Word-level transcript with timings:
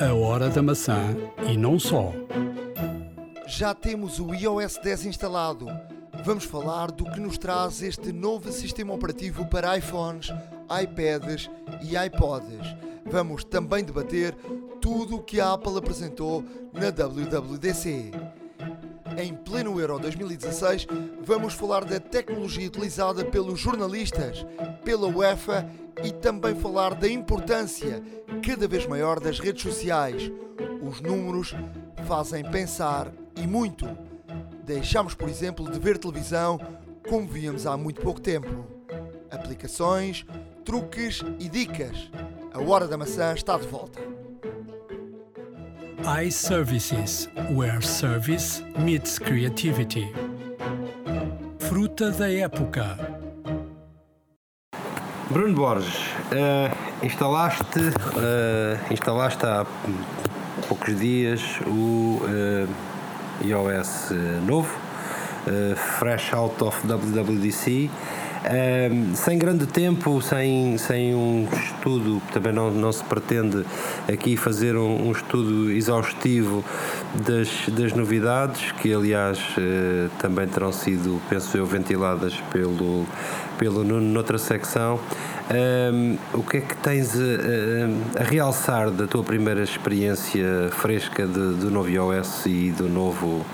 A 0.00 0.14
hora 0.14 0.48
da 0.48 0.62
maçã 0.62 1.14
e 1.46 1.58
não 1.58 1.78
só. 1.78 2.14
Já 3.46 3.74
temos 3.74 4.18
o 4.18 4.34
iOS 4.34 4.78
10 4.82 5.04
instalado. 5.04 5.66
Vamos 6.24 6.44
falar 6.44 6.90
do 6.90 7.04
que 7.04 7.20
nos 7.20 7.36
traz 7.36 7.82
este 7.82 8.10
novo 8.10 8.50
sistema 8.50 8.94
operativo 8.94 9.44
para 9.44 9.76
iPhones, 9.76 10.32
iPads 10.82 11.50
e 11.82 11.98
iPods. 11.98 12.74
Vamos 13.04 13.44
também 13.44 13.84
debater 13.84 14.34
tudo 14.80 15.16
o 15.16 15.22
que 15.22 15.38
a 15.38 15.52
Apple 15.52 15.76
apresentou 15.76 16.42
na 16.72 16.88
WWDC. 16.88 18.10
Em 19.18 19.34
pleno 19.34 19.78
Euro 19.78 19.98
2016, 19.98 20.86
vamos 21.22 21.52
falar 21.52 21.84
da 21.84 22.00
tecnologia 22.00 22.68
utilizada 22.68 23.22
pelos 23.22 23.60
jornalistas, 23.60 24.46
pela 24.82 25.08
UEFA 25.08 25.68
e 26.02 26.10
também 26.10 26.54
falar 26.54 26.94
da 26.94 27.06
importância 27.06 28.02
cada 28.40 28.66
vez 28.66 28.86
maior 28.86 29.20
das 29.20 29.38
redes 29.38 29.62
sociais. 29.62 30.30
Os 30.82 31.00
números 31.00 31.54
fazem 32.06 32.42
pensar 32.50 33.12
e 33.36 33.46
muito. 33.46 33.86
Deixamos, 34.64 35.14
por 35.14 35.28
exemplo, 35.28 35.70
de 35.70 35.78
ver 35.78 35.98
televisão 35.98 36.58
como 37.08 37.26
víamos 37.26 37.66
há 37.66 37.76
muito 37.76 38.00
pouco 38.00 38.20
tempo. 38.20 38.66
Aplicações, 39.30 40.24
truques 40.64 41.22
e 41.38 41.48
dicas. 41.48 42.10
A 42.52 42.60
Hora 42.60 42.88
da 42.88 42.96
Maçã 42.96 43.32
está 43.34 43.56
de 43.56 43.66
volta 43.66 44.10
iServices, 46.04 47.28
where 47.50 47.82
service 47.82 48.62
meets 48.78 49.18
creativity. 49.18 50.10
Fruta 51.58 52.10
da 52.10 52.32
época. 52.32 53.19
Bruno 55.30 55.54
Borges, 55.54 55.94
uh, 56.32 57.04
instalaste, 57.04 57.78
uh, 57.78 58.92
instalaste 58.92 59.46
há 59.46 59.64
poucos 60.66 60.96
dias 60.96 61.60
o 61.68 62.20
uh, 62.24 62.68
iOS 63.40 64.10
novo, 64.44 64.68
fresh 66.00 66.34
out 66.34 66.60
of 66.64 66.76
WWDC 66.84 67.88
um, 68.42 69.14
sem 69.14 69.38
grande 69.38 69.66
tempo, 69.66 70.20
sem, 70.22 70.78
sem 70.78 71.14
um 71.14 71.46
estudo, 71.52 72.22
também 72.32 72.52
não, 72.52 72.70
não 72.70 72.90
se 72.90 73.04
pretende 73.04 73.66
aqui 74.10 74.36
fazer 74.36 74.76
um, 74.76 75.08
um 75.08 75.12
estudo 75.12 75.70
exaustivo 75.70 76.64
das, 77.26 77.48
das 77.68 77.92
novidades, 77.92 78.72
que 78.72 78.94
aliás 78.94 79.38
uh, 79.38 80.08
também 80.18 80.48
terão 80.48 80.72
sido, 80.72 81.20
penso 81.28 81.56
eu, 81.56 81.66
ventiladas 81.66 82.34
pelo, 82.50 83.06
pelo 83.58 83.84
Nuno 83.84 84.00
noutra 84.00 84.38
secção. 84.38 84.98
Um, 85.52 86.16
o 86.32 86.42
que 86.42 86.58
é 86.58 86.60
que 86.60 86.76
tens 86.76 87.14
a, 87.16 88.20
a, 88.20 88.22
a, 88.22 88.24
realçar 88.24 88.88
da 88.90 89.06
tua 89.06 89.24
primeira 89.24 89.62
experiência 89.62 90.70
fresca 90.70 91.26
do 91.26 91.70
novo 91.70 91.90
iOS 91.90 92.46
e 92.46 92.70
do 92.70 92.88
novo, 92.88 93.44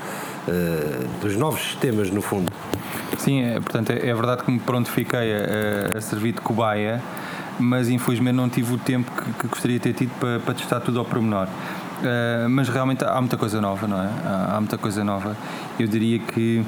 uh, 0.47 1.21
dos 1.21 1.35
novos 1.37 1.63
sistemas, 1.63 2.11
no 2.11 2.21
fundo? 2.21 2.53
Sim, 3.19 3.43
é, 3.43 3.61
portanto, 3.61 3.91
é, 3.91 4.09
é, 4.09 4.15
verdade 4.15 4.43
que 4.43 4.51
me 4.51 4.59
prontifiquei 4.59 5.33
a, 5.33 5.99
a, 5.99 6.01
servir 6.01 6.33
de 6.33 6.41
cobaia, 6.41 7.01
mas 7.59 7.89
infelizmente 7.89 8.35
não 8.35 8.49
tive 8.49 8.75
o 8.75 8.79
tempo 8.79 9.11
que, 9.11 9.33
que 9.33 9.49
gostaria 9.49 9.79
de 9.79 9.83
ter 9.83 9.93
tido 9.95 10.11
para, 10.19 10.41
para 10.41 10.55
testar 10.55 10.81
tudo 10.81 10.99
ao 10.99 11.05
pormenor. 11.05 11.47
Uh, 11.47 12.49
mas 12.51 12.69
realmente 12.69 13.05
há 13.05 13.19
muita 13.21 13.39
coisa 13.39 13.59
nova, 13.59 13.87
não 13.87 13.97
é? 13.99 14.11
Há, 14.25 14.57
há, 14.57 14.61
muita 14.61 14.77
coisa 14.77 15.03
nova. 15.03 15.35
Eu 15.79 15.87
diria 15.87 16.19
que 16.19 16.63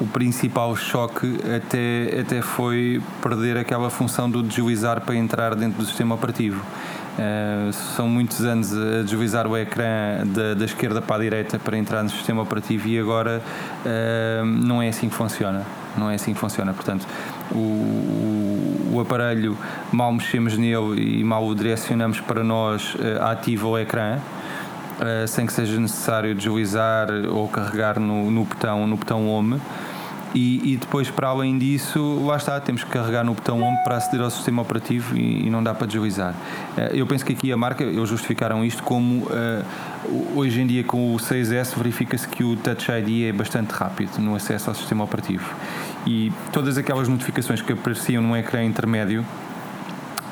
o 0.00 0.06
principal 0.06 0.76
choque 0.76 1.38
até, 1.56 2.20
até 2.20 2.40
foi 2.40 3.02
perder 3.20 3.56
aquela 3.56 3.90
função 3.90 4.30
do 4.30 4.42
deslizar 4.42 5.00
para 5.00 5.16
entrar 5.16 5.56
dentro 5.56 5.78
do 5.78 5.84
sistema 5.84 6.14
operativo. 6.14 6.62
Uh, 7.18 7.72
são 7.72 8.08
muitos 8.08 8.44
anos 8.44 8.72
a 8.72 9.02
deslizar 9.02 9.44
o 9.48 9.56
ecrã 9.56 10.24
da, 10.24 10.54
da, 10.54 10.64
esquerda 10.64 11.02
para 11.02 11.16
a 11.16 11.18
direita 11.18 11.58
para 11.58 11.76
entrar 11.76 12.04
no 12.04 12.10
sistema 12.10 12.42
operativo 12.42 12.86
e 12.86 12.96
agora 12.96 13.42
uh, 13.84 14.46
não 14.46 14.80
é 14.80 14.88
assim 14.88 15.08
que 15.08 15.16
funciona. 15.16 15.66
Não 15.96 16.08
é 16.08 16.14
assim 16.14 16.32
que 16.32 16.38
funciona. 16.38 16.72
Portanto, 16.72 17.08
o, 17.50 17.56
o, 17.56 18.90
o 18.92 19.00
aparelho, 19.00 19.58
mal 19.90 20.12
mexemos 20.12 20.56
nele 20.56 21.18
e 21.18 21.24
mal 21.24 21.44
o 21.44 21.56
direcionamos 21.56 22.20
para 22.20 22.44
nós, 22.44 22.94
uh, 22.94 23.24
ativa 23.24 23.66
o 23.66 23.76
ecrã. 23.76 24.18
sem 25.28 25.46
que 25.46 25.52
seja 25.52 25.78
necessário 25.78 26.34
deslizar 26.34 27.08
ou 27.30 27.48
carregar 27.48 28.00
no, 28.00 28.30
no 28.32 28.44
botão 28.44 28.84
no 28.84 28.96
botão 28.96 29.28
home 29.28 29.60
e, 30.34 30.74
e, 30.74 30.76
depois, 30.76 31.10
para 31.10 31.28
além 31.28 31.58
disso, 31.58 32.24
lá 32.26 32.36
está, 32.36 32.60
temos 32.60 32.84
que 32.84 32.90
carregar 32.90 33.24
no 33.24 33.34
botão 33.34 33.62
home 33.62 33.76
para 33.84 33.96
aceder 33.96 34.20
ao 34.20 34.30
sistema 34.30 34.62
operativo 34.62 35.16
e, 35.16 35.46
e 35.46 35.50
não 35.50 35.62
dá 35.62 35.74
para 35.74 35.86
deslizar. 35.86 36.34
Eh, 36.76 36.90
eu 36.94 37.06
penso 37.06 37.24
que 37.24 37.32
aqui 37.32 37.52
a 37.52 37.56
marca, 37.56 37.82
eles 37.82 38.08
justificaram 38.08 38.64
isto 38.64 38.82
como 38.82 39.24
uh, 39.24 39.64
hoje 40.34 40.60
em 40.60 40.66
dia 40.66 40.84
com 40.84 41.14
o 41.14 41.16
6S 41.16 41.76
verifica-se 41.76 42.28
que 42.28 42.44
o 42.44 42.56
Touch 42.56 42.90
ID 42.90 43.28
é 43.28 43.32
bastante 43.32 43.70
rápido 43.70 44.18
no 44.18 44.34
acesso 44.34 44.68
ao 44.68 44.74
sistema 44.74 45.04
operativo. 45.04 45.54
E 46.06 46.32
todas 46.52 46.76
aquelas 46.76 47.08
notificações 47.08 47.62
que 47.62 47.72
apareciam 47.72 48.22
num 48.22 48.36
ecrã 48.36 48.62
intermédio 48.62 49.24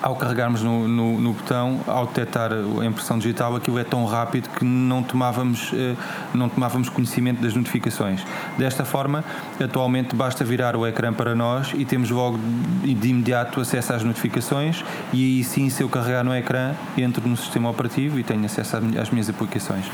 ao 0.02 0.16
carregarmos 0.16 0.62
no, 0.62 0.86
no, 0.86 1.20
no, 1.20 1.32
botão, 1.32 1.80
ao 1.86 2.06
detectar 2.06 2.50
a 2.52 2.84
impressão 2.84 3.18
digital, 3.18 3.56
aquilo 3.56 3.78
é 3.78 3.84
tão 3.84 4.04
rápido 4.04 4.48
que 4.50 4.64
não 4.64 5.02
tomávamos, 5.02 5.70
eh, 5.74 5.94
não 6.34 6.48
tomávamos 6.48 6.88
conhecimento 6.88 7.40
das 7.40 7.54
notificações. 7.54 8.22
Desta 8.58 8.84
forma, 8.84 9.24
atualmente 9.62 10.14
basta 10.14 10.44
virar 10.44 10.76
o 10.76 10.86
ecrã 10.86 11.12
para 11.12 11.34
nós 11.34 11.72
e 11.74 11.84
temos 11.84 12.10
logo 12.10 12.38
de 12.82 13.08
imediato 13.08 13.60
acesso 13.60 13.92
às 13.92 14.02
notificações 14.02 14.84
e 15.12 15.24
aí 15.24 15.44
sim, 15.44 15.68
se 15.70 15.82
eu 15.82 15.88
carregar 15.88 16.24
no 16.24 16.34
ecrã, 16.34 16.74
entro 16.96 17.26
no 17.28 17.36
sistema 17.36 17.70
operativo 17.70 18.18
e 18.18 18.22
tenho 18.22 18.44
acesso 18.44 18.76
às 18.76 19.10
minhas 19.10 19.28
aplicações. 19.28 19.86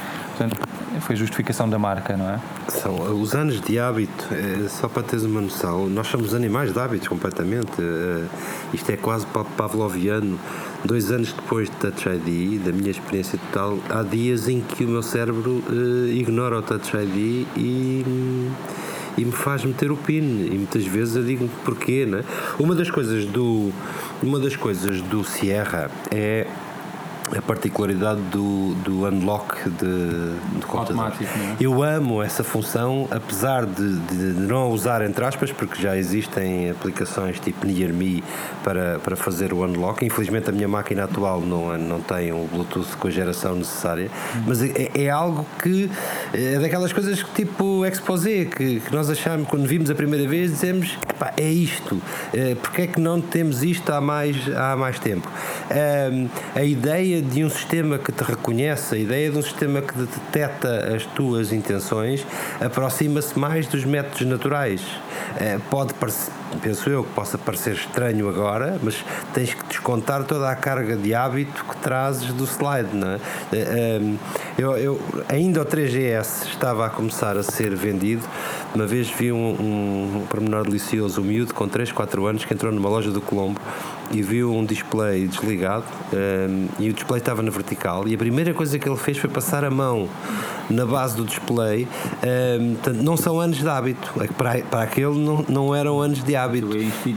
Portanto, 0.49 0.69
foi 1.01 1.17
justificação 1.17 1.69
da 1.69 1.79
marca, 1.79 2.17
não 2.17 2.29
é? 2.29 2.41
São 2.69 3.21
os 3.21 3.35
anos 3.35 3.61
de 3.61 3.79
hábito, 3.79 4.29
é, 4.33 4.69
só 4.69 4.89
para 4.89 5.03
teres 5.03 5.25
uma 5.25 5.41
noção, 5.41 5.89
nós 5.89 6.07
somos 6.07 6.35
animais 6.35 6.73
de 6.73 6.79
hábitos 6.79 7.09
completamente. 7.09 7.73
É, 7.81 8.27
isto 8.75 8.91
é 8.91 8.97
quase 8.97 9.27
pavloviano. 9.57 10.39
Dois 10.85 11.13
anos 11.13 11.33
depois 11.33 11.71
de 11.71 11.77
Touch 11.77 12.09
ID, 12.09 12.61
da 12.65 12.73
minha 12.73 12.91
experiência 12.91 13.39
total, 13.39 13.79
há 13.89 14.03
dias 14.03 14.49
em 14.49 14.61
que 14.61 14.85
o 14.85 14.89
meu 14.89 15.03
cérebro 15.03 15.63
ignora 16.11 16.59
o 16.59 16.63
Touch 16.63 16.97
ID 16.97 17.47
e 17.57 18.51
e 19.17 19.27
me 19.27 19.33
faz 19.33 19.63
meter 19.63 19.93
o 19.93 19.97
pin 19.97 20.49
e 20.51 20.57
muitas 20.57 20.87
vezes 20.87 21.17
eu 21.17 21.23
digo 21.23 21.49
porquê, 21.67 22.07
né? 22.07 22.25
Uma 22.59 22.75
das 22.75 22.91
coisas 22.91 23.27
do 23.27 23.71
uma 24.23 24.39
das 24.39 24.57
coisas 24.57 25.03
do 25.03 25.23
Sierra 25.23 25.91
é 26.11 26.47
a 27.37 27.41
particularidade 27.41 28.21
do, 28.23 28.75
do 28.75 29.07
unlock 29.07 29.69
de, 29.71 30.59
de 30.59 30.67
computador. 30.67 31.13
É? 31.21 31.57
Eu 31.61 31.83
amo 31.83 32.23
essa 32.23 32.45
função, 32.45 33.09
apesar 33.11 33.65
de, 33.65 33.99
de, 33.99 34.17
não 34.41 34.71
usar 34.71 35.03
entre 35.03 35.25
aspas, 35.25 35.51
porque 35.51 35.81
já 35.81 35.97
existem 35.97 36.71
aplicações 36.71 37.41
tipo 37.41 37.67
Near 37.67 37.93
Me 37.93 38.23
para, 38.63 38.99
para 38.99 39.17
fazer 39.17 39.53
o 39.53 39.65
unlock. 39.65 40.05
Infelizmente 40.05 40.51
a 40.51 40.53
minha 40.53 40.69
máquina 40.69 41.05
atual 41.05 41.41
não, 41.41 41.77
não 41.79 42.01
tem 42.01 42.33
o 42.33 42.47
Bluetooth 42.53 42.97
com 42.99 43.09
a 43.09 43.11
geração 43.11 43.55
necessária, 43.55 44.11
hum. 44.37 44.43
mas 44.47 44.63
é, 44.63 44.91
é, 44.95 45.11
algo 45.11 45.47
que 45.63 45.91
é 46.35 46.59
daquelas 46.59 46.93
coisas 46.93 47.23
que 47.23 47.45
tipo 47.45 47.85
Exposé, 47.87 48.45
que, 48.45 48.81
que 48.81 48.93
nós 48.93 49.09
achamos 49.09 49.49
quando 49.49 49.67
vimos 49.67 49.91
a 49.91 49.95
primeira 49.95 50.29
vez, 50.29 50.51
dizemos 50.51 50.99
é 51.37 51.49
isto, 51.49 52.01
é, 52.35 52.55
porque 52.57 52.83
é 52.83 52.87
que 52.87 53.01
não 53.01 53.21
temos 53.21 53.63
isto 53.63 53.91
há 53.93 54.01
mais, 54.01 54.37
há 54.55 54.77
mais 54.77 54.99
tempo? 54.99 55.29
a 56.55 56.65
ideia 56.65 57.22
de 57.23 57.45
um 57.45 57.51
sistema 57.51 57.99
que 57.99 58.13
te 58.13 58.23
reconhece, 58.23 58.95
a 58.95 58.99
ideia 58.99 59.31
de 59.31 59.39
um 59.39 59.43
sistema 59.43 59.81
que 59.81 59.97
detecta 59.97 60.95
as 60.95 61.05
tuas 61.07 61.53
intenções, 61.53 62.27
aproxima-se 62.61 63.39
mais 63.39 63.67
dos 63.67 63.85
métodos 63.85 64.27
naturais. 64.27 64.83
Eh, 65.39 65.59
pode 65.71 65.95
parecer 65.95 66.33
penso 66.61 66.91
eu, 66.91 67.05
que 67.05 67.11
possa 67.13 67.39
parecer 67.39 67.75
estranho 67.75 68.29
agora, 68.29 68.79
mas 68.83 69.03
tens 69.33 69.55
que 69.55 69.65
descontar 69.67 70.25
toda 70.25 70.51
a 70.51 70.57
carga 70.57 70.97
de 70.97 71.15
hábito 71.15 71.65
que 71.65 71.77
trazes 71.77 72.33
do 72.33 72.45
slide, 72.45 72.95
não 72.95 73.13
é? 73.13 73.21
Eh, 73.53 73.99
ehm, 73.99 74.17
eu, 74.59 74.77
eu, 74.77 75.01
ainda 75.29 75.63
o 75.63 75.65
3GS 75.65 76.47
estava 76.49 76.87
a 76.87 76.91
começar 76.91 77.37
a 77.37 77.43
ser 77.43 77.75
vendido, 77.75 78.23
uma 78.75 78.87
vez 78.87 79.11
vi 79.11 79.31
um, 79.31 79.37
um 79.37 80.27
pormenor 80.29 80.65
delicioso, 80.65 81.21
um 81.21 81.25
miúdo 81.25 81.55
com 81.55 81.69
3, 81.69 81.93
4 81.93 82.27
anos 82.27 82.45
que 82.45 82.55
entrou 82.55 82.73
numa 82.73 82.89
loja 82.89 83.11
do 83.11 83.21
Colombo 83.21 83.61
e 84.11 84.23
viu 84.23 84.55
um 84.55 84.65
display 84.65 85.27
desligado 85.27 85.85
um, 86.13 86.17
ehm, 86.17 86.69
e 86.79 86.91
o 86.91 86.93
display 86.93 87.19
estava 87.19 87.43
na 87.43 87.51
vertical 87.51 88.07
e 88.07 88.15
a 88.15 88.19
primeira 88.19 88.53
coisa 88.53 88.79
que 88.79 88.89
ele 88.89 88.97
fez 88.97 89.17
foi 89.19 89.31
passar 89.31 89.65
a 89.65 89.71
mão 89.71 90.09
na 90.69 90.85
base 90.85 91.17
do 91.17 91.25
display 91.25 91.85
um, 91.85 92.27
ehm, 92.27 92.75
portanto, 92.75 93.03
não 93.03 93.17
são 93.17 93.41
anos 93.41 93.59
de 93.59 93.69
hábito 93.69 94.13
é 94.21 94.27
para, 94.27 94.63
para 94.63 94.83
aquele 94.83 95.19
não, 95.19 95.45
não 95.49 95.75
eram 95.75 96.01
anos 96.01 96.23
de 96.23 96.37
hábito 96.37 96.69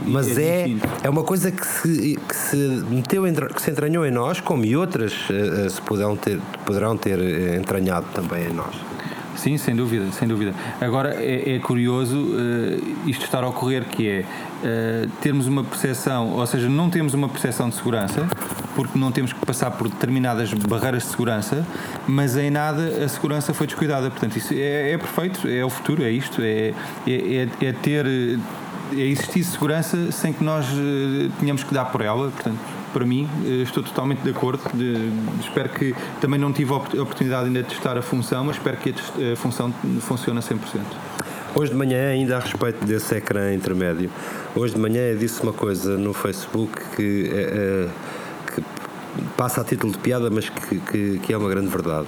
mas 0.06 0.38
é, 0.38 0.66
é 1.02 1.10
uma 1.10 1.22
coisa 1.22 1.50
que 1.50 1.66
se, 1.66 2.18
que 2.28 2.36
se 2.36 2.56
meteu 2.88 3.24
que 3.54 3.62
se 3.62 3.70
entranhou 3.70 4.06
em 4.06 4.10
nós 4.10 4.40
como 4.40 4.64
e 4.64 4.76
outras 4.76 5.12
uh, 5.30 5.68
se 5.68 5.80
poderão 5.82 6.16
ter, 6.16 6.40
poderão 6.64 6.96
ter 6.96 7.18
eh, 7.18 7.56
entranhado 7.56 8.06
também 8.14 8.46
em 8.46 8.52
nós 8.52 8.74
Sim, 9.46 9.58
sem 9.58 9.76
dúvida, 9.76 10.10
sem 10.10 10.26
dúvida. 10.26 10.52
Agora 10.80 11.14
é, 11.22 11.54
é 11.54 11.58
curioso 11.60 12.18
uh, 12.18 13.08
isto 13.08 13.24
estar 13.24 13.44
a 13.44 13.48
ocorrer, 13.48 13.84
que 13.84 14.08
é 14.08 14.24
uh, 14.24 15.08
termos 15.20 15.46
uma 15.46 15.62
percepção, 15.62 16.32
ou 16.32 16.44
seja, 16.48 16.68
não 16.68 16.90
temos 16.90 17.14
uma 17.14 17.28
percepção 17.28 17.68
de 17.68 17.76
segurança, 17.76 18.26
porque 18.74 18.98
não 18.98 19.12
temos 19.12 19.32
que 19.32 19.46
passar 19.46 19.70
por 19.70 19.88
determinadas 19.88 20.52
barreiras 20.52 21.04
de 21.04 21.10
segurança, 21.10 21.64
mas 22.08 22.36
em 22.36 22.50
nada 22.50 23.04
a 23.04 23.08
segurança 23.08 23.54
foi 23.54 23.68
descuidada. 23.68 24.10
Portanto, 24.10 24.36
isso 24.36 24.52
é, 24.52 24.90
é 24.90 24.98
perfeito, 24.98 25.46
é 25.46 25.64
o 25.64 25.70
futuro, 25.70 26.02
é 26.02 26.10
isto, 26.10 26.42
é, 26.42 26.74
é, 27.06 27.12
é, 27.60 27.66
é 27.66 27.72
ter. 27.72 28.04
É 28.92 29.00
existir 29.00 29.42
segurança 29.42 30.12
sem 30.12 30.32
que 30.32 30.44
nós 30.44 30.64
eh, 30.66 31.28
tenhamos 31.40 31.64
que 31.64 31.74
dar 31.74 31.86
por 31.86 32.00
ela. 32.00 32.30
Portanto, 32.30 32.56
para 32.96 33.04
mim, 33.04 33.28
eh, 33.44 33.62
estou 33.62 33.82
totalmente 33.82 34.22
de 34.22 34.30
acordo. 34.30 34.62
De, 34.72 35.12
espero 35.38 35.68
que 35.68 35.94
também 36.18 36.40
não 36.40 36.50
tive 36.50 36.72
a 36.72 36.76
oportunidade 36.76 37.46
ainda 37.46 37.62
de 37.62 37.68
testar 37.68 37.98
a 37.98 38.00
função, 38.00 38.44
mas 38.44 38.56
espero 38.56 38.78
que 38.78 38.94
a 39.32 39.36
função 39.36 39.70
funcione 40.00 40.38
a 40.38 40.42
100%. 40.42 40.56
Hoje 41.54 41.72
de 41.72 41.76
manhã, 41.76 42.08
ainda 42.08 42.38
a 42.38 42.40
respeito 42.40 42.86
desse 42.86 43.14
ecrã 43.14 43.52
intermédio, 43.52 44.10
hoje 44.54 44.74
de 44.74 44.80
manhã 44.80 45.02
eu 45.02 45.18
disse 45.18 45.42
uma 45.42 45.52
coisa 45.52 45.98
no 45.98 46.14
Facebook 46.14 46.72
que, 46.96 47.30
é, 47.30 47.88
que 48.54 48.64
passa 49.36 49.60
a 49.60 49.64
título 49.64 49.92
de 49.92 49.98
piada, 49.98 50.30
mas 50.30 50.48
que, 50.48 50.78
que, 50.78 51.18
que 51.18 51.32
é 51.34 51.36
uma 51.36 51.50
grande 51.50 51.68
verdade. 51.68 52.06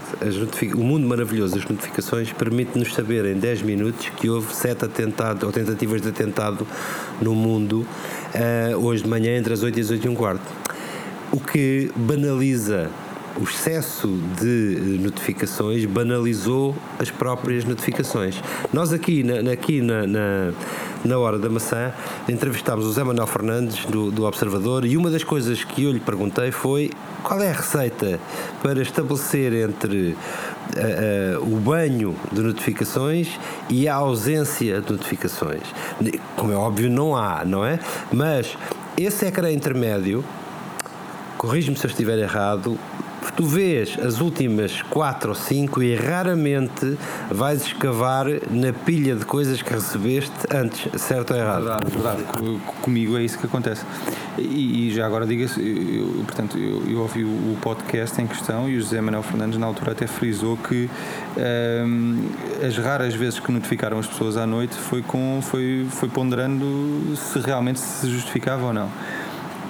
o 0.75 0.83
mundo 0.83 1.07
maravilhoso 1.07 1.55
das 1.55 1.69
notificações 1.69 2.33
permite-nos 2.33 2.95
saber 2.95 3.27
em 3.27 3.39
10 3.39 3.61
minutos 3.61 4.09
que 4.17 4.31
houve 4.31 4.55
sete 4.55 4.87
atentados 4.87 5.43
ou 5.43 5.53
tentativas 5.53 6.01
de 6.01 6.09
atentado 6.09 6.67
no 7.21 7.35
mundo 7.35 7.87
uh, 8.35 8.77
hoje 8.79 9.03
de 9.03 9.09
manhã 9.09 9.37
entre 9.37 9.53
as 9.53 9.63
8 9.63 9.79
e 9.79 9.83
as 9.83 9.91
8 9.91 10.07
e 10.07 10.09
um 10.09 10.15
quarto. 10.15 10.58
O 11.39 11.41
que 11.41 11.89
banaliza 11.95 12.91
o 13.41 13.45
excesso 13.45 14.09
de 14.41 14.99
notificações 15.01 15.85
banalizou 15.85 16.75
as 16.99 17.13
próprias 17.13 17.65
notificações. 17.65 18.43
Nós 18.73 18.93
aqui 18.93 19.23
na, 19.23 19.53
aqui 19.53 19.81
na, 19.81 20.05
na, 20.05 20.53
na 21.05 21.17
Hora 21.17 21.39
da 21.39 21.49
Maçã 21.49 21.93
entrevistámos 22.29 22.87
o 22.87 22.93
Zé 22.93 23.05
Manuel 23.05 23.29
Fernandes 23.29 23.85
do, 23.85 24.11
do 24.11 24.25
Observador 24.25 24.85
e 24.85 24.97
uma 24.97 25.13
das 25.13 25.23
coisas 25.23 25.63
que 25.63 25.85
eu 25.85 25.93
lhe 25.93 26.01
perguntei 26.01 26.51
foi 26.51 26.91
qual 27.23 27.41
é 27.41 27.51
a 27.51 27.55
receita 27.55 28.19
para 28.61 28.83
estabelecer 28.83 29.53
entre 29.53 30.17
uh, 30.17 31.41
uh, 31.41 31.55
o 31.55 31.61
banho 31.61 32.17
de 32.33 32.41
notificações 32.41 33.39
e 33.71 33.87
a 33.87 33.95
ausência 33.95 34.81
de 34.81 34.91
notificações. 34.91 35.63
Como 36.35 36.53
é 36.53 36.57
óbvio, 36.57 36.91
não 36.91 37.15
há, 37.15 37.45
não 37.45 37.65
é? 37.65 37.79
Mas 38.13 38.59
esse 38.97 39.25
ecrã 39.27 39.49
intermédio, 39.53 40.25
corrige-me 41.39 41.77
se 41.77 41.87
eu 41.87 41.91
estiver 41.91 42.19
errado, 42.19 42.77
tu 43.37 43.47
vês 43.47 43.97
as 44.01 44.21
últimas 44.21 44.83
quatro 44.83 45.31
ou 45.31 45.35
cinco 45.35 45.81
e 45.81 45.95
raramente 45.95 46.99
vais 47.31 47.63
escavar 47.63 48.27
na 48.51 48.73
pilha 48.73 49.15
de 49.15 49.25
coisas 49.25 49.63
que 49.63 49.73
recebeste 49.73 50.33
antes, 50.53 50.91
certo 51.01 51.33
ou 51.33 51.37
errado? 51.37 51.63
Verdade, 51.63 51.91
verdade. 51.91 52.25
Comigo 52.83 53.17
é 53.17 53.23
isso 53.23 53.39
que 53.39 53.47
acontece. 53.47 53.85
E, 54.37 54.89
e 54.89 54.93
já 54.93 55.07
agora 55.07 55.25
diga-se, 55.25 55.61
eu, 55.61 56.25
portanto, 56.25 56.59
eu, 56.59 56.83
eu, 56.91 57.01
ouvi 57.01 57.25
o 57.25 57.57
podcast 57.61 58.21
em 58.21 58.27
questão 58.27 58.69
e 58.69 58.77
o 58.77 58.81
José 58.81 59.01
Manuel 59.01 59.23
Fernandes 59.23 59.59
na 59.59 59.67
altura 59.67 59.93
até 59.93 60.09
frisou 60.09 60.57
que 60.57 60.91
um, 61.87 62.29
as 62.67 62.77
raras 62.77 63.15
vezes 63.15 63.39
que 63.39 63.53
notificaram 63.53 64.01
as 64.01 64.07
pessoas 64.07 64.37
à 64.37 64.47
noite 64.47 64.75
foi, 64.75 65.03
com, 65.03 65.41
foi, 65.43 65.87
foi 65.91 66.09
ponderando 66.09 67.17
se 67.17 67.39
realmente 67.39 67.79
se 67.79 68.11
justificava 68.11 68.67
ou 68.67 68.73
não. 68.73 68.91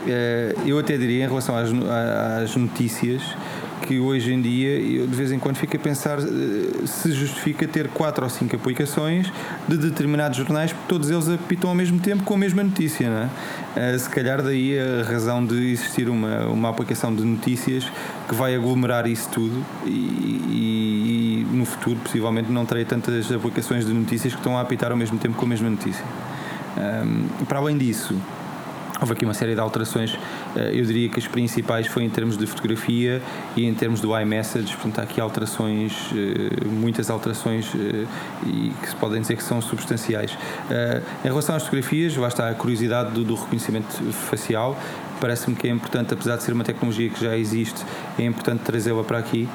Eh, 0.08 0.54
eu 0.64 0.78
até 0.78 0.96
diria 0.96 1.24
em 1.24 1.28
relação 1.28 1.56
às, 1.56 1.70
às 2.42 2.56
notícias 2.56 3.22
que 3.88 3.98
hoje 3.98 4.32
em 4.32 4.42
dia 4.42 4.78
eu 4.80 5.06
de 5.06 5.14
vez 5.14 5.32
em 5.32 5.38
quando 5.38 5.56
fico 5.56 5.76
a 5.76 5.80
pensar 5.80 6.18
eh, 6.18 6.86
se 6.86 7.12
justifica 7.12 7.66
ter 7.66 7.88
quatro 7.88 8.24
ou 8.24 8.30
cinco 8.30 8.56
aplicações 8.56 9.30
de 9.66 9.76
determinados 9.76 10.36
jornais, 10.36 10.72
porque 10.72 10.88
todos 10.88 11.10
eles 11.10 11.28
apitam 11.28 11.70
ao 11.70 11.76
mesmo 11.76 11.98
tempo 11.98 12.22
com 12.22 12.34
a 12.34 12.38
mesma 12.38 12.62
notícia, 12.62 13.08
não 13.08 13.16
é? 13.16 13.28
Eh, 13.76 13.98
se 13.98 14.08
calhar 14.10 14.42
daí 14.42 14.78
a 14.78 15.04
razão 15.04 15.44
de 15.44 15.72
existir 15.72 16.08
uma, 16.08 16.46
uma 16.46 16.68
aplicação 16.70 17.14
de 17.14 17.22
notícias 17.22 17.90
que 18.28 18.34
vai 18.34 18.54
aglomerar 18.54 19.06
isso 19.06 19.28
tudo 19.30 19.64
e, 19.86 19.90
e, 19.90 21.46
e 21.50 21.56
no 21.56 21.64
futuro 21.64 21.96
possivelmente 21.96 22.50
não 22.50 22.64
terei 22.66 22.84
tantas 22.84 23.30
aplicações 23.30 23.86
de 23.86 23.92
notícias 23.92 24.32
que 24.32 24.40
estão 24.40 24.58
a 24.58 24.60
apitar 24.60 24.90
ao 24.90 24.96
mesmo 24.96 25.18
tempo 25.18 25.36
com 25.36 25.46
a 25.46 25.48
mesma 25.48 25.70
notícia. 25.70 26.04
Um, 26.76 27.44
para 27.44 27.58
além 27.58 27.76
disso, 27.76 28.14
Houve 29.00 29.12
aqui 29.12 29.24
uma 29.24 29.34
série 29.34 29.54
de 29.54 29.60
alterações, 29.60 30.18
eh, 30.56 30.72
eu 30.74 30.84
diria 30.84 31.08
que 31.08 31.20
as 31.20 31.26
principais 31.26 31.86
foi 31.86 32.02
em 32.02 32.10
termos 32.10 32.36
de 32.36 32.46
fotografia 32.46 33.22
e 33.56 33.64
em 33.64 33.72
termos 33.72 34.00
do 34.00 34.18
iMessage, 34.18 34.74
portanto 34.74 34.98
há 34.98 35.02
aqui 35.02 35.20
alterações, 35.20 35.92
eh, 36.12 36.66
muitas 36.66 37.08
alterações 37.08 37.72
eh, 37.76 38.06
e 38.44 38.72
que 38.80 38.88
se 38.88 38.96
podem 38.96 39.20
dizer 39.20 39.36
que 39.36 39.44
são 39.44 39.60
substanciais. 39.60 40.36
Em 41.24 41.28
relação 41.28 41.54
às 41.54 41.62
fotografias, 41.62 42.16
lá 42.16 42.28
está 42.28 42.48
a 42.48 42.54
curiosidade 42.54 43.12
do, 43.12 43.24
do 43.24 43.34
reconhecimento 43.34 44.02
facial, 44.12 44.76
parece-me 45.20 45.54
que 45.54 45.68
é 45.68 45.70
importante, 45.70 46.12
apesar 46.14 46.36
de 46.36 46.42
ser 46.42 46.52
uma 46.52 46.64
tecnologia 46.64 47.08
que 47.08 47.24
já 47.24 47.36
existe, 47.36 47.84
é 48.18 48.24
importante 48.24 48.62
trazê-la 48.62 49.04
para 49.04 49.18
aqui. 49.18 49.48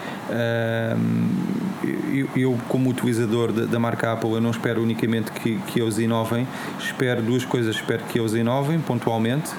Eu, 2.36 2.58
como 2.70 2.90
utilizador 2.90 3.52
da 3.52 3.80
marca 3.80 4.14
Apple, 4.14 4.32
eu 4.32 4.42
não 4.42 4.52
espero 4.52 4.82
unicamente 4.82 5.32
que, 5.32 5.58
que 5.68 5.82
eles 5.82 5.98
inovem, 5.98 6.48
espero 6.80 7.22
duas 7.22 7.44
coisas. 7.46 7.76
Espero 7.76 8.04
que 8.06 8.20
eles 8.20 8.34
inovem 8.34 8.80
pontualmente 8.80 9.52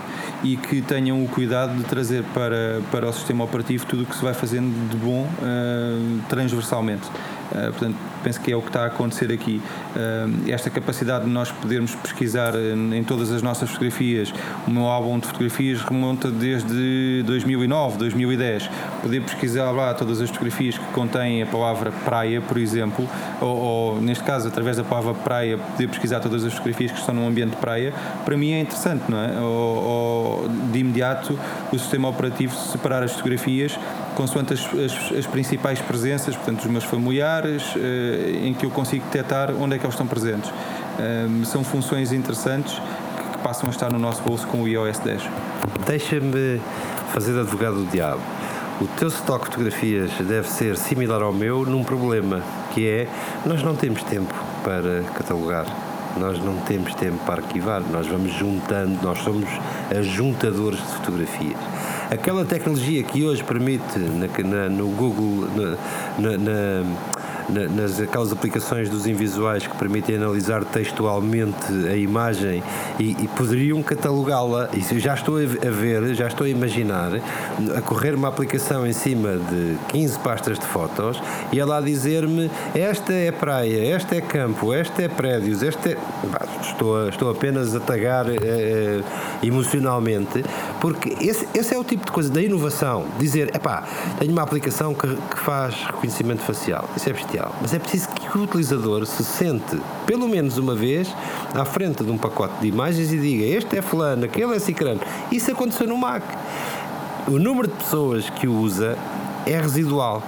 e 0.43 0.57
que 0.57 0.83
tenham 0.83 1.23
o 1.25 1.29
cuidado 1.29 1.75
de 1.77 1.85
trazer 1.85 2.23
para, 2.35 2.81
para 2.91 3.09
o 3.09 3.13
sistema 3.13 3.45
operativo 3.45 3.87
tudo 3.87 4.03
o 4.03 4.07
que 4.07 4.15
se 4.15 4.23
vai 4.23 4.35
fazendo 4.35 4.73
de 4.91 4.97
bom 4.97 5.27
transversalmente. 6.29 7.09
Uh, 7.51 7.71
portanto, 7.71 7.97
penso 8.25 8.41
que 8.41 8.51
é 8.51 8.57
o 8.57 8.63
que 8.63 8.69
está 8.69 8.85
a 8.85 8.87
acontecer 8.87 9.31
aqui. 9.31 9.61
Esta 10.49 10.71
capacidade 10.71 11.27
de 11.27 11.31
nós 11.31 11.53
podermos 11.53 11.95
pesquisar 11.95 12.55
em 12.57 13.05
todas 13.05 13.31
as 13.31 13.43
nossas 13.43 13.69
fotografias, 13.69 14.33
o 14.67 14.71
meu 14.71 14.87
álbum 14.87 15.19
de 15.19 15.27
fotografias 15.27 15.83
remonta 15.83 16.31
desde 16.31 17.23
2009, 17.27 17.99
2010. 17.99 18.71
Poder 19.03 19.21
pesquisar 19.23 19.71
lá 19.71 19.93
todas 19.93 20.21
as 20.21 20.31
fotografias 20.31 20.79
que 20.79 20.87
contêm 20.93 21.43
a 21.43 21.47
palavra 21.47 21.93
praia, 22.05 22.41
por 22.41 22.57
exemplo, 22.57 23.09
ou, 23.41 23.57
ou 23.57 24.01
neste 24.01 24.25
caso, 24.25 24.49
através 24.49 24.79
da 24.79 24.85
palavra 24.85 25.15
praia, 25.15 25.59
poder 25.59 25.89
pesquisar 25.89 26.21
todas 26.21 26.45
as 26.45 26.53
fotografias 26.53 26.91
que 26.91 26.99
estão 26.99 27.15
num 27.15 27.29
ambiente 27.29 27.51
de 27.51 27.57
praia, 27.57 27.93
para 28.25 28.37
mim 28.37 28.53
é 28.53 28.61
interessante, 28.61 29.05
não 29.09 29.19
é? 29.19 29.39
Ou, 29.39 29.85
ou 29.85 30.49
de 30.49 30.79
imediato 30.79 31.39
o 31.73 31.79
sistema 31.79 32.09
operativo 32.09 32.55
separar 32.55 33.03
as 33.03 33.13
fotografias 33.13 33.79
consoante 34.15 34.55
as, 34.55 34.61
as, 34.61 35.19
as, 35.19 35.27
principais 35.27 35.81
presenças, 35.81 36.35
portanto, 36.37 36.61
os 36.61 36.67
meus 36.67 36.85
familiares, 36.85 37.63
eh, 37.77 38.41
em 38.43 38.55
que 38.55 38.65
eu 38.65 38.71
consigo 38.71 39.05
detectar 39.05 39.51
onde 39.51 39.75
é 39.75 39.79
que 39.79 39.85
eles 39.85 39.95
estão 39.95 40.07
presentes. 40.07 40.51
Um, 40.99 41.45
são 41.45 41.65
funções 41.65 42.13
interessantes 42.13 42.75
que, 42.75 43.39
passam 43.39 43.69
a 43.69 43.71
estar 43.71 43.93
no 43.93 43.99
nosso 43.99 44.23
bolso 44.23 44.47
com 44.47 44.63
o 44.63 44.69
iOS 44.69 44.99
10. 45.01 45.23
Deixa-me 45.87 46.61
fazer 47.13 47.39
advogado 47.39 47.85
do 47.85 47.91
diabo. 47.91 48.23
O 48.81 48.87
teu 48.87 49.09
estoque 49.09 49.45
de 49.45 49.51
fotografias 49.51 50.11
deve 50.21 50.49
ser 50.49 50.77
similar 50.79 51.21
ao 51.21 51.33
meu 51.33 51.67
num 51.67 51.85
problema, 51.85 52.43
que 52.73 52.89
é 52.89 53.09
nós 53.45 53.63
não 53.63 53.77
temos 53.77 54.03
tempo 54.05 54.35
para 54.65 55.03
catalogar 55.15 55.67
nós 56.17 56.39
não 56.39 56.57
temos 56.59 56.95
tempo 56.95 57.19
para 57.25 57.43
arquivar, 57.43 57.83
nós 57.91 58.07
vamos 58.07 58.33
juntando, 58.33 58.99
nós 59.03 59.19
somos 59.19 59.49
ajuntadores 59.91 60.79
de 60.79 60.87
fotografias. 60.95 61.59
Aquela 62.11 62.45
tecnologia 62.45 63.03
que 63.03 63.25
hoje 63.25 63.43
permite 63.43 63.99
na, 63.99 64.27
na, 64.49 64.69
no 64.69 64.89
Google, 64.89 65.49
na, 66.19 66.39
na 66.39 66.85
nas 67.49 68.01
aquelas 68.01 68.33
aplicações 68.33 68.89
dos 68.89 69.07
invisuais 69.07 69.67
que 69.67 69.77
permitem 69.77 70.17
analisar 70.17 70.65
textualmente 70.65 71.73
a 71.89 71.97
imagem 71.97 72.63
e, 72.99 73.11
e 73.23 73.29
poderiam 73.29 73.83
catalogá-la. 73.83 74.69
Isso 74.73 74.99
já 74.99 75.15
estou 75.15 75.37
a 75.37 75.71
ver, 75.71 76.15
já 76.15 76.27
estou 76.27 76.47
a 76.47 76.49
imaginar 76.49 77.13
a 77.77 77.81
correr 77.81 78.15
uma 78.15 78.29
aplicação 78.29 78.87
em 78.87 78.93
cima 78.93 79.37
de 79.37 79.77
15 79.89 80.19
pastas 80.21 80.59
de 80.59 80.67
fotos 80.67 81.21
e 81.53 81.59
ela 81.59 81.79
a 81.79 81.81
dizer-me 81.81 82.51
esta 82.75 83.13
é 83.13 83.31
praia, 83.33 83.95
esta 83.95 84.17
é 84.17 84.21
campo, 84.21 84.73
esta 84.73 85.03
é 85.03 85.09
prédios, 85.09 85.63
esta 85.63 85.91
é. 85.91 85.99
Estou, 86.61 87.09
estou 87.09 87.31
apenas 87.31 87.75
a 87.75 87.81
tagar 87.81 88.27
eh, 88.29 89.03
emocionalmente, 89.43 90.45
porque 90.81 91.15
esse, 91.21 91.47
esse 91.55 91.75
é 91.75 91.79
o 91.79 91.85
tipo 91.85 92.07
de 92.07 92.13
coisa 92.13 92.31
da 92.31 92.43
inovação. 92.43 93.05
Dizer, 93.19 93.55
epá, 93.55 93.85
tenho 94.19 94.33
uma 94.33 94.43
aplicação 94.43 94.95
que, 94.95 95.07
que 95.07 95.39
faz 95.39 95.75
reconhecimento 95.85 96.43
facial. 96.43 96.89
Isso 96.97 97.11
é. 97.11 97.34
Mas 97.61 97.75
é 97.75 97.79
preciso 97.79 98.09
que 98.09 98.39
o 98.39 98.43
utilizador 98.43 99.07
se 99.07 99.25
sente, 99.25 99.79
pelo 100.07 100.29
menos 100.29 100.59
uma 100.59 100.75
vez, 100.75 101.13
à 101.55 101.65
frente 101.65 102.05
de 102.05 102.11
um 102.11 102.19
pacote 102.19 102.55
de 102.61 102.69
imagens 102.69 103.13
e 103.13 103.19
diga: 103.19 103.45
Este 103.45 103.79
é 103.79 103.83
Fulano, 103.83 104.25
aquele 104.25 104.55
é 104.55 104.59
Cicrano. 104.59 105.01
Isso 105.31 105.51
aconteceu 105.51 105.87
no 105.87 105.97
Mac. 105.97 106.23
O 107.27 107.39
número 107.39 107.69
de 107.69 107.75
pessoas 107.75 108.29
que 108.29 108.47
o 108.47 108.55
usa 108.61 108.99
é 109.47 109.59
residual 109.61 110.23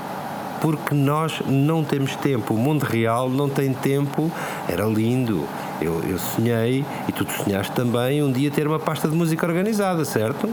porque 0.60 0.94
nós 0.94 1.40
não 1.46 1.84
temos 1.84 2.16
tempo. 2.16 2.54
O 2.54 2.56
mundo 2.56 2.82
real 2.82 3.28
não 3.28 3.48
tem 3.48 3.72
tempo. 3.72 4.30
Era 4.68 4.84
lindo. 4.84 5.44
Eu, 5.80 6.02
eu 6.08 6.18
sonhei, 6.18 6.84
e 7.06 7.12
tu 7.12 7.26
sonhaste 7.30 7.72
também, 7.72 8.22
um 8.22 8.32
dia 8.32 8.50
ter 8.50 8.66
uma 8.66 8.78
pasta 8.78 9.06
de 9.06 9.14
música 9.14 9.46
organizada, 9.46 10.04
certo? 10.06 10.48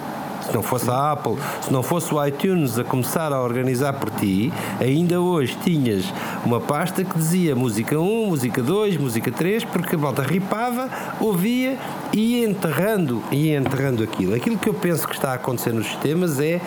Se 0.46 0.54
não 0.54 0.62
fosse 0.62 0.90
a 0.90 1.12
Apple, 1.12 1.38
se 1.62 1.72
não 1.72 1.84
fosse 1.84 2.14
o 2.14 2.26
iTunes 2.26 2.78
a 2.78 2.84
começar 2.84 3.32
a 3.32 3.42
organizar 3.42 3.94
por 3.94 4.10
ti, 4.12 4.52
ainda 4.80 5.20
hoje 5.20 5.58
tinhas 5.64 6.06
uma 6.46 6.60
pasta 6.60 7.04
que 7.04 7.18
dizia 7.18 7.56
música 7.56 8.00
1, 8.00 8.28
música 8.28 8.62
2, 8.62 8.98
música 8.98 9.32
3, 9.32 9.64
porque 9.66 9.96
a 9.96 9.98
volta 9.98 10.22
ripava, 10.22 10.90
ouvia 11.20 11.78
e 12.12 12.44
enterrando 12.44 13.24
e 13.32 13.54
enterrando 13.54 14.04
aquilo. 14.04 14.36
Aquilo 14.36 14.58
que 14.58 14.70
eu 14.70 14.74
penso 14.74 15.08
que 15.08 15.16
está 15.16 15.32
a 15.32 15.36
acontecer 15.36 15.74
nos 15.74 15.88
sistemas 15.88 16.40
é 16.40 16.60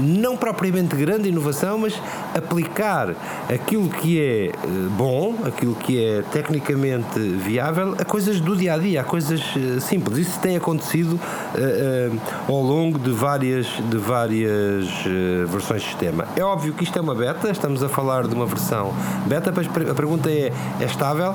não 0.00 0.36
propriamente 0.36 0.94
grande 0.96 1.28
inovação, 1.28 1.78
mas 1.78 2.00
aplicar 2.34 3.14
aquilo 3.52 3.88
que 3.88 4.20
é 4.20 4.46
eh, 4.46 4.52
bom, 4.96 5.34
aquilo 5.44 5.74
que 5.74 6.04
é 6.04 6.22
tecnicamente 6.22 7.18
viável, 7.18 7.94
a 7.98 8.04
coisas 8.04 8.40
do 8.40 8.56
dia 8.56 8.74
a 8.74 8.78
dia, 8.78 9.00
a 9.00 9.04
coisas 9.04 9.40
eh, 9.56 9.80
simples. 9.80 10.18
Isso 10.18 10.38
tem 10.40 10.56
acontecido 10.56 11.12
uh, 11.12 12.14
uh, 12.14 12.20
ao 12.48 12.62
longo 12.62 12.98
de 12.98 13.10
várias, 13.10 13.66
de 13.66 13.96
várias 13.96 14.86
uh, 15.06 15.46
versões 15.46 15.82
de 15.82 15.88
sistema. 15.88 16.26
É 16.36 16.42
óbvio 16.42 16.72
que 16.72 16.84
isto 16.84 16.98
é 16.98 17.02
uma 17.02 17.14
beta, 17.14 17.50
estamos 17.50 17.82
a 17.82 17.88
falar 17.88 18.26
de 18.26 18.34
uma 18.34 18.46
versão 18.46 18.94
beta, 19.26 19.52
mas 19.54 19.66
a 19.66 19.94
pergunta 19.94 20.30
é: 20.30 20.52
é 20.80 20.84
estável? 20.84 21.34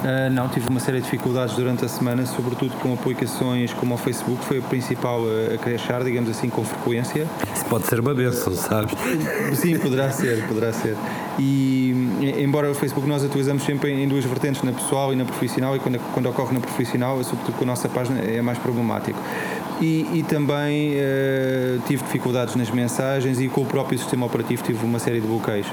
Uh, 0.00 0.30
não, 0.32 0.48
tive 0.48 0.66
uma 0.68 0.80
série 0.80 0.98
de 0.98 1.04
dificuldades 1.04 1.54
durante 1.54 1.84
a 1.84 1.88
semana, 1.88 2.24
sobretudo 2.24 2.74
com 2.76 2.92
aplicações 2.94 3.72
como 3.74 3.94
o 3.94 3.98
Facebook, 3.98 4.42
foi 4.44 4.58
a 4.58 4.62
principal 4.62 5.20
a, 5.26 5.54
a 5.54 5.58
crashar, 5.58 6.02
digamos 6.02 6.30
assim, 6.30 6.48
com 6.48 6.64
frequência. 6.64 7.26
Isso 7.54 7.64
pode 7.66 7.86
ser 7.86 8.00
uma 8.00 8.14
benção, 8.14 8.54
sabes? 8.54 8.94
Sim, 9.54 9.78
poderá 9.78 10.10
ser, 10.10 10.46
poderá 10.48 10.72
ser. 10.72 10.96
E 11.38 11.94
embora 12.38 12.70
o 12.70 12.74
Facebook 12.74 13.06
nós 13.06 13.22
atualizamos 13.22 13.62
sempre 13.62 13.92
em 13.92 14.08
duas 14.08 14.24
vertentes, 14.24 14.62
na 14.62 14.72
pessoal 14.72 15.12
e 15.12 15.16
na 15.16 15.26
profissional, 15.26 15.76
e 15.76 15.78
quando, 15.78 15.98
quando 16.12 16.28
ocorre 16.30 16.54
na 16.54 16.60
profissional, 16.60 17.22
sobretudo 17.22 17.56
com 17.56 17.64
a 17.64 17.66
nossa 17.66 17.88
página, 17.88 18.20
é 18.20 18.40
mais 18.40 18.58
problemático. 18.58 19.18
E, 19.82 20.06
e 20.14 20.22
também 20.22 20.94
uh, 20.94 21.80
tive 21.86 22.02
dificuldades 22.04 22.54
nas 22.54 22.70
mensagens 22.70 23.40
e 23.40 23.48
com 23.48 23.62
o 23.62 23.66
próprio 23.66 23.98
sistema 23.98 24.26
operativo 24.26 24.62
tive 24.62 24.84
uma 24.84 24.98
série 24.98 25.20
de 25.20 25.26
bloqueios 25.26 25.66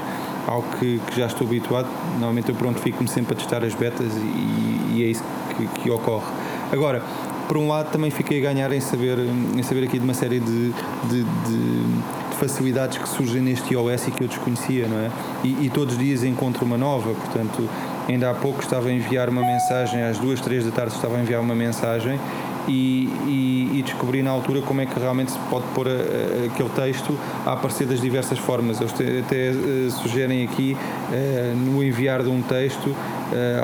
algo 0.48 0.66
que, 0.78 0.98
que 0.98 1.20
já 1.20 1.26
estou 1.26 1.46
habituado. 1.46 1.86
Normalmente 2.12 2.48
eu 2.48 2.54
pronto 2.54 2.80
fico-me 2.80 3.08
sempre 3.08 3.34
a 3.34 3.36
testar 3.36 3.62
as 3.62 3.74
betas 3.74 4.12
e, 4.16 4.94
e 4.94 5.04
é 5.04 5.06
isso 5.06 5.22
que, 5.56 5.66
que, 5.82 5.90
ocorre. 5.90 6.26
Agora, 6.72 7.02
por 7.46 7.58
um 7.58 7.68
lado 7.68 7.92
também 7.92 8.10
fiquei 8.10 8.38
a 8.38 8.52
ganhar 8.52 8.72
em 8.72 8.80
saber, 8.80 9.18
em 9.18 9.62
saber 9.62 9.84
aqui 9.84 9.98
de 9.98 10.04
uma 10.04 10.14
série 10.14 10.40
de, 10.40 10.72
de, 11.08 11.22
de 11.22 12.36
facilidades 12.38 12.98
que 12.98 13.08
surgem 13.08 13.42
neste 13.42 13.74
iOS 13.74 14.08
e 14.08 14.10
que 14.10 14.24
eu 14.24 14.28
desconhecia, 14.28 14.86
não 14.86 14.98
é? 14.98 15.10
E, 15.44 15.66
e, 15.66 15.70
todos 15.70 15.94
os 15.94 16.00
dias 16.00 16.22
encontro 16.22 16.64
uma 16.64 16.78
nova, 16.78 17.12
portanto, 17.12 17.68
ainda 18.08 18.30
há 18.30 18.34
pouco 18.34 18.62
estava 18.62 18.88
a 18.88 18.92
enviar 18.92 19.28
uma 19.28 19.42
mensagem, 19.42 20.02
às 20.02 20.18
duas, 20.18 20.40
três 20.40 20.64
da 20.64 20.70
tarde 20.70 20.94
estava 20.94 21.16
a 21.16 21.20
enviar 21.20 21.40
uma 21.40 21.54
mensagem 21.54 22.18
e, 22.68 23.08
e, 23.26 23.78
e, 23.78 23.82
descobri 23.82 24.22
na 24.22 24.30
altura 24.30 24.60
como 24.62 24.80
é 24.80 24.86
que 24.86 24.98
realmente 24.98 25.32
se 25.32 25.38
pode 25.50 25.64
pôr 25.74 25.88
a, 25.88 25.90
a, 25.90 26.46
aquele 26.46 26.68
texto 26.68 27.18
a 27.46 27.52
aparecer 27.52 27.86
das 27.86 28.00
diversas 28.00 28.38
formas. 28.38 28.80
Eles 28.80 28.92
até, 28.92 29.20
até 29.20 29.50
uh, 29.50 29.90
sugerem 29.90 30.44
aqui, 30.44 30.76
uh, 30.76 31.56
no 31.56 31.82
enviar 31.82 32.22
de 32.22 32.28
um 32.28 32.42
texto, 32.42 32.88
uh, 32.88 32.96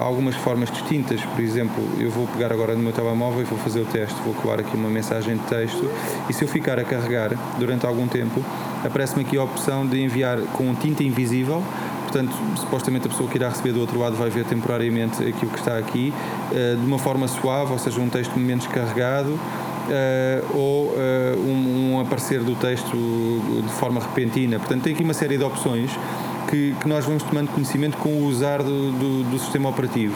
algumas 0.01 0.35
formas 0.37 0.71
distintas. 0.71 1.21
Por 1.21 1.41
exemplo, 1.41 1.83
eu 1.99 2.11
vou 2.11 2.27
pegar 2.29 2.53
agora 2.53 2.75
no 2.75 2.83
meu 2.83 2.93
telemóvel 2.93 3.43
e 3.43 3.45
vou 3.45 3.59
fazer 3.59 3.81
o 3.81 3.87
teste, 3.87 4.21
vou 4.25 4.35
colar 4.35 4.61
aqui 4.61 4.77
uma 4.77 4.89
mensagem 4.89 5.37
de 5.37 5.43
texto 5.45 5.91
e 6.29 6.33
se 6.33 6.45
eu 6.45 6.49
ficar 6.49 6.79
a 6.79 6.85
carregar 6.85 7.33
durante 7.59 7.87
algum 7.87 8.07
tempo, 8.07 8.43
aparece-me 8.85 9.23
aqui 9.23 9.37
a 9.37 9.43
opção 9.43 9.87
de 9.87 10.03
enviar 10.03 10.39
com 10.53 10.75
tinta 10.75 11.03
invisível 11.03 11.63
portanto, 12.14 12.33
supostamente 12.61 13.09
a 13.09 13.11
pessoa 13.11 13.28
que 13.28 13.37
irá 13.37 13.49
receber 13.49 13.73
do 13.73 13.80
outro 13.80 13.99
lado 13.99 14.14
vai 14.14 14.30
ver 14.30 14.44
temporariamente 14.44 15.21
aquilo 15.26 15.50
que 15.50 15.59
está 15.59 15.76
aqui, 15.76 16.14
uh, 16.52 16.76
de 16.76 16.87
uma 16.87 16.99
forma 16.99 17.26
suave, 17.26 17.73
ou 17.73 17.78
seja, 17.78 18.00
um 18.00 18.09
texto 18.09 18.38
menos 18.38 18.68
carregado, 18.68 19.30
uh, 19.30 20.56
ou 20.56 20.85
uh, 20.87 20.94
um, 21.40 21.94
um, 21.94 22.00
aparecer 22.00 22.40
do 22.40 22.54
texto 22.54 22.97
de 22.97 23.73
forma 23.73 24.00
repentina. 24.00 24.61
Portanto, 24.61 24.83
tem 24.85 24.94
aqui 24.94 25.02
uma 25.02 25.14
série 25.14 25.37
de 25.37 25.42
opções 25.42 25.90
que, 26.49 26.76
que 26.80 26.88
nós 26.88 27.04
vamos 27.04 27.25
tomando 27.25 27.50
conhecimento 27.50 27.97
com 27.97 28.11
o 28.11 28.26
usar 28.26 28.62
do, 28.62 28.92
do, 28.92 29.30
do 29.30 29.38
sistema 29.40 29.68
operativo. 29.68 30.14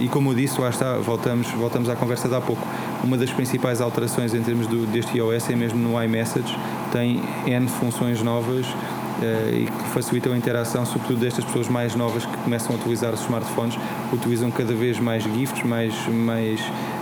e 0.00 0.08
como 0.08 0.30
eu 0.30 0.34
disse, 0.34 0.60
lá 0.60 0.70
está, 0.70 0.94
voltamos, 0.94 1.48
voltamos 1.52 1.88
à 1.88 1.94
conversa 1.94 2.28
de 2.28 2.34
há 2.34 2.40
pouco. 2.40 2.66
Uma 3.04 3.16
das 3.16 3.30
principais 3.30 3.80
alterações 3.80 4.34
em 4.34 4.42
termos 4.42 4.66
do, 4.66 4.86
deste 4.86 5.16
iOS 5.16 5.50
é 5.50 5.54
mesmo 5.54 5.78
no 5.78 6.02
iMessage, 6.02 6.52
tem 6.90 7.22
N 7.46 7.68
funções 7.68 8.22
novas 8.22 8.66
eh, 8.66 8.99
e 9.24 9.66
que 9.66 9.88
facilitam 9.90 10.32
a 10.32 10.36
interação, 10.36 10.84
sobretudo 10.86 11.20
destas 11.20 11.44
pessoas 11.44 11.68
mais 11.68 11.94
novas 11.94 12.24
que 12.24 12.36
começam 12.38 12.74
a 12.74 12.78
utilizar 12.78 13.12
os 13.12 13.20
smartphones, 13.20 13.76
utilizam 14.12 14.50
cada 14.50 14.74
vez 14.74 14.98
mais 14.98 15.22
GIFs, 15.22 15.62
mais, 15.62 15.94
mais, 16.08 16.60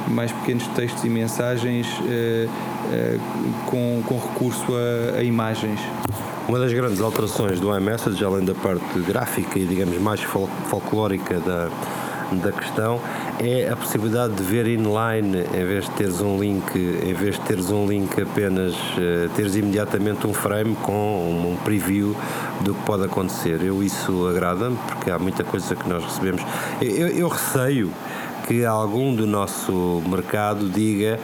mais 0.08 0.32
pequenos 0.32 0.66
textos 0.68 1.04
e 1.04 1.08
mensagens 1.08 1.86
eh, 2.08 2.48
eh, 2.92 3.18
com, 3.66 4.02
com 4.06 4.18
recurso 4.18 4.66
a, 4.74 5.18
a 5.18 5.22
imagens. 5.22 5.80
Uma 6.48 6.58
das 6.58 6.72
grandes 6.72 7.00
alterações 7.00 7.60
do 7.60 7.76
iMessage, 7.76 8.24
além 8.24 8.44
da 8.44 8.54
parte 8.54 8.98
gráfica 9.00 9.58
e, 9.58 9.66
digamos, 9.66 9.98
mais 9.98 10.22
fol 10.22 10.48
folclórica 10.70 11.38
da, 11.40 11.68
da 12.36 12.52
questão 12.52 13.00
é 13.40 13.70
a 13.70 13.76
possibilidade 13.76 14.34
de 14.34 14.42
ver 14.42 14.66
inline 14.66 15.44
em 15.54 15.64
vez 15.64 15.84
de 15.84 15.90
teres 15.92 16.20
um 16.20 16.38
link, 16.38 16.76
em 16.76 17.14
vez 17.14 17.36
de 17.36 17.40
teres 17.42 17.70
um 17.70 17.86
link 17.86 18.20
apenas, 18.20 18.74
uh, 18.74 19.28
teres 19.34 19.54
imediatamente 19.54 20.26
um 20.26 20.34
frame 20.34 20.76
com 20.76 20.92
um, 20.92 21.52
um 21.52 21.56
preview 21.56 22.14
do 22.60 22.74
que 22.74 22.82
pode 22.82 23.04
acontecer. 23.04 23.62
Eu 23.62 23.82
isso 23.82 24.26
agrada-me 24.26 24.76
porque 24.86 25.10
há 25.10 25.18
muita 25.18 25.44
coisa 25.44 25.74
que 25.74 25.88
nós 25.88 26.04
recebemos. 26.04 26.42
Eu, 26.80 27.08
eu 27.08 27.28
receio 27.28 27.92
que 28.46 28.64
algum 28.64 29.14
do 29.14 29.26
nosso 29.26 30.02
mercado 30.06 30.68
diga, 30.68 31.18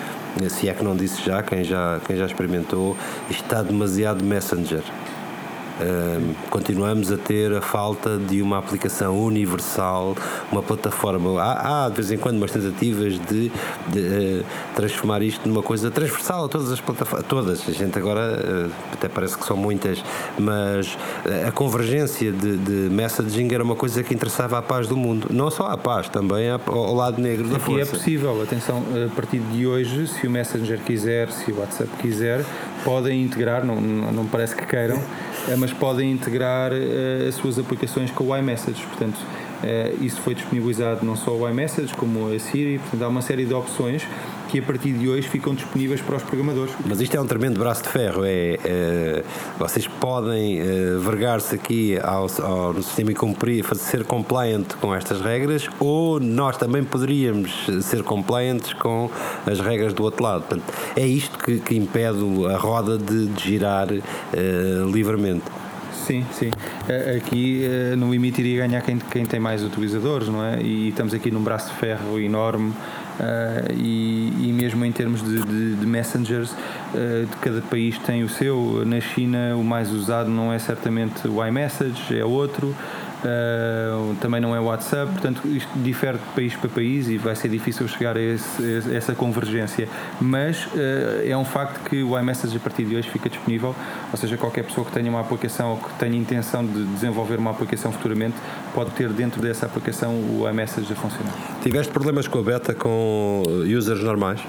se 0.50 0.68
é 0.68 0.74
que 0.74 0.84
não 0.84 0.94
disse 0.94 1.24
já, 1.24 1.42
quem 1.42 1.64
já, 1.64 1.98
quem 2.06 2.16
já 2.16 2.26
experimentou, 2.26 2.96
está 3.30 3.62
demasiado 3.62 4.22
messenger 4.22 4.82
continuamos 6.50 7.10
a 7.10 7.16
ter 7.16 7.52
a 7.52 7.60
falta 7.60 8.16
de 8.16 8.40
uma 8.40 8.58
aplicação 8.58 9.18
universal, 9.18 10.16
uma 10.50 10.62
plataforma. 10.62 11.40
Há, 11.40 11.86
há 11.86 11.88
de 11.88 11.96
vez 11.96 12.12
em 12.12 12.18
quando 12.18 12.36
umas 12.36 12.52
tentativas 12.52 13.18
de, 13.18 13.50
de 13.88 14.00
uh, 14.00 14.44
transformar 14.74 15.22
isto 15.22 15.48
numa 15.48 15.62
coisa 15.62 15.90
transversal 15.90 16.44
a 16.44 16.48
todas 16.48 16.70
as 16.70 16.80
plataformas. 16.80 17.26
Todas. 17.26 17.68
A 17.68 17.72
gente 17.72 17.98
agora, 17.98 18.68
uh, 18.68 18.72
até 18.92 19.08
parece 19.08 19.36
que 19.36 19.44
são 19.44 19.56
muitas, 19.56 20.02
mas 20.38 20.96
a 21.46 21.50
convergência 21.50 22.30
de, 22.32 22.56
de, 22.56 22.72
messaging 22.90 23.52
era 23.52 23.64
uma 23.64 23.76
coisa 23.76 24.02
que 24.02 24.14
interessava 24.14 24.58
à 24.58 24.62
paz 24.62 24.86
do 24.86 24.96
mundo. 24.96 25.28
Não 25.30 25.50
só 25.50 25.66
à 25.66 25.76
paz, 25.76 26.08
também 26.08 26.48
ao 26.50 26.94
lado 26.94 27.20
negro 27.20 27.48
da 27.48 27.56
Aqui 27.56 27.64
é 27.64 27.84
força. 27.84 27.96
é 27.96 27.98
possível. 27.98 28.42
Atenção, 28.42 28.82
a 29.04 29.14
partir 29.14 29.40
de 29.40 29.66
hoje, 29.66 30.06
se 30.06 30.26
o 30.26 30.30
Messenger 30.30 30.78
quiser, 30.80 31.30
se 31.30 31.50
o 31.50 31.58
WhatsApp 31.58 31.90
quiser, 32.00 32.44
podem 32.84 33.22
integrar, 33.22 33.64
não, 33.64 33.80
não 33.80 34.26
parece 34.26 34.54
que 34.54 34.64
queiram, 34.66 35.00
eh, 35.48 35.56
mas 35.56 35.72
podem 35.72 36.12
integrar 36.12 36.72
uh, 36.72 37.28
as 37.28 37.34
suas 37.34 37.58
aplicações 37.58 38.10
com 38.10 38.24
o 38.24 38.36
iMessage. 38.36 38.84
Portanto, 38.86 39.18
isso 40.00 40.20
foi 40.20 40.34
disponibilizado 40.34 41.04
não 41.04 41.16
só 41.16 41.32
o 41.32 41.48
iMessage, 41.48 41.94
como 41.94 42.32
a 42.32 42.38
Siri. 42.38 42.78
Portanto, 42.78 43.02
há 43.02 43.08
uma 43.08 43.22
série 43.22 43.44
de 43.44 43.54
opções 43.54 44.06
que 44.48 44.60
a 44.60 44.62
partir 44.62 44.92
de 44.92 45.08
hoje 45.08 45.28
ficam 45.28 45.52
disponíveis 45.52 46.00
para 46.00 46.16
os 46.16 46.22
programadores. 46.22 46.72
Mas 46.86 47.00
isto 47.00 47.16
é 47.16 47.20
um 47.20 47.26
tremendo 47.26 47.58
braço 47.58 47.82
de 47.82 47.88
ferro. 47.88 48.24
É, 48.24 48.58
é 48.64 49.24
vocês 49.58 49.88
podem 49.88 50.60
é, 50.60 50.64
vergar-se 50.98 51.56
aqui 51.56 51.98
ao, 52.00 52.28
ao, 52.40 52.72
no 52.72 52.82
sistema 52.82 53.10
e 53.10 53.14
cumprir, 53.14 53.64
ser 53.74 54.04
compliant 54.04 54.66
com 54.80 54.94
estas 54.94 55.20
regras, 55.20 55.68
ou 55.80 56.20
nós 56.20 56.56
também 56.56 56.84
poderíamos 56.84 57.66
ser 57.82 58.04
compliantes 58.04 58.72
com 58.74 59.10
as 59.44 59.58
regras 59.58 59.92
do 59.92 60.04
outro 60.04 60.22
lado. 60.22 60.42
Portanto, 60.42 60.72
é 60.94 61.06
isto 61.06 61.36
que, 61.38 61.58
que 61.58 61.74
impede 61.74 62.20
a 62.52 62.56
roda 62.56 62.96
de, 62.96 63.26
de 63.26 63.42
girar 63.42 63.88
é, 63.92 64.00
livremente. 64.92 65.63
Sim, 66.06 66.24
sim. 66.32 66.50
Aqui 67.16 67.66
no 67.96 68.12
limite 68.12 68.40
iria 68.40 68.66
ganhar 68.66 68.82
quem, 68.82 68.98
quem 68.98 69.24
tem 69.24 69.40
mais 69.40 69.64
utilizadores, 69.64 70.28
não 70.28 70.44
é? 70.44 70.60
E 70.60 70.90
estamos 70.90 71.14
aqui 71.14 71.30
num 71.30 71.42
braço 71.42 71.72
de 71.72 71.78
ferro 71.78 72.20
enorme 72.20 72.74
Uh, 73.14 73.72
e, 73.72 74.48
e, 74.48 74.52
mesmo 74.52 74.84
em 74.84 74.90
termos 74.90 75.22
de, 75.22 75.40
de, 75.40 75.76
de 75.76 75.86
messengers, 75.86 76.50
uh, 76.50 77.24
de 77.24 77.36
cada 77.36 77.60
país 77.62 77.96
tem 77.98 78.24
o 78.24 78.28
seu. 78.28 78.82
Na 78.84 79.00
China, 79.00 79.54
o 79.56 79.62
mais 79.62 79.92
usado 79.92 80.28
não 80.28 80.52
é 80.52 80.58
certamente 80.58 81.28
o 81.28 81.44
iMessage, 81.44 82.18
é 82.18 82.24
outro. 82.24 82.74
Uh, 83.24 84.14
também 84.20 84.38
não 84.38 84.54
é 84.54 84.60
WhatsApp, 84.60 85.10
portanto 85.12 85.48
isto 85.48 85.70
difere 85.76 86.18
de 86.18 86.24
país 86.34 86.54
para 86.54 86.68
país 86.68 87.08
e 87.08 87.16
vai 87.16 87.34
ser 87.34 87.48
difícil 87.48 87.88
chegar 87.88 88.18
a, 88.18 88.20
esse, 88.20 88.62
a 88.92 88.94
essa 88.94 89.14
convergência. 89.14 89.88
Mas 90.20 90.66
uh, 90.66 91.26
é 91.26 91.34
um 91.34 91.44
facto 91.44 91.88
que 91.88 92.02
o 92.02 92.18
iMessage 92.18 92.54
a 92.54 92.60
partir 92.60 92.84
de 92.84 92.96
hoje 92.96 93.08
fica 93.08 93.30
disponível, 93.30 93.74
ou 94.12 94.18
seja, 94.18 94.36
qualquer 94.36 94.64
pessoa 94.64 94.84
que 94.84 94.92
tenha 94.92 95.08
uma 95.08 95.20
aplicação 95.20 95.70
ou 95.70 95.76
que 95.78 95.94
tenha 95.94 96.16
intenção 96.16 96.66
de 96.66 96.84
desenvolver 96.84 97.38
uma 97.38 97.50
aplicação 97.50 97.90
futuramente 97.92 98.36
pode 98.74 98.90
ter 98.90 99.08
dentro 99.08 99.40
dessa 99.40 99.64
aplicação 99.64 100.12
o 100.12 100.46
iMessage 100.46 100.92
a 100.92 100.96
funcionar. 100.96 101.32
Tiveste 101.62 101.90
problemas 101.90 102.28
com 102.28 102.38
a 102.40 102.42
beta 102.42 102.74
com 102.74 103.42
users 103.66 104.02
normais? 104.02 104.40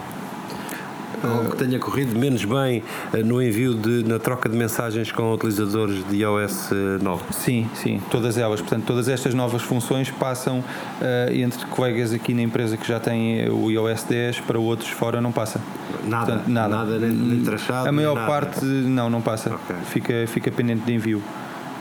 Ou 1.26 1.50
que 1.50 1.58
tenha 1.58 1.80
corrido 1.80 2.18
menos 2.18 2.44
bem 2.46 2.84
eh, 3.14 3.24
no 3.24 3.42
envio 3.42 3.74
de, 3.74 4.04
na 4.04 4.20
troca 4.20 4.48
de 4.48 4.56
mensagens 4.56 5.12
com 5.12 5.34
utilizadores 5.34 6.08
de 6.08 6.18
iOS 6.18 6.70
9? 7.02 7.24
Eh, 7.24 7.34
sim, 7.34 7.70
sim, 7.74 8.02
todas 8.10 8.38
elas. 8.38 8.62
Portanto, 8.62 8.86
todas 8.86 9.08
estas 9.08 9.34
novas 9.34 9.62
funções 9.62 10.10
passam 10.12 10.60
uh, 10.60 11.34
entre 11.34 11.66
colegas 11.68 12.14
aqui 12.14 12.34
na 12.34 12.42
empresa 12.42 12.78
que 12.78 12.88
já 12.88 13.00
têm 13.00 13.50
o 13.50 13.72
iOS 13.72 14.04
10 14.04 14.40
para 14.42 14.60
outros 14.60 14.90
fora 14.90 15.20
não 15.22 15.32
passa. 15.32 15.60
Nada, 16.06 16.26
Portanto, 16.26 16.50
nada, 16.50 16.76
nada 16.76 17.00
nem, 17.00 17.12
nem 17.12 17.44
trachado. 17.44 17.90
A 17.90 17.92
maior 17.92 18.26
parte 18.26 18.64
não, 18.66 19.10
não 19.10 19.22
passa. 19.22 19.56
Okay. 19.56 19.76
Fica, 19.86 20.14
fica 20.28 20.52
pendente 20.52 20.86
de 20.86 20.94
envio. 20.94 21.22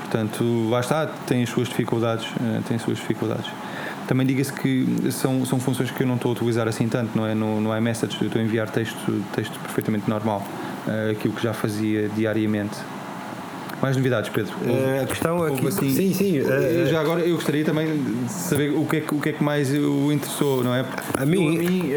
Portanto, 0.02 0.68
lá 0.70 0.80
está, 0.80 1.06
tem 1.06 1.42
as 1.42 1.48
suas 1.48 1.68
dificuldades, 1.68 2.26
tem 2.68 2.76
as 2.76 2.82
suas 2.82 2.98
dificuldades. 2.98 3.50
Também 4.06 4.26
diga-se 4.26 4.52
que 4.52 4.86
são, 5.10 5.44
são 5.46 5.58
funções 5.58 5.90
que 5.90 6.02
eu 6.02 6.06
não 6.06 6.16
estou 6.16 6.30
a 6.30 6.32
utilizar 6.32 6.68
assim 6.68 6.88
tanto, 6.88 7.16
não 7.16 7.26
é? 7.26 7.34
No, 7.34 7.60
no 7.60 7.76
iMessage 7.76 8.16
eu 8.20 8.26
estou 8.26 8.40
a 8.40 8.44
enviar 8.44 8.70
texto, 8.70 9.22
texto 9.34 9.58
perfeitamente 9.60 10.08
normal, 10.08 10.46
uh, 10.86 11.12
aquilo 11.12 11.32
que 11.34 11.42
já 11.42 11.52
fazia 11.54 12.08
diariamente. 12.10 12.76
Mais 13.80 13.96
novidades, 13.96 14.30
Pedro? 14.30 14.54
Uh, 14.62 15.02
a 15.02 15.06
questão 15.06 15.42
aqui, 15.42 15.66
assim, 15.66 15.90
sim, 15.90 16.14
sim. 16.14 16.40
Uh, 16.40 16.86
já 16.86 17.00
agora 17.00 17.20
eu 17.20 17.34
gostaria 17.34 17.64
também 17.64 17.86
de 17.86 18.30
saber 18.30 18.70
o 18.70 18.84
que 18.86 18.96
é 18.96 19.00
que, 19.00 19.14
o 19.14 19.20
que, 19.20 19.28
é 19.30 19.32
que 19.32 19.42
mais 19.42 19.70
o 19.72 20.12
interessou, 20.12 20.62
não 20.62 20.74
é? 20.74 20.84
A 21.14 21.24
mim, 21.24 21.56
a 21.56 21.58
mim 21.58 21.90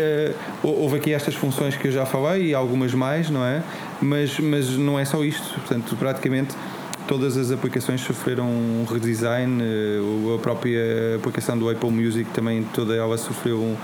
houve 0.64 0.98
aqui 0.98 1.14
estas 1.14 1.36
funções 1.36 1.76
que 1.76 1.88
eu 1.88 1.92
já 1.92 2.06
falei 2.06 2.48
e 2.48 2.54
algumas 2.54 2.94
mais, 2.94 3.30
não 3.30 3.44
é? 3.46 3.62
Mas, 4.02 4.40
mas 4.40 4.78
não 4.78 4.98
é 4.98 5.06
só 5.06 5.24
isto, 5.24 5.54
portanto, 5.60 5.96
praticamente 5.98 6.56
todas 7.08 7.38
as 7.38 7.52
aplicações 7.52 8.02
sofreram 8.02 8.46
um 8.46 8.86
redesign, 8.90 9.64
eh, 9.64 10.36
a 10.36 10.40
própria 10.40 11.16
aplicação 11.16 11.58
do 11.58 11.70
Apple 11.70 11.90
Music 11.90 12.30
também 12.32 12.64
toda 12.74 12.94
ela 12.96 13.18
sofreu 13.18 13.78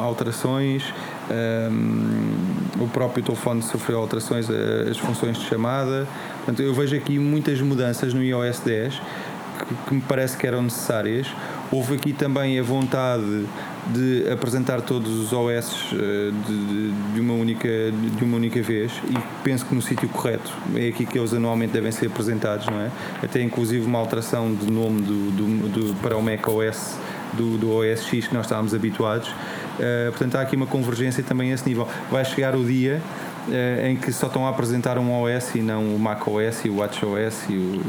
alterações, 0.00 0.82
um, 1.30 1.32
ehm, 1.32 2.82
o 2.82 2.88
próprio 2.88 3.22
telefone 3.22 3.62
sofreu 3.62 3.98
alterações, 3.98 4.48
as 4.90 4.98
funções 4.98 5.38
de 5.38 5.44
chamada. 5.46 6.06
Portanto, 6.38 6.60
eu 6.60 6.74
vejo 6.74 6.96
aqui 6.96 7.18
muitas 7.18 7.60
mudanças 7.60 8.12
no 8.12 8.22
iOS 8.22 8.60
10 8.60 8.94
que, 8.94 9.74
que 9.86 9.94
me 9.94 10.00
parece 10.00 10.36
que 10.36 10.46
eram 10.46 10.62
necessárias. 10.62 11.28
Houve 11.70 11.94
aqui 11.94 12.12
também 12.12 12.58
a 12.58 12.62
vontade 12.62 13.46
de 13.88 14.30
apresentar 14.30 14.80
todos 14.80 15.10
os 15.18 15.32
OS 15.32 15.92
eh, 15.92 16.30
de, 16.46 16.92
de, 17.12 17.20
uma 17.20 17.34
única, 17.34 17.68
de 17.68 18.24
uma 18.24 18.36
única 18.36 18.62
vez 18.62 18.92
e 19.10 19.18
penso 19.42 19.66
que 19.66 19.74
no 19.74 19.82
sítio 19.82 20.08
correto 20.08 20.50
é 20.74 20.88
aqui 20.88 21.04
que 21.04 21.18
eles 21.18 21.34
anualmente 21.34 21.72
devem 21.72 21.92
ser 21.92 22.06
apresentados, 22.06 22.66
não 22.66 22.80
é? 22.80 22.90
Até 23.22 23.42
inclusive 23.42 23.84
uma 23.84 23.98
alteração 23.98 24.54
de 24.54 24.70
nome 24.70 25.02
do, 25.02 25.30
do, 25.32 25.68
do 25.68 25.94
para 25.96 26.16
o 26.16 26.22
Mac 26.22 26.46
OS 26.48 26.96
do, 27.34 27.58
do 27.58 27.70
OS 27.72 28.04
X 28.06 28.28
que 28.28 28.34
nós 28.34 28.46
estávamos 28.46 28.74
habituados. 28.74 29.28
Uh, 29.28 30.10
portanto, 30.10 30.36
há 30.36 30.40
aqui 30.42 30.56
uma 30.56 30.66
convergência 30.66 31.22
também 31.22 31.50
a 31.50 31.54
esse 31.54 31.68
nível. 31.68 31.88
Vai 32.10 32.24
chegar 32.24 32.54
o 32.54 32.64
dia 32.64 33.02
uh, 33.48 33.86
em 33.86 33.96
que 33.96 34.12
só 34.12 34.28
estão 34.28 34.46
a 34.46 34.50
apresentar 34.50 34.98
um 34.98 35.10
OS 35.12 35.54
e 35.54 35.60
não 35.60 35.94
o 35.94 35.98
Mac 35.98 36.26
OS 36.26 36.64
e 36.64 36.70
o 36.70 36.76
Watch 36.76 37.04
OS 37.04 37.44
e 37.48 37.54
o, 37.54 37.82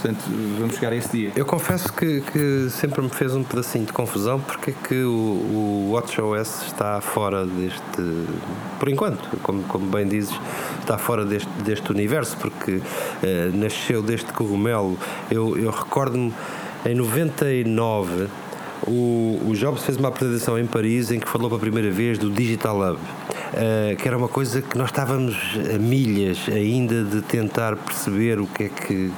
Portanto, 0.00 0.24
vamos 0.58 0.74
chegar 0.74 0.92
a 0.92 0.96
esse 0.96 1.10
dia. 1.10 1.32
Eu 1.34 1.46
confesso 1.46 1.92
que, 1.92 2.20
que 2.20 2.68
sempre 2.70 3.02
me 3.02 3.08
fez 3.08 3.34
um 3.34 3.42
pedacinho 3.42 3.86
de 3.86 3.92
confusão 3.92 4.40
porque 4.40 4.70
é 4.70 4.74
que 4.86 5.02
o, 5.02 5.10
o 5.10 5.90
WatchOS 5.92 6.66
está 6.66 7.00
fora 7.00 7.46
deste. 7.46 8.26
Por 8.78 8.88
enquanto, 8.88 9.36
como, 9.42 9.62
como 9.64 9.86
bem 9.86 10.06
dizes, 10.06 10.38
está 10.80 10.98
fora 10.98 11.24
deste, 11.24 11.50
deste 11.62 11.90
universo, 11.90 12.36
porque 12.36 12.80
eh, 13.22 13.50
nasceu 13.54 14.02
deste 14.02 14.32
cogumelo. 14.32 14.98
Eu, 15.30 15.56
eu 15.56 15.70
recordo-me 15.70 16.32
em 16.84 16.94
99. 16.94 18.28
O, 18.86 19.40
o 19.46 19.54
Jobs 19.54 19.84
fez 19.84 19.96
uma 19.96 20.08
apresentação 20.08 20.58
em 20.58 20.66
Paris 20.66 21.10
em 21.10 21.18
que 21.18 21.28
falou 21.28 21.48
pela 21.48 21.60
primeira 21.60 21.90
vez 21.90 22.18
do 22.18 22.30
Digital 22.30 22.76
Hub. 22.78 22.98
Uh, 22.98 23.96
que 23.96 24.06
era 24.06 24.18
uma 24.18 24.28
coisa 24.28 24.60
que 24.60 24.76
nós 24.76 24.90
estávamos 24.90 25.36
a 25.74 25.78
milhas 25.78 26.38
ainda 26.48 27.04
de 27.04 27.22
tentar 27.22 27.76
perceber 27.76 28.40
o 28.40 28.46
que 28.46 28.64
é 28.64 28.68
que 28.68 29.12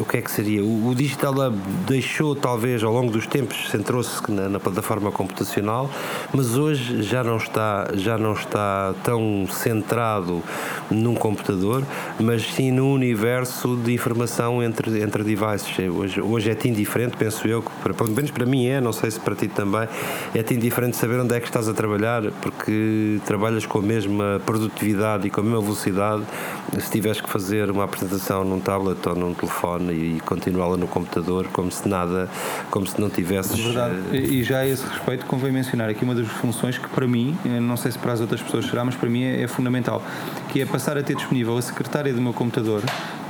o 0.00 0.04
que 0.04 0.18
é 0.18 0.22
que 0.22 0.30
seria? 0.30 0.62
O, 0.62 0.88
o 0.88 0.94
Digital 0.94 1.32
Hub 1.32 1.56
deixou, 1.86 2.34
talvez, 2.34 2.82
ao 2.82 2.92
longo 2.92 3.10
dos 3.10 3.26
tempos, 3.26 3.70
centrou-se 3.70 4.20
na, 4.30 4.48
na, 4.48 4.60
plataforma 4.60 5.10
computacional, 5.10 5.90
mas 6.32 6.56
hoje 6.56 7.02
já 7.02 7.22
não 7.24 7.36
está, 7.36 7.88
já 7.94 8.18
não 8.18 8.32
está 8.32 8.94
tão 9.02 9.46
centrado 9.50 10.42
num 10.90 11.14
computador, 11.14 11.84
mas 12.20 12.42
sim 12.42 12.70
no 12.70 12.92
universo 12.92 13.76
de 13.76 13.92
informação 13.92 14.62
entre, 14.62 15.02
entre 15.02 15.22
devices. 15.22 15.78
Hoje, 15.88 16.20
hoje 16.20 16.50
é-te 16.50 16.68
indiferente, 16.68 17.16
penso 17.16 17.46
eu, 17.46 17.62
que 17.62 17.70
pelo 17.94 18.10
menos 18.10 18.30
para 18.30 18.44
mim 18.44 18.66
é, 18.66 18.80
não 18.80 18.92
sei 18.96 19.10
se 19.10 19.20
para 19.20 19.34
ti 19.34 19.48
também, 19.48 19.88
é-te 20.34 20.54
indiferente 20.54 20.96
saber 20.96 21.20
onde 21.20 21.34
é 21.34 21.40
que 21.40 21.46
estás 21.46 21.68
a 21.68 21.74
trabalhar, 21.74 22.22
porque 22.42 23.20
trabalhas 23.24 23.64
com 23.64 23.78
a 23.78 23.82
mesma 23.82 24.40
produtividade 24.44 25.26
e 25.26 25.30
com 25.30 25.40
a 25.40 25.44
mesma 25.44 25.60
velocidade 25.60 26.22
se 26.78 26.90
tiveres 26.90 27.20
que 27.20 27.28
fazer 27.30 27.70
uma 27.70 27.84
apresentação 27.84 28.44
num 28.44 28.60
tablet 28.60 28.98
ou 29.08 29.14
num 29.14 29.34
telefone 29.34 29.92
e 29.92 30.20
continuá-la 30.20 30.76
no 30.76 30.88
computador 30.88 31.46
como 31.52 31.70
se 31.70 31.88
nada, 31.88 32.28
como 32.70 32.86
se 32.86 33.00
não 33.00 33.08
tivesses. 33.08 33.58
Verdade. 33.58 33.94
Eh, 34.12 34.16
e 34.16 34.42
já 34.42 34.58
a 34.58 34.68
esse 34.68 34.84
respeito 34.86 35.26
convém 35.26 35.52
mencionar 35.52 35.88
aqui 35.88 36.04
uma 36.04 36.14
das 36.14 36.26
funções 36.26 36.78
que 36.78 36.88
para 36.88 37.06
mim, 37.06 37.36
eh, 37.44 37.60
não 37.60 37.76
sei 37.76 37.92
se 37.92 37.98
para 37.98 38.12
as 38.12 38.20
outras 38.20 38.42
pessoas 38.42 38.66
será, 38.66 38.84
mas 38.84 38.94
para 38.96 39.08
mim 39.08 39.22
é, 39.22 39.42
é 39.42 39.48
fundamental, 39.48 40.02
que 40.48 40.60
é 40.60 40.66
passar 40.66 40.96
a 40.98 41.02
ter 41.02 41.14
disponível 41.16 41.56
a 41.56 41.62
secretária 41.62 42.12
do 42.12 42.20
meu 42.20 42.32
computador 42.32 42.82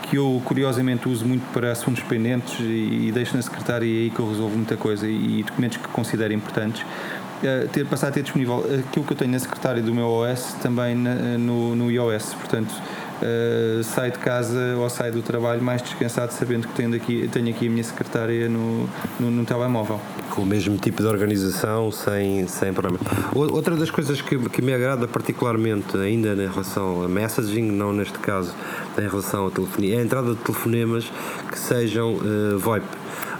que 0.08 0.16
eu 0.16 0.40
curiosamente 0.44 1.08
uso 1.08 1.26
muito 1.26 1.44
para 1.52 1.72
assuntos 1.72 2.02
pendentes 2.02 2.58
e, 2.60 3.08
e 3.08 3.12
deixo 3.12 3.36
na 3.36 3.42
secretária 3.42 3.84
e 3.84 3.96
é 3.96 4.00
aí 4.02 4.10
que 4.10 4.20
eu 4.20 4.28
resolvo 4.28 4.56
muita 4.56 4.76
coisa 4.76 5.06
e, 5.06 5.40
e 5.40 5.42
documentos 5.42 5.78
que 5.78 5.88
considero 5.88 6.32
importantes. 6.32 6.82
Uh, 6.82 7.68
ter, 7.68 7.84
passar 7.84 8.08
a 8.08 8.10
ter 8.10 8.22
disponível 8.22 8.64
aquilo 8.88 9.04
que 9.04 9.12
eu 9.12 9.16
tenho 9.16 9.30
na 9.30 9.38
secretária 9.38 9.82
do 9.82 9.94
meu 9.94 10.06
OS 10.06 10.54
também 10.62 10.94
na, 10.94 11.14
no, 11.36 11.76
no 11.76 11.90
iOS. 11.90 12.34
Portanto, 12.34 12.72
uh, 12.72 13.82
sai 13.82 14.10
de 14.10 14.18
casa 14.18 14.76
ou 14.78 14.88
sai 14.88 15.10
do 15.10 15.22
trabalho 15.22 15.62
mais 15.62 15.82
descansado, 15.82 16.32
sabendo 16.32 16.66
que 16.68 16.74
tenho 16.74 16.94
aqui, 16.94 17.28
tenho 17.30 17.50
aqui 17.50 17.66
a 17.66 17.70
minha 17.70 17.84
secretária 17.84 18.48
no, 18.48 18.88
no, 19.20 19.30
no 19.30 19.44
telemóvel. 19.44 20.00
Com 20.30 20.42
o 20.42 20.46
mesmo 20.46 20.76
tipo 20.76 21.02
de 21.02 21.08
organização, 21.08 21.90
sem, 21.90 22.46
sem 22.46 22.72
problema. 22.72 22.98
Outra 23.34 23.74
das 23.76 23.90
coisas 23.90 24.20
que, 24.20 24.36
que 24.50 24.60
me 24.60 24.74
agrada 24.74 25.08
particularmente, 25.08 25.96
ainda 25.96 26.32
em 26.34 26.48
relação 26.48 27.02
a 27.02 27.08
messaging, 27.08 27.70
não 27.70 27.92
neste 27.92 28.18
caso 28.18 28.54
em 28.98 29.08
relação 29.08 29.46
à 29.46 29.50
telefonia, 29.50 29.96
é 29.96 29.98
a 30.00 30.02
entrada 30.02 30.34
de 30.34 30.40
telefonemas 30.40 31.10
que 31.50 31.58
sejam 31.58 32.14
uh, 32.14 32.58
VoIP 32.58 32.86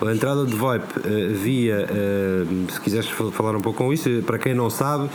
a 0.05 0.13
entrada 0.13 0.45
de 0.45 0.55
VoIP 0.55 0.85
uh, 0.85 1.35
via, 1.35 1.87
uh, 1.87 2.73
se 2.73 2.81
quiseres 2.81 3.09
falar 3.09 3.57
um 3.57 3.61
pouco 3.61 3.85
com 3.85 3.93
isso, 3.93 4.09
para 4.27 4.39
quem 4.39 4.55
não 4.55 4.71
sabe, 4.71 5.09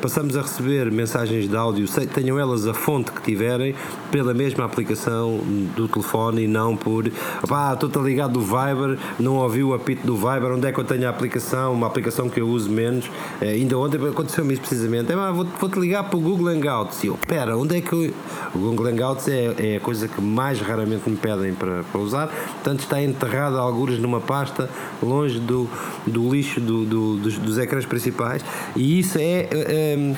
passamos 0.00 0.36
a 0.36 0.42
receber 0.42 0.90
mensagens 0.90 1.48
de 1.48 1.56
áudio, 1.56 1.86
tenham 2.14 2.38
elas 2.38 2.66
a 2.66 2.74
fonte 2.74 3.12
que 3.12 3.22
tiverem, 3.22 3.74
pela 4.10 4.32
mesma 4.32 4.64
aplicação 4.64 5.40
do 5.76 5.88
telefone 5.88 6.44
e 6.44 6.48
não 6.48 6.76
por 6.76 7.10
pá, 7.48 7.74
estou-te 7.74 7.98
ligado 7.98 8.32
do 8.32 8.40
Viber, 8.40 8.98
não 9.18 9.36
ouvi 9.36 9.62
o 9.62 9.74
apito 9.74 10.06
do 10.06 10.16
Viber, 10.16 10.52
onde 10.52 10.66
é 10.66 10.72
que 10.72 10.78
eu 10.78 10.84
tenho 10.84 11.06
a 11.06 11.10
aplicação, 11.10 11.72
uma 11.72 11.86
aplicação 11.86 12.28
que 12.28 12.40
eu 12.40 12.48
uso 12.48 12.70
menos. 12.70 13.10
ainda 13.40 13.78
ontem 13.78 13.98
aconteceu-me 14.08 14.54
isso 14.54 14.62
precisamente. 14.62 15.12
É, 15.12 15.32
vou-te 15.32 15.50
vou 15.58 15.70
ligar 15.82 16.04
para 16.04 16.16
o 16.16 16.20
Google 16.20 16.48
Hangouts. 16.48 17.02
E 17.04 17.08
eu, 17.08 17.18
pera, 17.26 17.56
onde 17.56 17.76
é 17.76 17.80
que 17.80 17.92
eu. 17.92 18.12
O 18.54 18.58
Google 18.58 18.88
Hangouts 18.88 19.28
é, 19.28 19.54
é 19.58 19.76
a 19.76 19.80
coisa 19.80 20.08
que 20.08 20.20
mais 20.20 20.60
raramente 20.60 21.08
me 21.08 21.16
pedem 21.16 21.54
para, 21.54 21.82
para 21.84 22.00
usar, 22.00 22.28
portanto 22.28 22.80
está 22.80 23.02
enterrado 23.02 23.58
alguns 23.58 23.98
numa 24.02 24.20
pasta, 24.20 24.68
longe 25.02 25.38
do, 25.38 25.68
do 26.06 26.30
lixo 26.30 26.60
do, 26.60 26.84
do, 26.84 27.16
dos, 27.16 27.38
dos 27.38 27.58
ecrãs 27.58 27.86
principais, 27.86 28.44
e 28.76 28.98
isso 28.98 29.18
é. 29.18 29.48
é 29.50 30.14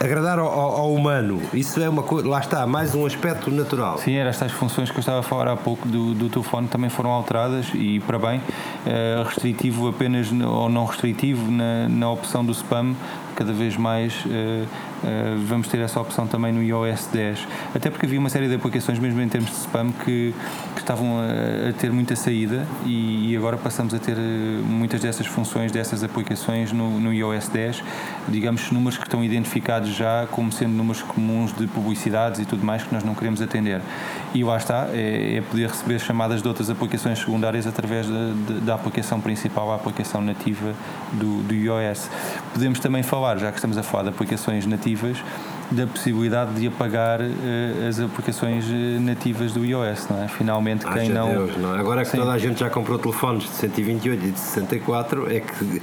agradar 0.00 0.38
ao, 0.38 0.48
ao, 0.48 0.94
humano. 0.94 1.42
Isso 1.52 1.80
é 1.80 1.88
uma 1.88 2.02
coisa, 2.02 2.28
lá 2.28 2.38
está, 2.38 2.66
mais 2.66 2.94
um 2.94 3.04
aspecto 3.04 3.50
natural. 3.50 3.98
Sim, 3.98 4.14
eram 4.14 4.30
estas 4.30 4.52
funções 4.52 4.90
que 4.90 4.96
eu 4.96 5.00
estava 5.00 5.20
a 5.20 5.22
falar 5.22 5.48
há 5.48 5.56
pouco 5.56 5.88
do, 5.88 6.14
do 6.14 6.28
telefone 6.28 6.68
também 6.68 6.88
foram 6.88 7.10
alteradas 7.10 7.66
e 7.74 8.00
para 8.00 8.18
bem, 8.18 8.40
é, 8.86 9.22
restritivo 9.26 9.88
apenas 9.88 10.30
ou 10.30 10.68
não 10.68 10.84
restritivo 10.84 11.50
na, 11.50 11.88
na 11.88 12.10
opção 12.10 12.44
do 12.44 12.52
spam, 12.52 12.94
cada 13.38 13.52
vez 13.52 13.76
mais 13.76 14.24
é, 14.28 14.64
eh, 15.04 15.36
vamos 15.46 15.68
ter 15.68 15.78
essa 15.78 16.00
opção 16.00 16.26
também 16.26 16.52
no 16.52 16.60
iOS 16.60 17.06
10. 17.12 17.46
Até 17.72 17.88
porque 17.88 18.04
havia 18.04 18.18
uma 18.18 18.28
série 18.28 18.48
de 18.48 18.56
aplicações, 18.56 18.98
mesmo 18.98 19.20
em 19.20 19.28
termos 19.28 19.50
de 19.50 19.56
spam, 19.58 19.92
que, 19.92 20.34
que 20.74 20.80
estavam 20.80 21.20
a, 21.20 21.68
a, 21.68 21.72
ter 21.72 21.92
muita 21.92 22.16
saída 22.16 22.66
e, 22.84 23.30
e, 23.30 23.36
agora 23.36 23.56
passamos 23.56 23.94
a 23.94 23.98
ter 24.00 24.16
eh, 24.18 24.60
muitas 24.64 25.00
dessas 25.00 25.24
funções, 25.28 25.70
dessas 25.70 26.02
aplicações 26.02 26.72
no, 26.72 26.98
no 26.98 27.12
iOS 27.12 27.46
10, 27.48 27.84
digamos, 28.28 28.72
números 28.72 28.98
que 28.98 29.04
estão 29.04 29.22
identificados 29.22 29.90
já 29.90 30.26
como 30.32 30.50
sendo 30.50 30.72
números 30.72 31.02
comuns 31.02 31.52
de 31.52 31.68
publicidades 31.68 32.40
e 32.40 32.44
tudo 32.44 32.66
mais 32.66 32.82
que 32.82 32.92
nós 32.92 33.04
não 33.04 33.14
queremos 33.14 33.40
atender. 33.40 33.80
E 34.34 34.44
lá 34.44 34.56
está, 34.56 34.88
é, 34.92 35.36
é 35.36 35.40
poder 35.40 35.68
receber 35.68 35.98
chamadas 35.98 36.42
de 36.42 36.48
outras 36.48 36.68
aplicações 36.68 37.18
secundárias 37.18 37.66
através 37.66 38.06
da, 38.06 38.60
da 38.62 38.74
aplicação 38.74 39.20
principal, 39.20 39.72
a 39.72 39.76
aplicação 39.76 40.20
nativa 40.20 40.74
do, 41.12 41.42
do 41.42 41.54
iOS. 41.54 42.10
Podemos 42.52 42.78
também 42.78 43.02
falar, 43.02 43.38
já 43.38 43.50
que 43.50 43.56
estamos 43.56 43.78
a 43.78 43.82
falar 43.82 44.04
de 44.04 44.10
aplicações 44.10 44.66
nativas 44.66 45.18
da 45.70 45.86
possibilidade 45.86 46.54
de 46.54 46.66
apagar 46.66 47.20
uh, 47.20 47.88
as 47.88 48.00
aplicações 48.00 48.64
eh, 48.70 48.98
nativas 48.98 49.52
do 49.52 49.64
iOS, 49.64 50.08
não 50.08 50.22
é? 50.22 50.28
Finalmente 50.28 50.86
quem 50.86 51.10
não... 51.10 51.28
Deus, 51.28 51.56
não 51.58 51.76
é? 51.76 51.80
Agora 51.80 52.02
que 52.04 52.10
Sim. 52.10 52.18
toda 52.18 52.32
a 52.32 52.38
gente 52.38 52.60
já 52.60 52.70
comprou 52.70 52.98
telefones 52.98 53.44
de 53.44 53.50
128 53.50 54.24
e 54.24 54.30
de 54.30 54.38
64 54.38 55.30
é 55.30 55.40
que 55.40 55.64
uh, 55.64 55.82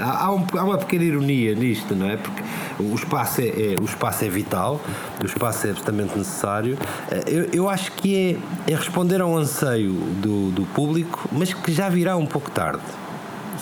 há, 0.00 0.32
um, 0.32 0.46
há, 0.56 0.64
uma 0.64 0.78
pequena 0.78 1.04
ironia 1.04 1.54
nisto, 1.54 1.94
não 1.94 2.08
é? 2.08 2.16
Porque 2.16 2.42
o 2.78 2.94
espaço 2.94 3.40
é, 3.40 3.48
é, 3.48 3.74
o 3.80 3.84
espaço 3.84 4.24
é 4.24 4.28
vital, 4.28 4.80
o 5.22 5.26
espaço 5.26 5.66
é 5.66 5.70
absolutamente 5.70 6.16
necessário. 6.16 6.74
Uh, 6.74 7.28
eu, 7.28 7.48
eu 7.52 7.68
acho 7.68 7.90
que 7.92 8.38
é, 8.66 8.72
é 8.72 8.76
responder 8.76 9.20
ao 9.20 9.36
anseio 9.36 9.92
do, 9.92 10.50
do 10.52 10.64
público, 10.66 11.28
mas 11.32 11.52
que 11.52 11.72
já 11.72 11.88
virá 11.88 12.16
um 12.16 12.26
pouco 12.26 12.50
tarde. 12.50 12.82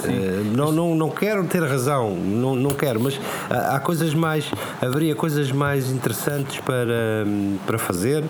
Uh, 0.04 0.56
não, 0.56 0.72
não, 0.72 0.94
não 0.94 1.10
quero 1.10 1.44
ter 1.44 1.62
razão, 1.62 2.14
não, 2.14 2.54
não 2.54 2.70
quero, 2.70 3.00
mas 3.00 3.20
há, 3.50 3.76
há 3.76 3.80
coisas 3.80 4.14
mais, 4.14 4.50
haveria 4.80 5.14
coisas 5.14 5.50
mais 5.50 5.90
interessantes 5.90 6.60
para, 6.60 7.26
para 7.66 7.78
fazer, 7.78 8.22
uh, 8.22 8.28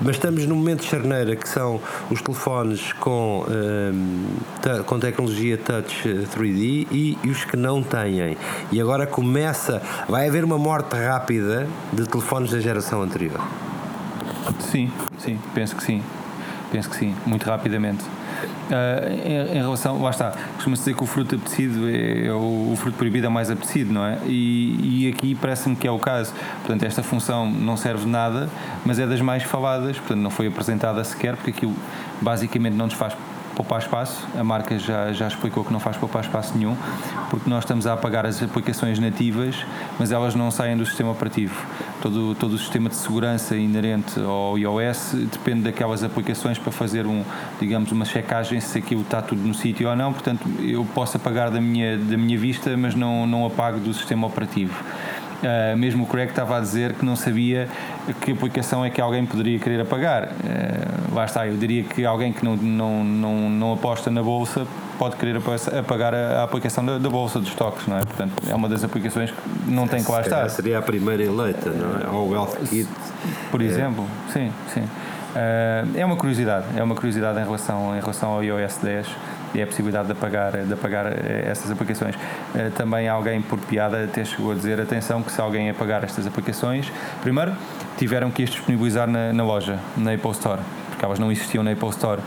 mas 0.00 0.16
estamos 0.16 0.46
no 0.46 0.56
momento 0.56 0.80
de 0.80 0.86
charneira 0.86 1.36
que 1.36 1.48
são 1.48 1.80
os 2.10 2.20
telefones 2.20 2.92
com, 2.94 3.44
uh, 3.48 4.84
com 4.84 4.98
tecnologia 4.98 5.58
touch 5.58 6.08
3D 6.08 6.86
e, 6.90 7.18
e 7.22 7.30
os 7.30 7.44
que 7.44 7.56
não 7.56 7.82
têm. 7.82 8.36
E 8.72 8.80
agora 8.80 9.06
começa, 9.06 9.82
vai 10.08 10.28
haver 10.28 10.44
uma 10.44 10.58
morte 10.58 10.96
rápida 10.96 11.66
de 11.92 12.06
telefones 12.06 12.50
da 12.50 12.60
geração 12.60 13.02
anterior. 13.02 13.40
Sim, 14.70 14.90
sim, 15.18 15.38
penso 15.54 15.76
que 15.76 15.82
sim. 15.82 16.02
Penso 16.70 16.90
que 16.90 16.96
sim, 16.96 17.14
muito 17.24 17.44
rapidamente. 17.46 18.04
Uh, 18.64 19.28
em, 19.28 19.58
em, 19.58 19.60
relação, 19.60 20.00
lá 20.00 20.08
está, 20.08 20.32
costuma-se 20.54 20.82
dizer 20.82 20.96
que 20.96 21.04
o 21.04 21.06
fruto 21.06 21.34
apetecido 21.34 21.86
é, 21.86 22.26
é 22.26 22.32
o, 22.32 22.72
o, 22.72 22.76
fruto 22.76 22.96
proibido 22.96 23.26
é 23.26 23.28
mais 23.28 23.50
apetecido, 23.50 23.92
não 23.92 24.04
é? 24.04 24.18
E, 24.24 25.04
e 25.04 25.12
aqui 25.12 25.34
parece-me 25.34 25.76
que 25.76 25.86
é 25.86 25.90
o 25.90 25.98
caso. 25.98 26.32
Portanto, 26.60 26.82
esta 26.82 27.02
função 27.02 27.50
não 27.50 27.76
serve 27.76 28.06
nada, 28.06 28.48
mas 28.84 28.98
é 28.98 29.06
das 29.06 29.20
mais 29.20 29.42
faladas, 29.42 29.98
portanto, 29.98 30.20
não 30.20 30.30
foi 30.30 30.46
apresentada 30.46 31.04
sequer, 31.04 31.36
porque 31.36 31.50
aquilo 31.50 31.74
basicamente 32.22 32.74
não 32.74 32.86
nos 32.86 32.94
faz 32.94 33.14
poupar 33.54 33.80
espaço. 33.80 34.26
A 34.38 34.44
marca 34.44 34.78
já, 34.78 35.12
já 35.12 35.28
explicou 35.28 35.64
que 35.64 35.72
não 35.72 35.80
faz 35.80 35.96
poupar 35.96 36.22
espaço 36.22 36.56
nenhum, 36.56 36.76
porque 37.30 37.48
nós 37.48 37.64
estamos 37.64 37.86
a 37.86 37.92
apagar 37.92 38.26
as 38.26 38.42
aplicações 38.42 38.98
nativas, 38.98 39.56
mas 39.98 40.12
elas 40.12 40.34
não 40.34 40.50
saem 40.50 40.76
do 40.76 40.84
sistema 40.84 41.10
operativo. 41.10 41.54
Todo, 42.00 42.34
todo 42.34 42.54
o 42.54 42.58
sistema 42.58 42.88
de 42.88 42.96
segurança 42.96 43.56
inerente 43.56 44.20
ao 44.20 44.58
iOS 44.58 45.14
depende 45.32 45.62
daquelas 45.62 46.04
aplicações 46.04 46.58
para 46.58 46.72
fazer 46.72 47.06
um, 47.06 47.24
digamos, 47.60 47.90
uma 47.92 48.04
checagem 48.04 48.60
se 48.60 48.78
aquilo 48.78 49.02
está 49.02 49.22
tudo 49.22 49.40
no 49.46 49.54
sítio 49.54 49.88
ou 49.88 49.96
não. 49.96 50.12
Portanto, 50.12 50.46
eu 50.60 50.84
posso 50.94 51.16
apagar 51.16 51.50
da 51.50 51.60
minha, 51.60 51.96
da 51.96 52.16
minha 52.16 52.38
vista, 52.38 52.76
mas 52.76 52.94
não, 52.94 53.26
não 53.26 53.46
apago 53.46 53.78
do 53.78 53.94
sistema 53.94 54.26
operativo. 54.26 54.74
Uh, 55.42 55.76
mesmo 55.76 56.04
o 56.04 56.06
Craig 56.06 56.30
estava 56.30 56.56
a 56.56 56.60
dizer 56.60 56.94
que 56.94 57.04
não 57.04 57.16
sabia 57.16 57.68
que 58.20 58.32
aplicação 58.32 58.84
é 58.84 58.90
que 58.90 59.00
alguém 59.00 59.26
poderia 59.26 59.58
querer 59.58 59.80
apagar. 59.80 60.24
Uh, 60.24 61.14
lá 61.14 61.24
está, 61.24 61.46
eu 61.46 61.56
diria 61.56 61.82
que 61.84 62.04
alguém 62.04 62.32
que 62.32 62.44
não, 62.44 62.56
não, 62.56 63.04
não, 63.04 63.50
não 63.50 63.72
aposta 63.74 64.10
na 64.10 64.22
bolsa 64.22 64.66
pode 64.98 65.16
querer 65.16 65.40
apagar 65.78 66.14
a, 66.14 66.40
a 66.40 66.42
aplicação 66.44 66.84
da, 66.84 66.98
da, 66.98 67.10
bolsa 67.10 67.38
dos 67.38 67.48
estoques, 67.48 67.86
não 67.86 67.98
é? 67.98 68.00
Portanto, 68.00 68.32
é 68.48 68.54
uma 68.54 68.68
das 68.68 68.84
aplicações 68.84 69.30
que 69.30 69.70
não 69.70 69.86
tem 69.88 70.02
que 70.02 70.10
lá 70.10 70.20
estar. 70.20 70.48
Seria 70.48 70.78
a 70.78 70.82
primeira 70.82 71.22
eleita, 71.22 71.70
não 71.70 72.00
é? 72.00 72.10
Ou 72.10 72.28
o 72.28 72.30
Wealth 72.30 72.56
Kit. 72.68 72.88
Por 73.50 73.60
é. 73.60 73.64
exemplo, 73.64 74.06
sim, 74.32 74.50
sim. 74.72 74.82
Uh, 74.82 75.98
é 75.98 76.04
uma 76.06 76.16
curiosidade, 76.16 76.66
é 76.76 76.82
uma 76.82 76.94
curiosidade 76.94 77.40
em 77.40 77.44
relação, 77.44 77.96
em 77.96 78.00
relação 78.00 78.30
ao 78.30 78.42
iOS 78.42 78.78
10 78.78 79.06
e 79.54 79.62
a 79.62 79.66
possibilidade 79.66 80.06
de 80.06 80.12
apagar, 80.12 80.52
de 80.52 80.72
apagar 80.72 81.06
eh, 81.06 81.44
essas 81.46 81.70
aplicações. 81.70 82.16
Eh, 82.54 82.70
também 82.76 83.08
alguém, 83.08 83.40
por 83.40 83.58
piada, 83.60 84.04
até 84.04 84.24
chegou 84.24 84.52
a 84.52 84.54
dizer: 84.54 84.80
atenção, 84.80 85.22
que 85.22 85.32
se 85.32 85.40
alguém 85.40 85.70
apagar 85.70 86.02
estas 86.04 86.26
aplicações, 86.26 86.92
primeiro 87.22 87.52
tiveram 87.96 88.30
que 88.30 88.42
as 88.42 88.50
disponibilizar 88.50 89.08
na, 89.08 89.32
na 89.32 89.44
loja, 89.44 89.78
na 89.96 90.12
Apple 90.12 90.32
Store, 90.32 90.60
porque 90.90 91.04
elas 91.04 91.18
não 91.18 91.30
existiam 91.30 91.62
na 91.62 91.72
Apple 91.72 91.90
Store. 91.90 92.20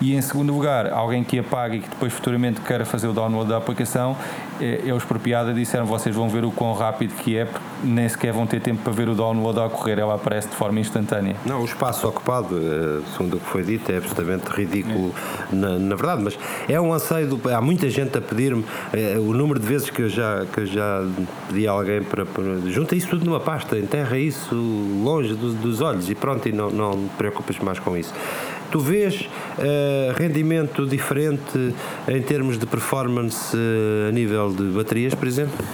E 0.00 0.14
em 0.14 0.22
segundo 0.22 0.52
lugar, 0.52 0.90
alguém 0.90 1.22
que 1.22 1.38
apague 1.38 1.76
e 1.76 1.80
que 1.80 1.88
depois 1.88 2.12
futuramente 2.12 2.60
queira 2.62 2.86
fazer 2.86 3.06
o 3.06 3.12
download 3.12 3.50
da 3.50 3.58
aplicação, 3.58 4.16
é, 4.58 4.80
eles 4.84 5.04
por 5.04 5.18
piada 5.18 5.52
disseram 5.52 5.84
vocês 5.84 6.14
vão 6.14 6.28
ver 6.28 6.44
o 6.44 6.50
quão 6.50 6.72
rápido 6.72 7.14
que 7.16 7.36
é, 7.36 7.44
porque 7.44 7.64
nem 7.84 8.08
sequer 8.08 8.32
vão 8.32 8.46
ter 8.46 8.60
tempo 8.60 8.82
para 8.82 8.92
ver 8.92 9.08
o 9.08 9.14
download 9.14 9.58
a 9.58 9.66
ocorrer, 9.66 9.98
ela 9.98 10.14
aparece 10.14 10.48
de 10.48 10.54
forma 10.54 10.80
instantânea. 10.80 11.36
Não, 11.44 11.60
o 11.60 11.64
espaço 11.64 12.08
ocupado, 12.08 12.58
eh, 12.58 13.02
segundo 13.12 13.36
o 13.36 13.40
que 13.40 13.46
foi 13.46 13.62
dito, 13.62 13.90
é 13.92 13.98
absolutamente 13.98 14.50
ridículo 14.50 15.12
é. 15.52 15.54
Na, 15.54 15.78
na, 15.78 15.94
verdade, 15.94 16.22
mas 16.22 16.38
é 16.68 16.80
um 16.80 16.92
anseio, 16.92 17.28
do, 17.28 17.54
há 17.54 17.60
muita 17.60 17.88
gente 17.90 18.16
a 18.16 18.20
pedir-me, 18.20 18.64
é, 18.92 19.18
o 19.18 19.32
número 19.34 19.60
de 19.60 19.66
vezes 19.66 19.90
que 19.90 20.02
eu 20.02 20.08
já, 20.08 20.46
que 20.46 20.60
eu 20.60 20.66
já 20.66 21.06
pedi 21.48 21.68
a 21.68 21.72
alguém 21.72 22.02
para, 22.02 22.24
para 22.24 22.44
junta 22.66 22.94
isso 22.94 23.08
tudo 23.08 23.24
numa 23.24 23.40
pasta, 23.40 23.78
enterra 23.78 24.18
isso 24.18 24.54
longe 24.54 25.34
dos, 25.34 25.54
dos 25.54 25.80
olhos 25.80 26.08
e 26.08 26.14
pronto, 26.14 26.48
e 26.48 26.52
não, 26.52 26.70
não 26.70 26.92
te 26.92 27.16
preocupes 27.16 27.58
mais 27.58 27.78
com 27.78 27.96
isso. 27.96 28.14
Tu 28.70 28.78
vês 28.78 29.22
uh, 29.22 30.12
rendimento 30.16 30.86
diferente 30.86 31.74
em 32.06 32.22
termos 32.22 32.58
de 32.58 32.66
performance 32.66 33.56
uh, 33.56 34.08
a 34.08 34.12
nível 34.12 34.52
de 34.52 34.62
baterias, 34.64 35.14
por 35.14 35.26
exemplo? 35.26 35.64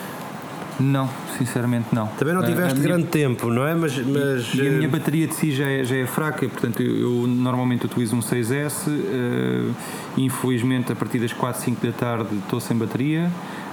Não, 0.78 1.09
sinceramente 1.38 1.88
não. 1.92 2.06
Também 2.09 2.35
não 2.35 2.42
tiveste 2.42 2.78
grande 2.80 2.98
minha... 2.98 3.11
tempo, 3.11 3.48
não 3.48 3.66
é? 3.66 3.74
Mas, 3.74 3.96
mas 3.98 4.54
e, 4.54 4.61
a 4.61 4.70
minha 4.70 4.88
bateria 4.88 5.26
de 5.26 5.35
si 5.35 5.50
já 5.50 5.66
é, 5.66 5.82
já 5.82 5.96
é 5.96 6.06
fraca, 6.06 6.46
portanto 6.48 6.82
eu, 6.82 7.00
eu 7.00 7.26
normalmente 7.26 7.87
utilizo 7.87 8.14
um 8.14 8.20
6S, 8.20 8.88
uh, 8.88 9.74
infelizmente 10.18 10.92
a 10.92 10.96
partir 10.96 11.18
das 11.18 11.32
4, 11.32 11.62
5 11.62 11.87
da 11.87 11.92
tarde 11.92 12.28
estou 12.37 12.61
sem 12.61 12.76
bateria. 12.76 13.30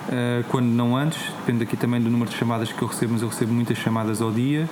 Uh, 0.08 0.44
quando 0.50 0.66
não 0.66 0.96
antes, 0.96 1.20
depende 1.40 1.64
aqui 1.64 1.78
também 1.78 2.02
do 2.02 2.10
número 2.10 2.30
de 2.30 2.38
chamadas 2.38 2.72
que 2.72 2.82
eu 2.82 2.88
recebo, 2.88 3.14
mas 3.14 3.22
eu 3.22 3.30
recebo 3.30 3.54
muitas 3.54 3.78
chamadas 3.78 4.22
ao 4.22 4.32
dia 4.32 4.68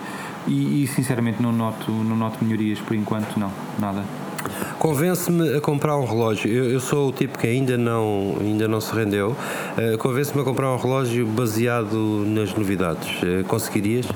e, 0.47 0.83
e 0.83 0.87
sinceramente 0.87 1.41
não 1.41 1.51
noto, 1.51 1.91
não 1.91 2.15
noto 2.15 2.43
melhorias 2.43 2.79
por 2.79 2.95
enquanto, 2.95 3.37
não, 3.37 3.51
nada. 3.79 4.03
Convence-me 4.79 5.57
a 5.57 5.61
comprar 5.61 5.97
um 5.97 6.05
relógio. 6.05 6.51
Eu, 6.51 6.71
eu, 6.71 6.79
sou 6.79 7.09
o 7.09 7.11
tipo 7.11 7.37
que 7.37 7.47
ainda 7.47 7.77
não, 7.77 8.37
ainda 8.39 8.67
não 8.67 8.81
se 8.81 8.93
rendeu. 8.93 9.35
Uh, 9.77 9.97
Convence-me 9.97 10.41
a 10.41 10.43
comprar 10.43 10.71
um 10.71 10.77
relógio 10.77 11.25
baseado 11.25 12.23
nas 12.25 12.53
novidades. 12.53 13.09
Uh, 13.21 13.43
conseguirias? 13.45 14.07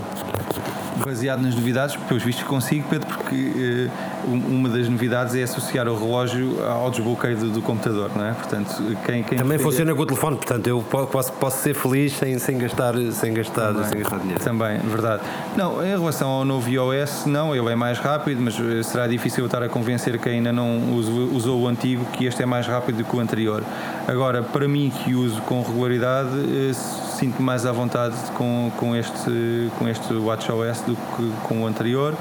baseado 1.04 1.42
nas 1.42 1.54
novidades, 1.56 1.96
pelos 2.08 2.24
vistos 2.24 2.46
consigo, 2.46 2.88
Pedro, 2.90 3.08
porque 3.08 3.36
uh, 3.36 3.92
uma 4.28 4.70
das 4.70 4.90
novidades 4.90 5.36
é 5.36 5.44
associar 5.44 5.88
o 5.88 5.98
relógio 5.98 6.64
ao 6.66 6.90
desbloqueio 6.90 7.38
do, 7.38 7.50
do 7.50 7.62
computador, 7.62 8.12
não 8.16 8.26
é? 8.26 8.34
Portanto, 8.34 8.76
quem, 9.06 9.24
quem 9.24 9.38
Também 9.38 9.58
funciona 9.58 9.94
com 9.94 10.02
o 10.02 10.06
telefone, 10.06 10.38
portanto, 10.38 10.68
eu 10.68 10.82
posso, 10.82 11.32
posso 11.34 11.62
ser 11.62 11.74
feliz 11.74 12.14
sem, 12.14 12.38
sem, 12.40 12.58
gastar, 12.58 12.94
sem, 13.12 13.34
gastar, 13.34 13.74
Também. 13.74 13.90
sem 13.90 14.00
gastar 14.00 14.20
dinheiro. 14.20 14.44
Também, 14.44 14.80
verdade. 14.80 15.22
Não, 15.56 15.84
em 15.84 15.90
relação 15.90 16.30
ao 16.30 16.46
novo 16.46 16.70
iOS, 16.70 17.26
não, 17.26 17.56
ele 17.56 17.72
é 17.72 17.76
mais 17.76 17.98
rápido, 18.00 18.42
mas 18.42 18.60
eh, 18.60 18.84
será 18.84 19.08
difícil 19.08 19.46
estar 19.46 19.62
a 19.62 19.70
convencer 19.70 20.18
quem 20.20 20.34
ainda 20.34 20.52
não 20.52 20.94
usou, 20.94 21.34
usou 21.34 21.62
o 21.62 21.68
antigo 21.68 22.06
que 22.14 22.26
este 22.26 22.44
é 22.44 22.46
mais 22.46 22.68
rápido 22.68 22.98
do 22.98 23.04
que 23.04 23.16
o 23.16 23.20
anterior. 23.20 23.64
Agora, 24.08 24.44
para 24.44 24.68
mim 24.68 24.92
que 25.04 25.16
uso 25.16 25.42
com 25.42 25.62
regularidade, 25.62 26.30
uh, 26.30 26.74
sinto 26.74 27.42
mais 27.42 27.66
à 27.66 27.72
vontade 27.72 28.16
com, 28.34 28.72
com, 28.78 28.96
este, 28.96 29.70
com 29.78 29.88
este 29.88 30.14
WatchOS 30.14 30.82
do 30.82 30.96
que 30.96 31.32
com 31.48 31.64
o 31.64 31.68
anterior. 31.68 32.14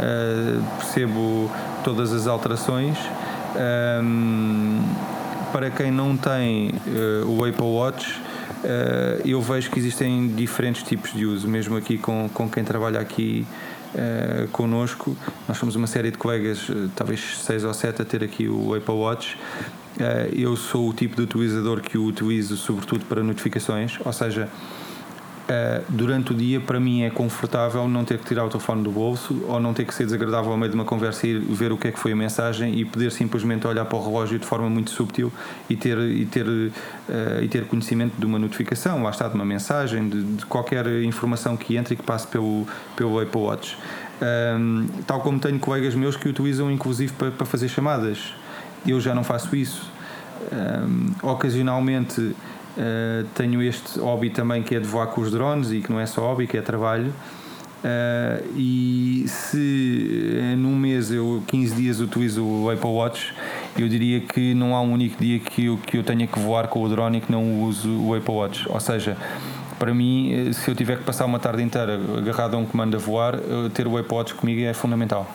Uh, 0.00 0.62
percebo 0.78 1.50
todas 1.84 2.10
as 2.10 2.26
alterações. 2.26 2.96
Um, 4.02 4.82
para 5.52 5.70
quem 5.70 5.90
não 5.90 6.16
tem 6.16 6.70
uh, 6.70 7.26
o 7.28 7.44
Apple 7.44 7.64
Watch, 7.64 8.18
uh, 8.18 9.28
eu 9.28 9.42
vejo 9.42 9.70
que 9.70 9.78
existem 9.78 10.28
diferentes 10.28 10.82
tipos 10.84 11.12
de 11.12 11.26
uso, 11.26 11.46
mesmo 11.46 11.76
aqui 11.76 11.98
com, 11.98 12.30
com 12.32 12.48
quem 12.48 12.64
trabalha 12.64 12.98
aqui 12.98 13.46
uh. 14.52 15.16
Nós 15.48 15.58
somos 15.58 15.74
uma 15.74 15.88
série 15.88 16.12
de 16.12 16.16
colegas, 16.16 16.70
talvez 16.94 17.38
seis 17.44 17.64
ou 17.64 17.74
sete, 17.74 18.00
a 18.00 18.04
ter 18.04 18.22
aqui 18.22 18.48
o 18.48 18.72
Apple 18.72 18.94
Watch. 18.94 19.36
eu 20.32 20.56
sou 20.56 20.88
o 20.88 20.92
tipo 20.92 21.16
de 21.16 21.22
utilizador 21.22 21.80
que 21.80 21.98
o 21.98 22.04
utilizo 22.04 22.56
sobretudo 22.56 23.04
para 23.06 23.20
notificações, 23.20 23.98
ou 24.04 24.12
seja, 24.12 24.48
Uh, 25.50 25.84
durante 25.88 26.30
o 26.30 26.34
dia, 26.34 26.60
para 26.60 26.78
mim, 26.78 27.02
é 27.02 27.10
confortável 27.10 27.88
não 27.88 28.04
ter 28.04 28.18
que 28.18 28.24
tirar 28.24 28.44
o 28.44 28.48
telefone 28.48 28.84
do 28.84 28.92
bolso 28.92 29.44
ou 29.48 29.58
não 29.58 29.74
ter 29.74 29.84
que 29.84 29.92
ser 29.92 30.04
desagradável 30.04 30.52
ao 30.52 30.56
meio 30.56 30.70
de 30.70 30.76
uma 30.76 30.84
conversa 30.84 31.26
e 31.26 31.40
ver 31.40 31.72
o 31.72 31.76
que 31.76 31.88
é 31.88 31.90
que 31.90 31.98
foi 31.98 32.12
a 32.12 32.16
mensagem 32.16 32.78
e 32.78 32.84
poder 32.84 33.10
simplesmente 33.10 33.66
olhar 33.66 33.84
para 33.84 33.98
o 33.98 34.04
relógio 34.04 34.38
de 34.38 34.46
forma 34.46 34.70
muito 34.70 34.92
subtil 34.92 35.32
e 35.68 35.74
ter, 35.74 35.98
e 35.98 36.24
ter, 36.24 36.46
uh, 36.46 36.70
e 37.42 37.48
ter 37.48 37.64
conhecimento 37.64 38.14
de 38.16 38.24
uma 38.24 38.38
notificação, 38.38 39.02
lá 39.02 39.10
está, 39.10 39.26
de 39.26 39.34
uma 39.34 39.44
mensagem, 39.44 40.08
de, 40.08 40.22
de 40.22 40.46
qualquer 40.46 40.86
informação 41.02 41.56
que 41.56 41.76
entre 41.76 41.94
e 41.94 41.96
que 41.96 42.02
passe 42.04 42.28
pelo, 42.28 42.64
pelo 42.94 43.18
Apple 43.18 43.40
Watch. 43.40 43.76
Um, 44.22 44.86
tal 45.04 45.20
como 45.20 45.40
tenho 45.40 45.58
colegas 45.58 45.96
meus 45.96 46.16
que 46.16 46.28
utilizam 46.28 46.70
inclusive 46.70 47.12
para, 47.14 47.32
para 47.32 47.46
fazer 47.46 47.68
chamadas. 47.68 48.34
Eu 48.86 49.00
já 49.00 49.16
não 49.16 49.24
faço 49.24 49.56
isso. 49.56 49.90
Um, 50.52 51.28
ocasionalmente 51.28 52.36
Uh, 52.76 53.26
tenho 53.34 53.62
este 53.62 53.98
hobby 53.98 54.30
também 54.30 54.62
que 54.62 54.74
é 54.74 54.80
de 54.80 54.86
voar 54.86 55.08
com 55.08 55.20
os 55.20 55.30
drones 55.30 55.70
e 55.72 55.80
que 55.80 55.90
não 55.90 56.00
é 56.00 56.06
só 56.06 56.22
hobby, 56.22 56.46
que 56.46 56.56
é 56.56 56.62
trabalho. 56.62 57.12
Uh, 57.82 58.46
e 58.56 59.24
se 59.26 60.36
uh, 60.38 60.56
num 60.56 60.76
mês 60.76 61.10
eu 61.10 61.42
15 61.46 61.74
dias 61.74 62.00
utilizo 62.00 62.44
o 62.44 62.70
Apple 62.70 62.90
Watch, 62.90 63.34
eu 63.78 63.88
diria 63.88 64.20
que 64.20 64.54
não 64.54 64.74
há 64.74 64.80
um 64.82 64.92
único 64.92 65.22
dia 65.22 65.38
que 65.38 65.66
eu, 65.66 65.78
que 65.78 65.96
eu 65.96 66.04
tenha 66.04 66.26
que 66.26 66.38
voar 66.38 66.68
com 66.68 66.82
o 66.82 66.88
drone 66.88 67.18
e 67.18 67.20
que 67.20 67.32
não 67.32 67.62
uso 67.62 67.88
o 67.88 68.14
Apple 68.14 68.34
Watch. 68.34 68.68
Ou 68.68 68.80
seja, 68.80 69.16
para 69.78 69.94
mim, 69.94 70.52
se 70.52 70.70
eu 70.70 70.74
tiver 70.74 70.98
que 70.98 71.04
passar 71.04 71.24
uma 71.24 71.38
tarde 71.38 71.62
inteira 71.62 71.98
agarrado 72.18 72.54
a 72.54 72.58
um 72.58 72.66
comando 72.66 72.96
a 72.96 73.00
voar, 73.00 73.36
ter 73.72 73.86
o 73.86 73.96
Apple 73.96 74.14
Watch 74.14 74.34
comigo 74.34 74.60
é 74.62 74.74
fundamental 74.74 75.26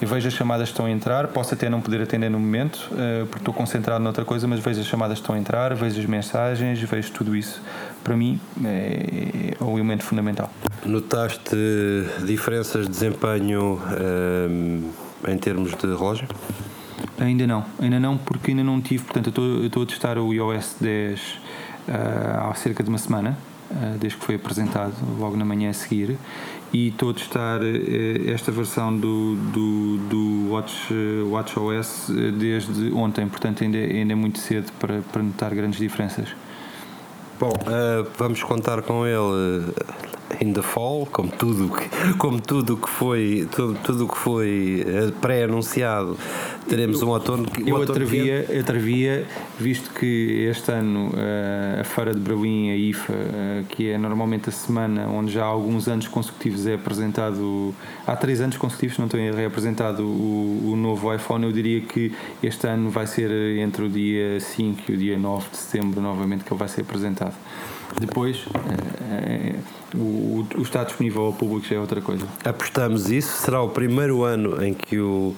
eu 0.00 0.08
vejo 0.08 0.26
as 0.28 0.34
chamadas 0.34 0.68
que 0.68 0.72
estão 0.72 0.86
a 0.86 0.90
entrar, 0.90 1.28
posso 1.28 1.52
até 1.52 1.68
não 1.68 1.80
poder 1.80 2.00
atender 2.00 2.30
no 2.30 2.40
momento, 2.40 2.90
uh, 2.92 3.26
porque 3.26 3.40
estou 3.40 3.52
concentrado 3.52 4.02
noutra 4.02 4.24
coisa, 4.24 4.48
mas 4.48 4.58
vejo 4.58 4.80
as 4.80 4.86
chamadas 4.86 5.18
que 5.18 5.22
estão 5.22 5.34
a 5.34 5.38
entrar, 5.38 5.74
vejo 5.74 6.00
as 6.00 6.06
mensagens, 6.06 6.80
vejo 6.80 7.12
tudo 7.12 7.36
isso. 7.36 7.62
Para 8.02 8.16
mim 8.16 8.40
é, 8.64 9.56
é 9.60 9.64
um 9.64 9.76
elemento 9.76 10.04
fundamental. 10.04 10.50
Notaste 10.86 11.54
diferenças 12.24 12.86
de 12.86 12.90
desempenho 12.90 13.78
um, 13.78 14.90
eh, 15.24 15.32
em 15.32 15.36
termos 15.36 15.74
de 15.74 15.86
relógio? 15.86 16.26
Ainda 17.18 17.46
não, 17.46 17.66
ainda 17.78 18.00
não, 18.00 18.16
porque 18.16 18.52
ainda 18.52 18.64
não 18.64 18.80
tive. 18.80 19.04
Portanto, 19.04 19.38
eu 19.38 19.66
estou 19.66 19.82
a 19.82 19.86
testar 19.86 20.16
o 20.16 20.32
iOS 20.32 20.76
10 20.80 21.20
uh, 21.20 22.50
há 22.50 22.54
cerca 22.54 22.82
de 22.82 22.88
uma 22.88 22.98
semana, 22.98 23.36
desde 24.00 24.18
que 24.18 24.24
foi 24.24 24.34
apresentado, 24.34 24.94
logo 25.18 25.36
na 25.36 25.44
manhã 25.44 25.70
a 25.70 25.72
seguir, 25.72 26.18
e 26.72 26.88
estou 26.88 27.10
a 27.10 27.14
testar 27.14 27.60
uh, 27.60 28.30
esta 28.30 28.50
versão 28.52 28.96
do, 28.96 29.36
do, 29.36 29.96
do 30.08 30.50
Watch, 30.50 30.94
Watch 31.28 31.58
OS 31.58 32.10
desde 32.38 32.92
ontem, 32.92 33.26
portanto, 33.28 33.64
ainda, 33.64 33.78
ainda 33.78 34.12
é 34.12 34.16
muito 34.16 34.38
cedo 34.38 34.70
para, 34.78 35.00
para 35.12 35.22
notar 35.22 35.54
grandes 35.54 35.78
diferenças. 35.78 36.28
Bom, 37.38 37.52
vamos 38.18 38.42
contar 38.42 38.82
com 38.82 39.06
ele 39.06 39.72
in 40.40 40.52
the 40.52 40.62
fall, 40.62 41.06
como 41.10 41.30
tudo 41.30 41.70
como 42.18 42.40
tudo 42.40 42.76
que 42.76 42.88
foi 42.88 43.48
tudo, 43.50 43.78
tudo 43.82 44.08
que 44.08 44.16
foi 44.16 44.84
eh, 44.86 45.12
pré-anunciado, 45.20 46.16
teremos 46.70 47.02
um 47.02 47.08
outono 47.08 47.50
que 47.50 47.68
eu 47.68 47.82
atrevia, 47.82 48.44
que... 48.44 48.58
atrevia, 48.58 49.26
visto 49.58 49.90
que 49.92 50.46
este 50.48 50.70
ano 50.70 51.08
uh, 51.08 51.80
a 51.80 51.84
feira 51.84 52.14
de 52.14 52.20
Berlim, 52.20 52.70
a 52.70 52.76
IFA, 52.76 53.12
uh, 53.12 53.64
que 53.68 53.90
é 53.90 53.98
normalmente 53.98 54.48
a 54.48 54.52
semana 54.52 55.08
onde 55.08 55.32
já 55.32 55.42
há 55.42 55.48
alguns 55.48 55.88
anos 55.88 56.06
consecutivos 56.06 56.68
é 56.68 56.74
apresentado, 56.74 57.74
há 58.06 58.14
três 58.14 58.40
anos 58.40 58.56
consecutivos 58.56 58.96
não 58.98 59.06
estou 59.06 59.18
é 59.18 59.44
apresentado 59.44 60.04
o, 60.04 60.70
o 60.72 60.76
novo 60.76 61.12
iPhone, 61.12 61.44
eu 61.44 61.50
diria 61.50 61.80
que 61.80 62.12
este 62.40 62.68
ano 62.68 62.88
vai 62.88 63.08
ser 63.08 63.30
entre 63.58 63.84
o 63.84 63.88
dia 63.88 64.38
5 64.38 64.92
e 64.92 64.94
o 64.94 64.96
dia 64.96 65.18
9 65.18 65.50
de 65.50 65.56
setembro 65.56 66.00
novamente 66.00 66.44
que 66.44 66.52
ele 66.52 66.58
vai 66.58 66.68
ser 66.68 66.82
apresentado. 66.82 67.34
Depois, 67.98 68.44
é, 69.10 69.54
o, 69.94 70.46
o, 70.56 70.62
está 70.62 70.84
disponível 70.84 71.22
ao 71.22 71.32
público 71.32 71.66
já 71.66 71.76
é 71.76 71.78
outra 71.78 72.00
coisa. 72.00 72.26
Apostamos 72.44 73.10
isso. 73.10 73.42
Será 73.42 73.60
o 73.62 73.68
primeiro 73.68 74.22
ano 74.22 74.62
em 74.64 74.72
que 74.72 74.98
o, 74.98 75.34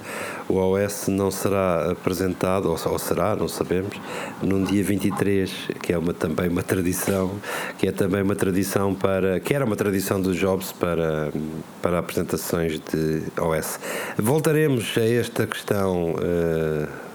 o 0.48 0.54
OS 0.56 1.08
não 1.08 1.30
será 1.30 1.90
apresentado, 1.92 2.66
ou, 2.66 2.78
ou 2.92 2.98
será, 2.98 3.34
não 3.34 3.48
sabemos, 3.48 3.96
num 4.42 4.62
dia 4.62 4.84
23, 4.84 5.50
que 5.82 5.92
é 5.92 5.98
uma, 5.98 6.12
também 6.12 6.48
uma 6.48 6.62
tradição, 6.62 7.32
que 7.78 7.88
é 7.88 7.92
também 7.92 8.22
uma 8.22 8.36
tradição 8.36 8.94
para. 8.94 9.40
que 9.40 9.54
era 9.54 9.64
uma 9.64 9.76
tradição 9.76 10.20
dos 10.20 10.36
Jobs 10.36 10.72
para, 10.72 11.32
para 11.80 11.98
apresentações 11.98 12.78
de 12.78 13.22
OS. 13.40 13.80
Voltaremos 14.18 14.94
a 14.96 15.04
esta 15.04 15.46
questão. 15.46 16.12
Uh, 16.12 17.11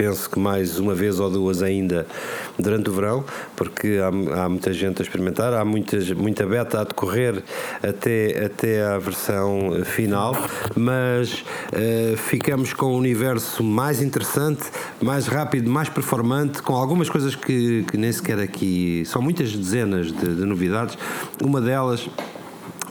penso 0.00 0.30
que 0.30 0.38
mais 0.38 0.78
uma 0.78 0.94
vez 0.94 1.20
ou 1.20 1.28
duas 1.28 1.62
ainda 1.62 2.06
durante 2.58 2.88
o 2.88 2.92
verão, 2.94 3.22
porque 3.54 3.98
há, 4.02 4.44
há 4.44 4.48
muita 4.48 4.72
gente 4.72 5.02
a 5.02 5.04
experimentar, 5.04 5.52
há 5.52 5.62
muitas, 5.62 6.10
muita 6.12 6.46
beta 6.46 6.80
a 6.80 6.84
decorrer 6.84 7.42
até, 7.82 8.46
até 8.46 8.82
à 8.82 8.96
versão 8.96 9.84
final, 9.84 10.34
mas 10.74 11.44
uh, 11.74 12.16
ficamos 12.16 12.72
com 12.72 12.94
um 12.94 12.96
universo 12.96 13.62
mais 13.62 14.00
interessante, 14.00 14.62
mais 15.02 15.26
rápido, 15.26 15.70
mais 15.70 15.90
performante, 15.90 16.62
com 16.62 16.74
algumas 16.74 17.10
coisas 17.10 17.34
que, 17.34 17.84
que 17.84 17.98
nem 17.98 18.10
sequer 18.10 18.38
aqui. 18.38 19.02
São 19.04 19.20
muitas 19.20 19.52
dezenas 19.54 20.06
de, 20.06 20.34
de 20.34 20.46
novidades. 20.46 20.96
Uma 21.44 21.60
delas 21.60 22.08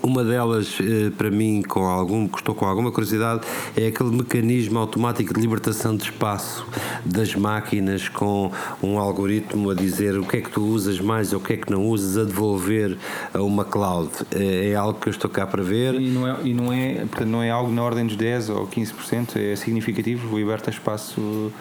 uma 0.02 0.24
delas, 0.24 0.78
eh, 0.80 1.12
para 1.18 1.30
mim, 1.30 1.62
com 1.62 1.86
algum, 1.86 2.28
que 2.28 2.38
estou 2.38 2.56
com 2.56 2.66
alguma 2.66 2.92
curiosidade, 2.92 3.42
é 3.76 3.88
aquele 3.88 4.12
mecanismo 4.12 4.80
automático 4.80 5.34
de 5.34 5.40
libertação 5.40 5.96
de 5.96 6.04
espaço 6.04 6.66
das 7.06 7.36
máquinas 7.36 8.08
com 8.08 8.52
um 8.82 8.98
algoritmo 8.98 9.70
a 9.72 9.76
dizer 9.76 10.18
o 10.18 10.26
que 10.26 10.38
é 10.38 10.42
que 10.42 10.50
tu 10.50 10.64
usas 10.64 11.00
mais 11.00 11.34
ou 11.34 11.40
o 11.40 11.42
que 11.42 11.54
é 11.54 11.58
que 11.58 11.72
não 11.72 11.86
usas, 11.86 12.18
a 12.18 12.24
devolver 12.24 12.98
a 13.34 13.42
uma 13.42 13.66
cloud. 13.66 14.12
É, 14.32 14.72
é 14.72 14.76
algo 14.76 15.00
que 15.00 15.10
eu 15.10 15.12
estou 15.12 15.30
cá 15.30 15.46
para 15.46 15.64
ver. 15.64 15.96
E 15.96 16.10
não 16.10 16.28
é, 16.28 16.36
e 16.44 16.54
não 16.54 16.74
é, 16.74 16.94
portanto, 17.06 17.30
não 17.30 17.44
é 17.44 17.50
algo 17.50 17.72
na 17.72 17.84
ordem 17.84 18.06
dos 18.06 18.16
10 18.16 18.50
ou 18.50 18.68
15%, 18.68 19.36
é 19.36 19.56
significativo, 19.56 20.38
liberta 20.38 20.70
espaço 20.70 21.52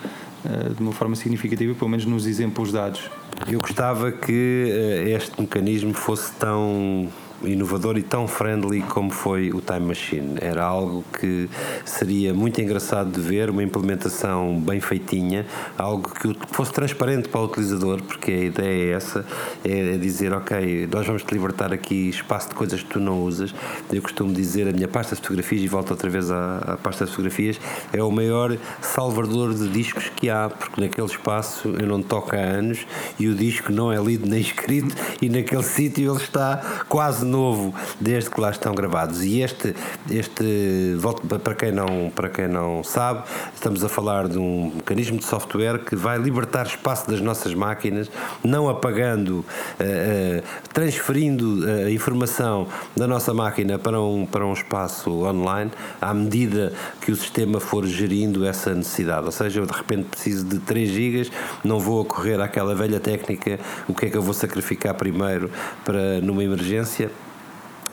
eh, 0.44 0.70
de 0.74 0.80
uma 0.80 0.92
forma 0.92 1.16
significativa, 1.16 1.74
pelo 1.74 1.90
menos 1.90 2.06
nos 2.06 2.26
exemplos 2.26 2.70
dados. 2.70 3.10
Eu 3.46 3.60
gostava 3.60 4.12
que 4.12 4.66
eh, 4.68 5.10
este 5.10 5.40
mecanismo 5.40 5.92
fosse 5.92 6.32
tão 6.32 7.08
inovador 7.42 7.96
e 7.98 8.02
tão 8.02 8.26
friendly 8.26 8.82
como 8.82 9.10
foi 9.10 9.50
o 9.52 9.60
Time 9.60 9.86
Machine. 9.86 10.36
Era 10.40 10.64
algo 10.64 11.04
que 11.18 11.48
seria 11.84 12.34
muito 12.34 12.60
engraçado 12.60 13.10
de 13.10 13.20
ver, 13.20 13.50
uma 13.50 13.62
implementação 13.62 14.58
bem 14.60 14.80
feitinha, 14.80 15.46
algo 15.76 16.10
que 16.10 16.36
fosse 16.52 16.72
transparente 16.72 17.28
para 17.28 17.40
o 17.40 17.44
utilizador, 17.44 18.02
porque 18.02 18.30
a 18.30 18.44
ideia 18.44 18.92
é 18.92 18.96
essa, 18.96 19.24
é 19.64 19.96
dizer, 19.96 20.32
ok, 20.32 20.88
nós 20.92 21.06
vamos 21.06 21.22
te 21.22 21.32
libertar 21.32 21.72
aqui 21.72 22.08
espaço 22.08 22.48
de 22.48 22.54
coisas 22.54 22.82
que 22.82 22.88
tu 22.88 23.00
não 23.00 23.22
usas. 23.22 23.54
Eu 23.92 24.02
costumo 24.02 24.32
dizer, 24.32 24.68
a 24.68 24.72
minha 24.72 24.88
pasta 24.88 25.14
de 25.14 25.22
fotografias, 25.22 25.62
e 25.62 25.68
volto 25.68 25.90
outra 25.90 26.10
vez 26.10 26.30
à, 26.30 26.58
à 26.58 26.76
pasta 26.76 27.04
de 27.04 27.10
fotografias, 27.10 27.60
é 27.92 28.02
o 28.02 28.10
maior 28.10 28.56
salvador 28.80 29.54
de 29.54 29.68
discos 29.68 30.10
que 30.14 30.28
há, 30.28 30.48
porque 30.48 30.80
naquele 30.80 31.06
espaço 31.06 31.68
eu 31.78 31.86
não 31.86 32.02
toco 32.02 32.34
há 32.34 32.38
anos 32.38 32.86
e 33.18 33.28
o 33.28 33.34
disco 33.34 33.72
não 33.72 33.92
é 33.92 33.96
lido 33.96 34.28
nem 34.28 34.40
escrito 34.48 34.94
e 35.20 35.28
naquele 35.28 35.62
sítio 35.62 36.12
ele 36.12 36.22
está 36.22 36.84
quase 36.88 37.24
novo 37.28 37.74
desde 38.00 38.30
que 38.30 38.40
lá 38.40 38.50
estão 38.50 38.74
gravados. 38.74 39.22
E 39.22 39.40
este, 39.40 39.74
este 40.10 40.96
para 41.42 41.54
quem 41.54 41.72
não 41.72 42.10
para 42.14 42.28
quem 42.28 42.48
não 42.48 42.82
sabe, 42.82 43.24
estamos 43.54 43.84
a 43.84 43.88
falar 43.88 44.28
de 44.28 44.38
um 44.38 44.72
mecanismo 44.76 45.18
de 45.18 45.24
software 45.24 45.78
que 45.78 45.94
vai 45.94 46.18
libertar 46.18 46.66
espaço 46.66 47.08
das 47.08 47.20
nossas 47.20 47.54
máquinas, 47.54 48.10
não 48.42 48.68
apagando, 48.68 49.38
uh, 49.38 49.42
uh, 49.42 50.42
transferindo 50.72 51.64
a 51.86 51.90
informação 51.90 52.66
da 52.96 53.06
nossa 53.06 53.32
máquina 53.32 53.78
para 53.78 54.00
um 54.00 54.26
para 54.26 54.44
um 54.44 54.52
espaço 54.52 55.10
online 55.24 55.70
à 56.00 56.12
medida 56.12 56.72
que 57.00 57.12
o 57.12 57.16
sistema 57.16 57.60
for 57.60 57.86
gerindo 57.86 58.44
essa 58.44 58.74
necessidade. 58.74 59.26
Ou 59.26 59.32
seja, 59.32 59.60
eu 59.60 59.66
de 59.66 59.72
repente 59.72 60.04
preciso 60.04 60.44
de 60.44 60.58
3 60.58 60.90
GB, 60.90 61.30
não 61.64 61.78
vou 61.78 62.00
ocorrer 62.00 62.40
àquela 62.40 62.74
velha 62.74 63.00
técnica, 63.00 63.58
o 63.88 63.94
que 63.94 64.06
é 64.06 64.10
que 64.10 64.16
eu 64.16 64.22
vou 64.22 64.34
sacrificar 64.34 64.94
primeiro 64.94 65.50
para 65.84 66.20
numa 66.20 66.42
emergência 66.42 67.10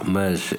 mas, 0.03 0.51
uh, 0.51 0.55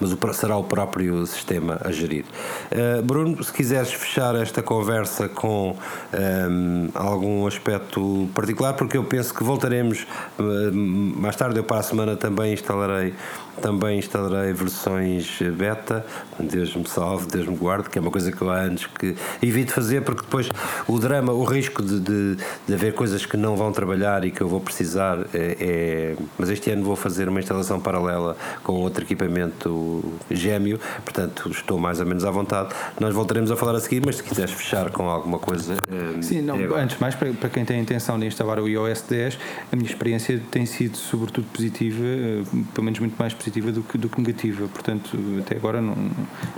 mas 0.00 0.12
o, 0.12 0.34
será 0.34 0.56
o 0.56 0.64
próprio 0.64 1.26
sistema 1.26 1.80
a 1.84 1.90
gerir. 1.90 2.24
Uh, 2.70 3.02
Bruno, 3.02 3.42
se 3.42 3.52
quiseres 3.52 3.92
fechar 3.92 4.34
esta 4.36 4.62
conversa 4.62 5.28
com 5.28 5.70
um, 5.70 5.76
eh, 6.12 6.90
algum 6.94 7.46
aspecto 7.46 8.28
particular, 8.34 8.74
porque 8.74 8.96
eu 8.96 9.04
penso 9.04 9.34
que 9.34 9.44
voltaremos 9.44 10.06
mais 10.38 11.36
tarde, 11.36 11.58
eu 11.58 11.64
para 11.64 11.78
a 11.78 11.82
semana 11.82 12.16
também 12.16 12.52
instalarei 12.52 13.14
também 13.60 13.98
instalarei 13.98 14.52
versões 14.52 15.38
beta, 15.56 16.04
Deus 16.38 16.74
me 16.74 16.88
salve, 16.88 17.26
Deus 17.26 17.46
me 17.46 17.56
guarde, 17.56 17.88
que 17.88 17.98
é 17.98 18.00
uma 18.00 18.10
coisa 18.10 18.30
que 18.30 18.40
eu 18.40 18.50
há 18.50 18.58
anos 18.58 18.86
que 18.86 19.16
evito 19.42 19.72
fazer, 19.72 20.02
porque 20.02 20.22
depois 20.22 20.48
o 20.86 20.98
drama, 20.98 21.32
o 21.32 21.44
risco 21.44 21.82
de, 21.82 22.00
de, 22.00 22.36
de 22.66 22.74
haver 22.74 22.94
coisas 22.94 23.24
que 23.24 23.36
não 23.36 23.56
vão 23.56 23.72
trabalhar 23.72 24.24
e 24.24 24.30
que 24.30 24.40
eu 24.40 24.48
vou 24.48 24.60
precisar 24.60 25.18
é, 25.32 25.56
é, 25.60 26.16
Mas 26.38 26.50
este 26.50 26.70
ano 26.70 26.84
vou 26.84 26.96
fazer 26.96 27.28
uma 27.28 27.40
instalação 27.40 27.80
paralela 27.80 28.36
com 28.62 28.74
outro 28.74 29.04
equipamento 29.04 30.04
gêmeo, 30.30 30.78
portanto 31.04 31.50
estou 31.50 31.78
mais 31.78 32.00
ou 32.00 32.06
menos 32.06 32.24
à 32.24 32.30
vontade. 32.30 32.74
Nós 33.00 33.14
voltaremos 33.14 33.50
a 33.50 33.56
falar 33.56 33.74
a 33.74 33.80
seguir, 33.80 34.02
mas 34.04 34.16
se 34.16 34.22
quiseres 34.22 34.52
fechar 34.52 34.90
com 34.90 35.08
alguma 35.08 35.38
coisa. 35.38 35.76
Eh, 35.90 36.22
Sim, 36.22 36.42
não, 36.42 36.56
é 36.56 36.82
antes 36.82 36.98
mais, 36.98 37.14
para, 37.14 37.32
para 37.32 37.48
quem 37.48 37.64
tem 37.64 37.78
a 37.78 37.80
intenção 37.80 38.18
de 38.18 38.26
instalar 38.26 38.58
o 38.58 38.68
iOS 38.68 39.02
10, 39.02 39.38
a 39.72 39.76
minha 39.76 39.88
experiência 39.88 40.40
tem 40.50 40.66
sido 40.66 40.96
sobretudo 40.96 41.46
positiva, 41.52 42.04
eh, 42.04 42.42
pelo 42.74 42.84
menos 42.84 42.98
muito 42.98 43.16
mais 43.18 43.32
positiva 43.32 43.45
positiva 43.46 43.70
do 43.70 43.82
que, 43.82 43.96
do 43.96 44.08
que 44.08 44.20
negativa. 44.20 44.66
Portanto, 44.68 45.16
até 45.40 45.56
agora, 45.56 45.80
não, 45.80 45.94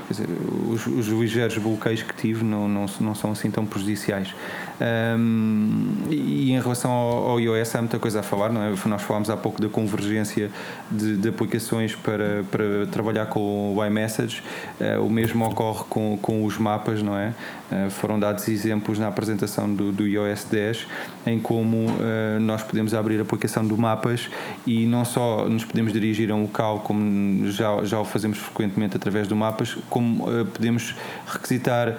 dizer, 0.08 0.26
os, 0.68 0.86
os 0.86 1.06
ligeiros 1.08 1.58
bloqueios 1.58 2.02
que 2.02 2.14
tive 2.14 2.42
não, 2.42 2.66
não, 2.66 2.86
não 3.00 3.14
são 3.14 3.32
assim 3.32 3.50
tão 3.50 3.66
prejudiciais. 3.66 4.34
Um, 4.80 5.92
e 6.08 6.52
em 6.52 6.60
relação 6.60 6.90
ao, 6.90 7.30
ao, 7.30 7.40
iOS, 7.40 7.74
há 7.74 7.78
muita 7.78 7.98
coisa 7.98 8.20
a 8.20 8.22
falar, 8.22 8.50
não 8.50 8.62
é? 8.62 8.72
Nós 8.86 9.02
falámos 9.02 9.28
há 9.28 9.36
pouco 9.36 9.60
da 9.60 9.68
convergência 9.68 10.50
de, 10.90 11.16
de 11.16 11.28
aplicações 11.28 11.94
para, 11.94 12.44
para 12.50 12.86
trabalhar 12.86 13.26
com 13.26 13.74
o 13.76 13.84
iMessage, 13.84 14.42
uh, 14.80 15.04
o 15.04 15.10
mesmo 15.10 15.44
ocorre 15.44 15.84
com, 15.88 16.18
com 16.20 16.44
os 16.44 16.56
mapas, 16.56 17.02
não 17.02 17.16
é? 17.16 17.34
Uh, 17.70 17.90
foram 17.90 18.18
dados 18.18 18.48
exemplos 18.48 18.98
na 18.98 19.08
apresentação 19.08 19.72
do, 19.72 19.92
do 19.92 20.06
iOS 20.06 20.44
10 20.44 20.86
em 21.26 21.38
como 21.38 21.86
uh, 21.86 22.40
nós 22.40 22.62
podemos 22.62 22.94
abrir 22.94 23.18
a 23.18 23.22
aplicação 23.22 23.66
do 23.66 23.76
Mapas 23.76 24.30
e 24.66 24.86
não 24.86 25.04
só 25.04 25.46
nos 25.48 25.64
podemos 25.64 25.92
dirigir 25.92 26.30
a 26.30 26.34
um 26.34 26.42
local 26.42 26.80
como 26.80 27.46
já, 27.48 27.84
já 27.84 28.00
o 28.00 28.04
fazemos 28.04 28.38
frequentemente 28.38 28.96
através 28.96 29.28
do 29.28 29.36
Mapas, 29.36 29.76
como 29.90 30.24
podemos 30.54 30.94
requisitar 31.26 31.98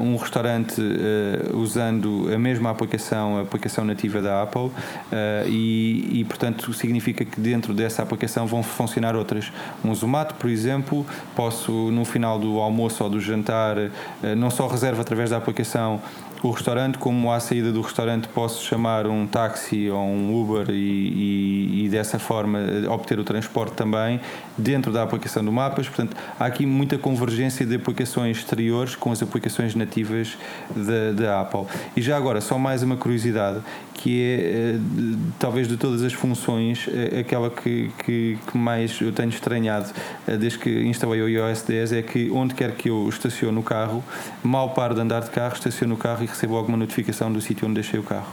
um 0.00 0.16
restaurante 0.16 0.80
usando 1.54 1.80
usando 1.80 2.32
a 2.32 2.38
mesma 2.38 2.70
aplicação, 2.70 3.38
a 3.38 3.42
aplicação 3.42 3.84
nativa 3.84 4.20
da 4.20 4.42
Apple, 4.42 4.62
uh, 4.62 4.72
e, 5.46 6.20
e, 6.20 6.24
portanto 6.24 6.72
significa 6.72 7.24
que 7.24 7.40
dentro 7.40 7.72
dessa 7.72 8.02
aplicação 8.02 8.46
vão 8.46 8.62
funcionar 8.62 9.16
outras. 9.16 9.52
Um 9.84 9.94
Zomato, 9.94 10.34
por 10.34 10.50
exemplo, 10.50 11.06
posso 11.34 11.72
no 11.90 12.04
final 12.04 12.38
do 12.38 12.58
almoço 12.58 13.02
ou 13.02 13.10
do 13.10 13.20
jantar, 13.20 13.76
uh, 13.78 13.90
não 14.36 14.50
só 14.50 14.66
reserva 14.66 15.00
através 15.02 15.30
da 15.30 15.36
aplicação 15.36 16.00
o 16.42 16.50
restaurante, 16.50 16.96
como 16.96 17.30
à 17.30 17.38
saída 17.38 17.70
do 17.70 17.82
restaurante 17.82 18.26
posso 18.28 18.64
chamar 18.64 19.06
um 19.06 19.26
táxi 19.26 19.90
ou 19.90 20.00
um 20.00 20.40
Uber 20.40 20.70
e, 20.70 20.72
e, 20.72 21.84
e, 21.84 21.88
dessa 21.88 22.18
forma 22.18 22.58
obter 22.88 23.18
o 23.18 23.24
transporte 23.24 23.74
também 23.74 24.20
dentro 24.56 24.90
da 24.90 25.02
aplicação 25.02 25.44
do 25.44 25.52
Mapas. 25.52 25.86
Portanto, 25.86 26.16
há 26.38 26.46
aqui 26.46 26.64
muita 26.64 26.96
convergência 26.96 27.66
de 27.66 27.74
aplicações 27.74 28.38
exteriores 28.38 28.96
com 28.96 29.12
as, 29.12 29.22
aplicações 29.22 29.74
nativas 29.74 30.38
da 31.16 31.40
Apple. 31.40 31.66
E 31.94 32.00
já 32.00 32.16
agora, 32.16 32.40
só 32.40 32.58
mais 32.58 32.82
uma 32.82 32.96
curiosidade, 32.96 33.60
que 34.02 34.22
é, 34.22 34.78
talvez 35.38 35.68
de 35.68 35.76
todas 35.76 36.02
as 36.02 36.12
funções, 36.12 36.88
aquela 37.18 37.50
que, 37.50 37.90
que, 38.04 38.38
que 38.50 38.58
mais 38.58 38.98
eu 39.00 39.12
tenho 39.12 39.28
estranhado 39.28 39.90
desde 40.38 40.58
que 40.58 40.70
instalei 40.84 41.20
o 41.20 41.28
iOS 41.28 41.62
10 41.62 41.92
é 41.92 42.02
que 42.02 42.30
onde 42.30 42.54
quer 42.54 42.72
que 42.72 42.88
eu 42.88 43.06
estacione 43.08 43.58
o 43.58 43.62
carro, 43.62 44.02
mal 44.42 44.70
paro 44.70 44.94
de 44.94 45.00
andar 45.00 45.20
de 45.20 45.30
carro, 45.30 45.54
estaciono 45.54 45.94
o 45.94 45.98
carro 45.98 46.24
e 46.24 46.26
recebo 46.26 46.56
alguma 46.56 46.78
notificação 46.78 47.30
do 47.30 47.40
sítio 47.40 47.66
onde 47.66 47.74
deixei 47.74 48.00
o 48.00 48.02
carro 48.02 48.32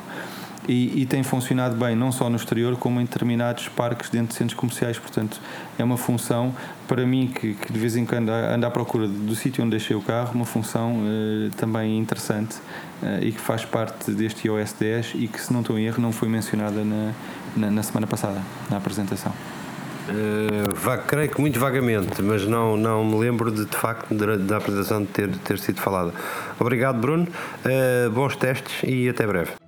e, 0.68 1.02
e, 1.02 1.06
tem 1.06 1.24
funcionado 1.24 1.76
bem 1.76 1.96
não 1.96 2.12
só 2.12 2.30
no 2.30 2.36
exterior 2.36 2.76
como 2.76 3.00
em 3.00 3.06
determinados 3.06 3.70
parques 3.70 4.10
dentro 4.10 4.30
de 4.30 4.34
centros 4.36 4.58
comerciais. 4.58 5.00
Portanto, 5.00 5.40
é 5.78 5.84
uma 5.84 5.98
função 5.98 6.54
para 6.88 7.06
mim 7.06 7.28
que, 7.28 7.54
que 7.54 7.72
de 7.72 7.80
vez 7.80 7.96
em 7.96 8.06
quando 8.06 8.30
ando 8.30 8.66
à 8.66 8.72
procura 8.72 9.08
do 9.08 9.36
sítio 9.36 9.64
onde 9.64 9.72
deixei 9.72 9.96
o 9.96 10.02
carro, 10.02 10.34
uma 10.36 10.46
função 10.46 10.98
uh, 10.98 11.50
também 11.58 11.98
interessante 11.98 12.58
uh, 13.02 13.24
e 13.24 13.32
que 13.32 13.40
faz 13.40 13.64
parte 13.66 14.12
deste 14.12 14.48
iOS 14.48 14.74
10 14.74 15.14
e 15.16 15.28
que, 15.28 15.40
se 15.40 15.54
não 15.54 15.62
estou 15.62 15.78
em 15.80 15.86
erro, 15.86 16.02
não 16.02 16.12
foi 16.12 16.28
mencionada 16.28 16.84
na, 16.84 17.14
na, 17.56 17.72
na 17.72 17.84
semana 17.84 18.08
passada, 18.08 18.42
na 18.70 18.78
apresentação. 18.78 19.34
Uh, 20.10 21.06
creio 21.06 21.30
que 21.30 21.42
muito 21.42 21.60
vagamente, 21.60 22.22
mas 22.22 22.46
não, 22.46 22.78
não 22.78 23.04
me 23.04 23.18
lembro 23.18 23.52
de, 23.52 23.66
de 23.66 23.76
facto 23.78 24.14
da 24.14 24.58
apresentação 24.58 25.02
de 25.02 25.08
ter, 25.08 25.30
ter 25.40 25.60
sido 25.60 25.82
falada. 25.82 26.14
Obrigado, 26.60 27.00
Bruno. 27.00 27.28
Uh, 27.66 28.10
bons 28.12 28.36
testes 28.36 28.84
e 28.84 29.10
até 29.10 29.28
breve. 29.28 29.67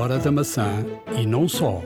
Hora 0.00 0.18
da 0.18 0.32
Maçã 0.32 0.82
e 1.20 1.26
não 1.26 1.46
só. 1.46 1.82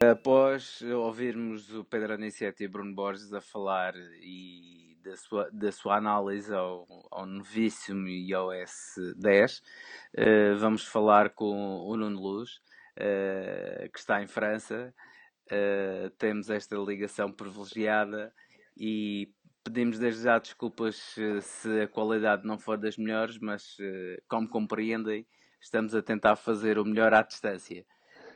Após 0.00 0.80
ouvirmos 0.82 1.74
o 1.74 1.84
Pedro 1.84 2.14
Aniceto 2.14 2.62
e 2.62 2.68
Bruno 2.68 2.94
Borges 2.94 3.32
a 3.32 3.40
falar 3.40 3.94
e 4.22 4.96
da 5.02 5.16
sua, 5.16 5.50
da 5.50 5.72
sua 5.72 5.96
análise 5.96 6.54
ao, 6.54 6.86
ao 7.10 7.26
novíssimo 7.26 8.06
iOS 8.06 8.94
10, 9.16 9.58
uh, 9.58 9.62
vamos 10.60 10.84
falar 10.84 11.30
com 11.30 11.80
o 11.80 11.96
Nuno 11.96 12.20
Luz, 12.20 12.60
uh, 12.96 13.90
que 13.92 13.98
está 13.98 14.22
em 14.22 14.28
França. 14.28 14.94
Uh, 15.50 16.10
temos 16.10 16.48
esta 16.48 16.76
ligação 16.76 17.32
privilegiada 17.32 18.32
e 18.76 19.32
pedimos 19.64 19.98
desde 19.98 20.22
já 20.22 20.38
desculpas 20.38 21.16
se 21.42 21.80
a 21.80 21.88
qualidade 21.88 22.46
não 22.46 22.56
for 22.56 22.78
das 22.78 22.96
melhores, 22.96 23.36
mas 23.36 23.76
como 24.28 24.48
compreendem, 24.48 25.26
estamos 25.60 25.94
a 25.94 26.02
tentar 26.02 26.36
fazer 26.36 26.78
o 26.78 26.84
melhor 26.84 27.12
à 27.12 27.22
distância. 27.22 27.84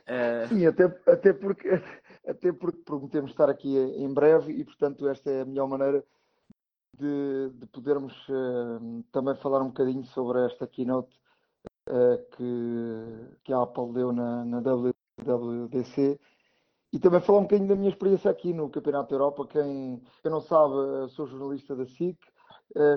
Uh... 0.03 0.47
Sim, 0.49 0.65
até, 0.65 0.83
até, 1.07 1.33
porque, 1.33 1.69
até 2.27 2.51
porque 2.51 2.81
prometemos 2.83 3.31
estar 3.31 3.49
aqui 3.49 3.77
em 3.77 4.13
breve 4.13 4.51
e, 4.51 4.63
portanto, 4.63 5.07
esta 5.07 5.29
é 5.31 5.41
a 5.41 5.45
melhor 5.45 5.67
maneira 5.67 6.03
de, 6.97 7.49
de 7.53 7.65
podermos 7.67 8.13
uh, 8.29 9.03
também 9.11 9.35
falar 9.35 9.61
um 9.61 9.67
bocadinho 9.67 10.03
sobre 10.05 10.45
esta 10.45 10.67
keynote 10.67 11.15
uh, 11.89 12.17
que, 12.35 13.37
que 13.43 13.53
a 13.53 13.61
Apple 13.61 13.93
deu 13.93 14.11
na, 14.11 14.45
na 14.45 14.59
WWDC 14.59 16.19
e 16.91 16.99
também 16.99 17.21
falar 17.21 17.39
um 17.39 17.43
bocadinho 17.43 17.69
da 17.69 17.75
minha 17.75 17.89
experiência 17.89 18.29
aqui 18.29 18.53
no 18.53 18.69
Campeonato 18.69 19.09
da 19.09 19.15
Europa. 19.15 19.47
Quem, 19.47 20.03
quem 20.21 20.31
não 20.31 20.41
sabe, 20.41 21.09
sou 21.09 21.25
jornalista 21.25 21.75
da 21.75 21.85
SIC, 21.87 22.19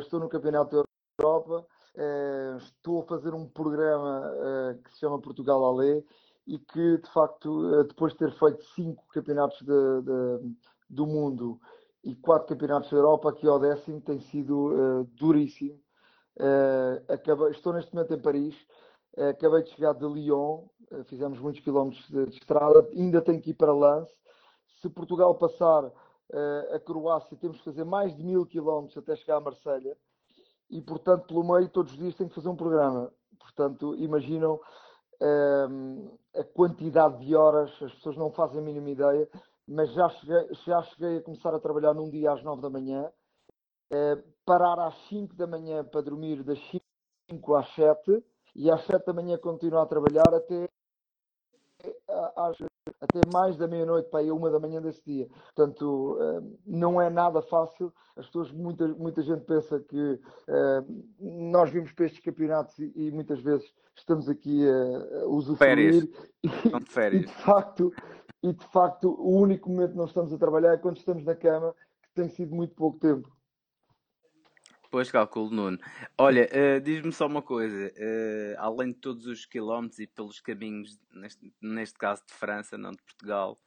estou 0.01 0.21
no 0.21 0.29
Campeonato 0.29 0.77
da 0.77 0.85
Europa 1.19 1.67
Uh, 1.97 2.59
estou 2.59 3.01
a 3.01 3.07
fazer 3.07 3.33
um 3.33 3.49
programa 3.49 4.31
uh, 4.31 4.83
que 4.83 4.93
se 4.93 4.99
chama 4.99 5.19
Portugal 5.19 5.65
Alê 5.65 6.05
e 6.47 6.59
que, 6.59 6.99
de 6.99 7.11
facto, 7.11 7.47
uh, 7.47 7.85
depois 7.85 8.13
de 8.13 8.19
ter 8.19 8.33
feito 8.33 8.63
cinco 8.75 9.03
campeonatos 9.09 9.59
de, 9.63 10.03
de, 10.03 10.57
do 10.91 11.07
mundo 11.07 11.59
e 12.05 12.15
quatro 12.15 12.49
campeonatos 12.49 12.91
da 12.91 12.99
Europa, 12.99 13.31
aqui 13.31 13.49
ao 13.49 13.59
décimo 13.59 14.03
tem 14.03 14.21
sido 14.21 15.09
duríssimo. 15.15 15.81
Acabei, 17.09 17.51
estou 17.51 17.73
neste 17.73 17.93
momento 17.93 18.15
em 18.15 18.21
Paris, 18.21 18.55
acabei 19.31 19.63
de 19.63 19.71
chegar 19.71 19.95
de 19.95 20.07
Lyon, 20.07 20.69
fizemos 21.07 21.41
muitos 21.41 21.63
quilómetros 21.63 22.07
de, 22.09 22.27
de, 22.27 22.37
estrada, 22.37 22.87
ainda 22.93 23.21
tenho 23.23 23.41
que 23.41 23.51
ir 23.51 23.55
para 23.55 23.73
Lance. 23.73 24.15
Se 24.81 24.89
Portugal 24.89 25.35
passar 25.35 25.91
a 26.73 26.79
Croácia, 26.79 27.37
temos 27.39 27.59
que 27.59 27.65
fazer 27.65 27.85
mais 27.85 28.15
de 28.15 28.23
mil 28.23 28.47
quilómetros 28.47 28.99
até 28.99 29.17
chegar 29.17 29.39
a 29.39 29.41
Marselha 29.41 29.97
e, 30.71 30.81
portanto, 30.81 31.27
pelo 31.27 31.45
meio, 31.45 31.69
todos 31.69 31.93
os 31.93 31.99
dias 31.99 32.15
tenho 32.15 32.29
que 32.29 32.35
fazer 32.35 32.49
um 32.49 32.57
programa. 32.57 33.13
Portanto, 33.39 33.95
imaginam 33.97 34.61
ehm, 35.21 36.09
a 36.35 36.45
quantidade 36.45 37.25
de 37.25 37.35
horas, 37.35 37.71
as 37.83 37.93
pessoas 37.95 38.17
não 38.17 38.31
fazem 38.33 38.61
a 38.61 38.63
mínima 38.63 38.91
ideia, 38.91 39.29
mas 39.67 39.93
já 39.93 40.09
cheguei, 40.09 40.49
já 40.65 40.83
cheguei 40.83 41.19
a 41.19 41.23
começar 41.23 41.55
a 41.55 41.61
trabalhar 41.61 41.95
num 41.95 42.09
dia 42.11 42.33
às 42.33 42.43
9 42.43 42.63
da 42.63 42.71
manhã, 42.71 43.11
uh, 43.93 44.23
parar 44.45 44.79
às 44.79 44.95
5 45.09 45.35
da 45.35 45.47
manhã 45.47 45.85
para 45.85 46.03
dormir 46.03 46.43
das 46.45 46.59
5 47.29 47.55
às 47.55 47.69
7 47.75 48.23
e 48.55 48.71
às 48.71 48.85
7 48.87 49.07
da 49.07 49.13
manhã 49.13 49.37
continuar 49.39 49.83
a 49.83 49.87
trabalhar 49.87 50.33
até 50.33 50.69
às, 52.37 52.57
até 53.01 53.21
mais 53.33 53.57
da 53.57 53.67
meia-noite 53.67 54.09
para 54.09 54.21
aí 54.21 54.31
uma 54.31 54.51
da 54.51 54.59
manhã 54.59 54.81
desse 54.81 55.03
dia. 55.05 55.29
Portanto, 55.55 56.19
eh, 56.21 56.43
não 56.67 57.01
é 57.01 57.11
nada 57.11 57.43
fácil. 57.43 57.93
As 58.17 58.27
pessoas, 58.27 58.51
muita, 58.51 58.89
muita 58.89 59.23
gente 59.23 59.45
pensa 59.45 59.81
que 59.81 60.21
eh, 60.49 60.85
nós 61.19 61.71
vimos 61.71 61.93
para 61.93 62.07
estes 62.07 62.23
campeonatos 62.23 62.79
e, 62.79 62.93
e 62.95 63.11
muitas 63.11 63.41
vezes 63.41 63.73
estamos 63.95 64.29
aqui 64.29 64.65
a 64.69 65.27
usufruir. 65.27 66.09
E, 66.43 66.49
de 66.49 66.91
férias. 66.91 67.23
E 67.25 67.27
de 67.27 67.33
facto, 67.33 67.93
e 68.43 68.53
de 68.53 68.65
facto, 68.67 69.17
o 69.19 69.41
único 69.41 69.69
momento 69.69 69.93
que 69.93 69.97
nós 69.97 70.11
estamos 70.11 70.33
a 70.33 70.39
trabalhar 70.39 70.75
é 70.75 70.79
quando 70.79 70.99
estamos 70.99 71.25
na 71.25 71.35
cama, 71.35 71.75
que 72.03 72.11
tem 72.15 72.29
sido 72.29 72.55
muito 72.55 72.75
pouco 72.75 72.99
tempo. 72.99 73.36
Pois 74.91 75.11
calculo, 75.11 75.51
Nuno. 75.51 75.79
Olha, 76.17 76.49
uh, 76.49 76.81
diz-me 76.81 77.13
só 77.13 77.27
uma 77.27 77.43
coisa: 77.43 77.93
uh, 77.97 78.55
além 78.59 78.89
de 78.89 78.99
todos 78.99 79.27
os 79.27 79.45
quilómetros 79.45 79.99
e 79.99 80.07
pelos 80.07 80.41
caminhos, 80.41 80.99
neste, 81.13 81.53
neste 81.61 81.99
caso 81.99 82.23
de 82.27 82.33
França, 82.33 82.79
não 82.79 82.93
de 82.93 83.03
Portugal, 83.03 83.61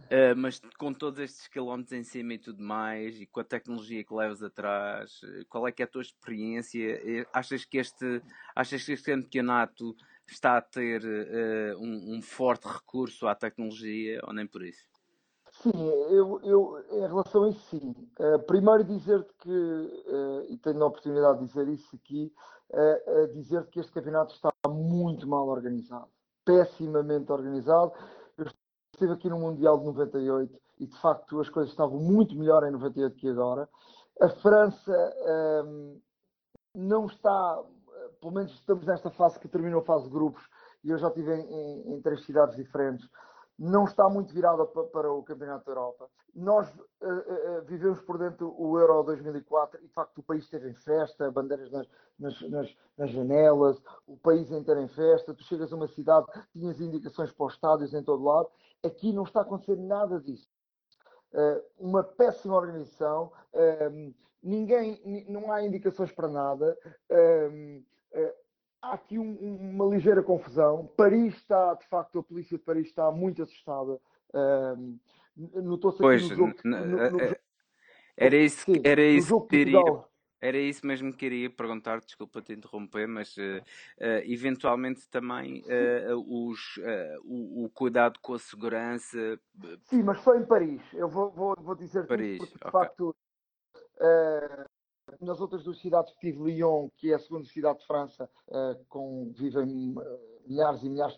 uh, 0.00 0.36
mas 0.36 0.60
com 0.78 0.92
todos 0.92 1.18
estes 1.20 1.48
quilómetros 1.48 1.92
em 1.92 2.04
cima 2.04 2.34
e 2.34 2.38
tudo 2.38 2.62
mais, 2.62 3.20
e 3.20 3.26
com 3.26 3.40
a 3.40 3.44
tecnologia 3.44 4.04
que 4.04 4.14
levas 4.14 4.42
atrás, 4.42 5.20
qual 5.48 5.66
é 5.66 5.72
que 5.72 5.82
é 5.82 5.86
a 5.86 5.88
tua 5.88 6.02
experiência? 6.02 7.00
Achas 7.32 7.64
que 7.64 7.78
este, 7.78 8.22
achas 8.54 8.84
que 8.84 8.92
este 8.92 9.10
campeonato 9.10 9.96
está 10.26 10.58
a 10.58 10.62
ter 10.62 11.02
um, 11.78 12.16
um 12.16 12.22
forte 12.22 12.68
recurso 12.68 13.26
à 13.26 13.34
tecnologia 13.34 14.20
ou 14.24 14.32
nem 14.32 14.46
por 14.46 14.62
isso? 14.62 14.89
Sim, 15.62 15.72
eu, 16.08 16.40
eu, 16.42 16.84
em 16.90 17.06
relação 17.06 17.44
a 17.44 17.50
isso, 17.50 17.60
sim. 17.68 17.94
Uh, 18.18 18.38
primeiro 18.46 18.82
dizer-te 18.82 19.30
que, 19.40 19.50
uh, 19.50 20.46
e 20.48 20.56
tenho 20.56 20.82
a 20.82 20.86
oportunidade 20.86 21.40
de 21.40 21.46
dizer 21.48 21.68
isso 21.68 21.96
aqui, 21.96 22.32
uh, 22.70 23.28
dizer-te 23.34 23.70
que 23.70 23.80
este 23.80 23.92
campeonato 23.92 24.34
está 24.34 24.50
muito 24.66 25.28
mal 25.28 25.46
organizado, 25.48 26.08
pessimamente 26.46 27.30
organizado. 27.30 27.92
Eu 28.38 28.46
estive 28.94 29.12
aqui 29.12 29.28
no 29.28 29.38
Mundial 29.38 29.78
de 29.78 29.84
98 29.84 30.58
e, 30.78 30.86
de 30.86 30.98
facto, 30.98 31.38
as 31.38 31.50
coisas 31.50 31.70
estavam 31.70 31.98
muito 31.98 32.34
melhor 32.34 32.66
em 32.66 32.70
98 32.70 33.16
que 33.16 33.28
agora. 33.28 33.68
A 34.18 34.30
França 34.30 35.14
um, 35.66 36.00
não 36.74 37.04
está, 37.04 37.62
pelo 38.18 38.32
menos 38.32 38.50
estamos 38.52 38.86
nesta 38.86 39.10
fase 39.10 39.38
que 39.38 39.48
terminou 39.48 39.80
a 39.80 39.84
fase 39.84 40.04
de 40.04 40.10
grupos, 40.10 40.42
e 40.82 40.88
eu 40.88 40.96
já 40.96 41.08
estive 41.08 41.34
em, 41.34 41.52
em, 41.52 41.94
em 41.94 42.00
três 42.00 42.24
cidades 42.24 42.56
diferentes 42.56 43.06
não 43.60 43.84
está 43.84 44.08
muito 44.08 44.32
virada 44.32 44.64
para 44.64 45.12
o 45.12 45.22
Campeonato 45.22 45.66
da 45.66 45.72
Europa. 45.72 46.08
Nós 46.34 46.66
uh, 46.70 46.80
uh, 47.06 47.62
vivemos 47.66 48.00
por 48.00 48.16
dentro 48.16 48.54
o 48.58 48.78
Euro 48.78 49.02
2004 49.02 49.78
e, 49.78 49.86
de 49.86 49.92
facto, 49.92 50.16
o 50.16 50.22
país 50.22 50.44
esteve 50.44 50.70
em 50.70 50.74
festa, 50.74 51.30
bandeiras 51.30 51.70
nas, 51.70 51.86
nas, 52.18 52.40
nas, 52.48 52.76
nas, 52.96 53.10
janelas, 53.10 53.78
o 54.06 54.16
país 54.16 54.50
inteiro 54.50 54.80
em 54.80 54.88
festa. 54.88 55.34
Tu 55.34 55.44
chegas 55.44 55.70
a 55.74 55.76
uma 55.76 55.88
cidade, 55.88 56.26
tinhas 56.54 56.80
indicações 56.80 57.30
para 57.32 57.46
os 57.46 57.52
estádios 57.52 57.92
em 57.92 58.02
todo 58.02 58.24
lado. 58.24 58.48
Aqui 58.82 59.12
não 59.12 59.24
está 59.24 59.40
a 59.40 59.42
acontecer 59.42 59.76
nada 59.76 60.18
disso. 60.18 60.48
Uh, 61.34 61.62
uma 61.78 62.02
péssima 62.02 62.56
organização, 62.56 63.30
ninguém, 64.42 65.26
não 65.28 65.52
há 65.52 65.62
indicações 65.62 66.10
para 66.10 66.28
nada 66.28 66.78
há 68.82 68.92
aqui 68.94 69.18
um, 69.18 69.34
uma 69.72 69.84
ligeira 69.86 70.22
confusão. 70.22 70.90
Paris 70.96 71.34
está, 71.36 71.74
de 71.74 71.86
facto, 71.86 72.18
a 72.18 72.22
polícia 72.22 72.58
de 72.58 72.64
Paris 72.64 72.88
está 72.88 73.10
muito 73.10 73.42
assustada. 73.42 74.00
Um, 74.34 74.98
Notou-se 75.36 76.04
aqui 76.04 76.28
no 76.28 76.36
jogo. 76.36 76.54
No, 76.64 76.86
no, 76.86 77.20
é, 77.20 77.40
era 78.16 78.36
isso, 78.36 78.64
sim, 78.64 78.80
era 78.84 79.02
isso 79.02 79.40
que 79.42 79.64
queria. 79.64 79.80
Era 80.42 80.56
isso 80.56 80.86
mesmo 80.86 81.12
que 81.12 81.18
queria 81.18 81.50
perguntar, 81.50 82.00
desculpa 82.00 82.40
te 82.40 82.54
interromper, 82.54 83.06
mas 83.06 83.36
uh, 83.36 83.60
uh, 83.60 84.22
eventualmente 84.24 85.06
também 85.10 85.62
uh, 85.66 86.48
os, 86.48 86.78
o, 87.24 87.64
o, 87.64 87.70
cuidado 87.70 88.18
com 88.22 88.32
a 88.32 88.38
segurança. 88.38 89.38
Sim, 89.84 90.02
mas 90.02 90.18
foi 90.22 90.38
em 90.38 90.46
Paris. 90.46 90.80
Eu 90.94 91.10
vou, 91.10 91.30
vou, 91.30 91.54
vou 91.60 91.74
dizer 91.74 92.06
Paris, 92.06 92.38
porque 92.38 92.54
de 92.54 92.58
okay. 92.58 92.70
facto 92.70 93.14
nas 95.20 95.40
outras 95.40 95.62
duas 95.64 95.78
cidades 95.80 96.12
que 96.14 96.20
tive, 96.20 96.42
Lyon, 96.42 96.88
que 96.96 97.12
é 97.12 97.14
a 97.14 97.18
segunda 97.18 97.46
cidade 97.46 97.80
de 97.80 97.86
França, 97.86 98.28
com, 98.88 99.32
vivem 99.36 99.94
milhares 100.46 100.82
e 100.82 100.88
milhares, 100.88 101.16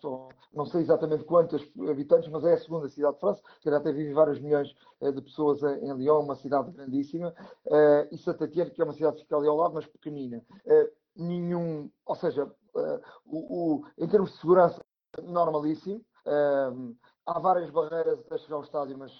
não 0.52 0.66
sei 0.66 0.82
exatamente 0.82 1.24
quantos 1.24 1.62
habitantes, 1.88 2.28
mas 2.28 2.44
é 2.44 2.54
a 2.54 2.58
segunda 2.58 2.88
cidade 2.88 3.14
de 3.14 3.20
França, 3.20 3.42
que 3.60 3.68
até 3.68 3.92
vive 3.92 4.12
vários 4.12 4.40
milhões 4.40 4.68
de 5.00 5.22
pessoas 5.22 5.62
em 5.62 5.92
Lyon, 5.94 6.20
uma 6.20 6.36
cidade 6.36 6.70
grandíssima, 6.70 7.34
e 8.10 8.18
Saint-Étienne, 8.18 8.70
que 8.70 8.80
é 8.80 8.84
uma 8.84 8.92
cidade 8.92 9.16
que 9.16 9.22
fica 9.22 9.36
ali 9.36 9.48
ao 9.48 9.56
lado, 9.56 9.74
mas 9.74 9.86
pequenina. 9.86 10.42
Nenhum, 11.16 11.90
ou 12.06 12.14
seja, 12.14 12.50
o, 13.24 13.80
o, 13.80 13.86
em 13.98 14.08
termos 14.08 14.32
de 14.32 14.38
segurança, 14.38 14.80
normalíssimo. 15.22 16.04
há 17.26 17.38
várias 17.40 17.70
barreiras 17.70 18.18
até 18.20 18.38
chegar 18.38 18.56
ao 18.56 18.62
estádio, 18.62 18.98
mas 18.98 19.12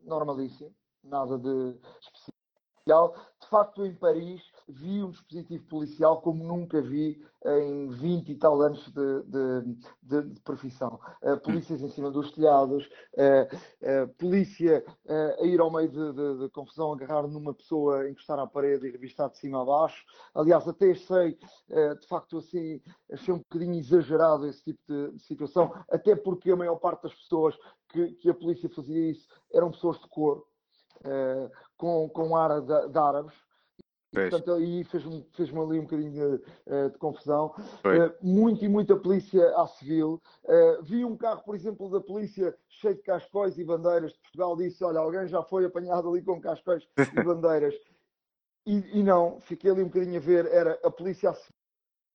normalíssimo, 0.00 0.72
nada 1.02 1.38
de 1.38 1.78
especial. 2.84 3.14
De 3.40 3.48
facto, 3.48 3.84
em 3.84 3.94
Paris, 3.94 4.42
vi 4.68 5.02
um 5.02 5.10
dispositivo 5.10 5.64
policial 5.66 6.20
como 6.20 6.44
nunca 6.44 6.80
vi 6.80 7.22
em 7.44 7.88
20 7.88 8.30
e 8.30 8.34
tal 8.36 8.60
anos 8.62 8.86
de, 8.88 9.22
de, 9.22 9.76
de, 10.02 10.22
de 10.34 10.40
profissão. 10.40 10.98
Uh, 11.22 11.38
polícias 11.40 11.82
em 11.82 11.90
cima 11.90 12.10
dos 12.10 12.32
telhados, 12.32 12.88
uh, 13.14 14.04
uh, 14.04 14.08
polícia 14.18 14.84
a 15.38 15.44
ir 15.44 15.60
ao 15.60 15.70
meio 15.70 15.88
de, 15.88 16.48
confusão, 16.50 16.92
agarrar 16.92 17.26
numa 17.26 17.52
pessoa, 17.52 18.08
encostar 18.08 18.38
à 18.38 18.46
parede 18.46 18.86
e 18.86 18.90
revistar 18.90 19.30
de 19.30 19.38
cima 19.38 19.62
a 19.62 19.64
baixo. 19.64 20.04
Aliás, 20.34 20.66
até 20.66 20.90
achei, 20.90 21.38
de 22.00 22.06
facto, 22.08 22.38
assim, 22.38 22.80
achei 23.12 23.34
um 23.34 23.38
bocadinho 23.38 23.78
exagerado 23.78 24.46
esse 24.46 24.62
tipo 24.64 24.80
de, 24.88 25.18
situação, 25.18 25.72
até 25.90 26.16
porque 26.16 26.50
a 26.50 26.56
maior 26.56 26.76
parte 26.76 27.02
das 27.02 27.14
pessoas 27.14 27.56
que, 27.88 28.12
que 28.12 28.30
a 28.30 28.34
polícia 28.34 28.68
fazia 28.70 29.10
isso 29.10 29.28
eram 29.52 29.70
pessoas 29.70 29.98
de 29.98 30.08
cor. 30.08 30.46
Com, 31.76 32.08
com 32.08 32.36
ar 32.36 32.60
de, 32.60 32.98
árabes, 32.98 33.34
Portanto, 34.14 34.52
aí 34.52 34.84
fez-me 34.84 35.26
fez 35.32 35.50
ali 35.50 35.78
um 35.78 35.82
bocadinho 35.82 36.12
de, 36.12 36.44
eh, 36.66 36.88
de 36.88 36.98
confusão. 36.98 37.52
Uh, 37.84 38.14
muito 38.22 38.64
e 38.64 38.68
muita 38.68 38.96
polícia 38.96 39.44
à 39.56 39.66
civil. 39.66 40.22
Uh, 40.44 40.82
vi 40.82 41.04
um 41.04 41.16
carro, 41.16 41.42
por 41.42 41.56
exemplo, 41.56 41.90
da 41.90 42.00
polícia 42.00 42.56
cheio 42.68 42.94
de 42.94 43.02
cascóis 43.02 43.58
e 43.58 43.64
bandeiras 43.64 44.12
de 44.12 44.20
Portugal. 44.20 44.56
Disse: 44.56 44.84
Olha, 44.84 45.00
alguém 45.00 45.26
já 45.26 45.42
foi 45.42 45.64
apanhado 45.64 46.08
ali 46.08 46.22
com 46.22 46.40
cascóis 46.40 46.86
e 46.96 46.96
bandeiras. 47.22 47.74
E, 48.66 49.00
e, 49.00 49.02
não, 49.02 49.40
fiquei 49.40 49.70
ali 49.70 49.82
um 49.82 49.88
bocadinho 49.88 50.16
a 50.16 50.20
ver. 50.20 50.46
Era 50.46 50.78
a 50.84 50.90
polícia 50.90 51.30
à 51.30 51.34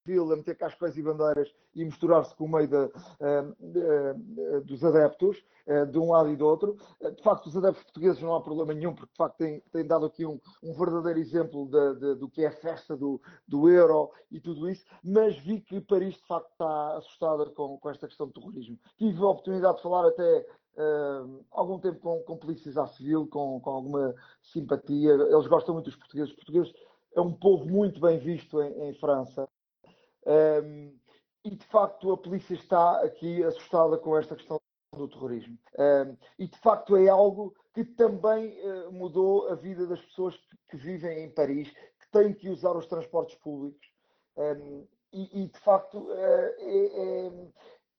civil 0.09 0.33
a 0.33 0.35
meter 0.35 0.57
cascóis 0.57 0.97
e 0.97 1.03
bandeiras 1.03 1.53
e 1.75 1.85
misturar-se 1.85 2.35
com 2.35 2.45
o 2.45 2.51
meio 2.51 2.67
de, 2.67 2.75
uh, 2.75 4.61
dos 4.65 4.83
adeptos, 4.83 5.37
uh, 5.67 5.85
de 5.85 5.99
um 5.99 6.11
lado 6.11 6.31
e 6.31 6.35
do 6.35 6.47
outro. 6.47 6.75
de 7.15 7.21
facto, 7.21 7.45
os 7.45 7.55
adeptos 7.55 7.83
portugueses 7.83 8.21
não 8.21 8.35
há 8.35 8.41
problema 8.41 8.73
nenhum, 8.73 8.95
porque 8.95 9.11
de 9.11 9.17
facto 9.17 9.37
têm, 9.37 9.59
têm 9.71 9.85
dado 9.85 10.07
aqui 10.07 10.25
um, 10.25 10.39
um 10.63 10.73
verdadeiro 10.73 11.19
exemplo 11.19 11.69
de, 11.69 11.99
de, 11.99 12.15
do 12.15 12.27
que 12.27 12.43
é 12.43 12.47
a 12.47 12.51
festa 12.51 12.97
do, 12.97 13.21
do 13.47 13.69
euro 13.69 14.11
e 14.31 14.39
tudo 14.39 14.67
isso, 14.67 14.83
mas 15.03 15.37
vi 15.37 15.61
que 15.61 15.79
Paris 15.81 16.15
de 16.15 16.25
facto 16.25 16.49
está 16.51 16.97
assustada 16.97 17.45
com, 17.51 17.77
com 17.77 17.89
esta 17.89 18.07
questão 18.07 18.27
do 18.27 18.33
terrorismo. 18.33 18.77
Tive 18.97 19.21
a 19.21 19.27
oportunidade 19.27 19.77
de 19.77 19.83
falar 19.83 20.07
até 20.07 20.45
Uh, 20.77 21.43
algum 21.51 21.77
tempo 21.77 21.99
com, 21.99 22.23
com 22.23 22.37
polícias 22.37 22.77
à 22.77 22.87
civil, 22.87 23.27
com, 23.27 23.59
com 23.59 23.69
alguma 23.69 24.15
simpatia. 24.41 25.11
Eles 25.11 25.45
gostam 25.47 25.73
muito 25.73 25.87
dos 25.87 25.95
portugueses. 25.97 26.29
Os 26.29 26.35
portugueses 26.37 26.73
é 27.15 27.21
um 27.21 27.33
povo 27.33 27.65
muito 27.65 27.99
bem 27.99 28.17
visto 28.17 28.61
em, 28.61 28.89
em 28.89 28.93
França. 28.93 29.47
Um, 30.25 30.97
e 31.43 31.55
de 31.55 31.65
facto 31.67 32.11
a 32.11 32.17
polícia 32.17 32.53
está 32.53 33.01
aqui 33.01 33.43
assustada 33.43 33.97
com 33.97 34.17
esta 34.17 34.35
questão 34.35 34.59
do 34.95 35.07
terrorismo. 35.07 35.57
Um, 35.77 36.17
e 36.37 36.47
de 36.47 36.57
facto 36.59 36.95
é 36.97 37.07
algo 37.07 37.53
que 37.73 37.83
também 37.83 38.59
uh, 38.61 38.91
mudou 38.91 39.49
a 39.49 39.55
vida 39.55 39.85
das 39.87 40.01
pessoas 40.01 40.35
que, 40.35 40.57
que, 40.69 40.77
vivem 40.77 41.23
em 41.23 41.29
Paris, 41.29 41.69
que 41.71 42.11
têm 42.11 42.33
que 42.33 42.49
usar 42.49 42.75
os 42.75 42.87
transportes 42.87 43.35
públicos. 43.35 43.87
Um, 44.35 44.87
e, 45.11 45.43
e, 45.43 45.47
de 45.47 45.59
facto 45.59 45.97
uh, 45.99 46.11
é, 46.11 47.27
é, 47.27 47.31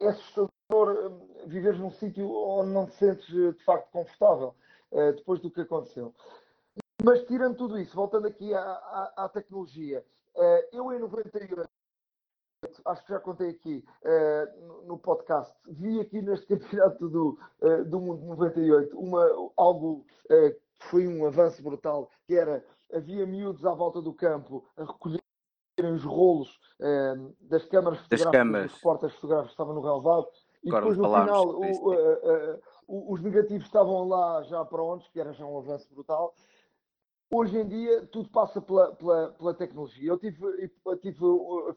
é, 0.00 0.08
assustador 0.08 1.12
viver 1.46 1.76
num 1.76 1.90
sítio 1.90 2.30
onde 2.30 2.70
não 2.70 2.86
te 2.86 2.94
sentes 2.94 3.26
de 3.26 3.64
facto 3.64 3.90
confortável 3.90 4.54
uh, 4.92 5.12
depois 5.12 5.40
do 5.40 5.50
que 5.50 5.62
aconteceu. 5.62 6.14
Mas 7.02 7.24
tirando 7.24 7.56
tudo 7.56 7.78
isso, 7.78 7.96
voltando 7.96 8.26
aqui 8.26 8.54
à, 8.54 8.60
à, 8.60 9.24
à 9.24 9.28
tecnologia, 9.28 10.04
eu 10.70 10.92
em 10.92 10.98
98 10.98 11.30
acho 12.84 13.04
que 13.04 13.12
já 13.12 13.20
contei 13.20 13.50
aqui 13.50 13.84
uh, 14.02 14.86
no 14.86 14.98
podcast, 14.98 15.54
vi 15.68 16.00
aqui 16.00 16.20
neste 16.22 16.46
campeonato 16.56 17.08
do, 17.08 17.38
uh, 17.60 17.84
do 17.84 18.00
Mundo 18.00 18.24
98 18.26 18.98
uma, 18.98 19.24
algo 19.56 20.04
uh, 20.26 20.50
que 20.78 20.86
foi 20.86 21.06
um 21.06 21.26
avanço 21.26 21.62
brutal, 21.62 22.10
que 22.26 22.34
era, 22.34 22.64
havia 22.92 23.26
miúdos 23.26 23.64
à 23.64 23.72
volta 23.72 24.00
do 24.00 24.12
campo 24.12 24.64
a 24.76 24.84
recolherem 24.84 25.20
os 25.94 26.04
rolos 26.04 26.58
das 27.40 27.64
câmaras 27.66 27.98
das 28.08 28.22
fotográficas, 28.22 28.72
dos 28.72 28.80
portas 28.80 29.14
fotográficos 29.14 29.52
estavam 29.52 29.74
no 29.74 29.80
relevado, 29.80 30.28
e 30.62 30.70
depois 30.70 30.96
no 30.96 31.04
final 31.04 31.48
o, 32.86 33.12
os 33.12 33.22
negativos 33.22 33.66
estavam 33.66 34.08
lá 34.08 34.42
já 34.42 34.64
prontos, 34.64 35.08
que 35.08 35.20
era 35.20 35.32
já 35.32 35.44
um 35.44 35.58
avanço 35.58 35.88
brutal, 35.94 36.34
Hoje 37.32 37.56
em 37.56 37.68
dia 37.68 38.04
tudo 38.06 38.28
passa 38.28 38.60
pela, 38.60 38.92
pela, 38.96 39.30
pela 39.30 39.54
tecnologia. 39.54 40.10
Eu, 40.10 40.18
tive, 40.18 40.44
eu 40.84 40.96
tive, 40.96 41.18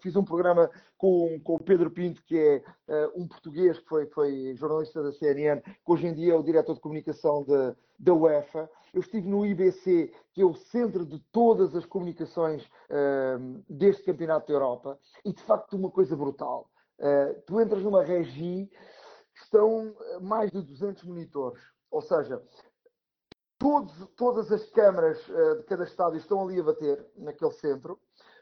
fiz 0.01 0.15
um 0.15 0.23
programa 0.23 0.67
com, 0.97 1.39
com 1.43 1.55
o 1.55 1.63
Pedro 1.63 1.91
Pinto, 1.91 2.23
que 2.23 2.35
é 2.35 2.63
uh, 2.87 3.21
um 3.21 3.27
português 3.27 3.77
que 3.77 3.87
foi, 3.87 4.07
foi 4.07 4.55
jornalista 4.55 5.03
da 5.03 5.11
CNN, 5.11 5.61
que 5.61 5.71
hoje 5.85 6.07
em 6.07 6.13
dia 6.15 6.33
é 6.33 6.35
o 6.35 6.41
diretor 6.41 6.73
de 6.73 6.79
comunicação 6.79 7.43
de, 7.43 7.75
da 7.99 8.15
UEFA. 8.15 8.67
Eu 8.91 9.01
estive 9.01 9.29
no 9.29 9.45
IBC, 9.45 10.11
que 10.33 10.41
é 10.41 10.45
o 10.45 10.55
centro 10.55 11.05
de 11.05 11.19
todas 11.31 11.75
as 11.75 11.85
comunicações 11.85 12.65
uh, 12.89 13.63
deste 13.69 14.03
Campeonato 14.03 14.47
da 14.47 14.53
Europa, 14.53 14.99
e 15.23 15.31
de 15.31 15.41
facto 15.43 15.77
uma 15.77 15.91
coisa 15.91 16.15
brutal. 16.15 16.67
Uh, 16.99 17.39
tu 17.45 17.61
entras 17.61 17.83
numa 17.83 18.03
regi, 18.03 18.67
estão 19.35 19.95
mais 20.19 20.49
de 20.51 20.63
200 20.63 21.03
monitores. 21.03 21.61
Ou 21.91 22.01
seja, 22.01 22.41
Todos, 23.57 23.93
todas 24.15 24.51
as 24.51 24.69
câmaras 24.69 25.17
uh, 25.29 25.57
de 25.57 25.63
cada 25.63 25.83
estádio 25.83 26.17
estão 26.17 26.43
ali 26.43 26.59
a 26.59 26.63
bater, 26.63 27.05
naquele 27.15 27.51
centro. 27.51 27.99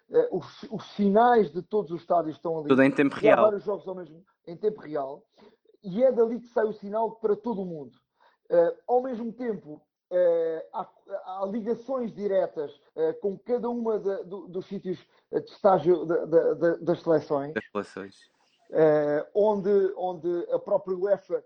Uh, 0.09 0.37
os, 0.37 0.63
os, 0.69 0.91
sinais 0.93 1.51
de 1.51 1.61
todos 1.61 1.91
os 1.91 2.01
estádios 2.01 2.35
estão 2.35 2.59
ali. 2.59 2.67
Tudo 2.67 2.83
em 2.83 2.91
tempo 2.91 3.15
real. 3.15 3.39
Há 3.39 3.41
vários 3.43 3.63
jogos 3.63 3.87
ao 3.87 3.95
mesmo 3.95 4.23
em 4.47 4.57
tempo 4.57 4.81
real. 4.81 5.23
E 5.83 6.03
é 6.03 6.11
dali 6.11 6.39
que 6.39 6.47
sai 6.47 6.65
o 6.65 6.73
sinal 6.73 7.11
para 7.11 7.35
todo 7.35 7.61
o 7.61 7.65
mundo. 7.65 7.95
Uh, 8.49 8.75
ao 8.87 9.01
mesmo 9.01 9.31
tempo, 9.31 9.81
há, 10.73 10.89
há, 11.25 11.45
ligações 11.45 12.13
diretas 12.13 12.77
com 13.21 13.39
cada 13.39 13.69
uma 13.69 13.97
de, 13.97 14.23
do, 14.25 14.45
dos 14.49 14.65
sítios 14.67 14.99
de 15.31 15.49
estágio 15.49 16.05
de, 16.05 16.25
de, 16.25 16.83
das 16.83 17.01
seleções. 17.01 17.53
Das 17.53 17.63
seleções. 17.71 18.17
onde, 19.33 19.93
onde 19.95 20.45
a 20.51 20.59
própria 20.59 20.97
UEFA 20.97 21.41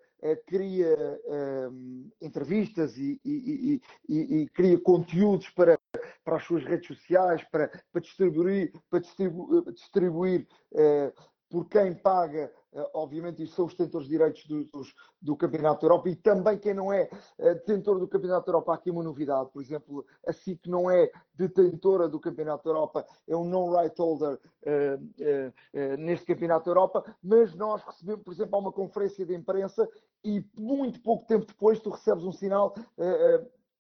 cria 0.48 1.20
um, 1.26 2.10
entrevistas 2.22 2.98
e, 2.98 3.20
e, 3.24 3.82
e, 4.10 4.42
e, 4.42 4.50
cria 4.50 4.80
conteúdos 4.80 5.50
para, 5.50 5.80
para 6.24 6.38
as 6.38 6.44
suas 6.44 6.64
redes 6.64 6.88
sociais, 6.88 7.44
para, 7.52 7.68
para 7.92 8.02
distribuir, 8.02 8.72
para 8.90 9.00
distribuir, 9.00 9.74
distribuir 9.74 10.48
uh, 10.74 11.14
por 11.50 11.68
quem 11.70 11.94
paga, 11.94 12.52
eh, 12.74 12.90
obviamente, 12.94 13.44
isto 13.44 13.56
são 13.56 13.66
os 13.66 13.74
detentores 13.74 14.08
de 14.08 14.14
direitos 14.14 14.46
do, 14.46 14.64
do, 14.66 14.84
do, 15.22 15.38
Campeonato 15.38 15.82
da 15.82 15.88
Europa 15.88 16.10
e 16.10 16.16
também 16.16 16.58
quem 16.58 16.74
não 16.74 16.92
é 16.92 17.10
eh, 17.38 17.54
detentor 17.54 18.00
do 18.00 18.08
Campeonato 18.08 18.46
da 18.46 18.52
Europa. 18.52 18.72
Há 18.72 18.76
aqui 18.76 18.92
uma 18.92 19.04
novidade, 19.04 19.50
por 19.52 19.62
exemplo, 19.62 20.06
a 20.28 20.34
SIC 20.34 20.68
não 20.68 20.90
é 20.90 21.10
detentora 21.34 22.10
do 22.10 22.20
Campeonato 22.20 22.64
da 22.64 22.70
Europa, 22.72 23.06
é 23.28 23.36
um 23.36 23.46
non-right 23.46 23.96
holder 23.98 24.34
uh, 24.34 24.40
uh, 24.40 25.94
uh, 25.94 25.98
neste 25.98 26.26
Campeonato 26.26 26.66
da 26.66 26.72
Europa, 26.72 27.16
mas 27.22 27.54
nós 27.56 27.82
recebemos, 27.84 28.24
por 28.24 28.34
exemplo, 28.34 28.60
uma 28.60 28.72
conferência 28.72 29.26
de 29.26 29.36
imprensa 29.36 29.88
e 30.24 30.44
muito 30.58 31.02
pouco 31.02 31.26
tempo 31.28 31.46
depois 31.46 31.80
tu 31.80 31.90
recebes 31.92 32.24
um 32.24 32.32
sinal 32.32 32.74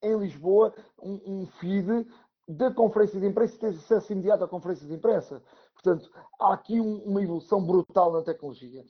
em 0.03 0.18
Lisboa, 0.18 0.74
um, 1.01 1.20
um 1.26 1.47
feed 1.47 2.05
da 2.47 2.72
conferência 2.72 3.20
de 3.20 3.26
imprensa 3.26 3.55
e 3.55 3.59
tens 3.59 3.78
acesso 3.78 4.13
imediato 4.13 4.43
à 4.43 4.47
conferência 4.47 4.88
de 4.88 4.93
imprensa. 4.93 5.41
Portanto, 5.76 6.10
há 6.40 6.54
aqui 6.54 6.80
um, 6.80 7.04
uma 7.04 7.22
evolução 7.22 7.64
brutal 7.64 8.12
na 8.12 8.24
tecnologia. 8.24 8.84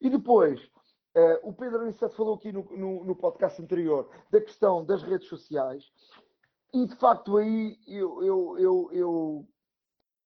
E 0.00 0.08
depois, 0.08 0.62
uh, 1.16 1.48
o 1.48 1.52
Pedro 1.52 1.80
Aniceto 1.80 2.14
falou 2.14 2.36
aqui 2.36 2.52
no, 2.52 2.64
no, 2.76 3.04
no, 3.04 3.16
podcast 3.16 3.60
anterior 3.60 4.08
da 4.30 4.40
questão 4.40 4.84
das 4.84 5.02
redes 5.02 5.28
sociais, 5.28 5.84
e 6.72 6.86
de 6.86 6.94
facto 6.96 7.36
aí 7.36 7.76
eu, 7.86 8.22
eu, 8.22 8.58
eu, 8.58 8.90
eu 8.92 9.48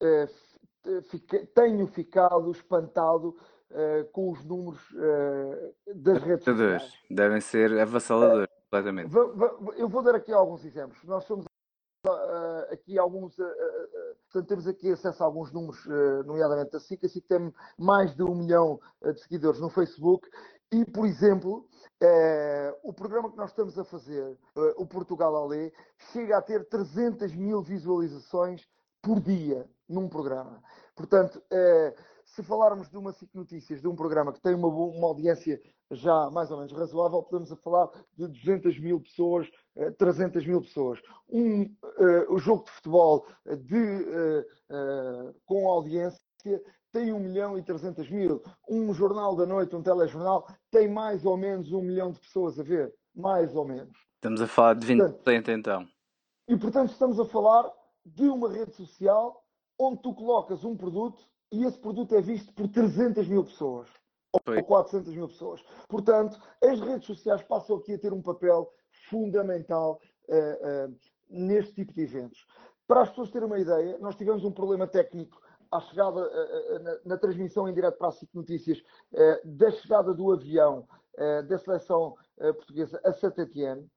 uh, 0.03 1.03
fique, 1.05 1.47
tenho 1.47 1.87
ficado 1.87 2.51
espantado 2.51 3.37
uh, 3.71 4.05
com 4.13 4.31
os 4.31 4.45
números 4.45 4.83
das 5.95 6.23
redes 6.23 6.45
sociais. 6.45 6.93
Devem 7.11 7.41
ser 7.41 7.79
avassaladores, 7.81 8.49
completamente. 8.65 9.11
Eu 9.77 9.89
vou 9.89 10.03
dar 10.03 10.15
aqui 10.15 10.33
alguns 10.33 10.65
exemplos. 10.65 11.03
Nós 11.05 11.25
somos 11.25 11.47
aqui 12.71 12.99
alguns, 12.99 13.39
uh, 13.39 13.45
uh, 13.45 13.82
portanto, 14.33 14.49
temos 14.49 14.67
aqui 14.67 14.91
acesso 14.91 15.23
a 15.23 15.27
alguns 15.27 15.53
números, 15.53 15.85
nomeadamente 16.27 16.73
da 16.73 16.81
SIC. 16.81 17.05
A 17.05 17.09
SIC 17.09 17.27
tem 17.27 17.53
mais 17.79 18.15
de 18.15 18.23
um 18.23 18.35
milhão 18.35 18.81
de 19.03 19.21
seguidores 19.21 19.61
no 19.61 19.69
Facebook 19.69 20.29
E, 20.73 20.87
por 20.87 21.07
exemplo, 21.07 21.69
eh, 22.01 22.75
o 22.83 22.95
programa 22.95 23.31
que 23.31 23.37
nós 23.37 23.51
estamos 23.51 23.79
a 23.79 23.85
fazer, 23.85 24.39
eh, 24.57 24.75
o 24.79 24.87
Portugal 24.87 25.37
Alê, 25.37 25.71
chega 26.13 26.39
a 26.39 26.43
ter 26.43 26.67
300 26.67 27.35
mil 27.35 27.63
visualizações 27.63 28.67
por 29.03 29.21
dia 29.21 29.69
num 29.87 30.09
programa. 30.09 30.63
Portanto, 30.97 31.43
eh, 31.51 31.95
se 32.25 32.43
falarmos 32.43 32.89
de 32.89 32.97
uma 32.97 33.13
SIC 33.13 33.35
Notícias, 33.35 33.83
de 33.83 33.87
um 33.87 33.95
programa 33.95 34.33
que 34.33 34.41
tem 34.41 34.55
uma, 34.55 34.69
uma 34.69 35.09
audiência 35.09 35.61
já 35.91 36.31
mais 36.31 36.51
ou 36.51 36.57
menos 36.57 36.73
razoável, 36.73 37.23
podemos 37.23 37.51
falar 37.61 37.91
de 38.17 38.27
200 38.27 38.81
mil 38.81 38.99
pessoas, 38.99 39.47
300 39.99 40.47
mil 40.47 40.61
pessoas. 40.61 41.01
Um 41.29 41.63
uh, 41.63 42.39
jogo 42.39 42.65
de 42.65 42.71
futebol 42.73 43.27
de, 43.47 43.77
uh, 43.77 44.41
uh, 44.71 45.35
com 45.47 45.69
audiência 45.69 46.21
tem 46.93 47.13
1 47.13 47.19
milhão 47.19 47.59
e 47.59 47.63
300 47.63 48.11
mil. 48.11 48.43
Um 48.69 48.93
jornal 48.93 49.35
da 49.35 49.47
noite, 49.47 49.75
um 49.75 49.83
telejornal, 49.83 50.47
tem 50.71 50.89
mais 50.89 51.25
ou 51.25 51.37
menos 51.37 51.73
1 51.73 51.81
milhão 51.81 52.13
de 52.13 52.21
pessoas 52.21 52.59
a 52.61 52.63
ver. 52.63 52.93
Mais 53.15 53.55
ou 53.55 53.67
menos. 53.67 53.97
Estamos 54.17 54.41
a 54.41 54.47
falar 54.47 54.75
de 54.75 54.87
20% 54.87 54.99
portanto, 54.99 55.51
então. 55.51 55.89
E 56.49 56.57
portanto 56.57 56.91
estamos 56.91 57.19
a 57.19 57.25
falar 57.25 57.71
de 58.05 58.29
uma 58.29 58.51
rede 58.51 58.73
social 58.75 59.43
onde 59.79 60.01
tu 60.03 60.15
colocas 60.15 60.65
um 60.65 60.77
produto 60.77 61.23
e 61.51 61.65
esse 61.65 61.79
produto 61.79 62.15
é 62.15 62.21
visto 62.21 62.53
por 62.55 62.69
300 62.69 63.27
mil 63.29 63.45
pessoas. 63.45 63.89
Ou 64.33 64.65
400 64.65 65.15
mil 65.15 65.29
pessoas. 65.29 65.63
Portanto, 65.89 66.41
as 66.63 66.81
redes 66.81 67.07
sociais 67.07 67.43
passam 67.43 67.77
aqui 67.77 67.95
a 67.95 67.99
ter 67.99 68.13
um 68.13 68.23
papel 68.23 68.73
fundamental 69.13 70.01
uh, 70.29 70.89
uh, 70.89 70.97
neste 71.29 71.75
tipo 71.75 71.93
de 71.93 72.01
eventos. 72.01 72.47
Para 72.89 73.03
as 73.03 73.11
pessoas 73.11 73.31
terem 73.31 73.47
uma 73.47 73.59
ideia, 73.59 73.99
nós 73.99 74.17
tivemos 74.17 74.43
um 74.43 74.51
problema 74.51 74.87
técnico 74.87 75.41
à 75.71 75.81
chegada, 75.81 76.21
eh, 76.21 76.79
na, 76.81 76.99
na, 77.07 77.17
transmissão 77.17 77.67
em 77.67 77.73
direto 77.73 77.97
para 77.97 78.09
a 78.09 78.13
SIC 78.13 78.35
Notícias, 78.35 78.83
da 79.43 79.71
chegada 79.71 80.13
do 80.13 80.31
avião 80.31 80.87
da 81.49 81.57
seleção 81.57 82.15
portuguesa 82.37 83.01
a 83.03 83.13
Saint-Étienne. 83.15 83.89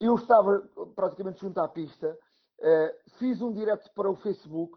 Eu 0.00 0.16
estava 0.16 0.68
praticamente 0.96 1.40
junto 1.40 1.60
à 1.60 1.68
pista, 1.68 2.18
fiz 3.18 3.40
um 3.40 3.52
direto 3.52 3.88
para 3.94 4.10
o 4.10 4.16
Facebook 4.16 4.76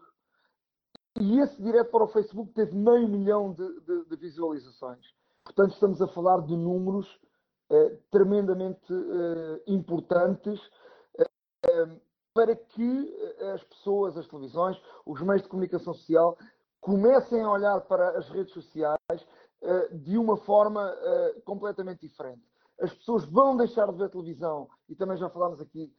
e 1.20 1.40
esse 1.40 1.60
direto 1.60 1.90
para 1.90 2.04
o 2.04 2.08
Facebook 2.08 2.52
teve 2.52 2.76
meio 2.76 3.08
milhão 3.08 3.52
de, 3.52 3.80
de, 3.80 4.04
de 4.04 4.16
visualizações. 4.16 5.04
Portanto, 5.44 5.72
estamos 5.72 6.00
a 6.00 6.08
falar 6.08 6.40
de 6.42 6.56
números 6.56 7.20
tremendamente 8.10 8.92
importantes 9.66 10.60
para 12.34 12.56
que 12.56 13.16
eh, 13.40 13.52
as 13.52 13.62
pessoas, 13.62 14.16
as 14.16 14.26
televisões, 14.26 14.80
os 15.06 15.20
meios 15.22 15.42
de 15.42 15.48
comunicação 15.48 15.94
social 15.94 16.36
comecem 16.80 17.40
a 17.42 17.50
olhar 17.50 17.80
para 17.82 18.18
as 18.18 18.28
redes 18.28 18.52
sociais 18.52 19.26
de 19.92 20.18
uma 20.18 20.36
forma 20.36 20.94
completamente 21.46 22.06
diferente. 22.06 22.42
As 22.78 22.92
pessoas 22.92 23.24
vão 23.24 23.56
deixar 23.56 23.90
de 23.90 23.96
ver 23.96 24.10
televisão, 24.10 24.68
e 24.90 24.94
também 24.94 25.16
já 25.16 25.30
falámos 25.30 25.58
aqui 25.58 25.90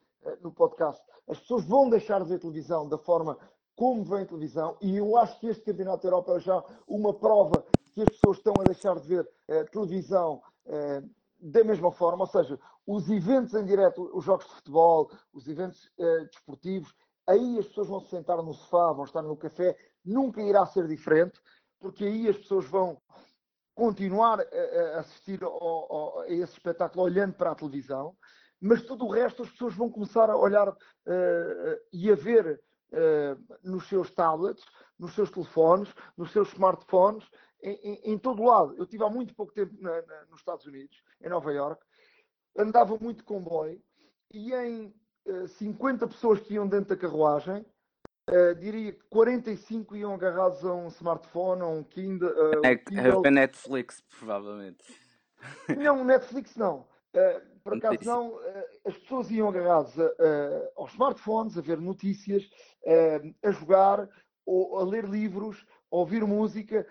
no 0.41 0.51
podcast, 0.51 1.01
as 1.27 1.39
pessoas 1.39 1.65
vão 1.65 1.89
deixar 1.89 2.21
de 2.21 2.29
ver 2.29 2.39
televisão 2.39 2.87
da 2.87 2.99
forma 2.99 3.35
como 3.75 4.03
vem 4.03 4.23
televisão, 4.23 4.77
e 4.79 4.97
eu 4.97 5.17
acho 5.17 5.39
que 5.39 5.47
este 5.47 5.63
Campeonato 5.63 6.03
da 6.03 6.09
Europa 6.09 6.33
é 6.33 6.39
já 6.39 6.63
uma 6.87 7.11
prova 7.11 7.65
que 7.95 8.03
as 8.03 8.09
pessoas 8.09 8.37
estão 8.37 8.53
a 8.59 8.63
deixar 8.63 8.99
de 8.99 9.07
ver 9.07 9.27
televisão 9.71 10.43
da 11.39 11.63
mesma 11.63 11.91
forma, 11.91 12.23
ou 12.23 12.27
seja, 12.27 12.59
os 12.85 13.09
eventos 13.09 13.53
em 13.53 13.65
direto, 13.65 14.09
os 14.13 14.23
jogos 14.23 14.45
de 14.45 14.53
futebol, 14.53 15.11
os 15.33 15.47
eventos 15.47 15.91
uh, 15.97 16.25
desportivos, 16.25 16.93
aí 17.27 17.59
as 17.59 17.67
pessoas 17.67 17.87
vão 17.87 17.99
se 17.99 18.09
sentar 18.09 18.37
no 18.37 18.53
sofá, 18.53 18.93
vão 18.93 19.05
estar 19.05 19.21
no 19.21 19.35
café, 19.35 19.75
nunca 20.03 20.41
irá 20.41 20.65
ser 20.65 20.87
diferente, 20.87 21.39
porque 21.79 22.05
aí 22.05 22.27
as 22.27 22.37
pessoas 22.37 22.65
vão 22.65 23.01
continuar 23.73 24.39
a, 24.39 24.99
assistir 24.99 25.43
ao, 25.43 25.51
ao, 25.51 26.19
a 26.21 26.29
esse 26.29 26.53
espetáculo 26.53 27.03
olhando 27.03 27.33
para 27.33 27.51
a 27.51 27.55
televisão, 27.55 28.15
mas 28.59 28.81
tudo 28.83 29.05
o 29.05 29.11
resto 29.11 29.43
as 29.43 29.49
pessoas 29.49 29.75
vão 29.75 29.89
começar 29.89 30.29
a 30.29 30.37
olhar 30.37 30.69
uh, 30.69 30.75
e 31.91 32.09
a 32.11 32.15
ver 32.15 32.61
uh, 32.91 33.59
nos 33.63 33.87
seus 33.87 34.09
tablets, 34.11 34.63
nos 34.97 35.13
seus 35.13 35.29
telefones, 35.29 35.93
nos 36.17 36.31
seus 36.31 36.51
smartphones, 36.53 37.23
em, 37.65 38.13
em, 38.13 38.17
todo 38.17 38.43
lado. 38.43 38.75
Eu 38.77 38.83
estive 38.83 39.03
há 39.03 39.09
muito 39.09 39.33
pouco 39.33 39.51
tempo 39.51 39.73
na, 39.81 40.01
na, 40.03 40.25
nos 40.29 40.39
Estados 40.39 40.65
Unidos, 40.65 41.03
em 41.21 41.29
Nova 41.29 41.51
York, 41.51 41.83
andava 42.57 42.97
muito 42.97 43.23
comboio 43.23 43.81
e 44.31 44.53
em 44.53 44.87
uh, 45.25 45.43
eh, 45.43 45.47
50 45.47 46.07
pessoas 46.07 46.39
que 46.39 46.53
iam 46.53 46.67
dentro 46.67 46.89
da 46.89 46.97
carruagem, 46.97 47.65
uh, 48.29 48.55
diria 48.55 48.93
que 48.93 49.03
45 49.09 49.95
iam 49.95 50.13
agarrados 50.13 50.63
a 50.63 50.73
um 50.73 50.87
smartphone, 50.87 51.61
a 51.61 51.67
um 51.67 51.83
Kindle. 51.83 52.29
Uh, 52.29 52.65
é, 52.65 52.75
Kindle. 52.75 53.23
É 53.25 53.31
Netflix, 53.31 54.01
provavelmente. 54.19 54.83
Não, 55.77 56.03
Netflix 56.03 56.55
não. 56.55 56.87
Uh, 57.15 57.59
por 57.63 57.77
acaso 57.77 57.99
não, 58.03 58.39
as 58.85 58.95
pessoas 58.97 59.31
iam 59.31 59.49
agarradas 59.49 59.95
aos 60.75 60.91
smartphones, 60.91 61.57
a 61.57 61.61
ver 61.61 61.79
notícias, 61.79 62.47
a 63.43 63.49
jogar, 63.49 64.07
ou 64.45 64.77
a 64.77 64.83
ler 64.83 65.05
livros, 65.05 65.65
a 65.91 65.95
ouvir 65.95 66.23
música, 66.23 66.85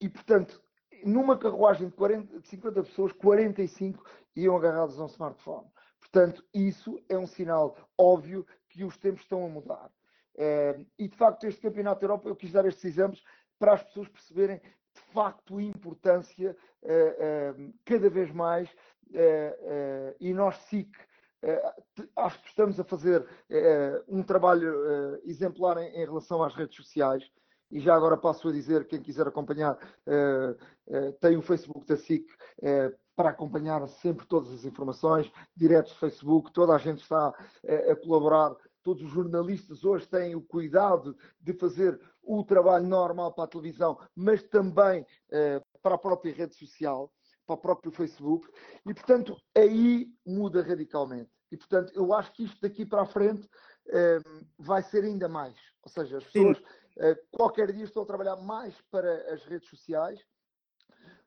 e 0.00 0.08
portanto 0.08 0.62
numa 1.04 1.36
carruagem 1.36 1.88
de, 1.88 1.94
40, 1.94 2.40
de 2.40 2.48
50 2.48 2.82
pessoas, 2.82 3.12
45 3.12 4.04
iam 4.36 4.56
agarrados 4.56 4.98
a 4.98 5.04
um 5.04 5.06
smartphone. 5.06 5.66
Portanto, 5.98 6.44
isso 6.54 7.00
é 7.08 7.16
um 7.16 7.26
sinal 7.26 7.76
óbvio 7.98 8.46
que 8.68 8.84
os 8.84 8.96
tempos 8.96 9.22
estão 9.22 9.44
a 9.44 9.48
mudar. 9.48 9.90
Eh, 10.36 10.80
e, 10.98 11.08
de 11.08 11.16
facto, 11.16 11.44
este 11.44 11.60
Campeonato 11.60 12.00
da 12.00 12.06
Europa, 12.06 12.28
eu 12.28 12.36
quis 12.36 12.52
dar 12.52 12.64
estes 12.66 12.84
exemplos 12.84 13.22
para 13.58 13.74
as 13.74 13.82
pessoas 13.82 14.08
perceberem, 14.08 14.58
de 14.58 15.00
facto, 15.12 15.58
a 15.58 15.62
importância 15.62 16.56
eh, 16.82 17.16
eh, 17.18 17.54
cada 17.84 18.08
vez 18.08 18.30
mais. 18.32 18.68
e 20.20 20.32
nós, 20.32 20.56
SIC, 20.68 20.96
acho 22.14 22.40
que 22.42 22.48
estamos 22.48 22.78
a 22.78 22.84
fazer 22.84 23.26
um 24.06 24.22
trabalho 24.22 25.20
exemplar 25.24 25.78
em 25.78 26.04
relação 26.04 26.44
às 26.44 26.54
redes 26.54 26.76
sociais 26.76 27.28
e 27.70 27.78
já 27.78 27.94
agora 27.94 28.16
passo 28.16 28.48
a 28.48 28.52
dizer, 28.52 28.86
quem 28.86 29.00
quiser 29.00 29.26
acompanhar, 29.26 29.74
uh, 29.74 30.52
uh, 30.88 31.12
tem 31.20 31.36
o 31.36 31.42
Facebook 31.42 31.86
da 31.86 31.96
SIC 31.96 32.26
uh, 32.28 32.96
para 33.14 33.30
acompanhar 33.30 33.86
sempre 33.86 34.26
todas 34.26 34.52
as 34.52 34.64
informações, 34.64 35.30
diretos 35.54 35.92
do 35.92 35.98
Facebook, 35.98 36.52
toda 36.52 36.74
a 36.74 36.78
gente 36.78 37.02
está 37.02 37.28
a 37.28 37.96
colaborar, 37.96 38.56
todos 38.82 39.02
os 39.02 39.10
jornalistas 39.10 39.84
hoje 39.84 40.08
têm 40.08 40.34
o 40.34 40.40
cuidado 40.40 41.14
de 41.38 41.52
fazer 41.52 42.00
o 42.22 42.42
trabalho 42.42 42.86
normal 42.86 43.34
para 43.34 43.44
a 43.44 43.48
televisão, 43.48 43.98
mas 44.16 44.42
também 44.44 45.04
para 45.82 45.96
a 45.96 45.98
própria 45.98 46.32
rede 46.32 46.54
social, 46.54 47.12
para 47.46 47.56
o 47.56 47.58
próprio 47.58 47.92
Facebook, 47.92 48.48
e 48.86 48.94
portanto 48.94 49.36
aí 49.54 50.08
muda 50.26 50.62
radicalmente. 50.62 51.30
E 51.52 51.58
portanto 51.58 51.92
eu 51.94 52.14
acho 52.14 52.32
que 52.32 52.44
isto 52.44 52.58
daqui 52.62 52.86
para 52.86 53.02
a 53.02 53.06
frente 53.06 53.46
vai 54.58 54.82
ser 54.82 55.04
ainda 55.04 55.28
mais. 55.28 55.56
Ou 55.82 55.90
seja, 55.90 56.16
as 56.16 56.24
pessoas. 56.24 56.56
Sim 56.56 56.64
eh, 56.64 56.79
qualquer 57.30 57.72
dia 57.72 57.84
estou 57.84 58.02
a 58.02 58.06
trabalhar 58.06 58.36
mais 58.36 58.74
para 58.90 59.32
as 59.32 59.44
redes 59.44 59.68
sociais, 59.68 60.20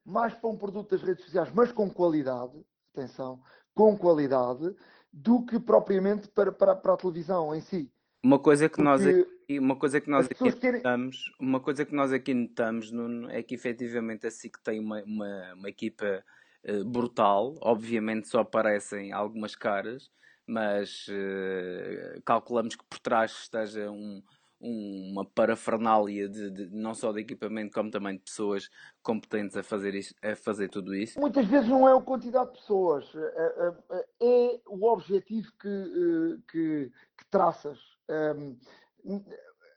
mais 0.05 0.33
para 0.33 0.49
um 0.49 0.57
produto 0.57 0.91
das 0.91 1.01
redes 1.01 1.23
sociais, 1.25 1.51
mas 1.53 1.71
com 1.71 1.89
qualidade, 1.89 2.53
atenção, 2.93 3.41
com 3.73 3.97
qualidade, 3.97 4.75
do 5.11 5.45
que 5.45 5.59
propriamente 5.59 6.27
para, 6.27 6.51
para, 6.51 6.75
para 6.75 6.93
a 6.93 6.97
televisão 6.97 7.53
em 7.53 7.61
si. 7.61 7.91
Uma 8.23 8.39
coisa 8.39 8.69
que 8.69 8.75
Porque 8.77 8.83
nós 8.83 9.05
aqui, 9.05 9.59
uma 9.59 9.75
coisa 9.75 10.01
que 10.01 10.09
nós 10.09 10.25
aqui 10.25 10.51
querem... 10.53 10.77
notamos, 10.79 11.31
uma 11.39 11.59
coisa 11.59 11.85
que 11.85 11.93
nós 11.93 12.11
aqui 12.13 12.33
notamos 12.33 12.91
Nuno, 12.91 13.29
é 13.29 13.43
que 13.43 13.53
efetivamente 13.53 14.25
a 14.25 14.31
SIC 14.31 14.57
tem 14.63 14.79
uma, 14.79 15.03
uma, 15.03 15.53
uma 15.55 15.69
equipa 15.69 16.23
uh, 16.67 16.85
brutal, 16.85 17.55
obviamente 17.61 18.29
só 18.29 18.39
aparecem 18.39 19.11
algumas 19.11 19.55
caras, 19.55 20.09
mas 20.47 21.05
uh, 21.09 22.21
calculamos 22.25 22.75
que 22.75 22.83
por 22.85 22.99
trás 22.99 23.31
esteja 23.31 23.91
um, 23.91 24.23
uma 24.63 25.25
parafernália 25.25 26.29
de, 26.29 26.49
de, 26.49 26.69
não 26.71 26.95
só 26.95 27.11
de 27.11 27.19
equipamento 27.19 27.73
como 27.73 27.91
também 27.91 28.15
de 28.15 28.21
pessoas 28.21 28.69
competentes 29.01 29.57
a 29.57 29.63
fazer, 29.63 29.93
isso, 29.93 30.15
a 30.23 30.35
fazer 30.35 30.69
tudo 30.69 30.95
isso? 30.95 31.19
Muitas 31.19 31.45
vezes 31.47 31.67
não 31.67 31.87
é 31.87 31.97
a 31.97 32.01
quantidade 32.01 32.51
de 32.51 32.59
pessoas, 32.59 33.13
é, 33.13 33.73
é, 33.91 34.05
é 34.21 34.59
o 34.65 34.89
objetivo 34.89 35.51
que, 35.59 35.67
eh, 35.67 36.37
que, 36.49 36.91
que 37.17 37.25
traças. 37.29 37.77
Ehm, 38.09 38.55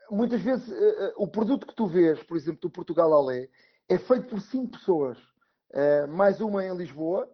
muitas 0.08 0.40
vezes 0.40 0.70
eh, 0.70 1.06
eh, 1.06 1.14
o 1.16 1.26
produto 1.26 1.66
que 1.66 1.74
tu 1.74 1.88
vês, 1.88 2.22
por 2.22 2.36
exemplo, 2.36 2.60
do 2.60 2.70
Portugal 2.70 3.12
Alé, 3.12 3.48
é 3.88 3.98
feito 3.98 4.28
por 4.28 4.40
cinco 4.40 4.72
pessoas, 4.72 5.18
mais 6.08 6.40
uma 6.40 6.64
em 6.64 6.74
Lisboa, 6.74 7.28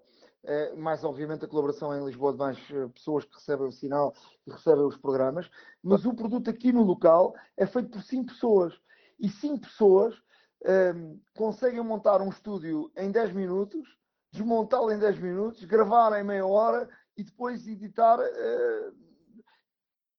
mais 0.77 1.05
obviamente 1.05 1.45
a 1.45 1.49
colaboração 1.49 1.97
em 1.97 2.05
Lisboa 2.05 2.33
de 2.33 2.39
mais 2.39 2.59
eh, 2.71 2.89
pessoas 2.89 3.25
que 3.25 3.35
recebem 3.35 3.69
o 3.69 3.73
sinal 3.73 4.13
e 4.47 4.51
recebem 4.51 4.85
os 4.85 4.97
programas, 4.97 5.49
mas 5.83 6.05
o 6.05 6.15
produto 6.15 6.51
aqui 6.51 6.73
no 6.73 6.83
local 6.83 7.35
é 7.57 7.65
feito 7.65 7.91
por 7.91 8.03
cinco 8.03 8.33
pessoas 8.33 8.75
e 9.19 9.29
cinco 9.29 9.61
pessoas 9.61 10.15
um, 10.15 10.71
ehm, 10.71 11.21
conseguem 11.37 11.83
montar 11.83 12.21
um 12.21 12.29
estúdio 12.29 12.91
em 12.97 13.11
10 13.11 13.33
minutos, 13.33 13.97
desmontá-lo 14.33 14.91
em 14.91 14.99
10 14.99 15.19
minutos, 15.19 15.65
gravar 15.65 16.19
em 16.21 16.25
meia 16.25 16.47
hora 16.47 16.89
e 17.17 17.23
depois 17.23 17.67
editar, 17.67 18.19
uh, 18.19 18.95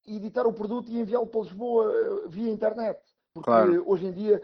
editar 0.06 0.46
o 0.46 0.54
produto 0.54 0.90
e 0.90 1.00
enviá-lo 1.00 1.28
para 1.28 1.42
Lisboa 1.42 1.92
uh, 2.26 2.30
via 2.30 2.52
internet. 2.52 3.00
Porque 3.34 3.50
claro. 3.50 3.84
hoje 3.90 4.06
em 4.06 4.12
dia 4.12 4.42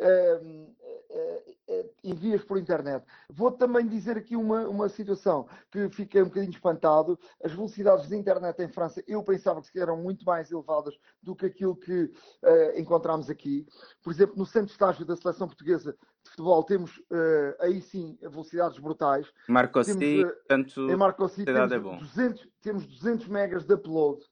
uh, 0.00 0.44
uh, 0.44 1.53
envias 2.02 2.44
por 2.44 2.58
internet. 2.58 3.04
Vou 3.30 3.50
também 3.50 3.86
dizer 3.86 4.16
aqui 4.16 4.36
uma, 4.36 4.68
uma 4.68 4.88
situação 4.88 5.46
que 5.70 5.88
fiquei 5.88 6.22
um 6.22 6.26
bocadinho 6.26 6.52
espantado. 6.52 7.18
As 7.42 7.52
velocidades 7.52 8.08
de 8.08 8.16
internet 8.16 8.60
em 8.62 8.68
França, 8.68 9.02
eu 9.06 9.22
pensava 9.22 9.62
que 9.62 9.78
eram 9.78 9.96
muito 9.96 10.24
mais 10.24 10.50
elevadas 10.50 10.94
do 11.22 11.34
que 11.34 11.46
aquilo 11.46 11.74
que 11.76 12.04
uh, 12.04 12.78
encontramos 12.78 13.30
aqui. 13.30 13.66
Por 14.02 14.12
exemplo, 14.12 14.36
no 14.36 14.46
centro 14.46 14.66
de 14.66 14.72
estágio 14.72 15.04
da 15.04 15.16
seleção 15.16 15.46
portuguesa 15.46 15.96
de 16.24 16.30
futebol 16.30 16.62
temos 16.64 16.98
uh, 16.98 17.54
aí 17.60 17.80
sim 17.80 18.18
velocidades 18.20 18.78
brutais. 18.78 19.30
Marco 19.48 19.82
temos, 19.82 20.32
tanto 20.48 20.80
em 20.90 20.96
Marco 20.96 21.28
temos, 21.28 21.72
é 21.72 21.78
bom. 21.78 21.98
200, 21.98 22.48
temos 22.60 22.86
200 22.86 23.28
megas 23.28 23.64
de 23.64 23.74
upload 23.74 24.24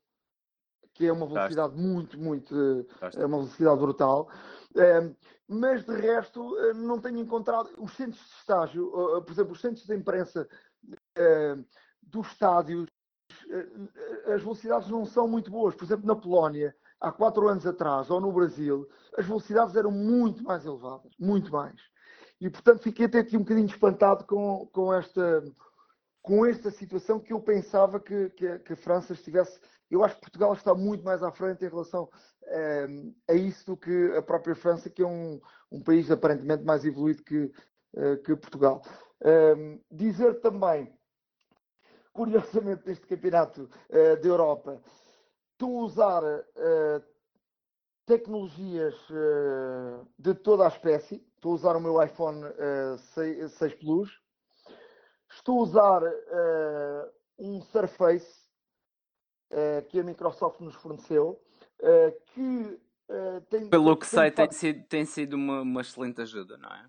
que 0.94 1.06
é 1.06 1.12
uma 1.12 1.26
velocidade 1.26 1.74
muito, 1.76 2.18
muito, 2.18 2.86
é 3.14 3.26
uma 3.26 3.38
velocidade 3.38 3.80
brutal. 3.80 4.28
Ehm, 4.76 5.14
mas 5.48 5.84
de 5.84 5.94
resto 5.94 6.56
eh, 6.58 6.72
não 6.74 6.98
tenho 6.98 7.18
encontrado 7.18 7.70
os 7.78 7.92
centros 7.94 8.22
de 8.22 8.34
estágio, 8.36 8.90
por 9.22 9.30
exemplo, 9.30 9.52
os 9.52 9.60
centros 9.60 9.86
de 9.86 9.94
imprensa 9.94 10.48
ehm, 11.16 11.64
dos 12.02 12.26
estádios, 12.28 12.88
eh, 13.50 14.32
as 14.34 14.42
velocidades 14.42 14.88
não 14.88 15.04
são 15.04 15.26
muito 15.26 15.50
boas. 15.50 15.74
Por 15.74 15.84
exemplo, 15.84 16.06
na 16.06 16.16
Polónia, 16.16 16.74
há 17.00 17.10
quatro 17.10 17.48
anos 17.48 17.66
atrás, 17.66 18.10
ou 18.10 18.20
no 18.20 18.32
Brasil, 18.32 18.88
as 19.16 19.26
velocidades 19.26 19.76
eram 19.76 19.90
muito 19.90 20.42
mais 20.42 20.64
elevadas, 20.64 21.12
muito 21.18 21.52
mais. 21.52 21.80
E, 22.40 22.50
portanto, 22.50 22.82
fiquei 22.82 23.06
até 23.06 23.20
aqui 23.20 23.36
um 23.36 23.40
bocadinho 23.40 23.66
espantado 23.66 24.24
com, 24.24 24.68
com, 24.72 24.92
esta, 24.92 25.44
com 26.20 26.44
esta 26.44 26.70
situação 26.70 27.20
que 27.20 27.32
eu 27.32 27.40
pensava 27.40 28.00
que, 28.00 28.30
que, 28.30 28.58
que 28.60 28.72
a 28.72 28.76
França 28.76 29.12
estivesse 29.12 29.60
eu 29.92 30.02
acho 30.02 30.14
que 30.14 30.22
Portugal 30.22 30.54
está 30.54 30.74
muito 30.74 31.04
mais 31.04 31.22
à 31.22 31.30
frente 31.30 31.64
em 31.64 31.68
relação 31.68 32.04
uh, 32.04 33.14
a 33.28 33.34
isso 33.34 33.66
do 33.66 33.76
que 33.76 34.16
a 34.16 34.22
própria 34.22 34.54
França, 34.54 34.88
que 34.88 35.02
é 35.02 35.06
um, 35.06 35.38
um 35.70 35.82
país 35.82 36.10
aparentemente 36.10 36.64
mais 36.64 36.82
evoluído 36.86 37.22
que, 37.22 37.52
uh, 37.94 38.16
que 38.24 38.34
Portugal. 38.34 38.82
Uh, 39.20 39.78
dizer 39.90 40.40
também, 40.40 40.90
curiosamente, 42.10 42.86
neste 42.86 43.06
campeonato 43.06 43.68
eh, 43.88 44.16
da 44.16 44.28
Europa, 44.28 44.82
estou 45.52 45.80
a 45.80 45.84
usar 45.84 46.22
tecnologias 48.04 48.94
de 50.18 50.34
toda 50.34 50.66
a 50.66 50.68
espécie. 50.68 51.26
Estou 51.36 51.52
a 51.52 51.54
usar 51.54 51.74
o 51.74 51.80
meu 51.80 52.02
iPhone 52.02 52.42
6, 53.14 53.52
6 53.52 53.74
Plus. 53.76 54.10
Estou 55.30 55.60
a 55.60 55.62
usar 55.62 56.02
um 57.38 57.62
Surface 57.62 58.41
uh, 59.52 59.82
que 59.88 60.00
a 60.00 60.02
Microsoft 60.02 60.60
nos 60.60 60.74
forneceu, 60.74 61.40
uh, 61.80 62.20
que 62.26 62.80
uh, 63.08 63.40
tem. 63.48 63.68
Pelo 63.68 63.96
que 63.96 64.06
sei, 64.06 64.30
tem, 64.30 64.50
sido, 64.50 64.82
tem 64.84 65.04
sido 65.04 65.34
uma, 65.34 65.62
uma 65.62 65.80
excelente 65.80 66.20
ajuda, 66.20 66.56
não 66.56 66.70
é? 66.70 66.86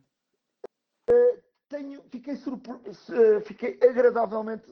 Tenho, 1.70 2.04
fiquei, 2.04 2.36
surpre... 2.36 2.76
fiquei 3.46 3.80
agradavelmente 3.82 4.70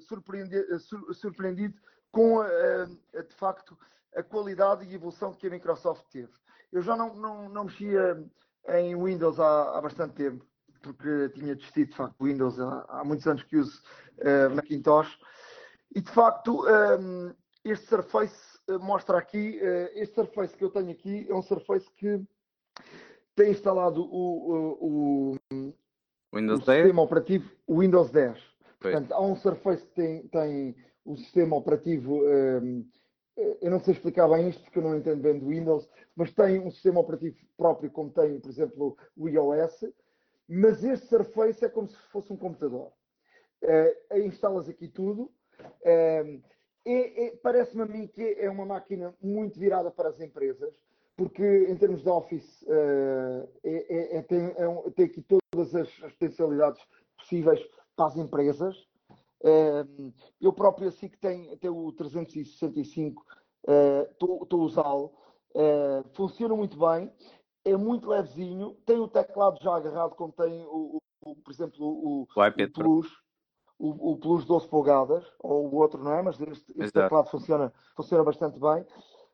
surpreendido, 0.00 0.78
surpreendido 1.14 1.74
com, 2.12 2.42
de 2.42 3.34
facto, 3.34 3.78
a 4.14 4.22
qualidade 4.22 4.84
e 4.84 4.94
evolução 4.94 5.32
que 5.32 5.46
a 5.46 5.50
Microsoft 5.50 6.04
teve. 6.10 6.32
Eu 6.70 6.82
já 6.82 6.94
não, 6.94 7.14
não, 7.14 7.48
não 7.48 7.64
mexia 7.64 8.22
em 8.68 9.02
Windows 9.02 9.40
há, 9.40 9.78
há 9.78 9.80
bastante 9.80 10.12
tempo, 10.12 10.44
porque 10.82 11.30
tinha 11.30 11.54
desistido, 11.54 11.88
de 11.88 11.96
facto, 11.96 12.22
Windows 12.22 12.60
há, 12.60 12.84
há 12.86 13.02
muitos 13.02 13.26
anos 13.26 13.42
que 13.42 13.56
uso 13.56 13.82
Macintosh. 14.54 15.18
E 15.96 16.00
de 16.02 16.10
facto, 16.10 16.62
um, 16.66 17.32
este 17.64 17.86
Surface 17.86 18.58
eh, 18.68 18.76
mostra 18.76 19.16
aqui, 19.16 19.58
uh, 19.62 19.98
este 19.98 20.14
Surface 20.14 20.54
que 20.54 20.62
eu 20.62 20.68
tenho 20.68 20.90
aqui 20.90 21.26
é 21.26 21.34
um 21.34 21.40
Surface 21.40 21.90
que 21.96 22.22
tem 23.34 23.52
instalado 23.52 24.02
o, 24.02 24.76
o, 24.78 25.36
o, 25.54 25.64
o 26.52 26.56
sistema 26.58 27.00
operativo 27.00 27.50
Windows 27.66 28.10
10. 28.10 28.38
Portanto, 28.78 29.12
há 29.14 29.22
um 29.22 29.34
Surface 29.36 29.86
que 29.86 29.94
tem, 29.94 30.28
tem 30.28 30.76
o 31.02 31.16
sistema 31.16 31.56
operativo. 31.56 32.22
Um, 32.26 32.86
eh, 33.38 33.56
eu 33.62 33.70
não 33.70 33.80
sei 33.80 33.94
explicar 33.94 34.28
bem 34.28 34.50
isto 34.50 34.62
porque 34.64 34.78
eu 34.78 34.82
não 34.82 34.98
entendo 34.98 35.22
bem 35.22 35.38
do 35.38 35.46
Windows, 35.46 35.88
mas 36.14 36.30
tem 36.30 36.60
um 36.60 36.70
sistema 36.70 37.00
operativo 37.00 37.38
próprio, 37.56 37.90
como 37.90 38.10
tem, 38.10 38.38
por 38.38 38.50
exemplo, 38.50 38.98
o 39.16 39.30
iOS. 39.30 39.86
Mas 40.46 40.84
este 40.84 41.06
Surface 41.06 41.64
é 41.64 41.70
como 41.70 41.88
se 41.88 41.96
fosse 42.12 42.30
um 42.30 42.36
computador. 42.36 42.92
Uh, 43.62 44.18
instalas 44.18 44.68
aqui 44.68 44.88
tudo 44.88 45.32
é, 45.84 46.40
é, 46.86 47.36
Parece-me 47.42 47.82
a 47.82 47.86
mim 47.86 48.06
que 48.06 48.36
é 48.38 48.48
uma 48.48 48.64
máquina 48.64 49.14
muito 49.20 49.58
virada 49.58 49.90
para 49.90 50.08
as 50.08 50.20
empresas, 50.20 50.74
porque 51.16 51.66
em 51.68 51.76
termos 51.76 52.02
de 52.02 52.08
Office 52.08 52.62
uh, 52.62 53.48
é, 53.64 54.22
tem, 54.22 54.54
um, 54.66 54.90
tem, 54.90 55.06
aqui 55.06 55.22
todas 55.22 55.74
as, 55.74 55.88
as 56.02 56.12
potencialidades 56.12 56.80
possíveis 57.16 57.60
para 57.96 58.06
as 58.06 58.16
empresas. 58.16 58.76
Eu 60.40 60.52
próprio 60.52 60.88
assim 60.88 61.08
que 61.08 61.18
tenho, 61.18 61.56
tenho 61.58 61.76
o 61.76 61.92
365, 61.92 63.24
estou 64.10 64.42
uh, 64.42 64.48
a 64.50 64.56
usá-lo, 64.56 65.12
funciona 66.14 66.54
muito 66.54 66.78
bem, 66.78 67.12
é 67.64 67.76
muito 67.76 68.08
levezinho, 68.08 68.74
tem 68.84 68.98
o 68.98 69.08
teclado 69.08 69.60
já 69.62 69.76
agarrado, 69.76 70.14
como 70.14 70.32
tem, 70.32 70.64
o, 70.66 71.00
o 71.24 71.34
por 71.36 71.52
exemplo, 71.52 71.84
o, 71.84 72.22
o, 72.22 72.22
o 72.22 72.70
Plus 72.72 73.25
o, 73.78 74.12
o 74.12 74.16
Plus 74.18 74.44
12 74.44 74.68
polegadas, 74.68 75.24
ou 75.40 75.68
o 75.68 75.76
outro 75.76 76.02
não 76.02 76.12
é, 76.12 76.22
mas 76.22 76.40
este, 76.40 76.72
este 76.78 76.92
teclado 76.92 77.28
funciona, 77.28 77.72
funciona 77.94 78.24
bastante 78.24 78.58
bem. 78.58 78.86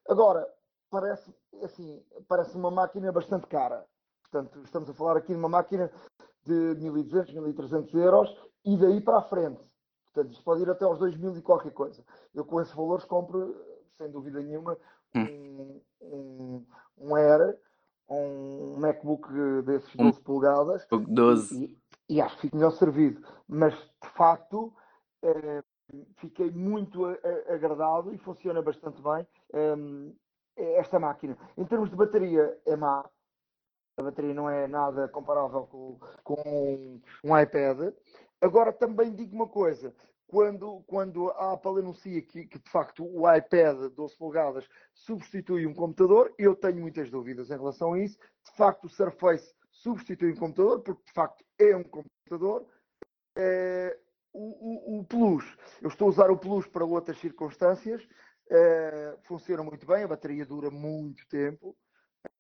Agora, 0.09 0.47
parece, 0.91 1.35
assim, 1.63 2.03
parece 2.29 2.57
uma 2.57 2.71
máquina 2.71 3.13
bastante 3.13 3.47
cara. 3.47 3.85
Portanto, 4.23 4.61
estamos 4.65 4.89
a 4.89 4.95
falar 4.95 5.17
aqui 5.17 5.33
de 5.33 5.39
uma 5.39 5.49
máquina 5.49 5.91
de 6.45 6.53
1.200, 6.53 7.35
1.300 7.35 7.95
euros 7.95 8.37
e 8.65 8.77
daí 8.77 9.01
para 9.01 9.19
a 9.19 9.23
frente. 9.23 9.61
Portanto, 10.13 10.33
isto 10.33 10.45
pode 10.45 10.63
ir 10.63 10.71
até 10.71 10.85
aos 10.85 10.99
2.000 10.99 11.39
e 11.39 11.43
qualquer 11.43 11.73
coisa. 11.73 12.05
Eu 12.35 12.45
com 12.45 12.61
esses 12.61 12.75
valores 12.75 13.05
compro, 13.05 13.55
sem 13.97 14.11
dúvida 14.11 14.41
nenhuma, 14.41 14.77
hum. 15.15 15.23
um, 15.23 15.81
um, 16.01 16.67
um 16.99 17.17
Air, 17.17 17.59
um 18.09 18.77
MacBook 18.79 19.29
desses 19.65 19.95
12 19.95 20.19
um, 20.19 20.23
polegadas. 20.23 20.87
12. 20.91 21.65
E, 21.65 21.82
e 22.13 22.21
acho 22.21 22.35
que 22.37 22.43
fico 22.43 22.57
melhor 22.57 22.73
servido. 22.73 23.27
Mas, 23.49 23.73
de 23.73 24.09
facto, 24.15 24.71
eh, 25.23 25.63
fiquei 26.19 26.51
muito 26.51 27.07
agradado 27.49 28.15
e 28.15 28.19
funciona 28.19 28.61
bastante 28.61 29.01
bem 29.03 29.27
ehm, 29.55 30.13
esta 30.57 30.99
máquina. 30.99 31.39
Em 31.57 31.65
termos 31.65 31.89
de 31.89 31.97
bateria, 31.97 32.59
é 32.67 32.77
má. 32.77 33.09
A 33.97 34.03
bateria 34.03 34.35
não 34.35 34.49
é 34.49 34.67
nada 34.67 35.09
comparável 35.09 35.67
com, 35.67 35.99
com 36.23 37.01
um 37.25 37.39
iPad. 37.39 37.95
Agora, 38.43 38.73
também 38.73 39.15
digo 39.15 39.35
uma 39.35 39.49
coisa. 39.49 39.95
Quando, 40.27 40.83
quando 40.87 41.31
a 41.31 41.53
Apple 41.53 41.79
anuncia 41.79 42.23
que, 42.23 42.47
que, 42.47 42.59
de 42.59 42.71
facto 42.71 43.05
o 43.05 43.31
iPad 43.31 43.91
12 43.95 44.17
polegadas 44.17 44.67
substitui 44.95 45.67
um 45.67 45.75
computador, 45.75 46.33
eu 46.39 46.55
tenho 46.55 46.81
muitas 46.81 47.11
dúvidas 47.11 47.51
em 47.51 47.57
relação 47.57 47.95
a 47.95 47.99
isso. 47.99 48.19
De 48.45 48.57
facto, 48.57 48.85
o 48.85 48.89
Surface 48.89 49.55
substitui 49.83 50.33
um 50.33 50.37
computador, 50.37 50.81
porque 50.81 51.03
de 51.05 51.13
facto 51.13 51.45
é 51.59 51.77
um 51.77 51.83
computador. 51.83 52.67
É, 53.37 53.99
o, 54.33 54.97
o, 54.97 55.01
o, 55.01 55.05
Plus, 55.05 55.45
eu 55.81 55.89
estou 55.89 56.07
a 56.07 56.11
usar 56.11 56.31
o 56.31 56.39
Plus 56.39 56.67
para 56.67 56.85
outras 56.85 57.19
circunstâncias, 57.19 58.07
é, 58.51 59.17
funciona 59.25 59.63
muito 59.63 59.87
bem, 59.87 60.05
a 60.05 60.09
bateria 60.09 60.47
dura 60.47 60.71
muito 60.71 61.27
tempo, 61.29 61.77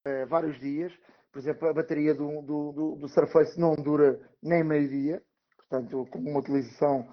é, 0.05 0.25
vários 0.27 0.59
dias. 0.59 0.93
Por 1.31 1.39
exemplo, 1.39 1.69
a 1.69 1.73
bateria 1.73 2.15
do, 2.15 2.43
do, 2.43 2.73
do, 2.73 2.97
do 2.97 3.09
Surface 3.09 3.59
não 3.59 3.75
dura 3.75 4.21
nem 4.43 4.63
meio 4.63 4.89
dia, 4.89 5.23
portanto, 5.57 6.07
com 6.11 6.19
uma 6.19 6.41
utilização 6.41 7.09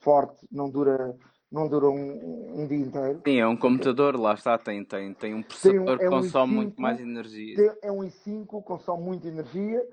forte, 0.00 0.46
não 0.52 0.70
dura 0.70 1.16
não 1.50 1.68
dura 1.68 1.90
um, 1.90 2.62
um, 2.62 2.66
dia 2.66 2.78
inteiro. 2.78 3.20
Sim, 3.26 3.40
é 3.40 3.46
um 3.46 3.56
computador, 3.56 4.16
lá 4.16 4.34
está, 4.34 4.56
tem, 4.56 4.84
tem, 4.84 5.12
tem 5.14 5.34
um 5.34 5.42
processador 5.42 5.98
tem 5.98 6.08
um, 6.08 6.12
é 6.12 6.20
que 6.20 6.22
consome 6.22 6.52
i5, 6.52 6.56
muito 6.56 6.80
mais 6.80 7.00
energia. 7.00 7.76
é 7.82 7.90
um 7.90 7.98
i5, 8.00 8.62
consome 8.62 9.02
muita 9.02 9.26
energia. 9.26 9.84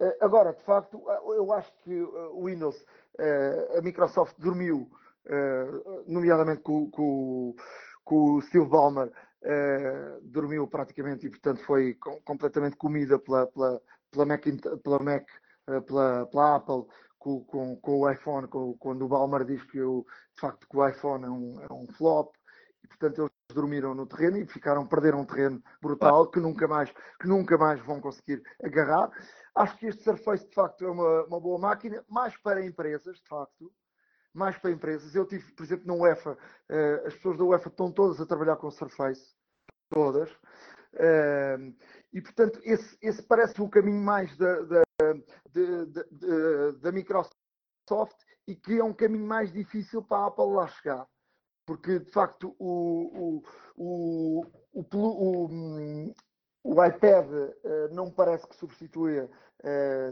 Uh, 0.00 0.12
agora, 0.20 0.52
de 0.52 0.62
facto, 0.62 0.96
uh, 0.96 1.34
eu 1.34 1.52
acho 1.52 1.70
que 1.84 1.94
uh, 1.94 2.30
o 2.32 2.46
Windows, 2.46 2.84
a 3.78 3.80
Microsoft 3.80 4.34
dormiu, 4.38 4.90
nomeadamente 6.08 6.62
com, 6.62 6.90
com, 6.90 7.54
com, 8.02 8.34
o 8.34 8.42
Steve 8.42 8.66
Ballmer, 8.66 9.08
dormiu 10.22 10.66
praticamente 10.66 11.26
e, 11.26 11.30
portanto, 11.30 11.62
foi 11.64 11.94
com, 11.94 12.20
completamente 12.22 12.76
comida 12.76 13.16
pela, 13.16 13.46
pela, 13.46 13.80
pela 14.10 14.26
Mac, 14.26 14.44
pela, 14.82 14.98
Mac 14.98 15.28
pela, 15.86 16.26
pela 16.26 16.56
Apple 16.56 16.86
com, 17.24 17.42
com, 17.44 17.76
com 17.76 18.00
o 18.00 18.10
iPhone, 18.10 18.46
com, 18.48 18.76
quando 18.76 19.06
o 19.06 19.08
Balmer 19.08 19.46
diz 19.46 19.62
que 19.64 19.78
eu, 19.78 20.04
de 20.34 20.40
facto 20.42 20.68
que 20.68 20.76
o 20.76 20.86
iPhone 20.86 21.24
é 21.24 21.30
um, 21.30 21.60
é 21.62 21.72
um 21.72 21.86
flop, 21.86 22.34
e 22.82 22.86
portanto 22.86 23.22
eles 23.22 23.32
dormiram 23.50 23.94
no 23.94 24.06
terreno 24.06 24.36
e 24.36 24.46
ficaram, 24.46 24.86
perderam 24.86 25.20
um 25.20 25.24
terreno 25.24 25.62
brutal 25.80 26.30
que 26.30 26.38
nunca 26.38 26.68
mais, 26.68 26.92
que 27.18 27.26
nunca 27.26 27.56
mais 27.56 27.80
vão 27.80 27.98
conseguir 27.98 28.42
agarrar. 28.62 29.10
Acho 29.54 29.78
que 29.78 29.86
este 29.86 30.04
Surface 30.04 30.46
de 30.46 30.54
facto 30.54 30.84
é 30.84 30.90
uma, 30.90 31.24
uma 31.24 31.40
boa 31.40 31.58
máquina, 31.58 32.04
mais 32.10 32.36
para 32.36 32.62
empresas, 32.62 33.16
de 33.16 33.26
facto, 33.26 33.72
mais 34.34 34.58
para 34.58 34.72
empresas. 34.72 35.14
Eu 35.14 35.26
tive, 35.26 35.50
por 35.54 35.64
exemplo, 35.64 35.86
na 35.86 35.94
UEFA, 35.94 36.32
uh, 36.32 37.06
as 37.06 37.14
pessoas 37.14 37.38
da 37.38 37.44
UEFA 37.44 37.70
estão 37.70 37.90
todas 37.90 38.20
a 38.20 38.26
trabalhar 38.26 38.56
com 38.56 38.66
o 38.66 38.70
Surface, 38.70 39.34
todas. 39.88 40.30
Uh, 40.92 41.74
e 42.14 42.22
portanto, 42.22 42.60
esse, 42.62 42.96
esse 43.02 43.20
parece 43.22 43.60
o 43.60 43.68
caminho 43.68 44.00
mais 44.00 44.34
da, 44.36 44.60
da, 44.62 44.82
de, 45.50 46.78
da 46.80 46.92
Microsoft 46.92 48.16
e 48.46 48.54
que 48.54 48.78
é 48.78 48.84
um 48.84 48.94
caminho 48.94 49.26
mais 49.26 49.52
difícil 49.52 50.00
para 50.00 50.18
a 50.18 50.26
Apple 50.28 50.52
lá 50.52 50.68
chegar. 50.68 51.06
Porque, 51.66 51.98
de 51.98 52.10
facto, 52.12 52.54
o, 52.58 53.42
o, 53.76 54.44
o, 54.74 54.86
o, 54.94 56.14
o 56.62 56.84
iPad 56.84 57.26
não 57.90 58.10
parece 58.10 58.46
que 58.46 58.54
substitua 58.54 59.28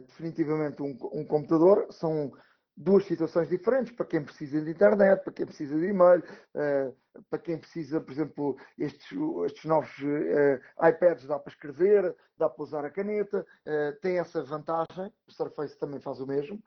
definitivamente 0.09 0.82
um, 0.82 0.96
um 1.12 1.24
computador. 1.24 1.86
São 1.92 2.32
duas 2.77 3.05
situações 3.05 3.49
diferentes 3.49 3.93
para 3.93 4.07
quem 4.07 4.25
precisa 4.25 4.61
de 4.61 4.70
internet, 4.70 5.23
para 5.23 5.33
quem 5.33 5.47
precisa 5.47 5.79
de 5.79 5.87
e-mail, 5.87 6.23
uh, 6.55 6.97
para 7.29 7.39
quem 7.39 7.59
precisa, 7.59 8.01
por 8.01 8.12
exemplo, 8.12 8.57
estes, 8.79 9.12
estes 9.47 9.64
novos 9.64 9.91
uh, 9.99 10.87
iPads 10.89 11.27
dá 11.27 11.39
para 11.39 11.53
escrever, 11.53 12.14
dá 12.39 12.49
para 12.49 12.62
usar 12.62 12.85
a 12.85 12.91
caneta, 12.91 13.47
uh, 13.66 14.01
tem 14.01 14.18
essa 14.18 14.43
vantagem, 14.43 15.12
o 15.27 15.33
Surface 15.33 15.79
também 15.79 16.01
faz 16.01 16.20
o 16.20 16.27
mesmo, 16.27 16.62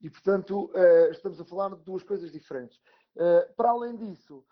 e 0.00 0.08
portanto 0.08 0.72
estamos 1.10 1.38
a 1.38 1.44
falar 1.44 1.76
de 1.76 1.84
duas 1.84 2.02
coisas 2.02 2.32
diferentes. 2.32 2.80
para 3.54 3.68
além 3.68 3.94
disso, 3.96 4.42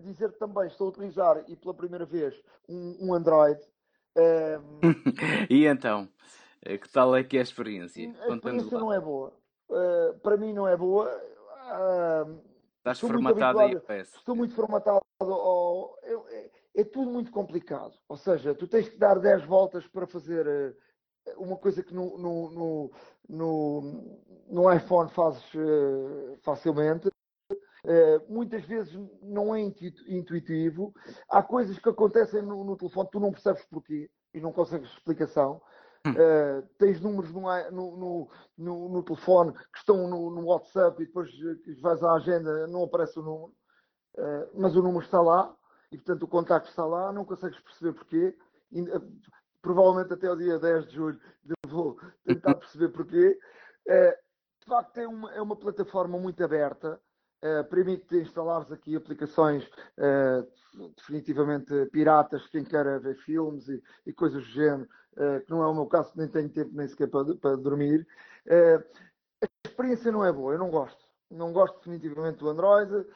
dizer 0.00 0.32
também 0.38 0.66
estou 0.66 0.88
a 0.88 0.90
utilizar 0.90 1.44
e 1.46 1.54
pela 1.54 1.72
primeira 1.72 2.04
vez 2.04 2.34
um 2.68 3.14
Android. 3.14 3.60
e 5.48 5.66
então? 5.66 6.08
Eh, 6.66 6.78
que 6.78 6.88
tal 6.88 7.14
é 7.14 7.22
que 7.22 7.36
é 7.36 7.40
a 7.40 7.42
experiência? 7.42 8.12
A 8.28 8.34
experiência 8.34 8.78
não 8.78 8.92
é 8.92 9.00
boa. 9.00 9.32
Uh, 9.68 10.18
para 10.20 10.36
mim 10.36 10.52
não 10.52 10.66
é 10.66 10.76
boa. 10.76 11.08
Uh, 11.08 12.40
Estás 12.78 13.00
formatado 13.00 13.60
aí, 13.60 13.78
peço. 13.80 14.16
Estou 14.16 14.34
muito 14.34 14.54
formatado. 14.54 15.00
Ao, 15.20 15.96
é, 16.02 16.50
é, 16.76 16.84
tudo 16.84 17.10
muito 17.10 17.30
complicado. 17.30 17.94
Ou 18.08 18.16
seja, 18.16 18.54
tu 18.54 18.66
tens 18.66 18.88
que 18.88 18.98
dar 18.98 19.18
10 19.18 19.44
voltas 19.44 19.86
para 19.86 20.06
fazer 20.06 20.46
uh, 20.46 21.42
uma 21.42 21.56
coisa 21.56 21.82
que 21.82 21.94
no, 21.94 22.18
no, 22.18 22.50
no, 22.50 22.90
no, 23.28 24.20
no 24.48 24.72
iPhone 24.72 25.10
fazes 25.10 25.44
facilmente. 26.42 27.08
muitas 28.28 28.64
vezes 28.64 28.92
não 29.22 29.54
é 29.54 29.60
intuitivo. 29.60 30.92
Há 31.28 31.42
coisas 31.42 31.78
que 31.78 31.88
acontecem 31.88 32.42
no, 32.42 32.62
no 32.64 32.76
telefone, 32.76 33.08
tu 33.10 33.20
não 33.20 33.32
percebes 33.32 33.64
porquê 33.64 34.08
e 34.32 34.40
não 34.40 34.52
consegues 34.52 34.90
explicação. 34.90 35.60
Uh, 36.10 36.66
tens 36.78 37.00
números 37.00 37.32
no, 37.32 37.40
no, 37.70 38.28
no, 38.56 38.88
no, 38.88 39.02
telefone 39.02 39.52
que 39.52 39.78
estão 39.78 40.08
no, 40.08 40.44
WhatsApp 40.46 41.02
e 41.02 41.06
depois 41.06 41.30
vais 41.80 42.02
à 42.02 42.12
agenda, 42.14 42.66
não 42.66 42.84
aparece 42.84 43.18
o 43.18 43.22
número, 43.22 43.52
uh, 44.18 44.50
mas 44.54 44.76
o 44.76 44.82
número 44.82 45.04
está 45.04 45.20
lá 45.20 45.54
e 45.90 45.96
portanto 45.96 46.22
o 46.22 46.28
contacto 46.28 46.68
está 46.68 46.84
lá, 46.84 47.12
não 47.12 47.24
consegues 47.24 47.58
perceber 47.60 47.92
porquê. 47.92 48.36
E, 48.72 48.82
uh, 48.82 49.12
provavelmente 49.62 50.12
até 50.12 50.30
o 50.30 50.36
dia 50.36 50.58
10 50.58 50.86
de 50.86 50.94
julho 50.94 51.20
vou 51.66 51.98
tentar 52.24 52.54
perceber 52.56 52.88
porquê. 52.90 53.38
de 53.86 54.66
facto, 54.66 54.98
é 54.98 55.08
uma, 55.08 55.32
é 55.34 55.40
uma 55.40 55.56
plataforma 55.56 56.18
muito 56.18 56.42
aberta. 56.44 57.00
Uh, 57.44 57.62
permite 57.68 58.16
instalares 58.16 58.72
aqui 58.72 58.96
aplicações 58.96 59.62
uh, 59.98 60.90
definitivamente 60.96 61.86
piratas, 61.92 62.46
quem 62.46 62.64
quer 62.64 62.98
ver 62.98 63.14
filmes 63.16 63.68
e, 63.68 63.82
e 64.06 64.12
coisas 64.12 64.42
do 64.42 64.50
género, 64.50 64.88
que 65.44 65.50
não 65.50 65.62
é 65.62 65.66
o 65.66 65.74
meu 65.74 65.86
caso, 65.86 66.12
nem 66.14 66.28
tenho 66.28 66.48
tempo 66.48 66.70
nem 66.74 66.86
sequer 66.86 67.08
para, 67.08 67.34
para 67.36 67.56
dormir. 67.56 68.06
a 68.48 69.46
experiência 69.66 70.12
não 70.12 70.24
é 70.24 70.32
boa, 70.32 70.52
eu 70.52 70.58
não 70.58 70.70
gosto. 70.70 71.04
Não 71.30 71.52
gosto 71.52 71.78
definitivamente 71.78 72.38
do 72.38 72.48
Android. 72.48 73.06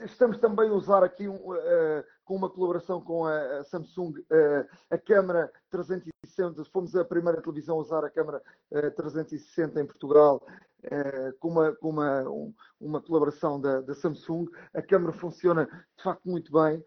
Estamos 0.00 0.38
também 0.38 0.70
a 0.70 0.72
usar 0.72 1.02
aqui 1.02 1.28
um, 1.28 1.34
uh, 1.34 2.04
com 2.24 2.36
uma 2.36 2.48
colaboração 2.48 3.02
com 3.02 3.26
a, 3.26 3.58
a 3.58 3.64
Samsung 3.64 4.18
uh, 4.18 4.66
a 4.90 4.96
câmara 4.96 5.52
360. 5.70 6.64
Fomos 6.66 6.94
a 6.96 7.04
primeira 7.04 7.42
televisão 7.42 7.76
a 7.76 7.80
usar 7.80 8.02
a 8.04 8.10
câmara 8.10 8.42
uh, 8.70 8.90
360 8.92 9.80
em 9.80 9.86
Portugal 9.86 10.44
com, 11.40 11.48
uma, 11.48 11.74
com 11.74 11.90
uma, 11.90 12.22
um, 12.30 12.54
uma 12.80 13.02
colaboração 13.02 13.60
da, 13.60 13.80
da, 13.80 13.96
Samsung. 13.96 14.46
A 14.72 14.80
câmara 14.80 15.12
funciona 15.12 15.66
de 15.96 16.02
facto 16.04 16.24
muito 16.24 16.52
bem. 16.52 16.84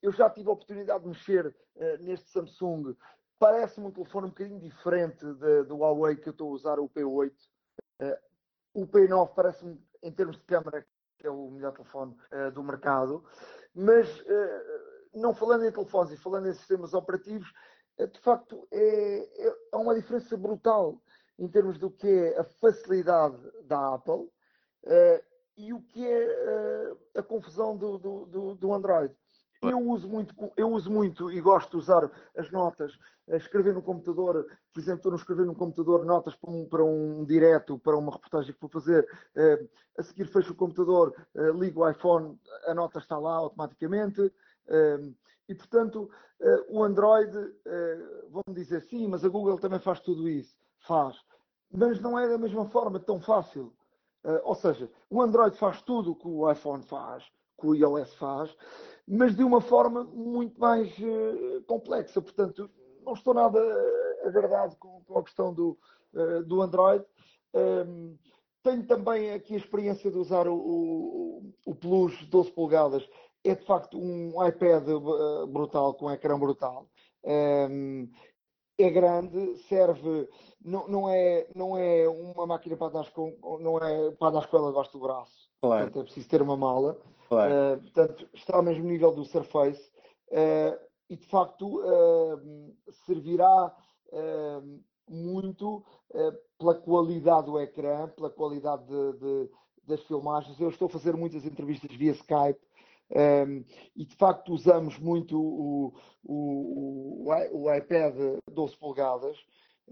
eu 0.00 0.12
já 0.12 0.30
tive 0.30 0.48
a 0.48 0.52
oportunidade 0.52 1.02
de 1.02 1.08
mexer 1.08 1.52
neste 2.00 2.30
Samsung. 2.30 2.96
Parece-me 3.38 3.88
um 3.88 3.90
telefone 3.90 4.26
um 4.26 4.30
bocadinho 4.30 4.60
diferente 4.60 5.24
de, 5.24 5.64
do 5.64 5.78
Huawei 5.78 6.16
que 6.16 6.28
eu 6.28 6.32
estou 6.32 6.50
a 6.50 6.52
usar, 6.52 6.78
o 6.78 6.88
P8. 6.88 7.32
o 8.74 8.86
P9 8.86 9.34
parece-me, 9.34 9.80
em 10.02 10.12
termos 10.12 10.36
de 10.36 10.44
câmara, 10.44 10.86
que 11.18 11.26
é 11.26 11.30
o 11.30 11.50
melhor 11.50 11.72
telefone 11.72 12.16
uh, 12.32 12.50
do 12.52 12.62
mercado. 12.62 13.24
Mas, 13.74 14.06
não 15.14 15.34
falando 15.34 15.64
em 15.64 15.72
telefones 15.72 16.12
e 16.12 16.16
falando 16.16 16.48
em 16.48 16.52
sistemas 16.52 16.92
operativos, 16.94 17.52
de 17.98 18.20
facto 18.20 18.66
é, 18.70 19.46
é, 19.46 19.56
há 19.72 19.78
uma 19.78 19.94
diferença 19.94 20.36
brutal 20.36 21.00
em 21.38 21.48
termos 21.48 21.78
do 21.78 21.90
que 21.90 22.08
é 22.08 22.38
a 22.38 22.44
facilidade 22.44 23.38
da 23.64 23.94
Apple 23.94 24.30
e 25.56 25.72
o 25.72 25.80
que 25.82 26.06
é 26.06 26.94
a 27.16 27.22
confusão 27.22 27.76
do, 27.76 27.98
do, 27.98 28.54
do 28.54 28.72
Android. 28.72 29.14
Eu 29.62 29.78
uso 29.78 30.08
muito, 30.08 30.34
eu 30.56 30.72
uso 30.72 30.90
muito 30.90 31.30
e 31.30 31.40
gosto 31.40 31.70
de 31.70 31.76
usar 31.76 32.10
as 32.36 32.50
notas, 32.50 32.98
escrever 33.28 33.72
no 33.72 33.80
computador, 33.80 34.44
por 34.72 34.80
exemplo, 34.80 34.98
estou 34.98 35.12
a 35.12 35.16
escrever 35.16 35.46
no 35.46 35.54
computador 35.54 36.04
notas 36.04 36.34
para 36.34 36.50
um, 36.50 36.66
para 36.66 36.84
um 36.84 37.24
direto, 37.24 37.78
para 37.78 37.96
uma 37.96 38.10
reportagem 38.10 38.52
que 38.52 38.60
vou 38.60 38.68
fazer, 38.68 39.04
uh, 39.36 39.68
a 39.96 40.02
seguir 40.02 40.26
fecho 40.26 40.52
o 40.52 40.56
computador, 40.56 41.14
uh, 41.36 41.52
ligo 41.52 41.80
o 41.80 41.88
iPhone, 41.88 42.36
a 42.66 42.74
nota 42.74 42.98
está 42.98 43.16
lá 43.16 43.36
automaticamente, 43.36 44.20
uh, 44.20 45.14
e 45.48 45.54
portanto 45.54 46.10
o 46.68 46.82
Android, 46.82 47.32
vão 48.30 48.42
dizer 48.52 48.80
sim, 48.80 49.06
mas 49.06 49.24
a 49.24 49.28
Google 49.28 49.60
também 49.60 49.78
faz 49.78 50.00
tudo 50.00 50.28
isso, 50.28 50.56
faz, 50.80 51.16
mas 51.70 52.00
não 52.00 52.18
é 52.18 52.28
da 52.28 52.36
mesma 52.36 52.64
forma 52.66 52.98
tão 52.98 53.20
fácil. 53.20 53.72
ou 54.42 54.54
seja, 54.56 54.90
o 55.08 55.22
Android 55.22 55.56
faz 55.56 55.82
tudo 55.82 56.10
o 56.10 56.16
que 56.16 56.26
o 56.26 56.50
iPhone 56.50 56.82
faz, 56.82 57.30
que 57.62 57.66
o 57.68 57.74
iOS 57.74 58.12
faz, 58.14 58.54
mas 59.06 59.36
de 59.36 59.44
uma 59.44 59.60
forma 59.60 60.02
muito 60.02 60.60
mais 60.60 60.92
uh, 60.98 61.62
complexa. 61.66 62.20
Portanto, 62.20 62.68
não 63.04 63.12
estou 63.12 63.32
nada 63.32 63.58
agradado 64.24 64.76
com, 64.76 65.00
com 65.04 65.18
a 65.18 65.22
questão 65.22 65.54
do, 65.54 65.78
uh, 66.12 66.42
do 66.44 66.60
Android. 66.60 67.04
Um, 67.54 67.60
ehm, 67.60 68.18
tenho 68.62 68.86
também 68.86 69.32
aqui 69.32 69.54
a 69.54 69.58
experiência 69.58 70.10
de 70.10 70.18
usar 70.18 70.46
o, 70.48 70.54
o, 70.54 71.52
o 71.66 71.74
Plus 71.74 72.26
12 72.26 72.50
polegadas. 72.50 73.08
É 73.44 73.54
de 73.54 73.64
facto 73.64 73.98
um 73.98 74.44
iPad 74.46 74.88
uh, 74.88 75.46
brutal, 75.46 75.94
com 75.94 76.06
um 76.06 76.10
ecrã 76.10 76.38
brutal. 76.38 76.86
Um, 77.24 77.30
ehm, 77.30 78.08
é 78.78 78.90
grande, 78.90 79.56
serve, 79.68 80.28
não, 80.64 80.88
não, 80.88 81.08
é, 81.08 81.46
não 81.54 81.76
é 81.76 82.08
uma 82.08 82.46
máquina 82.46 82.76
para 82.76 82.88
andar 82.88 83.10
com, 83.12 83.36
não 83.60 83.78
é 83.78 84.10
para 84.12 84.28
andar 84.28 84.46
com 84.48 84.56
ela 84.56 84.68
debaixo 84.68 84.92
do 84.92 85.00
braço. 85.00 85.50
Claro. 85.60 85.84
Portanto, 85.84 86.00
é 86.00 86.04
preciso 86.04 86.28
ter 86.28 86.42
uma 86.42 86.56
mala. 86.56 86.98
Claro. 87.32 87.54
Uh, 87.54 87.80
portanto, 87.80 88.28
está 88.34 88.56
ao 88.56 88.62
mesmo 88.62 88.84
nível 88.84 89.10
do 89.10 89.24
Surface 89.24 89.90
uh, 90.28 90.78
e 91.08 91.16
de 91.16 91.26
facto 91.26 91.80
uh, 91.80 92.76
servirá 93.06 93.74
muito 95.08 95.82
pela 96.58 96.74
qualidade 96.74 97.46
do 97.46 97.58
ecrã, 97.58 98.08
pela 98.08 98.28
qualidade 98.28 98.84
de, 98.84 99.12
de, 99.14 99.50
das 99.86 100.02
filmagens. 100.02 100.60
Eu 100.60 100.68
estou 100.68 100.84
a 100.84 100.90
fazer 100.90 101.16
muitas 101.16 101.46
entrevistas 101.46 101.90
via 101.96 102.12
Skype 102.12 102.60
um, 103.10 103.64
e 103.96 104.04
de 104.04 104.14
facto 104.16 104.52
usamos 104.52 104.98
muito 104.98 105.40
o, 105.40 105.94
o, 106.22 107.30
o, 107.52 107.74
iPad 107.74 108.14
12 108.50 108.76
polegadas 108.76 109.38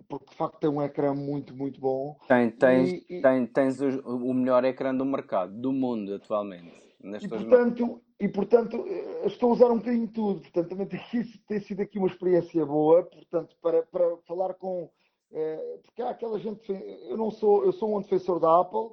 porque 0.06 0.26
de 0.28 0.36
facto 0.36 0.58
tem 0.58 0.68
um 0.68 0.82
ecrã 0.82 1.14
muito, 1.14 1.56
muito 1.56 1.80
bom. 1.80 2.18
Tem, 2.28 2.50
tens, 2.50 3.02
e, 3.08 3.22
tem, 3.22 3.46
tens 3.46 3.80
o, 3.80 4.00
o 4.04 4.34
melhor 4.34 4.64
ecrã 4.64 4.94
do 4.94 5.06
mercado, 5.06 5.58
do 5.58 5.72
mundo 5.72 6.14
atualmente. 6.14 6.89
E 7.02 7.28
portanto, 7.28 8.02
e 8.20 8.28
portanto, 8.28 8.84
eh, 8.86 9.26
estou 9.26 9.50
a 9.50 9.52
usar 9.54 9.70
um 9.70 9.78
bocadinho 9.78 10.06
de 10.06 10.12
tudo. 10.12 10.40
Portanto, 10.40 10.68
também 10.68 10.86
tem, 10.86 11.00
tem 11.48 11.60
sido 11.60 11.80
aqui 11.80 11.98
uma 11.98 12.08
experiência 12.08 12.64
boa. 12.66 13.02
Portanto, 13.02 13.56
para, 13.62 13.82
para 13.84 14.16
falar 14.18 14.54
com. 14.54 14.90
É, 15.32 15.78
porque 15.82 16.02
há 16.02 16.10
aquela 16.10 16.38
gente. 16.38 16.70
Eu 17.08 17.16
não 17.16 17.30
sou, 17.30 17.64
eu 17.64 17.72
sou 17.72 17.96
um 17.96 18.02
defensor 18.02 18.38
da 18.38 18.60
Apple, 18.60 18.90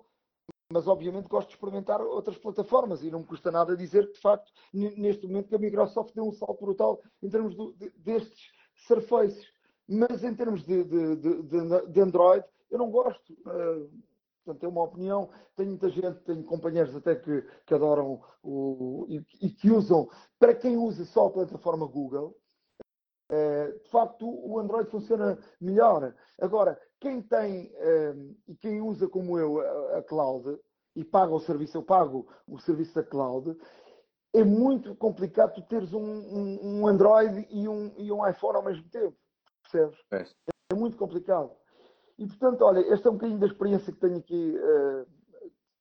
mas 0.72 0.88
obviamente 0.88 1.28
gosto 1.28 1.50
de 1.50 1.56
experimentar 1.56 2.02
outras 2.02 2.38
plataformas 2.38 3.04
e 3.04 3.12
não 3.12 3.20
me 3.20 3.26
custa 3.26 3.52
nada 3.52 3.76
dizer 3.76 4.08
que, 4.08 4.14
de 4.14 4.22
facto, 4.22 4.52
neste 4.74 5.28
momento, 5.28 5.50
que 5.50 5.56
a 5.56 5.60
Microsoft 5.60 6.14
deu 6.14 6.26
um 6.26 6.32
salto 6.32 6.64
brutal 6.64 7.02
em 7.22 7.30
termos 7.30 7.56
do, 7.56 7.74
de, 7.74 7.90
destes 7.98 8.52
Surfaces. 8.76 9.52
Mas 9.90 10.24
em 10.24 10.36
termos 10.36 10.64
de, 10.64 10.84
de, 10.84 11.16
de 11.88 12.02
Android, 12.02 12.46
eu 12.70 12.78
não 12.78 12.92
gosto. 12.92 13.34
Uh, 13.46 13.90
Portanto, 14.48 14.64
é 14.64 14.68
uma 14.70 14.84
opinião. 14.84 15.30
Tenho 15.58 15.72
muita 15.72 15.90
gente, 15.90 16.20
tenho 16.22 16.44
companheiros 16.46 16.96
até 16.96 17.16
que, 17.16 17.42
que 17.66 17.74
adoram 17.74 18.22
o, 18.42 19.06
e, 19.10 19.22
e, 19.42 19.50
que 19.50 19.70
usam. 19.70 20.10
Para 20.40 20.56
quem 20.56 20.78
usa 20.78 21.04
só 21.04 21.28
a 21.28 21.32
plataforma 21.32 21.86
Google, 21.86 22.34
é, 23.30 23.72
de 23.72 23.90
facto, 23.90 24.26
o 24.26 24.58
Android 24.58 24.90
funciona 24.90 25.38
melhor. 25.60 26.16
Agora, 26.40 26.80
quem 26.98 27.22
tem 27.22 27.70
é, 27.76 28.16
e 28.48 28.56
quem 28.56 28.82
usa 28.82 29.10
como 29.10 29.38
eu 29.38 29.60
a, 29.60 29.98
a, 29.98 30.04
cloud 30.04 30.58
e 30.96 31.04
paga 31.04 31.34
o 31.34 31.42
serviço, 31.42 31.78
eu 31.78 31.84
pago 31.84 32.26
o 32.48 32.58
serviço 32.58 32.96
da 32.96 33.04
cloud, 33.04 33.54
é 34.34 34.46
muito 34.46 34.96
complicado 34.96 35.56
tu 35.56 35.62
teres 35.64 35.92
um, 35.94 36.00
um, 36.02 36.60
um 36.80 36.88
Android 36.88 37.46
e 37.50 37.68
um, 37.68 37.94
e 37.98 38.12
um 38.14 38.26
iPhone 38.26 38.56
ao 38.56 38.64
mesmo 38.64 38.88
tempo, 38.90 39.16
percebes? 39.62 40.00
É. 40.12 40.26
é 40.72 40.76
muito 40.76 40.96
complicado. 40.96 41.52
E 42.18 42.26
portanto, 42.26 42.62
olha, 42.64 42.80
esta 42.92 43.08
é 43.08 43.12
um 43.12 43.16
bocadinho 43.16 43.40
da 43.40 43.46
experiência 43.46 43.94
que 43.94 44.00
tenho 44.00 44.18
aqui, 44.18 44.58
uh, 44.58 45.06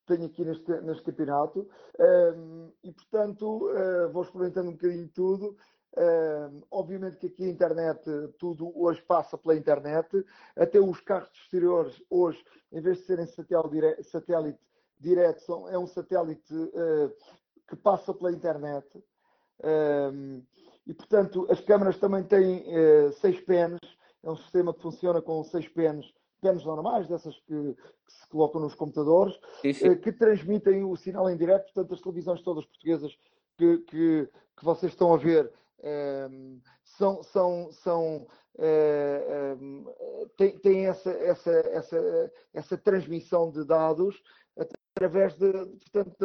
tenho 0.05 0.25
aqui 0.25 0.45
neste, 0.45 0.71
neste 0.81 1.03
campeonato. 1.03 1.67
Um, 1.99 2.71
e 2.83 2.91
portanto, 2.91 3.71
uh, 3.71 4.11
vou 4.11 4.21
experimentando 4.21 4.69
um 4.69 4.73
bocadinho 4.73 5.09
tudo. 5.09 5.57
Obviamente 6.69 7.17
que 7.17 7.25
aqui 7.25 7.45
a 7.45 7.49
internet, 7.49 8.03
tudo 8.37 8.71
hoje 8.79 9.01
passa 9.01 9.35
pela 9.35 9.55
internet. 9.55 10.23
Até 10.55 10.79
os 10.79 11.01
carros 11.01 11.31
exteriores, 11.33 11.99
hoje, 12.07 12.43
em 12.71 12.79
vez 12.79 12.99
de 12.99 13.05
serem 13.05 13.25
satélite, 13.25 14.03
satélite 14.03 14.59
direto, 14.99 15.41
são, 15.41 15.67
é 15.67 15.75
um 15.75 15.87
satélite 15.87 16.53
que 17.67 17.75
passa 17.77 18.13
pela 18.13 18.31
internet. 18.31 18.87
E 20.85 20.93
portanto, 20.93 21.47
as 21.49 21.59
câmaras 21.61 21.97
também 21.97 22.23
têm 22.23 22.63
seis 23.13 23.39
pens. 23.41 23.79
É 24.21 24.29
um 24.29 24.37
sistema 24.37 24.75
que 24.75 24.81
funciona 24.83 25.19
com 25.19 25.43
seis 25.45 25.67
pens 25.67 26.05
penas 26.41 26.63
normais, 26.63 27.07
dessas 27.07 27.35
que, 27.39 27.75
que, 28.05 28.13
se 28.13 28.27
colocam 28.29 28.61
nos 28.61 28.75
computadores, 28.75 29.37
sim, 29.61 29.73
sim. 29.73 29.87
Eh, 29.87 29.95
que 29.95 30.11
transmitem 30.11 30.83
o 30.83 30.95
sinal 30.95 31.29
em 31.29 31.37
direto. 31.37 31.65
Portanto, 31.65 31.93
as 31.93 32.01
televisões 32.01 32.41
todas 32.41 32.65
portuguesas 32.65 33.17
que, 33.57 33.77
que, 33.79 34.29
que 34.57 34.65
vocês 34.65 34.91
estão 34.91 35.13
a 35.13 35.17
ver 35.17 35.51
eh, 35.79 36.29
são, 36.83 37.23
são, 37.23 37.71
são 37.71 38.27
eh, 38.57 39.55
têm, 40.35 40.57
têm 40.59 40.85
essa, 40.87 41.11
essa, 41.11 41.51
essa, 41.51 42.31
essa 42.53 42.77
transmissão 42.77 43.51
de 43.51 43.63
dados 43.63 44.21
através 44.59 45.35
de, 45.35 45.51
portanto, 45.51 46.17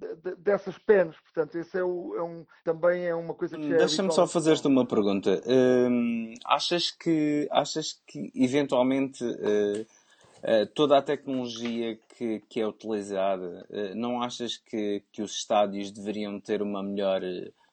de, 0.00 0.16
de, 0.16 0.36
dessas 0.36 0.78
penas. 0.78 1.16
Portanto, 1.20 1.56
esse 1.56 1.78
é, 1.78 1.84
o, 1.84 2.14
é, 2.16 2.22
um, 2.22 2.46
também 2.64 3.06
é 3.06 3.14
uma 3.14 3.34
coisa 3.34 3.56
que 3.56 3.72
é 3.72 3.76
Deixa-me 3.76 4.12
só 4.12 4.26
fazer-te 4.26 4.66
uma 4.66 4.86
pergunta. 4.86 5.42
Hum, 5.46 6.34
achas 6.44 6.90
que 6.90 7.46
achas 7.50 8.00
que 8.06 8.30
eventualmente 8.34 9.24
uh, 9.24 9.82
uh, 9.82 10.66
toda 10.74 10.98
a 10.98 11.02
tecnologia 11.02 11.98
que, 12.16 12.40
que 12.48 12.60
é 12.60 12.66
utilizada, 12.66 13.66
uh, 13.70 13.94
não 13.94 14.22
achas 14.22 14.56
que, 14.56 15.04
que 15.12 15.22
os 15.22 15.32
estádios 15.32 15.90
deveriam 15.90 16.40
ter 16.40 16.62
uma 16.62 16.82
melhor 16.82 17.20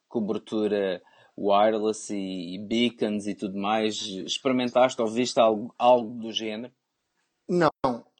cobertura 0.07 1.01
wireless 1.38 2.13
e, 2.13 2.55
e 2.55 2.59
beacons 2.59 3.27
e 3.27 3.35
tudo 3.35 3.57
mais? 3.57 3.95
Experimentaste 4.01 5.01
ou 5.01 5.07
viste 5.07 5.39
algo, 5.39 5.73
algo 5.77 6.19
do 6.19 6.31
género? 6.31 6.73
Não, 7.49 7.69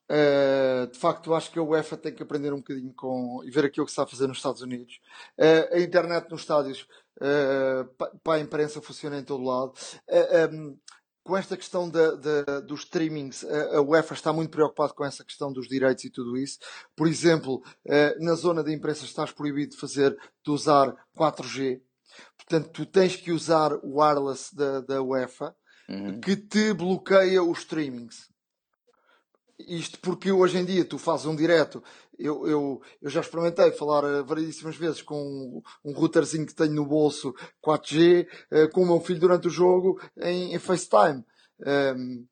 Uh, 0.10 0.88
de 0.88 0.98
facto, 0.98 1.34
acho 1.34 1.52
que 1.52 1.60
a 1.60 1.64
UEFA 1.64 1.98
tem 1.98 2.14
que 2.14 2.24
aprender 2.24 2.54
um 2.54 2.58
bocadinho 2.58 2.94
com 2.94 3.42
e 3.44 3.52
ver 3.52 3.66
aquilo 3.66 3.86
que 3.86 3.92
se 3.92 3.94
está 3.94 4.04
a 4.04 4.08
fazer 4.08 4.28
nos 4.28 4.38
Estados 4.38 4.62
Unidos. 4.62 5.02
Uh, 5.38 5.76
a 5.76 5.80
internet 5.80 6.30
nos 6.32 6.42
estádios 6.42 6.88
uh, 7.18 7.86
para 8.24 8.38
a 8.38 8.40
imprensa 8.40 8.82
funciona 8.82 9.20
em 9.20 9.24
todo 9.24 9.44
lado. 9.44 9.74
Um, 10.54 10.78
com 11.24 11.36
esta 11.36 11.58
questão 11.58 11.90
da, 11.90 12.12
da, 12.16 12.62
dos 12.62 12.84
streamings, 12.84 13.44
a 13.44 13.82
UEFA 13.82 14.14
está 14.14 14.32
muito 14.32 14.50
preocupada 14.50 14.94
com 14.94 15.04
essa 15.04 15.26
questão 15.26 15.52
dos 15.52 15.68
direitos 15.68 16.06
e 16.06 16.10
tudo 16.10 16.38
isso. 16.38 16.58
Por 16.96 17.06
exemplo, 17.06 17.62
na 18.22 18.34
zona 18.34 18.64
da 18.64 18.72
imprensa 18.72 19.04
estás 19.04 19.34
proibido 19.34 19.72
de 19.72 19.78
fazer, 19.78 20.18
de 20.42 20.50
usar 20.50 20.96
4G. 21.18 21.82
Portanto, 22.38 22.70
tu 22.70 22.86
tens 22.86 23.18
que 23.18 23.34
usar 23.34 23.74
o 23.74 24.00
wireless 24.00 24.56
da, 24.56 24.80
da 24.80 25.02
UEFA, 25.02 25.54
uhum. 25.90 26.22
que 26.22 26.38
te 26.38 26.74
bloqueia 26.74 27.44
os 27.44 27.60
streamings. 27.60 28.30
Isto 29.60 30.00
porque 30.00 30.32
hoje 30.32 30.58
em 30.58 30.66
dia 30.66 30.86
tu 30.86 31.00
fazes 31.00 31.26
um 31.26 31.36
direto. 31.36 31.84
Eu, 32.18 32.48
eu, 32.48 32.82
eu 33.02 33.10
já 33.10 33.22
experimentei 33.22 33.72
falar 33.72 34.04
eh, 34.04 34.22
variedíssimas 34.22 34.76
vezes 34.76 35.02
com 35.02 35.20
um, 35.20 35.62
um 35.84 35.94
routerzinho 35.94 36.46
que 36.46 36.54
tenho 36.54 36.74
no 36.74 36.86
bolso 36.86 37.34
4G 37.66 38.28
uh, 38.52 38.72
com 38.72 38.84
o 38.84 38.86
meu 38.86 39.00
filho 39.00 39.20
durante 39.20 39.48
o 39.48 39.52
jogo 39.52 40.00
em, 40.18 40.54
em 40.54 40.60
FaceTime. 40.60 41.24
Um, 41.60 41.66
ehm, 41.66 42.26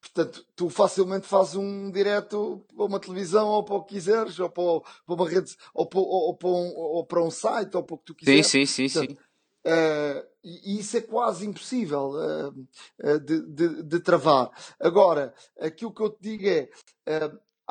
portanto, 0.00 0.46
tu 0.56 0.70
facilmente 0.70 1.26
fazes 1.26 1.54
um 1.54 1.90
direto 1.90 2.64
para 2.74 2.86
uma 2.86 3.00
televisão 3.00 3.48
ou 3.48 3.62
para 3.62 3.74
o 3.74 3.84
que 3.84 3.94
quiseres, 3.94 4.38
ou 4.38 4.48
para, 4.48 4.80
para 5.04 5.14
uma 5.14 5.28
rede, 5.28 5.54
ou 5.74 5.86
para, 5.86 6.00
ou, 6.00 6.36
para 6.36 6.48
um, 6.48 6.72
ou 6.76 7.06
para 7.06 7.22
um 7.22 7.30
site, 7.30 7.76
ou 7.76 7.82
para 7.82 7.94
o 7.94 7.98
que 7.98 8.04
tu 8.06 8.14
quiseres. 8.14 8.46
Sim, 8.46 8.64
sim, 8.64 8.88
sim, 8.88 8.94
portanto, 8.94 9.18
sim. 9.18 9.29
Uh, 9.66 10.24
e 10.42 10.78
isso 10.80 10.96
é 10.96 11.02
quase 11.02 11.46
impossível 11.46 12.12
uh, 12.12 12.48
uh, 12.48 13.20
de, 13.20 13.46
de, 13.46 13.82
de, 13.82 14.00
travar. 14.00 14.50
Agora, 14.80 15.34
aquilo 15.58 15.92
que 15.92 16.02
eu 16.02 16.10
te 16.10 16.20
digo 16.20 16.48
é. 16.48 16.70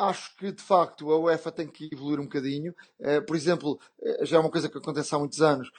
Acho 0.02 0.34
que 0.38 0.50
de 0.50 0.64
facto 0.64 1.12
a 1.12 1.20
UEFA 1.20 1.52
tem 1.52 1.68
que 1.68 1.90
evoluir 1.92 2.22
um 2.22 2.24
bocadinho. 2.24 2.74
por 3.28 3.36
exemplo, 3.36 3.78
já 4.22 4.38
é 4.38 4.40
uma 4.40 4.50
coisa 4.50 4.70
que 4.70 4.78
acontece 4.78 5.14
há 5.14 5.20
muitos 5.20 5.42
anos. 5.42 5.70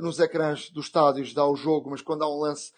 nos 0.00 0.18
ecrãs 0.18 0.70
dos 0.70 0.86
estádios 0.86 1.34
dá 1.34 1.46
o 1.46 1.54
jogo, 1.54 1.90
mas 1.90 2.00
quando 2.00 2.22
há 2.22 2.34
um 2.34 2.40
lance 2.40 2.72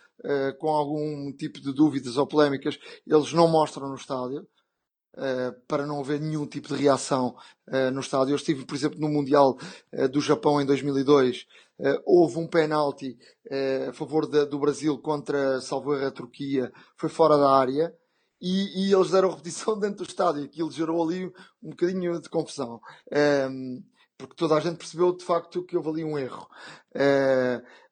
com 0.59 0.69
algum 0.69 1.33
tipo 1.33 1.61
de 1.61 1.73
dúvidas 1.73 2.17
ou 2.17 2.27
polémicas, 2.27 2.77
eles 3.07 3.33
não 3.33 3.47
mostram 3.47 3.89
no 3.89 3.95
estádio. 3.95 4.45
Uh, 5.13 5.53
para 5.67 5.85
não 5.85 5.99
haver 5.99 6.21
nenhum 6.21 6.47
tipo 6.47 6.69
de 6.69 6.81
reação 6.81 7.37
uh, 7.69 7.91
no 7.93 8.01
estádio. 8.01 8.33
Eu 8.33 8.37
estive, 8.37 8.65
por 8.65 8.77
exemplo, 8.77 9.01
no 9.01 9.09
Mundial 9.09 9.59
uh, 9.93 10.09
do 10.09 10.21
Japão 10.21 10.61
em 10.61 10.65
2002. 10.65 11.47
Houve 12.05 12.39
um 12.39 12.47
penalti 12.47 13.17
a 13.89 13.93
favor 13.93 14.27
de, 14.27 14.45
do 14.47 14.59
Brasil 14.59 14.99
contra, 14.99 15.61
salvo 15.61 15.93
a 15.93 16.11
Turquia, 16.11 16.73
foi 16.97 17.09
fora 17.09 17.37
da 17.37 17.51
área. 17.51 17.95
E, 18.43 18.89
e, 18.89 18.93
eles 18.93 19.11
deram 19.11 19.31
repetição 19.31 19.77
dentro 19.81 20.05
do 20.05 20.09
estádio. 20.09 20.45
Aquilo 20.45 20.71
gerou 20.71 21.03
ali 21.03 21.27
um 21.63 21.71
bocadinho 21.71 22.21
de 22.21 22.29
confusão. 22.31 22.81
Um, 23.13 23.17
ehm, 23.17 23.83
porque 24.17 24.35
toda 24.35 24.55
a 24.55 24.61
gente 24.61 24.77
percebeu 24.77 25.15
de 25.15 25.25
facto 25.25 25.65
que 25.65 25.77
houve 25.77 25.89
ali 25.91 26.05
um 26.05 26.19
erro. 26.19 26.47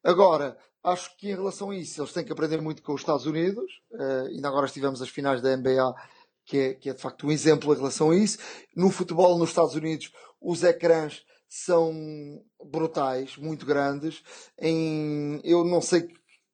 agora, 0.03 0.57
acho 0.83 1.15
que 1.17 1.29
em 1.29 1.35
relação 1.35 1.71
a 1.71 1.75
isso, 1.75 2.01
eles 2.01 2.13
têm 2.13 2.23
que 2.23 2.31
aprender 2.31 2.61
muito 2.61 2.83
com 2.83 2.93
os 2.93 3.01
Estados 3.01 3.25
Unidos. 3.25 3.65
ainda 4.27 4.47
agora 4.47 4.67
estivemos 4.67 5.01
as 5.01 5.09
finais 5.09 5.41
da 5.41 5.55
NBA 5.55 5.93
que 6.49 6.57
é, 6.57 6.73
que 6.73 6.89
é 6.89 6.93
de 6.93 7.01
facto 7.01 7.27
um 7.27 7.31
exemplo 7.31 7.71
em 7.71 7.77
relação 7.77 8.09
a 8.09 8.15
isso. 8.15 8.39
No 8.75 8.89
futebol 8.89 9.37
nos 9.37 9.49
Estados 9.49 9.75
Unidos, 9.75 10.11
os 10.41 10.63
ecrãs 10.63 11.23
são 11.49 12.41
brutais, 12.63 13.35
muito 13.35 13.65
grandes. 13.65 14.23
Em, 14.59 15.41
eu 15.43 15.65
não 15.65 15.81
sei 15.81 16.07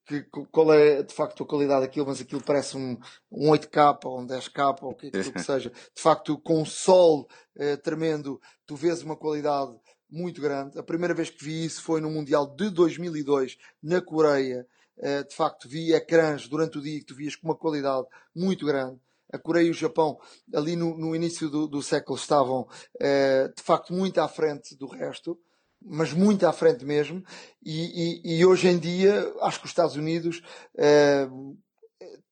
que, 0.06 0.24
qual 0.52 0.74
é 0.74 1.04
de 1.04 1.14
facto 1.14 1.43
a 1.43 1.46
qualidade 1.46 1.82
daquilo, 1.82 2.08
mas 2.08 2.22
aquilo 2.22 2.41
parece 2.41 2.78
um, 2.78 2.98
um 3.30 3.52
8K 3.52 4.00
ou 4.06 4.22
um 4.22 4.26
10K 4.26 4.78
ou 4.82 4.91
o 4.91 4.96
que, 4.96 5.12
que 5.12 5.39
seja. 5.39 5.70
De 5.70 6.02
facto, 6.02 6.38
com 6.38 6.62
o 6.62 6.66
sol 6.66 7.28
eh, 7.58 7.76
tremendo, 7.76 8.39
tu 8.66 8.76
vês 8.76 9.02
uma 9.02 9.18
qualidade 9.18 9.78
muito 10.10 10.41
grande. 10.41 10.80
A 10.80 10.84
primeira 10.84 11.14
vez 11.14 11.30
que 11.30 11.43
vi 11.43 11.66
isso 11.66 11.82
foi 11.82 12.00
no 12.00 12.10
Mundial 12.10 12.56
de 12.56 12.70
2002, 12.70 13.58
na 13.84 14.00
Coreia. 14.00 14.66
Eh, 14.98 15.24
de 15.24 15.36
facto, 15.36 15.68
vi 15.68 15.93
ecrãs 15.93 16.48
durante 16.48 16.78
o 16.78 16.82
dia 16.82 17.00
que 17.00 17.06
tu 17.06 17.16
vias 17.16 17.36
com 17.36 17.48
uma 17.50 17.56
qualidade 17.56 18.08
muito 18.34 18.66
grande 18.66 19.00
a 19.36 19.40
Coreia 19.40 19.68
e 19.68 19.72
o 19.72 19.74
Japão, 19.74 20.18
ali 20.54 20.76
no, 20.76 20.98
no 20.98 21.16
início 21.16 21.50
do, 21.50 21.68
do, 21.68 21.82
século, 21.82 22.18
estavam 22.18 22.68
eh, 23.00 23.52
de 23.56 23.62
facto 23.62 23.94
muito 23.94 24.20
à 24.20 24.28
frente 24.28 24.76
do 24.76 24.88
resto, 24.88 25.38
mas 25.82 26.14
muito 26.14 26.48
à 26.48 26.54
frente 26.54 26.84
mesmo. 26.84 27.24
E, 27.64 28.22
e, 28.24 28.38
e 28.40 28.46
hoje 28.46 28.68
em 28.68 28.78
dia, 28.78 29.32
acho 29.42 29.60
que 29.60 29.66
os 29.66 29.72
Estados 29.72 29.96
Unidos 29.96 30.42
eh, 30.78 31.28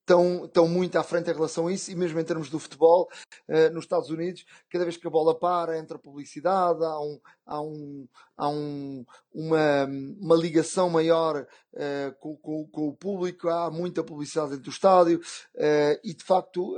estão, 0.03 0.45
estão 0.45 0.67
muito 0.67 0.97
à 0.97 1.03
frente 1.03 1.29
em 1.29 1.33
relação 1.33 1.67
a 1.67 1.73
isso, 1.73 1.89
e 1.89 1.95
mesmo 1.95 2.19
em 2.19 2.23
termos 2.23 2.49
do 2.49 2.59
futebol, 2.59 3.07
uh, 3.49 3.73
nos 3.73 3.85
Estados 3.85 4.09
Unidos, 4.09 4.45
cada 4.69 4.83
vez 4.83 4.97
que 4.97 5.07
a 5.07 5.09
bola 5.09 5.37
para, 5.37 5.79
entra 5.79 5.97
publicidade, 5.97 6.83
há, 6.83 6.99
um, 6.99 7.19
há, 7.45 7.61
um, 7.61 8.07
há 8.37 8.49
um, 8.49 9.05
uma, 9.33 9.85
uma 10.19 10.35
ligação 10.35 10.89
maior 10.89 11.47
uh, 11.73 12.15
com, 12.19 12.35
com, 12.37 12.67
com, 12.67 12.87
o 12.89 12.95
público, 12.95 13.49
há 13.49 13.71
muita 13.71 14.03
publicidade 14.03 14.51
dentro 14.51 14.65
do 14.65 14.71
estádio, 14.71 15.19
uh, 15.55 15.99
e 16.03 16.13
de 16.13 16.23
facto 16.23 16.75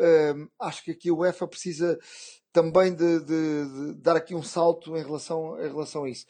acho 0.60 0.84
que 0.84 0.92
aqui 0.92 1.10
a 1.10 1.14
UEFA 1.14 1.48
precisa 1.48 1.98
também 2.52 2.96
de, 2.96 3.20
de, 3.20 3.26
de, 3.26 3.94
dar 4.02 4.16
aqui 4.16 4.34
um 4.34 4.44
salto 4.44 4.96
em 4.96 5.04
relação, 5.04 5.60
em 5.60 5.68
relação 5.68 6.06
a 6.06 6.10
isso. 6.10 6.26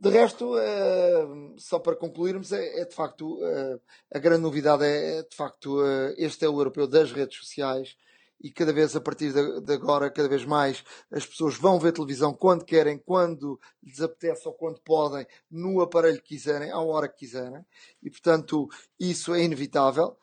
De 0.00 0.10
resto, 0.10 0.54
uh, 0.54 1.54
só 1.58 1.80
para 1.80 1.96
concluirmos, 1.96 2.52
é, 2.52 2.82
é 2.82 2.84
de 2.84 2.94
facto 2.94 3.34
uh, 3.42 3.80
a 4.14 4.18
grande 4.20 4.42
novidade 4.42 4.84
é, 4.84 5.18
é 5.18 5.22
de 5.24 5.34
facto 5.34 5.80
uh, 5.80 6.14
este 6.16 6.44
é 6.44 6.48
o 6.48 6.60
europeu 6.60 6.86
das 6.86 7.10
redes 7.10 7.36
sociais 7.38 7.96
e 8.40 8.48
cada 8.48 8.72
vez 8.72 8.94
a 8.94 9.00
partir 9.00 9.32
de, 9.32 9.60
de, 9.60 9.72
agora, 9.72 10.08
cada 10.08 10.28
vez 10.28 10.44
mais 10.44 10.84
as 11.10 11.26
pessoas 11.26 11.56
vão 11.56 11.80
ver 11.80 11.90
televisão 11.90 12.32
quando 12.32 12.64
querem, 12.64 12.96
quando 12.96 13.58
lhes 13.82 14.00
apetece 14.00 14.46
ou 14.46 14.54
quando 14.54 14.80
podem, 14.82 15.26
no 15.50 15.80
aparelho 15.80 16.22
que 16.22 16.36
quiserem, 16.36 16.70
à 16.70 16.78
hora 16.78 17.08
que 17.08 17.18
quiserem 17.18 17.66
e 18.00 18.08
portanto 18.08 18.68
isso 19.00 19.34
é 19.34 19.42
inevitável 19.42 20.16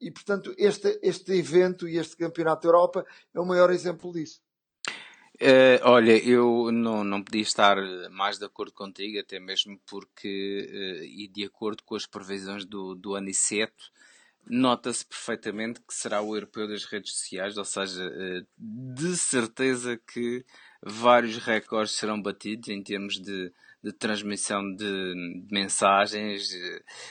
e 0.00 0.10
portanto 0.12 0.54
este, 0.56 1.00
este 1.02 1.32
evento 1.32 1.88
e 1.88 1.98
este 1.98 2.16
campeonato 2.16 2.62
da 2.62 2.68
Europa 2.68 3.04
é 3.34 3.40
o 3.40 3.44
maior 3.44 3.72
exemplo 3.72 4.12
disso. 4.12 4.40
Uh, 5.42 5.82
olha, 5.82 6.16
eu 6.24 6.70
não, 6.70 7.02
não 7.02 7.20
podia 7.20 7.42
estar 7.42 7.76
mais 8.10 8.38
de 8.38 8.44
acordo 8.44 8.72
contigo, 8.72 9.18
até 9.18 9.40
mesmo 9.40 9.76
porque, 9.90 10.68
uh, 10.70 11.04
e 11.04 11.26
de 11.26 11.44
acordo 11.44 11.82
com 11.82 11.96
as 11.96 12.06
previsões 12.06 12.64
do, 12.64 12.94
do 12.94 13.16
Aniceto, 13.16 13.90
nota-se 14.46 15.04
perfeitamente 15.04 15.80
que 15.80 15.92
será 15.92 16.22
o 16.22 16.36
europeu 16.36 16.68
das 16.68 16.84
redes 16.84 17.14
sociais, 17.14 17.58
ou 17.58 17.64
seja, 17.64 18.04
uh, 18.06 18.46
de 18.56 19.16
certeza 19.16 20.00
que 20.06 20.44
vários 20.80 21.36
recordes 21.38 21.94
serão 21.94 22.22
batidos 22.22 22.68
em 22.68 22.80
termos 22.80 23.20
de, 23.20 23.52
de 23.82 23.92
transmissão 23.92 24.62
de, 24.76 24.84
de 25.44 25.52
mensagens, 25.52 26.52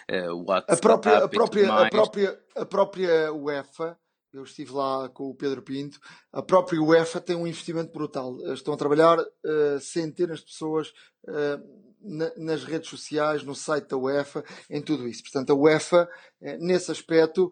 uh, 0.10 0.34
WhatsApp 0.48 0.74
a 0.74 0.78
própria, 0.78 1.18
a 1.18 1.28
própria, 1.28 1.74
a 1.74 1.90
própria, 1.90 2.40
a 2.56 2.66
própria 2.66 3.34
UEFA, 3.34 4.00
eu 4.34 4.44
estive 4.44 4.72
lá 4.72 5.10
com 5.10 5.30
o 5.30 5.36
Pedro 5.36 5.62
Pinto, 5.62 6.00
a 6.32 6.42
própria 6.42 6.82
UEFA 6.82 7.20
tem 7.20 7.36
um 7.36 7.48
investimento 7.48 7.92
brutal. 7.92 8.38
Estão 8.54 8.74
a 8.74 8.78
trabalhar 8.78 9.20
uh, 9.20 9.80
centenas 9.80 10.40
de 10.40 10.46
pessoas 10.46 10.90
uh, 11.28 11.92
na, 12.02 12.32
nas 12.38 12.64
redes 12.64 12.90
sociais, 12.90 13.44
no 13.44 13.54
site 13.54 13.90
da 13.90 13.98
UEFA, 13.98 14.44
em 14.70 14.82
tudo 14.82 15.08
isso. 15.08 15.24
Portanto, 15.24 15.52
a 15.52 15.56
UEFA, 15.56 16.10
uh, 16.42 16.66
nesse 16.66 16.92
aspecto, 16.92 17.52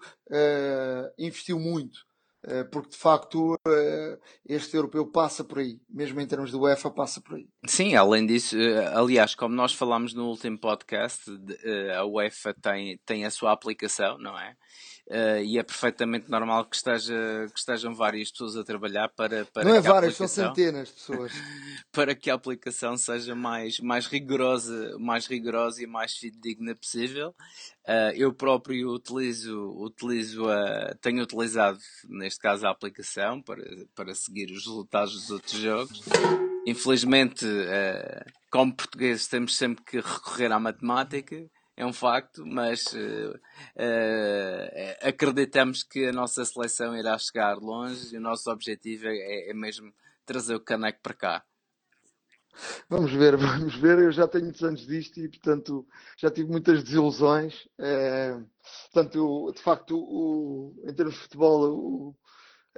investiu 1.18 1.60
muito 1.60 2.10
eh, 2.42 2.64
porque 2.64 2.92
de 2.92 2.98
facto 2.98 3.60
eh, 3.68 4.18
este 4.48 4.78
europeu 4.78 5.06
passa 5.06 5.44
por 5.44 5.60
aí, 5.60 5.78
mesmo 5.90 6.22
em 6.22 6.28
termos 6.28 6.52
de 6.52 6.56
UEFA, 6.56 6.90
passa 6.90 7.20
por 7.20 7.36
aí. 7.36 7.46
Sim, 7.68 7.96
além 7.96 8.26
disso, 8.26 8.58
eh, 8.58 8.88
aliás, 8.96 9.36
como 9.36 9.54
nós 9.54 9.74
falámos 9.74 10.14
no 10.14 10.26
último 10.28 10.58
podcast, 10.58 11.30
a 11.98 12.06
UEFA 12.06 12.54
tem, 12.54 12.98
tem 13.06 13.26
a 13.26 13.32
sua 13.32 13.52
aplicação, 13.52 14.18
não 14.18 14.40
é? 14.40 14.56
Uh, 15.10 15.42
e 15.44 15.58
é 15.58 15.64
perfeitamente 15.64 16.30
normal 16.30 16.66
que, 16.66 16.76
esteja, 16.76 17.16
que 17.52 17.60
estejam 17.60 17.96
várias 17.96 18.30
pessoas 18.30 18.56
a 18.56 18.64
trabalhar 18.64 19.10
para, 19.10 19.44
para 19.46 19.68
não 19.68 19.74
é 19.74 19.82
várias, 19.82 20.16
são 20.16 20.28
centenas 20.28 20.90
de 20.90 20.94
pessoas. 20.94 21.32
para 21.92 22.14
que 22.14 22.30
a 22.30 22.36
aplicação 22.36 22.96
seja 22.96 23.34
mais, 23.34 23.80
mais 23.80 24.06
rigorosa 24.06 25.00
mais 25.00 25.26
rigorosa 25.26 25.82
e 25.82 25.88
mais 25.88 26.14
fidedigna 26.14 26.76
possível. 26.76 27.34
Uh, 27.88 28.14
eu 28.14 28.32
próprio 28.32 28.94
utilizo, 28.94 29.74
utilizo 29.80 30.48
a, 30.48 30.94
tenho 31.02 31.24
utilizado 31.24 31.80
neste 32.08 32.40
caso 32.40 32.68
a 32.68 32.70
aplicação 32.70 33.42
para, 33.42 33.64
para 33.96 34.14
seguir 34.14 34.52
os 34.52 34.64
resultados 34.64 35.14
dos 35.14 35.32
outros 35.32 35.60
jogos. 35.60 36.04
Infelizmente 36.68 37.46
uh, 37.46 38.32
como 38.52 38.76
portugueses 38.76 39.28
temos 39.28 39.58
sempre 39.58 39.84
que 39.84 39.98
recorrer 39.98 40.52
à 40.52 40.60
matemática 40.60 41.50
é 41.80 41.86
um 41.86 41.94
facto, 41.94 42.46
mas 42.46 42.88
uh, 42.88 43.32
uh, 43.32 45.08
acreditamos 45.08 45.82
que 45.82 46.08
a 46.08 46.12
nossa 46.12 46.44
seleção 46.44 46.94
irá 46.94 47.18
chegar 47.18 47.58
longe 47.58 48.14
e 48.14 48.18
o 48.18 48.22
nosso 48.22 48.52
objetivo 48.52 49.08
é, 49.08 49.50
é 49.50 49.54
mesmo 49.54 49.90
trazer 50.26 50.56
o 50.56 50.60
caneco 50.60 51.00
para 51.02 51.14
cá. 51.14 51.46
Vamos 52.90 53.14
ver, 53.14 53.38
vamos 53.40 53.76
ver. 53.76 53.98
Eu 53.98 54.12
já 54.12 54.28
tenho 54.28 54.44
muitos 54.44 54.62
anos 54.62 54.86
disto 54.86 55.22
e, 55.22 55.30
portanto, 55.30 55.88
já 56.18 56.30
tive 56.30 56.52
muitas 56.52 56.84
desilusões. 56.84 57.66
É, 57.80 58.38
portanto, 58.92 59.54
de 59.56 59.62
facto, 59.62 59.98
o, 59.98 60.76
em 60.84 60.94
termos 60.94 61.16
de 61.16 61.22
futebol, 61.22 61.64
o, 61.64 62.16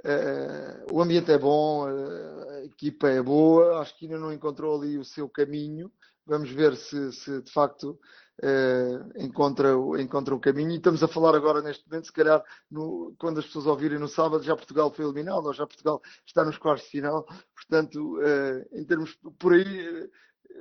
é, 0.04 0.86
o 0.92 1.02
ambiente 1.02 1.32
é 1.32 1.38
bom, 1.38 1.88
a 1.88 2.64
equipa 2.66 3.08
é 3.08 3.20
boa. 3.20 3.80
Acho 3.80 3.98
que 3.98 4.04
ainda 4.04 4.20
não 4.20 4.32
encontrou 4.32 4.80
ali 4.80 4.96
o 4.96 5.04
seu 5.04 5.28
caminho. 5.28 5.90
Vamos 6.24 6.50
ver 6.50 6.76
se, 6.76 7.12
se 7.12 7.42
de 7.42 7.50
facto 7.50 7.98
uh, 8.42 9.22
encontra, 9.22 9.70
encontra 9.98 10.34
o 10.34 10.40
caminho. 10.40 10.72
E 10.72 10.76
estamos 10.76 11.02
a 11.02 11.08
falar 11.08 11.34
agora 11.34 11.62
neste 11.62 11.88
momento, 11.88 12.06
se 12.06 12.12
calhar, 12.12 12.42
no, 12.70 13.14
quando 13.18 13.38
as 13.38 13.46
pessoas 13.46 13.66
ouvirem 13.66 13.98
no 13.98 14.08
sábado, 14.08 14.42
já 14.42 14.56
Portugal 14.56 14.92
foi 14.92 15.04
eliminado, 15.04 15.46
ou 15.46 15.54
já 15.54 15.66
Portugal 15.66 16.02
está 16.26 16.44
nos 16.44 16.58
quartos 16.58 16.84
de 16.84 16.90
final. 16.90 17.26
Portanto, 17.54 18.18
uh, 18.18 18.78
em 18.78 18.84
termos 18.84 19.16
por 19.38 19.52
aí, 19.52 19.88
uh, 19.88 20.10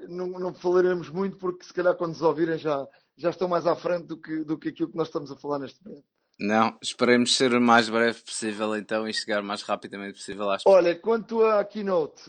não, 0.07 0.27
não 0.27 0.53
falaremos 0.53 1.09
muito, 1.09 1.38
porque 1.38 1.65
se 1.65 1.73
calhar 1.73 1.95
quando 1.95 2.11
nos 2.11 2.21
ouvirem 2.21 2.57
já, 2.57 2.88
já 3.17 3.29
estão 3.29 3.47
mais 3.47 3.65
à 3.65 3.75
frente 3.75 4.05
do 4.05 4.17
que, 4.17 4.43
do 4.43 4.57
que 4.57 4.69
aquilo 4.69 4.89
que 4.89 4.97
nós 4.97 5.07
estamos 5.07 5.32
a 5.32 5.36
falar 5.36 5.59
neste 5.59 5.84
momento. 5.84 6.05
Não, 6.39 6.75
esperemos 6.82 7.36
ser 7.36 7.53
o 7.53 7.61
mais 7.61 7.88
breve 7.88 8.19
possível 8.21 8.75
então 8.75 9.07
e 9.07 9.13
chegar 9.13 9.43
o 9.43 9.45
mais 9.45 9.61
rapidamente 9.61 10.13
possível 10.13 10.49
às 10.49 10.63
Olha, 10.65 10.95
quanto 10.95 11.45
à 11.45 11.63
keynote, 11.63 12.23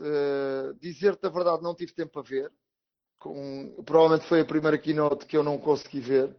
dizer-te 0.78 1.24
a 1.24 1.30
verdade, 1.30 1.62
não 1.62 1.74
tive 1.74 1.94
tempo 1.94 2.18
a 2.18 2.22
ver 2.22 2.53
com, 3.23 3.73
provavelmente 3.85 4.27
foi 4.27 4.41
a 4.41 4.45
primeira 4.45 4.77
keynote 4.77 5.27
que 5.27 5.37
eu 5.37 5.45
não 5.45 5.57
consegui 5.57 6.01
ver. 6.01 6.37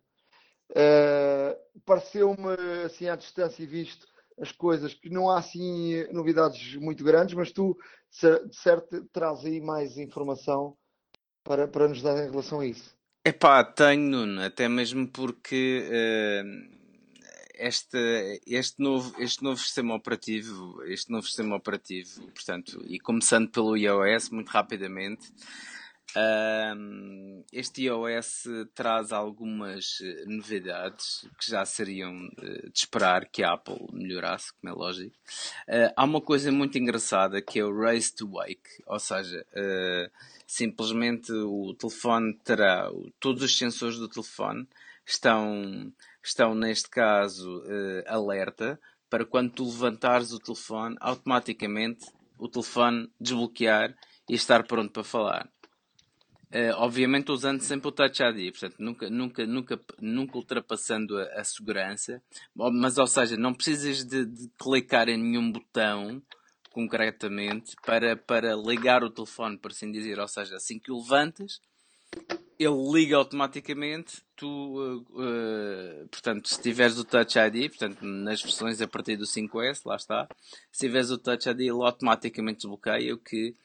Uh, 0.72 1.56
Pareceu-me 1.86 2.84
assim 2.86 3.08
à 3.08 3.16
distância 3.16 3.64
e 3.64 3.66
visto 3.66 4.06
as 4.40 4.52
coisas 4.52 4.94
que 4.94 5.10
não 5.10 5.30
há 5.30 5.40
assim 5.40 6.06
novidades 6.12 6.76
muito 6.76 7.04
grandes, 7.04 7.36
mas 7.36 7.52
tu 7.52 7.78
de 8.22 8.56
certo 8.56 9.06
traz 9.12 9.46
aí 9.46 9.62
mais 9.62 9.98
informação 9.98 10.76
para, 11.44 11.68
para 11.68 11.88
nos 11.88 12.02
dar 12.02 12.18
em 12.18 12.30
relação 12.30 12.60
a 12.60 12.66
isso. 12.66 12.96
Epá, 13.26 13.64
tenho, 13.64 14.02
Nuno, 14.02 14.42
até 14.42 14.68
mesmo 14.68 15.08
porque 15.08 15.88
uh, 15.88 16.78
este, 17.54 18.42
este, 18.46 18.82
novo, 18.82 19.14
este 19.22 19.44
novo 19.44 19.60
sistema 19.60 19.96
operativo, 19.96 20.84
este 20.84 21.12
novo 21.12 21.26
sistema 21.26 21.56
operativo, 21.56 22.22
portanto, 22.32 22.84
e 22.86 23.00
começando 23.00 23.50
pelo 23.50 23.78
iOS, 23.78 24.30
muito 24.30 24.50
rapidamente, 24.50 25.32
um, 26.16 27.44
este 27.52 27.84
iOS 27.84 28.44
traz 28.76 29.12
algumas 29.12 30.00
eh, 30.02 30.26
novidades 30.28 31.28
que 31.40 31.50
já 31.50 31.66
seriam 31.66 32.30
de 32.38 32.72
esperar 32.74 33.26
que 33.28 33.44
a 33.44 33.54
Apple 33.54 33.88
melhorasse, 33.92 34.54
como 34.54 34.74
é 34.74 34.76
lógico. 34.76 35.16
Uh, 35.68 35.94
há 35.96 36.04
uma 36.04 36.22
coisa 36.22 36.52
muito 36.52 36.78
engraçada 36.78 37.42
que 37.42 37.60
é 37.60 37.66
o 37.66 37.76
Race 37.76 38.14
to 38.16 38.30
Wake, 38.30 38.84
ou 38.86 39.00
seja, 39.00 39.46
uh, 39.54 40.12
simplesmente 40.46 41.32
o 41.32 41.74
telefone 41.74 42.34
terá 42.44 42.90
todos 43.20 43.44
os 43.44 43.58
sensores 43.58 43.98
do 43.98 44.08
telefone 44.08 44.68
estão, 45.06 45.92
estão 46.24 46.56
neste 46.56 46.90
caso 46.90 47.60
uh, 47.60 48.04
alerta 48.08 48.80
para 49.10 49.26
quando 49.26 49.52
tu 49.52 49.66
levantares 49.66 50.32
o 50.32 50.40
telefone, 50.40 50.96
automaticamente 51.00 52.06
o 52.38 52.48
telefone 52.48 53.10
desbloquear 53.20 53.96
e 54.28 54.34
estar 54.34 54.64
pronto 54.64 54.92
para 54.92 55.04
falar. 55.04 55.50
Uh, 56.54 56.70
obviamente 56.76 57.32
usando 57.32 57.62
sempre 57.62 57.88
o 57.88 57.92
Touch 57.92 58.22
ID, 58.22 58.52
portanto, 58.52 58.76
nunca, 58.78 59.10
nunca, 59.10 59.48
nunca, 59.48 59.80
nunca 60.00 60.38
ultrapassando 60.38 61.18
a, 61.18 61.24
a 61.40 61.44
segurança, 61.44 62.22
mas 62.56 63.00
ou 63.00 63.08
seja, 63.08 63.36
não 63.36 63.56
precisas 63.56 64.04
de, 64.04 64.24
de, 64.24 64.48
clicar 64.56 65.10
em 65.10 65.18
nenhum 65.18 65.52
botão 65.52 66.22
concretamente 66.70 67.76
para, 67.84 68.16
para 68.16 68.56
ligar 68.56 69.04
o 69.04 69.10
telefone, 69.10 69.58
por 69.58 69.72
assim 69.72 69.92
dizer, 69.92 70.20
ou 70.20 70.28
seja, 70.28 70.56
assim 70.56 70.78
que 70.78 70.92
o 70.92 71.00
levantas, 71.00 71.60
ele 72.60 72.92
liga 72.92 73.18
automaticamente, 73.18 74.22
tu, 74.36 74.48
uh, 74.48 74.98
uh, 75.10 76.08
portanto, 76.10 76.48
se 76.50 76.62
tiveres 76.62 77.00
o 77.00 77.04
Touch 77.04 77.36
ID, 77.36 77.70
portanto, 77.70 78.06
nas 78.06 78.44
versões 78.44 78.80
a 78.80 78.88
partir 78.88 79.18
do 79.18 79.26
5S, 79.26 79.82
lá 79.86 79.96
está, 79.96 80.28
se 80.72 80.86
tiveres 80.86 81.10
o 81.10 81.18
Touch 81.18 81.50
ID, 81.50 81.62
ele 81.62 81.72
automaticamente 81.72 82.58
desbloqueia, 82.58 83.16
o 83.16 83.18
que 83.18 83.56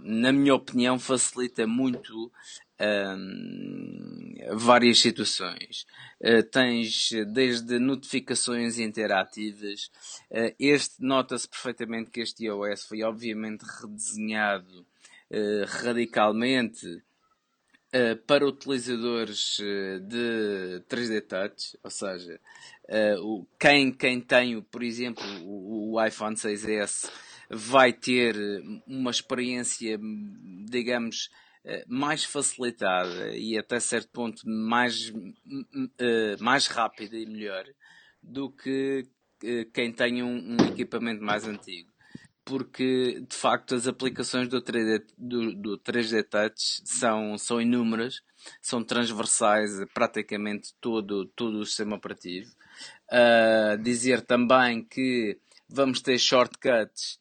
na 0.00 0.32
minha 0.32 0.54
opinião, 0.54 0.98
facilita 0.98 1.66
muito 1.66 2.30
uh, 2.78 4.56
várias 4.56 4.98
situações. 4.98 5.86
Uh, 6.20 6.42
tens 6.42 7.10
desde 7.32 7.78
notificações 7.78 8.78
interativas. 8.78 9.90
este 10.58 11.02
nota-se 11.02 11.48
perfeitamente 11.48 12.10
que 12.10 12.20
este 12.20 12.44
iOS 12.44 12.84
foi 12.84 13.02
obviamente 13.02 13.62
redesenhado 13.62 14.86
radicalmente 15.66 17.02
para 18.26 18.46
utilizadores 18.46 19.58
de 20.06 20.82
3D 20.88 21.26
Touch, 21.26 21.78
ou 21.82 21.90
seja, 21.90 22.40
quem, 23.58 23.92
quem 23.92 24.20
tem, 24.22 24.60
por 24.62 24.82
exemplo, 24.82 25.22
o, 25.42 25.94
o 25.94 26.04
iPhone 26.04 26.34
6S 26.34 27.10
vai 27.50 27.92
ter 27.92 28.36
uma 28.86 29.10
experiência, 29.10 29.98
digamos, 30.66 31.30
eh, 31.64 31.84
mais 31.88 32.24
facilitada 32.24 33.36
e 33.36 33.58
até 33.58 33.80
certo 33.80 34.10
ponto 34.10 34.42
mais, 34.48 35.12
eh, 35.98 36.36
mais 36.40 36.66
rápida 36.66 37.16
e 37.16 37.26
melhor 37.26 37.64
do 38.22 38.50
que 38.50 39.06
eh, 39.42 39.66
quem 39.72 39.92
tem 39.92 40.22
um, 40.22 40.54
um 40.54 40.66
equipamento 40.68 41.22
mais 41.22 41.46
antigo. 41.46 41.90
Porque 42.44 43.20
de 43.28 43.36
facto 43.36 43.74
as 43.74 43.86
aplicações 43.86 44.48
do 44.48 44.62
3D, 44.62 45.04
do, 45.18 45.54
do 45.54 45.78
3D 45.78 46.22
Touch 46.24 46.80
são, 46.84 47.36
são 47.36 47.60
inúmeras, 47.60 48.22
são 48.62 48.82
transversais 48.82 49.80
a 49.80 49.86
praticamente 49.86 50.72
todo, 50.80 51.26
todo 51.36 51.58
o 51.58 51.66
sistema 51.66 51.96
operativo. 51.96 52.50
Uh, 53.10 53.76
dizer 53.82 54.22
também 54.22 54.84
que 54.84 55.38
vamos 55.68 56.00
ter 56.00 56.18
shortcuts 56.18 57.18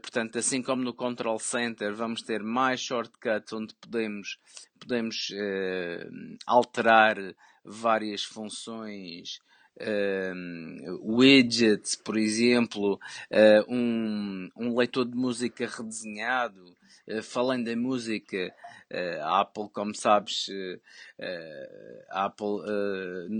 portanto, 0.00 0.38
assim 0.38 0.62
como 0.62 0.82
no 0.82 0.92
Control 0.92 1.38
Center, 1.38 1.94
vamos 1.94 2.22
ter 2.22 2.42
mais 2.42 2.80
shortcuts 2.80 3.52
onde 3.52 3.74
podemos, 3.76 4.38
podemos 4.78 5.30
uh, 5.30 6.36
alterar 6.46 7.16
várias 7.64 8.24
funções, 8.24 9.38
uh, 9.80 11.16
widgets, 11.16 11.94
por 11.94 12.16
exemplo, 12.16 12.98
um, 13.68 14.48
um 14.56 14.76
leitor 14.76 15.04
de 15.04 15.16
música 15.16 15.66
redesenhado, 15.66 16.76
falando 17.22 17.68
em 17.68 17.76
música, 17.76 18.54
uh, 18.90 19.22
a 19.24 19.40
Apple, 19.40 19.68
como 19.72 19.94
sabes, 19.94 20.46
a 22.10 22.26
Apple 22.26 22.60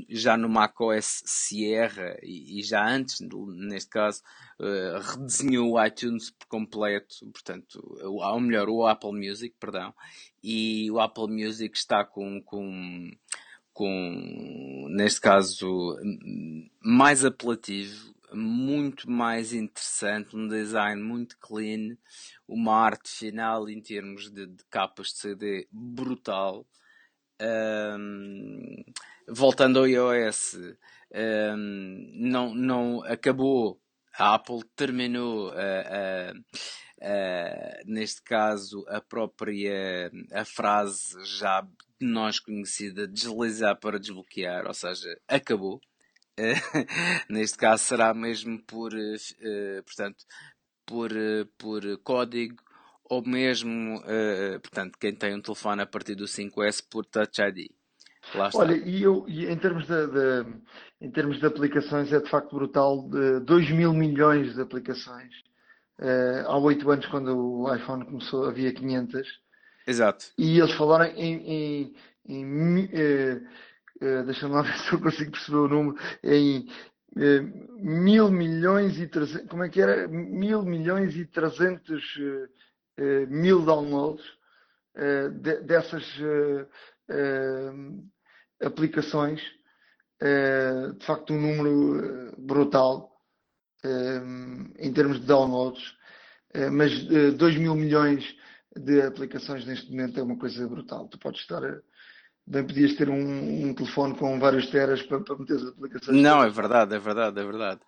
já 0.09 0.37
no 0.37 0.49
macOS 0.49 1.23
Sierra 1.25 2.16
e 2.23 2.62
já 2.62 2.87
antes, 2.87 3.21
neste 3.21 3.91
caso, 3.91 4.23
redesenhou 5.12 5.73
o 5.73 5.85
iTunes 5.85 6.31
por 6.31 6.47
completo, 6.47 7.27
portanto, 7.33 7.81
ou 8.03 8.41
melhor, 8.41 8.69
o 8.69 8.87
Apple 8.87 9.12
Music, 9.12 9.55
perdão, 9.59 9.95
e 10.43 10.91
o 10.91 11.01
Apple 11.01 11.29
Music 11.29 11.77
está 11.77 12.05
com, 12.05 12.43
com 12.43 13.11
com, 13.79 14.89
neste 14.91 15.21
caso, 15.21 15.97
mais 16.81 17.25
apelativo, 17.25 18.12
muito 18.33 19.11
mais 19.11 19.53
interessante, 19.53 20.37
um 20.37 20.49
design 20.49 21.03
muito 21.03 21.39
clean, 21.39 21.97
uma 22.47 22.74
arte 22.74 23.11
final 23.11 23.68
em 23.68 23.81
termos 23.81 24.31
de, 24.31 24.47
de 24.47 24.64
capas 24.70 25.09
de 25.09 25.18
CD 25.18 25.68
brutal. 25.70 26.66
Um, 27.41 28.85
voltando 29.29 29.79
ao 29.79 29.87
iOS, 29.87 30.57
um, 31.55 32.11
não, 32.14 32.55
não 32.55 33.03
acabou, 33.05 33.81
a 34.18 34.35
Apple 34.35 34.64
terminou, 34.74 35.51
uh, 35.51 36.35
neste 37.87 38.22
caso, 38.22 38.85
a 38.89 39.01
própria 39.01 40.11
a 40.33 40.45
frase 40.45 41.16
já 41.24 41.64
nós 42.01 42.41
conhecida 42.41 43.07
deslizar 43.07 43.79
para 43.79 43.99
desbloquear, 43.99 44.66
ou 44.66 44.74
seja, 44.74 45.20
acabou. 45.29 45.81
Neste 47.28 47.59
caso 47.59 47.84
será 47.84 48.14
mesmo 48.14 48.62
por, 48.62 48.93
uh, 48.95 49.82
portanto, 49.84 50.24
por, 50.86 51.12
uh, 51.12 51.47
por 51.59 51.82
código 52.03 52.57
ou 53.05 53.22
mesmo, 53.26 53.99
uh, 53.99 54.61
portanto, 54.61 54.99
quem 54.99 55.14
tem 55.14 55.34
um 55.34 55.41
telefone 55.41 55.82
a 55.82 55.86
partir 55.86 56.14
do 56.14 56.24
5S 56.24 56.84
por 56.91 57.05
Touch 57.05 57.41
ID. 57.41 57.70
Olha, 58.55 58.76
e, 58.76 59.03
eu, 59.03 59.24
e 59.26 59.47
em, 59.47 59.57
termos 59.57 59.86
de, 59.86 60.07
de, 60.07 60.47
em 61.01 61.11
termos 61.11 61.41
de 61.41 61.47
aplicações 61.47 62.12
é 62.12 62.20
de 62.20 62.28
facto 62.28 62.55
brutal, 62.55 63.09
de 63.09 63.41
2 63.41 63.70
mil 63.70 63.95
milhões 63.95 64.55
de 64.55 64.61
aplicações. 64.61 65.32
há 66.47 66.59
8 66.59 66.91
anos, 66.91 67.07
quando 67.07 67.34
o 67.34 67.74
iPhone 67.74 68.05
começou, 68.05 68.45
havia 68.45 68.72
500 68.74 69.26
Exato. 69.89 70.26
E 70.36 70.59
eles 70.59 70.74
falaram 70.74 71.07
em. 71.16 71.34
em, 71.51 71.95
em 72.26 72.91
eh, 72.93 73.41
eh, 74.01 74.22
Deixa-me 74.22 74.55
lá 74.55 74.62
ver 74.62 74.76
se 74.78 74.92
eu 74.92 75.01
consigo 75.01 75.30
perceber 75.32 75.59
o 75.59 75.68
número. 75.68 75.96
Em 76.22 76.66
eh, 77.16 77.40
mil 77.76 78.30
milhões 78.30 78.99
e 78.99 79.07
trezentos. 79.09 79.49
Como 79.49 79.64
é 79.64 79.68
que 79.68 79.80
era? 79.80 80.09
Mil 80.09 80.62
milhões 80.62 81.16
e 81.16 81.26
trezentos 81.26 82.03
eh, 82.99 83.26
mil 83.26 83.64
downloads 83.64 84.24
de, 85.40 85.61
dessas 85.62 86.05
aplicações. 88.61 89.40
de 90.20 91.07
facto, 91.07 91.32
um 91.32 91.40
número 91.40 92.34
brutal 92.36 93.09
em 94.76 94.92
termos 94.92 95.20
de 95.20 95.26
downloads. 95.26 95.94
mas 96.72 96.90
2 97.36 97.59
mil 97.59 97.76
milhões 97.76 98.24
de 98.76 99.01
aplicações 99.03 99.64
neste 99.64 99.88
momento 99.90 100.18
é 100.18 100.22
uma 100.24 100.36
coisa 100.36 100.66
brutal. 100.66 101.07
Tu 101.07 101.18
podes 101.20 101.42
estar. 101.42 101.62
Bem, 102.51 102.66
podias 102.66 102.94
ter 102.94 103.11
um, 103.11 103.68
um 103.68 103.74
telefone 103.74 104.16
com 104.16 104.40
vários 104.40 104.68
teras 104.68 105.03
para, 105.03 105.20
para 105.20 105.36
meter 105.36 105.57
as 105.57 105.64
aplicações. 105.64 106.16
Não, 106.16 106.42
é 106.42 106.49
verdade, 106.49 106.94
é 106.94 106.99
verdade, 106.99 107.38
é 107.38 107.44
verdade. 107.44 107.80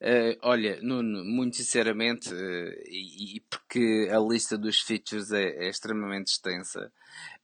Uh, 0.00 0.38
olha, 0.40 0.78
Nuno, 0.80 1.22
muito 1.22 1.56
sinceramente, 1.56 2.32
uh, 2.32 2.82
e, 2.86 3.36
e, 3.36 3.40
porque 3.40 4.08
a 4.10 4.18
lista 4.18 4.56
dos 4.56 4.80
features 4.80 5.32
é, 5.32 5.66
é 5.66 5.68
extremamente 5.68 6.28
extensa, 6.28 6.90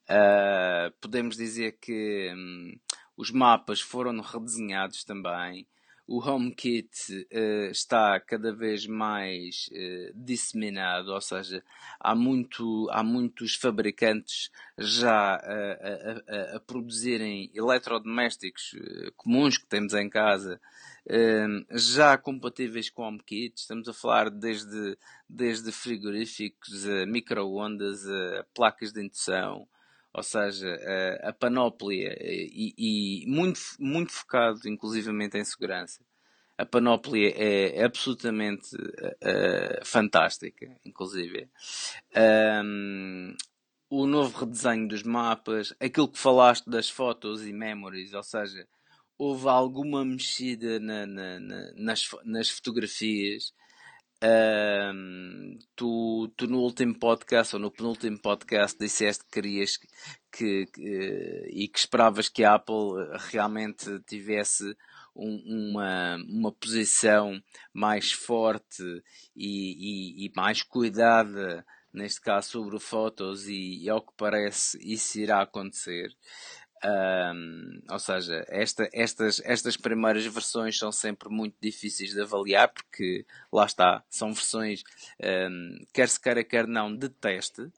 uh, 0.08 0.90
podemos 0.98 1.36
dizer 1.36 1.76
que 1.78 2.32
um, 2.34 2.72
os 3.18 3.30
mapas 3.30 3.82
foram 3.82 4.18
redesenhados 4.22 5.04
também 5.04 5.66
o 6.06 6.18
HomeKit 6.18 7.26
uh, 7.32 7.70
está 7.70 8.18
cada 8.20 8.52
vez 8.52 8.86
mais 8.86 9.68
uh, 9.72 10.12
disseminado, 10.14 11.12
ou 11.12 11.20
seja, 11.20 11.62
há, 11.98 12.14
muito, 12.14 12.88
há 12.90 13.02
muitos 13.02 13.54
fabricantes 13.54 14.50
já 14.76 15.36
a, 15.36 16.54
a, 16.54 16.56
a 16.56 16.60
produzirem 16.60 17.50
eletrodomésticos 17.54 18.72
uh, 18.74 19.12
comuns 19.16 19.56
que 19.56 19.66
temos 19.66 19.94
em 19.94 20.08
casa, 20.08 20.60
já 21.72 22.16
compatíveis 22.16 22.88
com 22.88 23.02
HomeKit. 23.02 23.58
Estamos 23.58 23.88
a 23.88 23.92
falar 23.92 24.30
desde, 24.30 24.96
desde 25.28 25.72
frigoríficos, 25.72 26.84
micro-ondas, 27.08 28.04
placas 28.54 28.92
de 28.92 29.04
indução, 29.04 29.66
ou 30.14 30.22
seja, 30.22 30.78
a, 31.22 31.30
a 31.30 31.32
panóplia 31.32 32.16
e, 32.20 32.74
e, 32.76 33.26
muito, 33.26 33.60
muito 33.78 34.12
focado 34.12 34.68
inclusivamente 34.68 35.38
em 35.38 35.44
segurança. 35.44 36.04
A 36.58 36.66
panóplia 36.66 37.34
é 37.36 37.82
absolutamente 37.82 38.76
uh, 38.76 39.84
fantástica, 39.84 40.70
inclusive. 40.84 41.48
Um, 42.64 43.34
o 43.88 44.06
novo 44.06 44.38
redesenho 44.38 44.86
dos 44.86 45.02
mapas, 45.02 45.74
aquilo 45.80 46.08
que 46.08 46.18
falaste 46.18 46.68
das 46.68 46.88
fotos 46.88 47.46
e 47.46 47.52
memories, 47.52 48.12
ou 48.12 48.22
seja, 48.22 48.66
houve 49.18 49.48
alguma 49.48 50.04
mexida 50.04 50.78
na, 50.78 51.06
na, 51.06 51.40
na, 51.40 51.72
nas, 51.74 52.08
nas 52.24 52.50
fotografias 52.50 53.52
tu, 55.74 56.32
tu 56.36 56.46
no 56.46 56.58
último 56.60 56.98
podcast 56.98 57.56
ou 57.56 57.60
no 57.60 57.70
penúltimo 57.70 58.18
podcast 58.18 58.78
disseste 58.78 59.24
que 59.24 59.30
querias 59.30 59.76
que, 60.30 60.66
que, 60.66 61.48
e 61.50 61.68
que 61.68 61.78
esperavas 61.78 62.28
que 62.28 62.44
a 62.44 62.54
Apple 62.54 62.74
realmente 63.30 63.98
tivesse 64.06 64.76
um, 65.14 65.70
uma, 65.70 66.16
uma 66.28 66.52
posição 66.52 67.42
mais 67.72 68.12
forte 68.12 68.82
e, 69.36 70.24
e, 70.24 70.26
e, 70.26 70.32
mais 70.34 70.62
cuidada, 70.62 71.64
neste 71.92 72.20
caso 72.20 72.50
sobre 72.50 72.78
fotos, 72.78 73.46
e, 73.46 73.84
e 73.84 73.90
ao 73.90 74.00
que 74.00 74.12
parece 74.16 74.78
isso 74.80 75.18
irá 75.18 75.42
acontecer. 75.42 76.10
Um, 76.84 77.80
ou 77.88 77.98
seja, 77.98 78.44
esta, 78.48 78.88
estas, 78.92 79.40
estas 79.44 79.76
primeiras 79.76 80.26
versões 80.26 80.76
são 80.76 80.90
sempre 80.90 81.28
muito 81.28 81.54
difíceis 81.60 82.10
de 82.10 82.20
avaliar 82.20 82.68
porque 82.68 83.24
lá 83.52 83.66
está, 83.66 84.02
são 84.10 84.32
versões, 84.32 84.82
um, 85.22 85.76
quer 85.92 86.08
se 86.08 86.20
queira, 86.20 86.42
quer 86.42 86.66
não, 86.66 86.94
de 86.94 87.08
teste, 87.08 87.70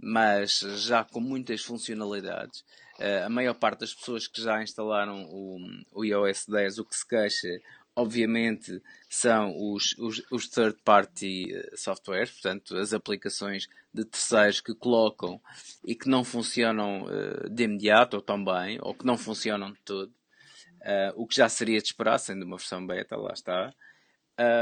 mas 0.00 0.60
já 0.60 1.04
com 1.04 1.20
muitas 1.20 1.62
funcionalidades. 1.62 2.60
Uh, 2.98 3.26
a 3.26 3.28
maior 3.28 3.54
parte 3.54 3.80
das 3.80 3.94
pessoas 3.94 4.26
que 4.26 4.40
já 4.40 4.62
instalaram 4.62 5.26
o, 5.30 5.58
o 5.92 6.04
iOS 6.04 6.46
10, 6.46 6.78
o 6.78 6.84
que 6.86 6.96
se 6.96 7.06
queixa, 7.06 7.60
obviamente, 7.96 8.82
são 9.08 9.56
os, 9.72 9.96
os, 9.98 10.22
os 10.30 10.46
third-party 10.48 11.54
eh, 11.54 11.70
softwares, 11.74 12.30
portanto, 12.30 12.76
as 12.76 12.92
aplicações 12.92 13.66
de 13.92 14.04
terceiros 14.04 14.60
que 14.60 14.74
colocam 14.74 15.40
e 15.82 15.94
que 15.94 16.06
não 16.06 16.22
funcionam 16.22 17.04
uh, 17.04 17.48
de 17.48 17.64
imediato 17.64 18.16
ou 18.16 18.22
tão 18.22 18.44
bem, 18.44 18.78
ou 18.82 18.94
que 18.94 19.06
não 19.06 19.16
funcionam 19.16 19.72
de 19.72 19.80
todo, 19.80 20.10
uh, 20.10 21.12
o 21.16 21.26
que 21.26 21.36
já 21.36 21.48
seria 21.48 21.80
de 21.80 21.86
esperar, 21.86 22.18
sendo 22.18 22.44
uma 22.44 22.58
versão 22.58 22.86
beta, 22.86 23.16
lá 23.16 23.32
está. 23.32 23.72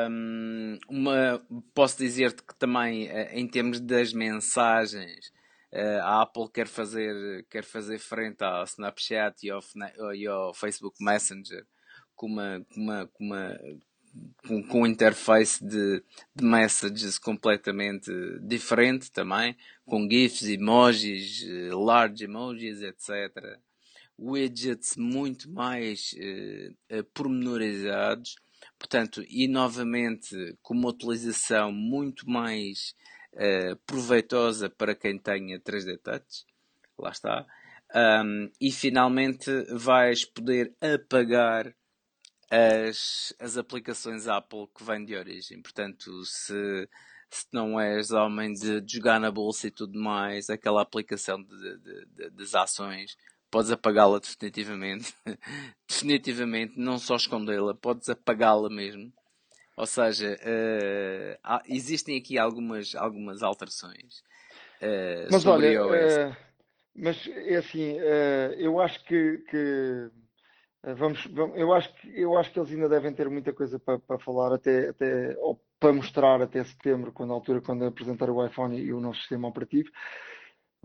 Um, 0.08 0.78
uma, 0.88 1.44
posso 1.74 1.98
dizer-te 1.98 2.44
que 2.44 2.54
também, 2.54 3.08
uh, 3.10 3.30
em 3.32 3.48
termos 3.48 3.80
das 3.80 4.12
mensagens, 4.12 5.32
a 6.04 6.22
Apple 6.22 6.48
quer 6.54 6.68
fazer, 6.68 7.44
quer 7.50 7.64
fazer 7.64 7.98
frente 7.98 8.44
ao 8.44 8.62
Snapchat 8.62 9.44
e 9.44 9.50
ao, 9.50 9.60
e 10.14 10.24
ao 10.24 10.54
Facebook 10.54 11.02
Messenger 11.02 11.66
com 12.24 12.26
uma, 12.26 12.64
com 12.72 12.80
uma, 12.80 13.06
com 13.08 13.24
uma 13.24 13.58
com, 14.46 14.62
com 14.62 14.86
interface 14.86 15.62
de, 15.62 16.02
de 16.34 16.44
messages 16.44 17.18
completamente 17.18 18.10
diferente 18.40 19.10
também, 19.10 19.56
com 19.84 20.08
GIFs, 20.08 20.48
emojis, 20.48 21.42
eh, 21.42 21.70
large 21.72 22.24
emojis, 22.24 22.80
etc. 22.80 23.58
Widgets 24.16 24.96
muito 24.96 25.50
mais 25.50 26.14
uh, 26.14 27.04
pormenorizados, 27.12 28.36
portanto, 28.78 29.24
e 29.28 29.48
novamente 29.48 30.56
com 30.62 30.74
uma 30.74 30.90
utilização 30.90 31.72
muito 31.72 32.30
mais 32.30 32.94
uh, 33.32 33.76
proveitosa 33.84 34.70
para 34.70 34.94
quem 34.94 35.18
tenha 35.18 35.58
3D 35.58 35.98
Touch. 35.98 36.46
Lá 36.96 37.10
está. 37.10 37.44
Um, 37.94 38.50
e 38.60 38.70
finalmente 38.70 39.50
vais 39.72 40.24
poder 40.24 40.72
apagar 40.80 41.74
as, 42.54 43.34
as 43.38 43.56
aplicações 43.56 44.28
Apple 44.28 44.68
que 44.76 44.84
vêm 44.84 45.04
de 45.04 45.16
origem. 45.16 45.60
Portanto, 45.60 46.24
se, 46.24 46.88
se 47.30 47.46
não 47.52 47.80
és 47.80 48.10
homem 48.12 48.52
de, 48.52 48.80
de 48.80 48.92
jogar 48.92 49.18
na 49.18 49.30
bolsa 49.30 49.66
e 49.66 49.70
tudo 49.70 49.98
mais, 49.98 50.48
aquela 50.48 50.82
aplicação 50.82 51.42
de, 51.42 51.78
de, 51.78 52.06
de 52.06 52.30
das 52.30 52.54
ações, 52.54 53.16
podes 53.50 53.70
apagá-la 53.70 54.18
definitivamente. 54.18 55.12
definitivamente, 55.88 56.78
não 56.78 56.98
só 56.98 57.16
escondê-la, 57.16 57.74
podes 57.74 58.08
apagá-la 58.08 58.70
mesmo. 58.70 59.12
Ou 59.76 59.86
seja, 59.86 60.36
uh, 60.40 61.38
há, 61.42 61.62
existem 61.68 62.16
aqui 62.16 62.38
algumas, 62.38 62.94
algumas 62.94 63.42
alterações. 63.42 64.22
uh, 64.80 65.28
mas 65.30 65.42
sobre 65.42 65.76
olha, 65.76 65.96
iOS. 65.96 66.14
Uh, 66.14 66.36
mas 66.96 67.26
é 67.26 67.56
assim, 67.56 67.96
eu 68.56 68.78
acho 68.78 69.04
que, 69.04 69.38
que 69.50 70.10
vamos, 70.92 71.26
vamos, 71.26 71.56
eu 71.56 71.72
acho 71.72 71.94
que 71.94 72.20
eu 72.20 72.36
acho 72.36 72.52
que 72.52 72.58
eles 72.58 72.72
ainda 72.72 72.88
devem 72.88 73.12
ter 73.12 73.28
muita 73.30 73.52
coisa 73.52 73.78
para, 73.78 73.98
para 73.98 74.18
falar 74.18 74.52
até, 74.54 74.90
até 74.90 75.36
ou 75.38 75.58
para 75.80 75.92
mostrar 75.92 76.42
até 76.42 76.62
setembro, 76.64 77.12
quando 77.12 77.32
a 77.32 77.34
altura 77.34 77.60
quando 77.60 77.84
apresentar 77.84 78.28
o 78.30 78.44
iPhone 78.44 78.78
e 78.78 78.92
o 78.92 79.00
novo 79.00 79.16
sistema 79.16 79.48
operativo. 79.48 79.90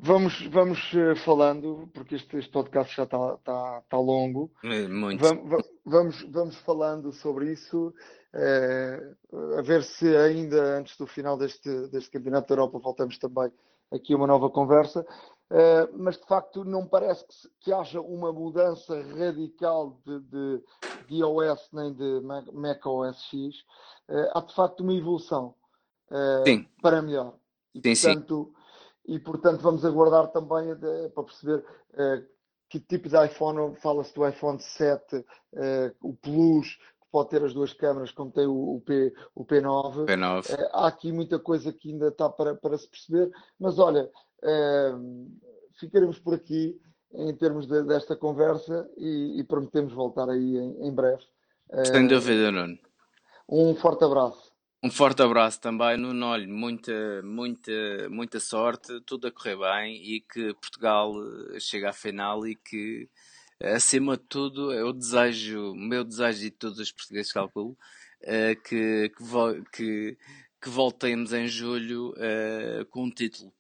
Vamos, 0.02 0.46
vamos 0.48 0.80
falando, 1.26 1.90
porque 1.94 2.16
este, 2.16 2.38
este 2.38 2.52
podcast 2.52 2.96
já 2.96 3.04
está, 3.04 3.34
está, 3.34 3.82
está 3.84 3.98
longo. 3.98 4.50
Muito. 4.64 5.22
Vamos, 5.22 5.66
vamos, 5.86 6.24
vamos 6.32 6.56
falando 6.60 7.12
sobre 7.12 7.52
isso, 7.52 7.94
a 8.32 9.62
ver 9.62 9.84
se 9.84 10.16
ainda 10.16 10.78
antes 10.78 10.96
do 10.98 11.08
final 11.08 11.38
deste, 11.38 11.88
deste 11.88 12.12
Campeonato 12.12 12.48
da 12.48 12.54
Europa 12.54 12.80
voltamos 12.80 13.18
também 13.18 13.52
aqui 13.92 14.14
a 14.14 14.18
uma 14.18 14.28
nova 14.28 14.50
conversa. 14.50 15.06
Uh, 15.52 15.90
mas 15.98 16.16
de 16.16 16.26
facto 16.28 16.64
não 16.64 16.86
parece 16.86 17.26
que, 17.26 17.50
que 17.62 17.74
haja 17.74 18.00
uma 18.00 18.32
mudança 18.32 19.02
radical 19.18 20.00
de, 20.06 20.20
de, 20.20 20.64
de, 21.08 21.16
iOS 21.16 21.70
nem 21.74 21.92
de 21.92 22.22
Mac 22.54 22.86
OS 22.86 23.18
X. 23.24 23.62
Uh, 24.08 24.30
há 24.36 24.42
de 24.42 24.54
facto 24.54 24.82
uma 24.82 24.94
evolução 24.94 25.56
uh, 26.12 26.66
para 26.84 27.02
melhor. 27.02 27.34
E, 27.74 27.96
sim, 27.96 28.14
portanto, 28.14 28.54
sim. 29.08 29.14
e 29.16 29.20
portanto 29.20 29.62
vamos 29.62 29.84
aguardar 29.84 30.28
também 30.28 30.76
de, 30.76 31.10
para 31.10 31.24
perceber 31.24 31.66
que 32.70 32.80
tipo 32.80 33.10
de 33.10 33.26
iPhone, 33.26 33.76
fala-se 33.78 34.14
do 34.14 34.28
iPhone 34.28 34.60
7, 34.60 35.26
o 36.04 36.14
Plus, 36.14 36.78
pode 37.12 37.30
ter 37.30 37.44
as 37.44 37.54
duas 37.54 37.74
câmaras, 37.74 38.12
como 38.12 38.32
tem 38.32 38.46
o, 38.46 38.76
o, 38.76 38.82
P, 38.82 39.14
o 39.36 39.46
P9. 39.46 40.06
P9. 40.06 40.70
há 40.74 40.88
aqui 40.88 41.12
muita 41.12 41.40
coisa 41.40 41.74
que 41.74 41.92
ainda 41.92 42.10
está 42.10 42.30
para, 42.30 42.56
para 42.56 42.78
se 42.78 42.88
perceber, 42.88 43.32
mas 43.60 43.80
olha, 43.80 44.10
Uh, 44.44 45.30
ficaremos 45.78 46.18
por 46.18 46.34
aqui 46.34 46.80
em 47.14 47.36
termos 47.36 47.68
de, 47.68 47.84
desta 47.84 48.16
conversa 48.16 48.90
e, 48.98 49.40
e, 49.40 49.44
prometemos 49.44 49.94
voltar 49.94 50.30
aí 50.30 50.58
em, 50.58 50.88
em 50.88 50.94
breve. 50.94 51.24
Sem 51.86 52.08
dúvida, 52.08 52.52
Nuno. 52.52 52.78
Um 53.48 53.76
forte 53.76 54.04
abraço. 54.04 54.52
Um 54.82 54.90
forte 54.90 55.22
abraço 55.22 55.60
também, 55.60 55.98
Nuno. 55.98 56.26
Olha, 56.28 56.48
muita, 56.48 57.22
muita, 57.24 57.72
muita 58.10 58.40
sorte, 58.40 59.02
tudo 59.02 59.28
a 59.28 59.32
correr 59.32 59.58
bem 59.58 59.96
e 59.96 60.22
que 60.22 60.54
Portugal 60.54 61.14
eh, 61.54 61.60
chegue 61.60 61.86
à 61.86 61.94
final 61.94 62.48
e 62.48 62.56
que, 62.56 63.10
acima 63.62 64.18
de 64.18 64.24
tudo, 64.24 64.74
eu 64.74 64.94
desejo, 64.94 65.72
o 65.72 65.76
meu 65.76 66.04
desejo 66.04 66.40
e 66.40 66.50
de 66.50 66.58
todos 66.58 66.80
os 66.80 66.92
portugueses 66.92 67.32
calculo, 67.32 67.78
uh, 68.24 68.62
que, 68.64 69.10
que, 69.10 69.64
que, 69.72 70.18
que, 70.62 70.70
voltemos 70.70 71.34
em 71.34 71.48
julho 71.48 72.12
uh, 72.12 72.86
com 72.90 73.04
um 73.04 73.10
título 73.10 73.54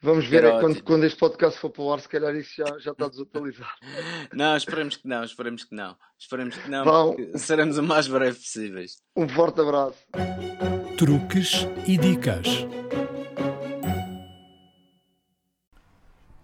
Vamos 0.00 0.26
ver 0.26 0.44
é 0.44 0.60
quando, 0.60 0.82
quando, 0.82 1.04
este 1.04 1.18
podcast 1.18 1.58
for 1.58 1.70
para 1.70 1.82
o 1.82 1.92
ar, 1.92 2.00
se 2.00 2.08
calhar 2.08 2.34
isso 2.34 2.54
já, 2.56 2.78
já 2.78 2.92
está 2.92 3.08
desatualizado. 3.08 3.70
não, 4.32 4.56
esperemos 4.56 4.96
que 4.96 5.06
não, 5.06 5.24
esperemos 5.24 5.64
que 5.64 5.74
não. 5.74 5.96
Esperemos 6.18 6.56
que 6.56 6.70
não, 6.70 7.16
seremos 7.36 7.78
o 7.78 7.82
mais 7.82 8.08
breve 8.08 8.38
possíveis. 8.38 9.02
Um 9.16 9.28
forte 9.28 9.60
abraço. 9.60 9.98
Truques 10.96 11.66
e 11.86 11.96
dicas. 11.96 12.46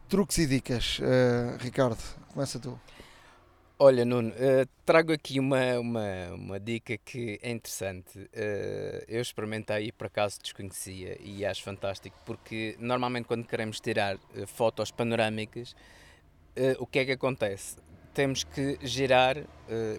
Truques 0.09 0.39
e 0.39 0.47
dicas. 0.47 0.99
Uh, 1.01 1.59
Ricardo, 1.59 2.03
começa 2.33 2.59
tu. 2.59 2.81
Olha, 3.79 4.07
Nuno, 4.07 4.31
uh, 4.31 4.67
trago 4.87 5.13
aqui 5.13 5.39
uma, 5.39 5.79
uma, 5.79 6.31
uma 6.33 6.59
dica 6.59 6.97
que 6.97 7.39
é 7.43 7.51
interessante. 7.51 8.19
Uh, 8.19 9.05
eu 9.07 9.21
experimentei 9.21 9.89
e 9.89 9.93
por 9.93 10.07
acaso 10.07 10.41
desconhecia 10.43 11.19
e 11.21 11.45
acho 11.45 11.63
fantástico 11.63 12.17
porque 12.25 12.75
normalmente 12.79 13.27
quando 13.27 13.47
queremos 13.47 13.81
tirar 13.81 14.17
fotos 14.47 14.91
panorâmicas, 14.91 15.77
o 16.81 16.87
que 16.87 17.01
é 17.01 17.05
que 17.05 17.13
acontece? 17.13 17.77
Temos 18.15 18.43
que 18.43 18.79
girar, 18.83 19.37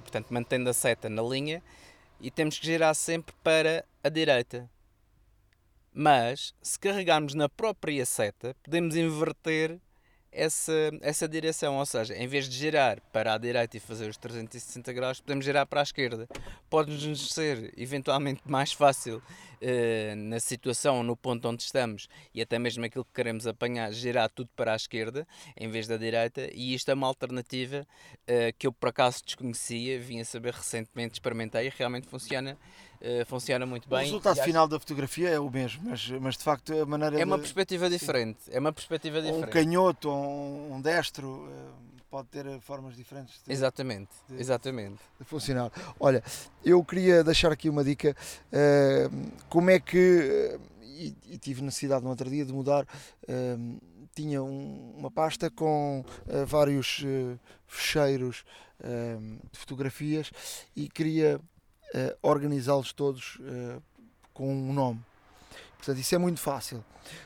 portanto, 0.01 0.33
mantendo 0.33 0.69
a 0.69 0.73
seta 0.73 1.07
na 1.07 1.21
linha 1.21 1.61
e 2.19 2.31
temos 2.31 2.57
que 2.57 2.65
girar 2.65 2.95
sempre 2.95 3.33
para 3.43 3.85
a 4.03 4.09
direita. 4.09 4.69
Mas 5.93 6.53
se 6.61 6.77
carregarmos 6.79 7.33
na 7.35 7.47
própria 7.47 8.05
seta, 8.05 8.55
podemos 8.61 8.95
inverter 8.95 9.79
essa, 10.31 10.91
essa 11.01 11.27
direção, 11.27 11.77
ou 11.77 11.85
seja, 11.85 12.15
em 12.15 12.27
vez 12.27 12.47
de 12.47 12.55
girar 12.55 13.01
para 13.11 13.33
a 13.33 13.37
direita 13.37 13.77
e 13.77 13.79
fazer 13.79 14.09
os 14.09 14.17
360 14.17 14.93
graus, 14.93 15.19
podemos 15.19 15.43
girar 15.43 15.65
para 15.65 15.81
a 15.81 15.83
esquerda. 15.83 16.27
Pode-nos 16.69 17.33
ser 17.33 17.73
eventualmente 17.77 18.41
mais 18.45 18.71
fácil 18.71 19.17
uh, 19.17 20.15
na 20.15 20.39
situação, 20.39 21.03
no 21.03 21.15
ponto 21.15 21.47
onde 21.47 21.63
estamos 21.63 22.07
e 22.33 22.41
até 22.41 22.59
mesmo 22.59 22.85
aquilo 22.85 23.05
que 23.05 23.13
queremos 23.13 23.47
apanhar, 23.47 23.91
girar 23.91 24.29
tudo 24.29 24.49
para 24.55 24.73
a 24.73 24.75
esquerda 24.75 25.27
em 25.57 25.69
vez 25.69 25.87
da 25.87 25.97
direita. 25.97 26.49
E 26.53 26.73
isto 26.73 26.89
é 26.89 26.93
uma 26.93 27.07
alternativa 27.07 27.87
uh, 28.23 28.57
que 28.57 28.67
eu 28.67 28.71
por 28.71 28.89
acaso 28.89 29.23
desconhecia, 29.25 29.99
vim 29.99 30.19
a 30.19 30.25
saber 30.25 30.53
recentemente, 30.53 31.13
experimentei 31.13 31.67
e 31.67 31.73
realmente 31.75 32.07
funciona 32.07 32.57
funciona 33.25 33.65
muito 33.65 33.87
bem. 33.87 33.99
O 33.99 34.03
resultado 34.03 34.41
final 34.43 34.67
da 34.67 34.79
fotografia 34.79 35.29
é 35.29 35.39
o 35.39 35.49
mesmo, 35.49 35.89
mas, 35.89 36.09
mas 36.09 36.37
de 36.37 36.43
facto 36.43 36.73
a 36.73 36.85
maneira 36.85 37.19
É 37.19 37.25
uma 37.25 37.37
de... 37.37 37.43
perspectiva 37.43 37.89
diferente. 37.89 38.43
Sim. 38.43 38.51
É 38.53 38.59
uma 38.59 38.73
perspectiva 38.73 39.21
diferente. 39.21 39.45
Um 39.45 39.49
canhoto 39.49 40.09
ou 40.09 40.73
um, 40.73 40.81
destro 40.81 41.27
uh, 41.27 42.01
pode 42.09 42.27
ter 42.27 42.59
formas 42.59 42.95
diferentes 42.95 43.41
de, 43.45 43.51
exatamente, 43.51 44.09
de, 44.27 44.35
exatamente. 44.35 44.99
de 45.17 45.25
funcionar. 45.25 45.71
Olha, 45.99 46.23
eu 46.63 46.83
queria 46.83 47.23
deixar 47.23 47.51
aqui 47.51 47.69
uma 47.69 47.83
dica. 47.83 48.15
Uh, 48.51 49.31
como 49.47 49.69
é 49.69 49.79
que. 49.79 50.59
E, 50.81 51.15
e, 51.29 51.37
tive 51.37 51.61
necessidade 51.61 52.03
no 52.03 52.09
outro 52.09 52.29
dia 52.29 52.43
de 52.43 52.51
mudar. 52.51 52.85
tinha 54.13 54.43
um, 54.43 54.95
uma 54.97 55.09
pasta 55.09 55.49
com 55.49 56.03
vários 56.45 57.05
fecheiros 57.65 58.43
de 59.49 59.57
fotografias 59.57 60.29
e 60.75 60.89
queria 60.89 61.39
uh, 61.93 62.17
organizá-los 62.21 62.93
todos 62.93 63.37
uh, 63.37 63.81
com 64.33 64.53
um 64.53 64.73
nome. 64.73 65.03
Portanto, 65.77 65.97
isso 65.99 66.15
é 66.15 66.17
muito 66.17 66.39
fácil. 66.39 66.83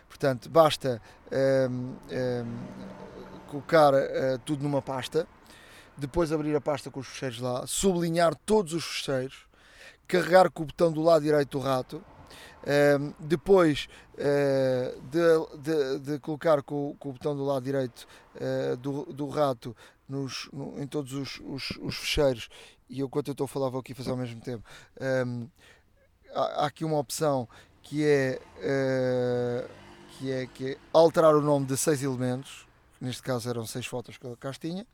Portanto, 0.08 0.50
basta 0.50 1.02
um, 1.32 1.36
ehm, 1.36 1.72
um, 1.72 1.98
ehm, 2.10 2.48
colocar 3.48 3.94
uh, 3.94 4.38
tudo 4.46 4.64
numa 4.64 4.82
pasta, 4.82 5.28
depois 5.98 6.32
abrir 6.32 6.56
a 6.56 6.62
pasta 6.62 6.92
com 6.92 7.00
os 7.00 7.08
fecheiros 7.08 7.40
lá, 7.40 7.66
sublinhar 7.66 8.36
todos 8.46 8.74
os 8.74 8.86
fecheiros, 8.86 9.48
carregar 10.08 10.52
com 10.52 10.64
o 10.64 10.66
botão 10.68 10.92
do 10.92 11.02
lado 11.02 11.24
direito 11.24 11.58
do 11.58 11.64
rato, 11.64 11.98
um, 11.98 12.70
ehm, 12.70 13.14
depois 13.20 13.90
uh, 14.14 15.02
de, 15.02 15.60
de, 15.60 16.00
de, 16.00 16.20
colocar 16.20 16.62
com, 16.62 16.96
com, 17.00 17.10
o 17.10 17.14
botão 17.14 17.36
do 17.36 17.44
lado 17.44 17.64
direito 17.64 18.08
uh, 18.36 18.78
do, 18.78 19.06
do 19.12 19.28
rato 19.28 19.76
nos, 20.08 20.48
no, 20.54 20.80
em 20.82 20.88
todos 20.88 21.14
os, 21.14 21.42
os, 21.44 21.72
os 21.82 21.96
fecheiros 21.96 22.50
e 22.94 23.00
eu, 23.00 23.10
quando 23.10 23.28
eu 23.30 23.32
estou 23.32 23.46
a 23.46 23.48
falar, 23.48 23.70
vou 23.70 23.80
aqui 23.80 23.92
fazer 23.96 24.12
ao 24.12 24.18
mesmo 24.18 24.40
tempo. 24.40 24.64
Um, 25.26 25.48
há, 26.32 26.42
há, 26.42 26.66
aqui 26.68 26.86
uma 26.86 27.00
opção 27.00 27.50
que 27.82 28.06
é, 28.06 28.40
uh, 28.60 29.70
que 30.12 30.32
é, 30.32 30.46
que 30.46 30.72
é 30.74 30.78
alterar 30.94 31.36
o 31.36 31.42
nome 31.42 31.66
de 31.66 31.76
seis 31.76 32.04
elementos. 32.04 32.68
Neste 33.02 33.24
caso 33.24 33.50
eram 33.50 33.66
seis 33.66 33.88
fotos 33.88 34.16
que 34.16 34.26
eu 34.26 34.38
cá 34.38 34.54
tinha. 34.54 34.86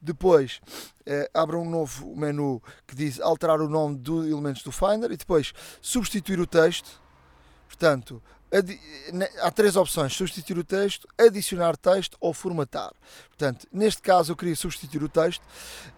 Depois 0.00 0.62
uh, 1.06 1.28
abre 1.34 1.56
um 1.56 1.68
novo 1.68 2.16
menu 2.16 2.62
que 2.86 2.96
diz 2.96 3.20
alterar 3.20 3.60
o 3.60 3.68
nome 3.68 3.98
dos 3.98 4.26
elementos 4.26 4.62
do 4.62 4.72
Finder 4.72 5.12
e 5.12 5.16
depois 5.18 5.52
substituir 5.82 6.40
o 6.40 6.46
texto. 6.46 6.98
Portanto, 7.68 8.22
há 9.42 9.50
três 9.50 9.76
opções: 9.76 10.12
substituir 10.14 10.58
o 10.58 10.64
texto, 10.64 11.08
adicionar 11.18 11.76
texto 11.76 12.16
ou 12.20 12.32
formatar. 12.32 12.92
Portanto, 13.28 13.66
neste 13.72 14.02
caso 14.02 14.32
eu 14.32 14.36
queria 14.36 14.56
substituir 14.56 15.02
o 15.02 15.08
texto. 15.08 15.42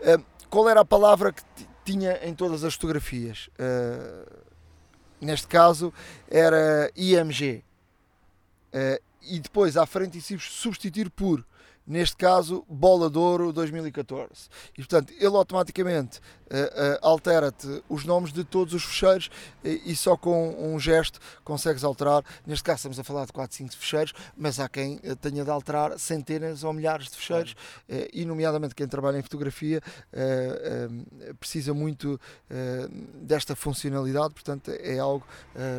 Uh, 0.00 0.24
qual 0.48 0.68
era 0.68 0.80
a 0.80 0.84
palavra 0.84 1.32
que 1.32 1.42
tinha 1.84 2.18
em 2.22 2.34
todas 2.34 2.64
as 2.64 2.74
fotografias? 2.74 3.48
Uh, 3.58 4.44
neste 5.20 5.46
caso 5.46 5.92
era 6.28 6.90
IMG. 6.96 7.64
Uh, 8.72 9.02
e 9.28 9.40
depois 9.40 9.76
à 9.76 9.84
frente 9.86 10.20
substituir 10.38 11.10
por 11.10 11.44
neste 11.86 12.16
caso 12.16 12.64
Bola 12.68 13.08
de 13.08 13.18
Ouro 13.18 13.52
2014. 13.52 14.48
E 14.72 14.76
portanto 14.78 15.12
ele 15.18 15.36
automaticamente 15.36 16.18
uh, 16.18 16.54
uh, 16.54 16.98
altera-te 17.02 17.82
os 17.88 18.04
nomes 18.04 18.32
de 18.32 18.44
todos 18.44 18.74
os 18.74 18.84
fecheiros 18.84 19.30
e, 19.64 19.82
e, 19.86 19.96
só 19.96 20.16
com 20.16 20.56
um 20.58 20.78
gesto 20.78 21.20
consegues 21.44 21.84
alterar. 21.84 22.24
Neste 22.46 22.64
caso 22.64 22.78
estamos 22.78 22.98
a 22.98 23.04
falar 23.04 23.26
de 23.26 23.32
4, 23.32 23.56
5 23.56 23.76
fecheiros, 23.76 24.12
mas 24.36 24.58
há 24.58 24.68
quem 24.68 24.96
uh, 24.96 25.14
tenha 25.16 25.44
de 25.44 25.50
alterar 25.50 25.98
centenas 25.98 26.64
ou 26.64 26.72
milhares 26.72 27.08
de 27.08 27.16
fecheiros, 27.16 27.54
e 28.12 28.24
nomeadamente 28.24 28.74
quem 28.74 28.86
trabalha 28.86 29.18
em 29.18 29.22
fotografia 29.22 29.80
precisa 31.38 31.72
muito 31.72 32.20
desta 33.22 33.54
funcionalidade, 33.54 34.34
portanto 34.34 34.70
é 34.70 34.98
algo 34.98 35.26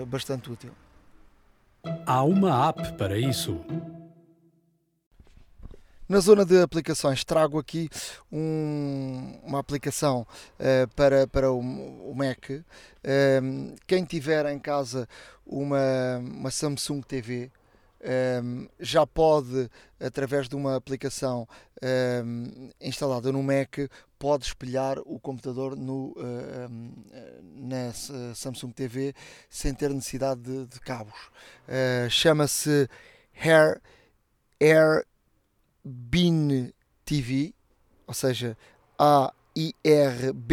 bastante 0.08 0.52
útil. 0.52 0.72
Há 2.06 2.24
uma 2.24 2.70
app 2.70 2.94
para 2.94 3.18
isso. 3.18 3.60
Na 6.10 6.22
zona 6.22 6.46
de 6.46 6.62
aplicações 6.62 7.26
trago 7.26 7.60
aqui 7.60 7.90
um, 8.32 9.38
uma 9.44 9.60
aplicação 9.60 10.26
uh, 10.58 10.88
para, 10.96 11.28
para 11.28 11.52
o, 11.52 11.60
o 11.60 12.16
Mac. 12.16 12.50
Uh, 12.50 13.76
quem 13.86 14.06
tiver 14.06 14.46
em 14.46 14.58
casa 14.58 15.06
uma, 15.46 16.18
uma 16.20 16.50
Samsung 16.50 17.02
TV 17.02 17.52
um, 18.42 18.70
já 18.80 19.06
pode, 19.06 19.70
através 20.00 20.48
de 20.48 20.56
uma 20.56 20.78
aplicação 20.78 21.46
um, 22.24 22.70
instalada 22.80 23.30
no 23.30 23.44
Mac, 23.44 23.78
pode 24.18 24.46
espelhar 24.46 25.00
o 25.00 25.20
computador 25.20 25.76
no, 25.76 26.12
uh, 26.12 26.70
na 27.54 27.92
Samsung 28.34 28.72
TV 28.72 29.14
sem 29.50 29.74
ter 29.74 29.90
necessidade 29.90 30.40
de, 30.40 30.68
de 30.68 30.80
cabos. 30.80 31.20
Uh, 31.68 32.10
Chama-se 32.10 32.88
Air, 33.44 33.82
Air 34.62 35.06
Bean 35.88 36.74
TV, 37.06 37.54
ou 38.06 38.14
seja, 38.14 38.58
A-I-R-B-E-A-M-T-V 39.00 40.44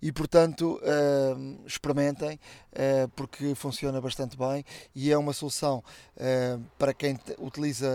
e 0.00 0.12
portanto 0.12 0.80
uh, 0.82 1.66
experimentem 1.66 2.38
uh, 2.72 3.08
porque 3.16 3.54
funciona 3.54 4.00
bastante 4.00 4.36
bem 4.36 4.64
e 4.94 5.10
é 5.10 5.18
uma 5.18 5.32
solução 5.32 5.82
uh, 6.16 6.62
para 6.78 6.94
quem 6.94 7.18
utiliza 7.38 7.88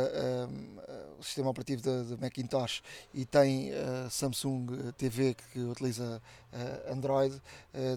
o 1.19 1.23
sistema 1.23 1.49
operativo 1.49 1.81
de, 1.81 2.17
Macintosh 2.21 2.81
e 3.13 3.25
tem 3.25 3.71
Samsung 4.09 4.91
TV 4.97 5.35
que 5.35 5.59
utiliza 5.59 6.21
Android, 6.91 7.41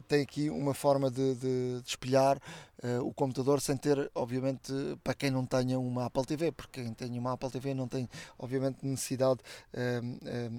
tem 0.06 0.22
aqui 0.22 0.48
uma 0.48 0.72
forma 0.72 1.10
de, 1.10 1.34
de, 1.34 1.80
de 1.80 1.88
espelhar 1.88 2.38
o 3.02 3.12
computador 3.12 3.60
sem 3.60 3.76
ter, 3.76 4.10
obviamente, 4.14 4.72
para 5.02 5.14
quem 5.14 5.30
não 5.30 5.44
tenha 5.44 5.78
uma 5.78 6.06
Apple 6.06 6.24
TV, 6.24 6.52
porque 6.52 6.82
quem 6.82 6.92
tem 6.94 7.18
uma 7.18 7.32
Apple 7.32 7.50
TV 7.50 7.74
não 7.74 7.88
tem, 7.88 8.08
obviamente, 8.38 8.78
necessidade 8.86 9.40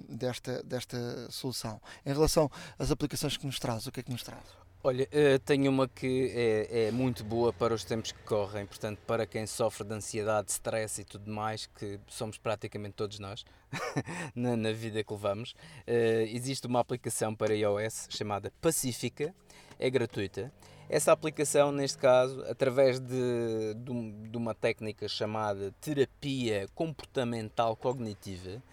desta, 0.09 0.61
desta 0.63 1.31
solução. 1.31 1.79
Em 2.05 2.13
relação 2.13 2.51
às 2.77 2.91
aplicações 2.91 3.36
que 3.37 3.45
nos 3.45 3.59
traz, 3.59 3.87
o 3.87 3.91
que 3.91 3.99
é 3.99 4.03
que 4.03 4.11
nos 4.11 4.23
traz? 4.23 4.43
Olha, 4.83 5.07
eh, 5.11 5.37
tenho 5.39 5.69
uma 5.71 5.87
que 5.87 6.31
é, 6.33 6.87
é, 6.87 6.91
muito 6.91 7.23
boa 7.23 7.51
para 7.51 7.73
os 7.73 7.83
tempos 7.83 8.11
que 8.11 8.23
correm, 8.23 8.65
portanto, 8.65 8.99
para 9.07 9.25
quem 9.25 9.45
sofre 9.45 9.85
de 9.85 9.93
ansiedade, 9.93 10.51
stress 10.51 11.01
e 11.01 11.03
tudo 11.03 11.29
mais, 11.29 11.65
que 11.65 11.99
somos 12.07 12.37
praticamente 12.37 12.93
todos 12.93 13.19
nós 13.19 13.43
na, 14.35 14.55
na, 14.55 14.71
vida 14.71 15.03
que 15.03 15.11
levamos. 15.11 15.51
Uh, 15.51 16.23
existe 16.29 16.67
uma 16.67 16.79
aplicação 16.79 17.35
para 17.35 17.53
iOS 17.53 18.07
chamada 18.11 18.53
Pacífica, 18.61 19.33
é 19.79 19.89
gratuita. 19.89 20.53
Essa 20.89 21.11
aplicação, 21.11 21.71
neste 21.71 21.97
caso, 21.97 22.41
através 22.43 22.99
de, 22.99 23.73
de, 23.75 24.29
de 24.29 24.37
uma 24.37 24.55
técnica 24.55 25.07
chamada 25.09 25.73
terapia 25.81 26.65
comportamental 26.73 27.75
cognitiva, 27.75 28.63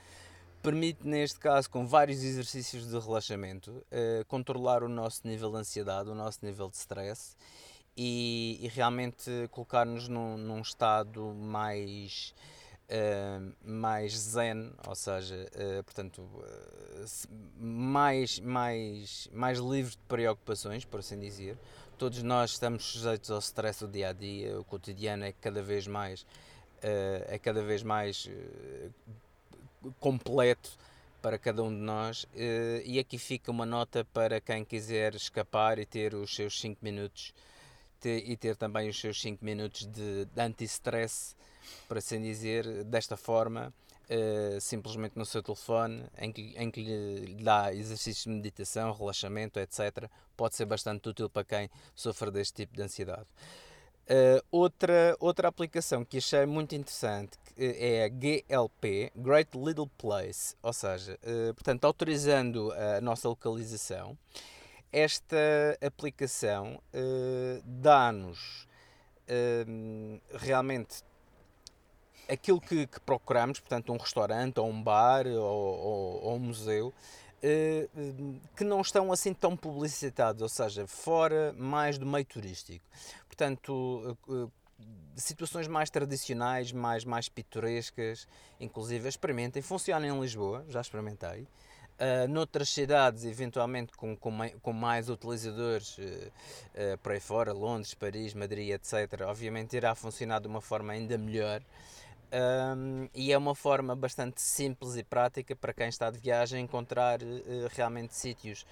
permite, 0.64 1.06
neste 1.06 1.38
caso, 1.38 1.68
com 1.68 1.86
vários 1.86 2.24
exercícios 2.24 2.88
de 2.88 2.98
relaxamento, 2.98 3.70
uh, 3.70 4.24
controlar 4.26 4.82
o 4.82 4.88
nosso 4.88 5.20
nível 5.28 5.50
de 5.50 5.58
ansiedade, 5.58 6.08
o 6.08 6.14
nosso 6.14 6.38
nível 6.42 6.70
de 6.70 6.76
stress 6.76 7.36
e, 7.94 8.58
e 8.62 8.68
realmente 8.68 9.30
colocar-nos 9.50 10.08
num, 10.08 10.38
num, 10.38 10.62
estado 10.62 11.22
mais. 11.34 12.34
Uh, 12.84 13.54
mais 13.64 14.12
zen, 14.12 14.70
ou 14.86 14.94
seja, 14.94 15.48
uh, 15.54 15.82
portanto, 15.84 16.28
mais, 17.58 18.38
mais, 18.40 19.28
mais 19.32 19.58
livre 19.58 19.92
de 19.92 20.02
preocupações, 20.08 20.84
por 20.84 21.00
assim 21.00 21.18
dizer. 21.18 21.58
Todos 21.96 22.22
nós 22.22 22.52
estamos 22.52 22.84
sujeitos 22.84 23.30
ao 23.30 23.38
stress 23.38 23.84
do 23.84 23.90
dia 23.90 24.10
a 24.10 24.12
dia, 24.12 24.58
o 24.58 24.64
cotidiano 24.64 25.24
é 25.24 25.32
cada 25.32 25.62
vez 25.62 25.86
mais, 25.86 26.26
é 26.82 27.38
cada 27.38 27.62
vez 27.62 27.82
mais 27.82 28.28
completo 30.00 30.76
para 31.20 31.38
cada 31.38 31.62
um 31.62 31.70
de 31.70 31.80
nós 31.80 32.26
eh, 32.34 32.82
e 32.84 32.98
aqui 32.98 33.16
fica 33.16 33.50
uma 33.50 33.64
nota 33.64 34.04
para 34.12 34.40
quem 34.40 34.64
quiser 34.64 35.14
escapar 35.14 35.78
e 35.78 35.86
ter 35.86 36.14
os 36.14 36.34
seus 36.34 36.60
5 36.60 36.78
minutos 36.82 37.32
e 38.04 38.36
ter 38.36 38.56
também 38.56 38.88
os 38.88 39.00
seus 39.00 39.20
5 39.20 39.42
minutos 39.44 39.86
de, 39.86 40.26
de 40.26 40.40
anti-stress, 40.40 41.34
por 41.88 41.96
assim 41.96 42.20
dizer, 42.20 42.84
desta 42.84 43.16
forma, 43.16 43.72
uh, 44.10 44.60
simplesmente 44.60 45.16
no 45.16 45.24
seu 45.24 45.42
telefone, 45.42 46.04
em 46.18 46.32
que, 46.32 46.54
em 46.56 46.70
que 46.70 46.82
lhe 46.82 47.42
dá 47.42 47.74
exercícios 47.74 48.24
de 48.24 48.30
meditação, 48.30 48.92
relaxamento, 48.92 49.58
etc. 49.58 50.08
Pode 50.36 50.54
ser 50.54 50.66
bastante 50.66 51.08
útil 51.08 51.30
para 51.30 51.44
quem 51.44 51.70
sofre 51.94 52.30
deste 52.30 52.54
tipo 52.54 52.74
de 52.74 52.82
ansiedade. 52.82 53.26
Uh, 54.04 54.44
outra, 54.50 55.16
outra 55.18 55.48
aplicação 55.48 56.04
que 56.04 56.18
achei 56.18 56.44
muito 56.44 56.74
interessante 56.74 57.38
é 57.56 58.04
a 58.04 58.08
GLP, 58.08 59.12
Great 59.16 59.56
Little 59.56 59.88
Place, 59.98 60.56
ou 60.62 60.72
seja, 60.72 61.18
uh, 61.22 61.54
portanto, 61.54 61.84
autorizando 61.84 62.72
a 62.72 63.00
nossa 63.00 63.28
localização, 63.28 64.16
esta 64.92 65.36
aplicação 65.84 66.80
uh, 66.94 67.62
dá-nos 67.64 68.66
realmente 70.34 71.02
aquilo 72.28 72.60
que, 72.60 72.86
que, 72.86 73.00
procuramos, 73.00 73.58
portanto, 73.58 73.90
um 73.90 73.96
restaurante 73.96 74.60
ou 74.60 74.68
um 74.68 74.82
bar 74.82 75.26
ou, 75.26 75.40
ou, 75.40 76.22
ou 76.24 76.36
um 76.36 76.40
museu, 76.40 76.92
que 78.56 78.64
não 78.64 78.80
estão 78.80 79.12
assim 79.12 79.34
tão 79.34 79.56
publicitados, 79.56 80.40
ou 80.42 80.48
seja, 80.48 80.86
fora 80.86 81.54
mais 81.56 81.98
do 81.98 82.06
meio 82.06 82.24
turístico. 82.24 82.84
Portanto, 83.26 84.16
eh, 84.28 84.32
eh, 84.32 84.48
situações 85.16 85.68
mais 85.68 85.90
tradicionais, 85.90 86.72
mais, 86.72 87.04
mais 87.04 87.28
pitorescas, 87.28 88.26
inclusive 88.60 89.08
experimentem. 89.08 89.62
Funciona 89.62 90.06
em 90.06 90.20
Lisboa, 90.20 90.64
já 90.68 90.80
experimentei. 90.80 91.46
Uh, 91.94 92.26
noutras 92.28 92.70
cidades, 92.70 93.24
eventualmente 93.24 93.96
com, 93.96 94.16
com, 94.16 94.36
com 94.60 94.72
mais 94.72 95.08
utilizadores 95.08 95.96
uh, 95.96 96.02
uh, 96.02 96.98
por 97.00 97.12
aí 97.12 97.20
fora, 97.20 97.52
Londres, 97.52 97.94
Paris, 97.94 98.34
Madrid, 98.34 98.70
etc., 98.70 99.20
obviamente 99.28 99.76
irá 99.76 99.94
funcionar 99.94 100.40
de 100.40 100.48
uma 100.48 100.60
forma 100.60 100.92
ainda 100.92 101.16
melhor. 101.16 101.62
Um, 102.76 103.08
e 103.14 103.32
é 103.32 103.38
uma 103.38 103.54
forma 103.54 103.94
bastante 103.94 104.42
simples 104.42 104.96
e 104.96 105.04
prática 105.04 105.54
para 105.54 105.72
quem 105.72 105.88
está 105.88 106.10
de 106.10 106.18
viagem 106.18 106.64
encontrar 106.64 107.20
realmente 107.70 108.12
sítios 108.12 108.66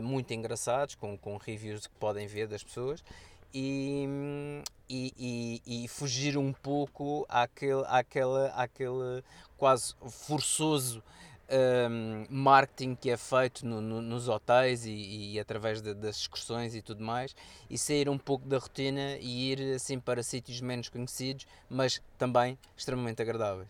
muito 0.00 0.32
engraçados, 0.32 0.94
com, 0.94 1.18
com 1.18 1.36
reviews 1.36 1.88
que 1.88 1.94
podem 1.96 2.28
ver 2.28 2.46
das 2.46 2.62
pessoas 2.62 3.02
e, 3.52 4.62
e, 4.88 5.12
e, 5.66 5.84
e, 5.84 5.88
fugir 5.88 6.36
um 6.36 6.52
pouco 6.52 7.26
àquele, 7.28 7.84
àquele, 7.86 8.50
àquele 8.54 9.22
quase 9.56 9.94
forçoso 10.08 11.02
um, 11.50 12.26
marketing 12.28 12.94
que 12.94 13.10
é 13.10 13.16
feito 13.16 13.66
no, 13.66 13.80
no, 13.80 14.02
nos 14.02 14.28
hotéis 14.28 14.84
e, 14.84 15.32
e 15.32 15.40
através 15.40 15.80
de, 15.80 15.94
das 15.94 16.16
excursões 16.16 16.74
e 16.74 16.82
tudo 16.82 17.02
mais 17.02 17.34
e 17.70 17.78
sair 17.78 18.08
um 18.08 18.18
pouco 18.18 18.46
da 18.46 18.58
rotina 18.58 19.16
e 19.18 19.52
ir 19.52 19.74
assim 19.74 19.98
para 19.98 20.22
sítios 20.22 20.60
menos 20.60 20.88
conhecidos, 20.88 21.46
mas 21.68 22.02
também 22.16 22.58
extremamente 22.76 23.22
agradáveis. 23.22 23.68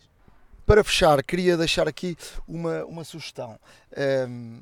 Para 0.65 0.83
fechar, 0.83 1.23
queria 1.23 1.57
deixar 1.57 1.87
aqui 1.87 2.15
uma, 2.47 2.85
uma 2.85 3.03
sugestão. 3.03 3.59
Um, 4.27 4.61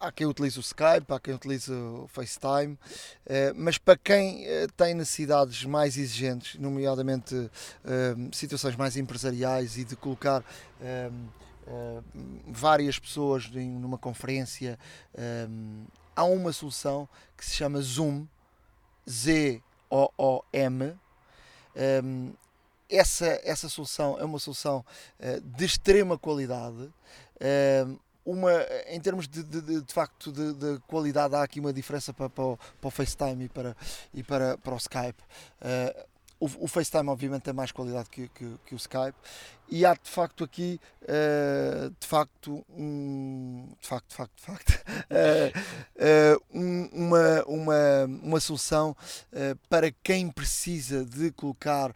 há 0.00 0.12
quem 0.12 0.26
utilize 0.26 0.58
o 0.58 0.60
Skype, 0.60 1.12
há 1.12 1.18
quem 1.18 1.34
utilize 1.34 1.72
o 1.72 2.06
FaceTime, 2.08 2.78
eh, 3.26 3.52
mas 3.54 3.78
para 3.78 3.96
quem 3.96 4.46
eh, 4.46 4.66
tem 4.76 4.94
necessidades 4.94 5.64
mais 5.64 5.96
exigentes, 5.96 6.58
nomeadamente 6.60 7.50
eh, 7.84 8.14
situações 8.32 8.76
mais 8.76 8.96
empresariais 8.96 9.76
e 9.76 9.84
de 9.84 9.96
colocar 9.96 10.44
várias 12.46 12.98
pessoas 12.98 13.50
numa 13.50 13.98
conferência, 13.98 14.78
há 16.16 16.24
uma 16.24 16.52
solução 16.52 17.06
que 17.36 17.44
se 17.44 17.56
chama 17.56 17.80
Zoom, 17.82 18.26
Z-O-O-M. 19.08 20.96
Essa, 22.88 23.40
essa 23.44 23.68
solução 23.68 24.18
é 24.18 24.24
uma 24.24 24.38
solução 24.38 24.84
de 25.44 25.64
extrema 25.64 26.16
qualidade 26.16 26.90
uma, 28.30 28.52
em 28.86 29.00
termos 29.00 29.26
de, 29.26 29.42
de, 29.42 29.62
de, 29.62 29.80
de 29.80 29.92
facto 29.92 30.30
de, 30.30 30.52
de, 30.52 30.78
qualidade, 30.80 31.34
há 31.34 31.42
aqui 31.42 31.60
uma 31.60 31.72
diferença 31.72 32.12
para, 32.12 32.28
para, 32.28 32.44
o, 32.44 32.58
para 32.78 32.88
o 32.88 32.90
FaceTime 32.90 33.44
e 33.44 33.48
para, 33.48 33.76
e 34.12 34.22
para, 34.22 34.58
para 34.58 34.74
o 34.74 34.76
Skype. 34.76 35.22
Uh, 35.62 36.06
o, 36.38 36.64
o, 36.64 36.68
FaceTime, 36.68 37.08
obviamente, 37.08 37.42
tem 37.42 37.54
mais 37.54 37.72
qualidade 37.72 38.10
que, 38.10 38.28
que, 38.28 38.54
que 38.66 38.74
o 38.74 38.76
Skype 38.76 39.16
e 39.70 39.84
há 39.84 39.94
de 39.94 40.08
facto 40.08 40.44
aqui 40.44 40.80
uh, 41.02 41.90
de 41.98 42.06
facto 42.06 42.64
um 42.70 43.68
de 43.80 43.86
facto 43.86 44.08
de 44.08 44.14
facto 44.16 44.36
de 44.36 44.42
facto 44.42 44.70
uh, 44.70 46.38
uh, 46.38 46.58
um, 46.58 46.88
uma, 46.92 47.44
uma, 47.46 48.04
uma 48.22 48.40
solução 48.40 48.96
para 49.68 49.90
quem 49.90 50.30
precisa 50.30 51.04
de 51.04 51.30
colocar 51.32 51.94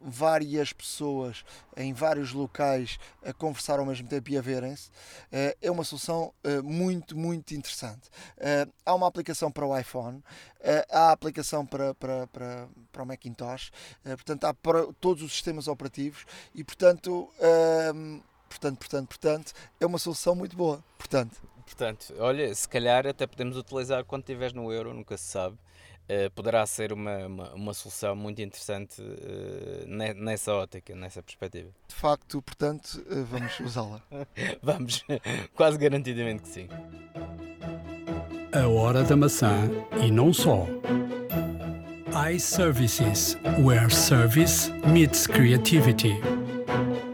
várias 0.00 0.72
pessoas 0.72 1.44
em 1.76 1.92
vários 1.92 2.32
locais 2.32 2.98
a 3.24 3.32
conversar 3.32 3.78
ao 3.78 3.86
mesmo 3.86 4.08
tempo 4.08 4.30
e 4.30 4.38
a 4.38 4.40
verem-se 4.40 4.90
é 5.60 5.70
uma 5.70 5.84
solução 5.84 6.32
muito 6.62 7.16
muito 7.16 7.54
interessante. 7.54 8.08
Há 8.84 8.94
uma 8.94 9.06
aplicação 9.06 9.50
para 9.50 9.66
o 9.66 9.76
iPhone 9.76 10.22
há 10.90 11.08
a 11.08 11.12
aplicação 11.12 11.66
para, 11.66 11.94
para, 11.94 12.26
para, 12.28 12.68
para 12.92 13.02
o 13.02 13.06
Macintosh 13.06 13.70
portanto 14.02 14.44
há 14.44 14.54
para 14.54 14.86
todos 15.00 15.22
os 15.22 15.32
sistemas 15.32 15.68
operativos 15.68 16.24
e 16.54 16.62
portanto 16.62 17.03
Portanto, 17.04 17.28
hum, 17.94 18.20
portanto, 18.48 18.78
portanto, 18.78 19.08
portanto, 19.08 19.52
é 19.78 19.86
uma 19.86 19.98
solução 19.98 20.34
muito 20.34 20.56
boa. 20.56 20.82
Portanto, 20.96 21.36
portanto, 21.66 22.14
olha, 22.18 22.54
se 22.54 22.68
calhar 22.68 23.06
até 23.06 23.26
podemos 23.26 23.56
utilizar 23.56 24.04
quando 24.04 24.22
estiveres 24.22 24.54
no 24.54 24.72
euro, 24.72 24.94
nunca 24.94 25.16
se 25.18 25.24
sabe. 25.24 25.56
uh, 25.56 26.30
poderá 26.34 26.64
ser 26.66 26.92
uma, 26.92 27.26
uma, 27.26 27.54
uma, 27.54 27.74
solução 27.74 28.16
muito 28.16 28.40
interessante 28.40 29.02
uh, 29.02 30.14
nessa 30.16 30.54
ótica, 30.54 30.94
nessa 30.94 31.22
perspectiva. 31.22 31.70
De 31.88 31.94
facto, 31.94 32.40
portanto, 32.40 33.04
uh, 33.06 33.24
vamos 33.24 33.60
usá-la. 33.60 34.02
vamos, 34.62 35.04
quase 35.54 35.76
garantidamente 35.76 36.42
que 36.42 36.48
sim. 36.48 36.68
A 38.52 38.66
hora 38.68 39.02
da 39.02 39.16
maçã 39.16 39.68
e 40.02 40.10
não 40.10 40.32
só. 40.32 40.66
iServices, 42.14 43.36
where 43.58 43.90
service 43.90 44.70
meets 44.86 45.26
creativity. 45.26 46.43
Thank 46.74 47.13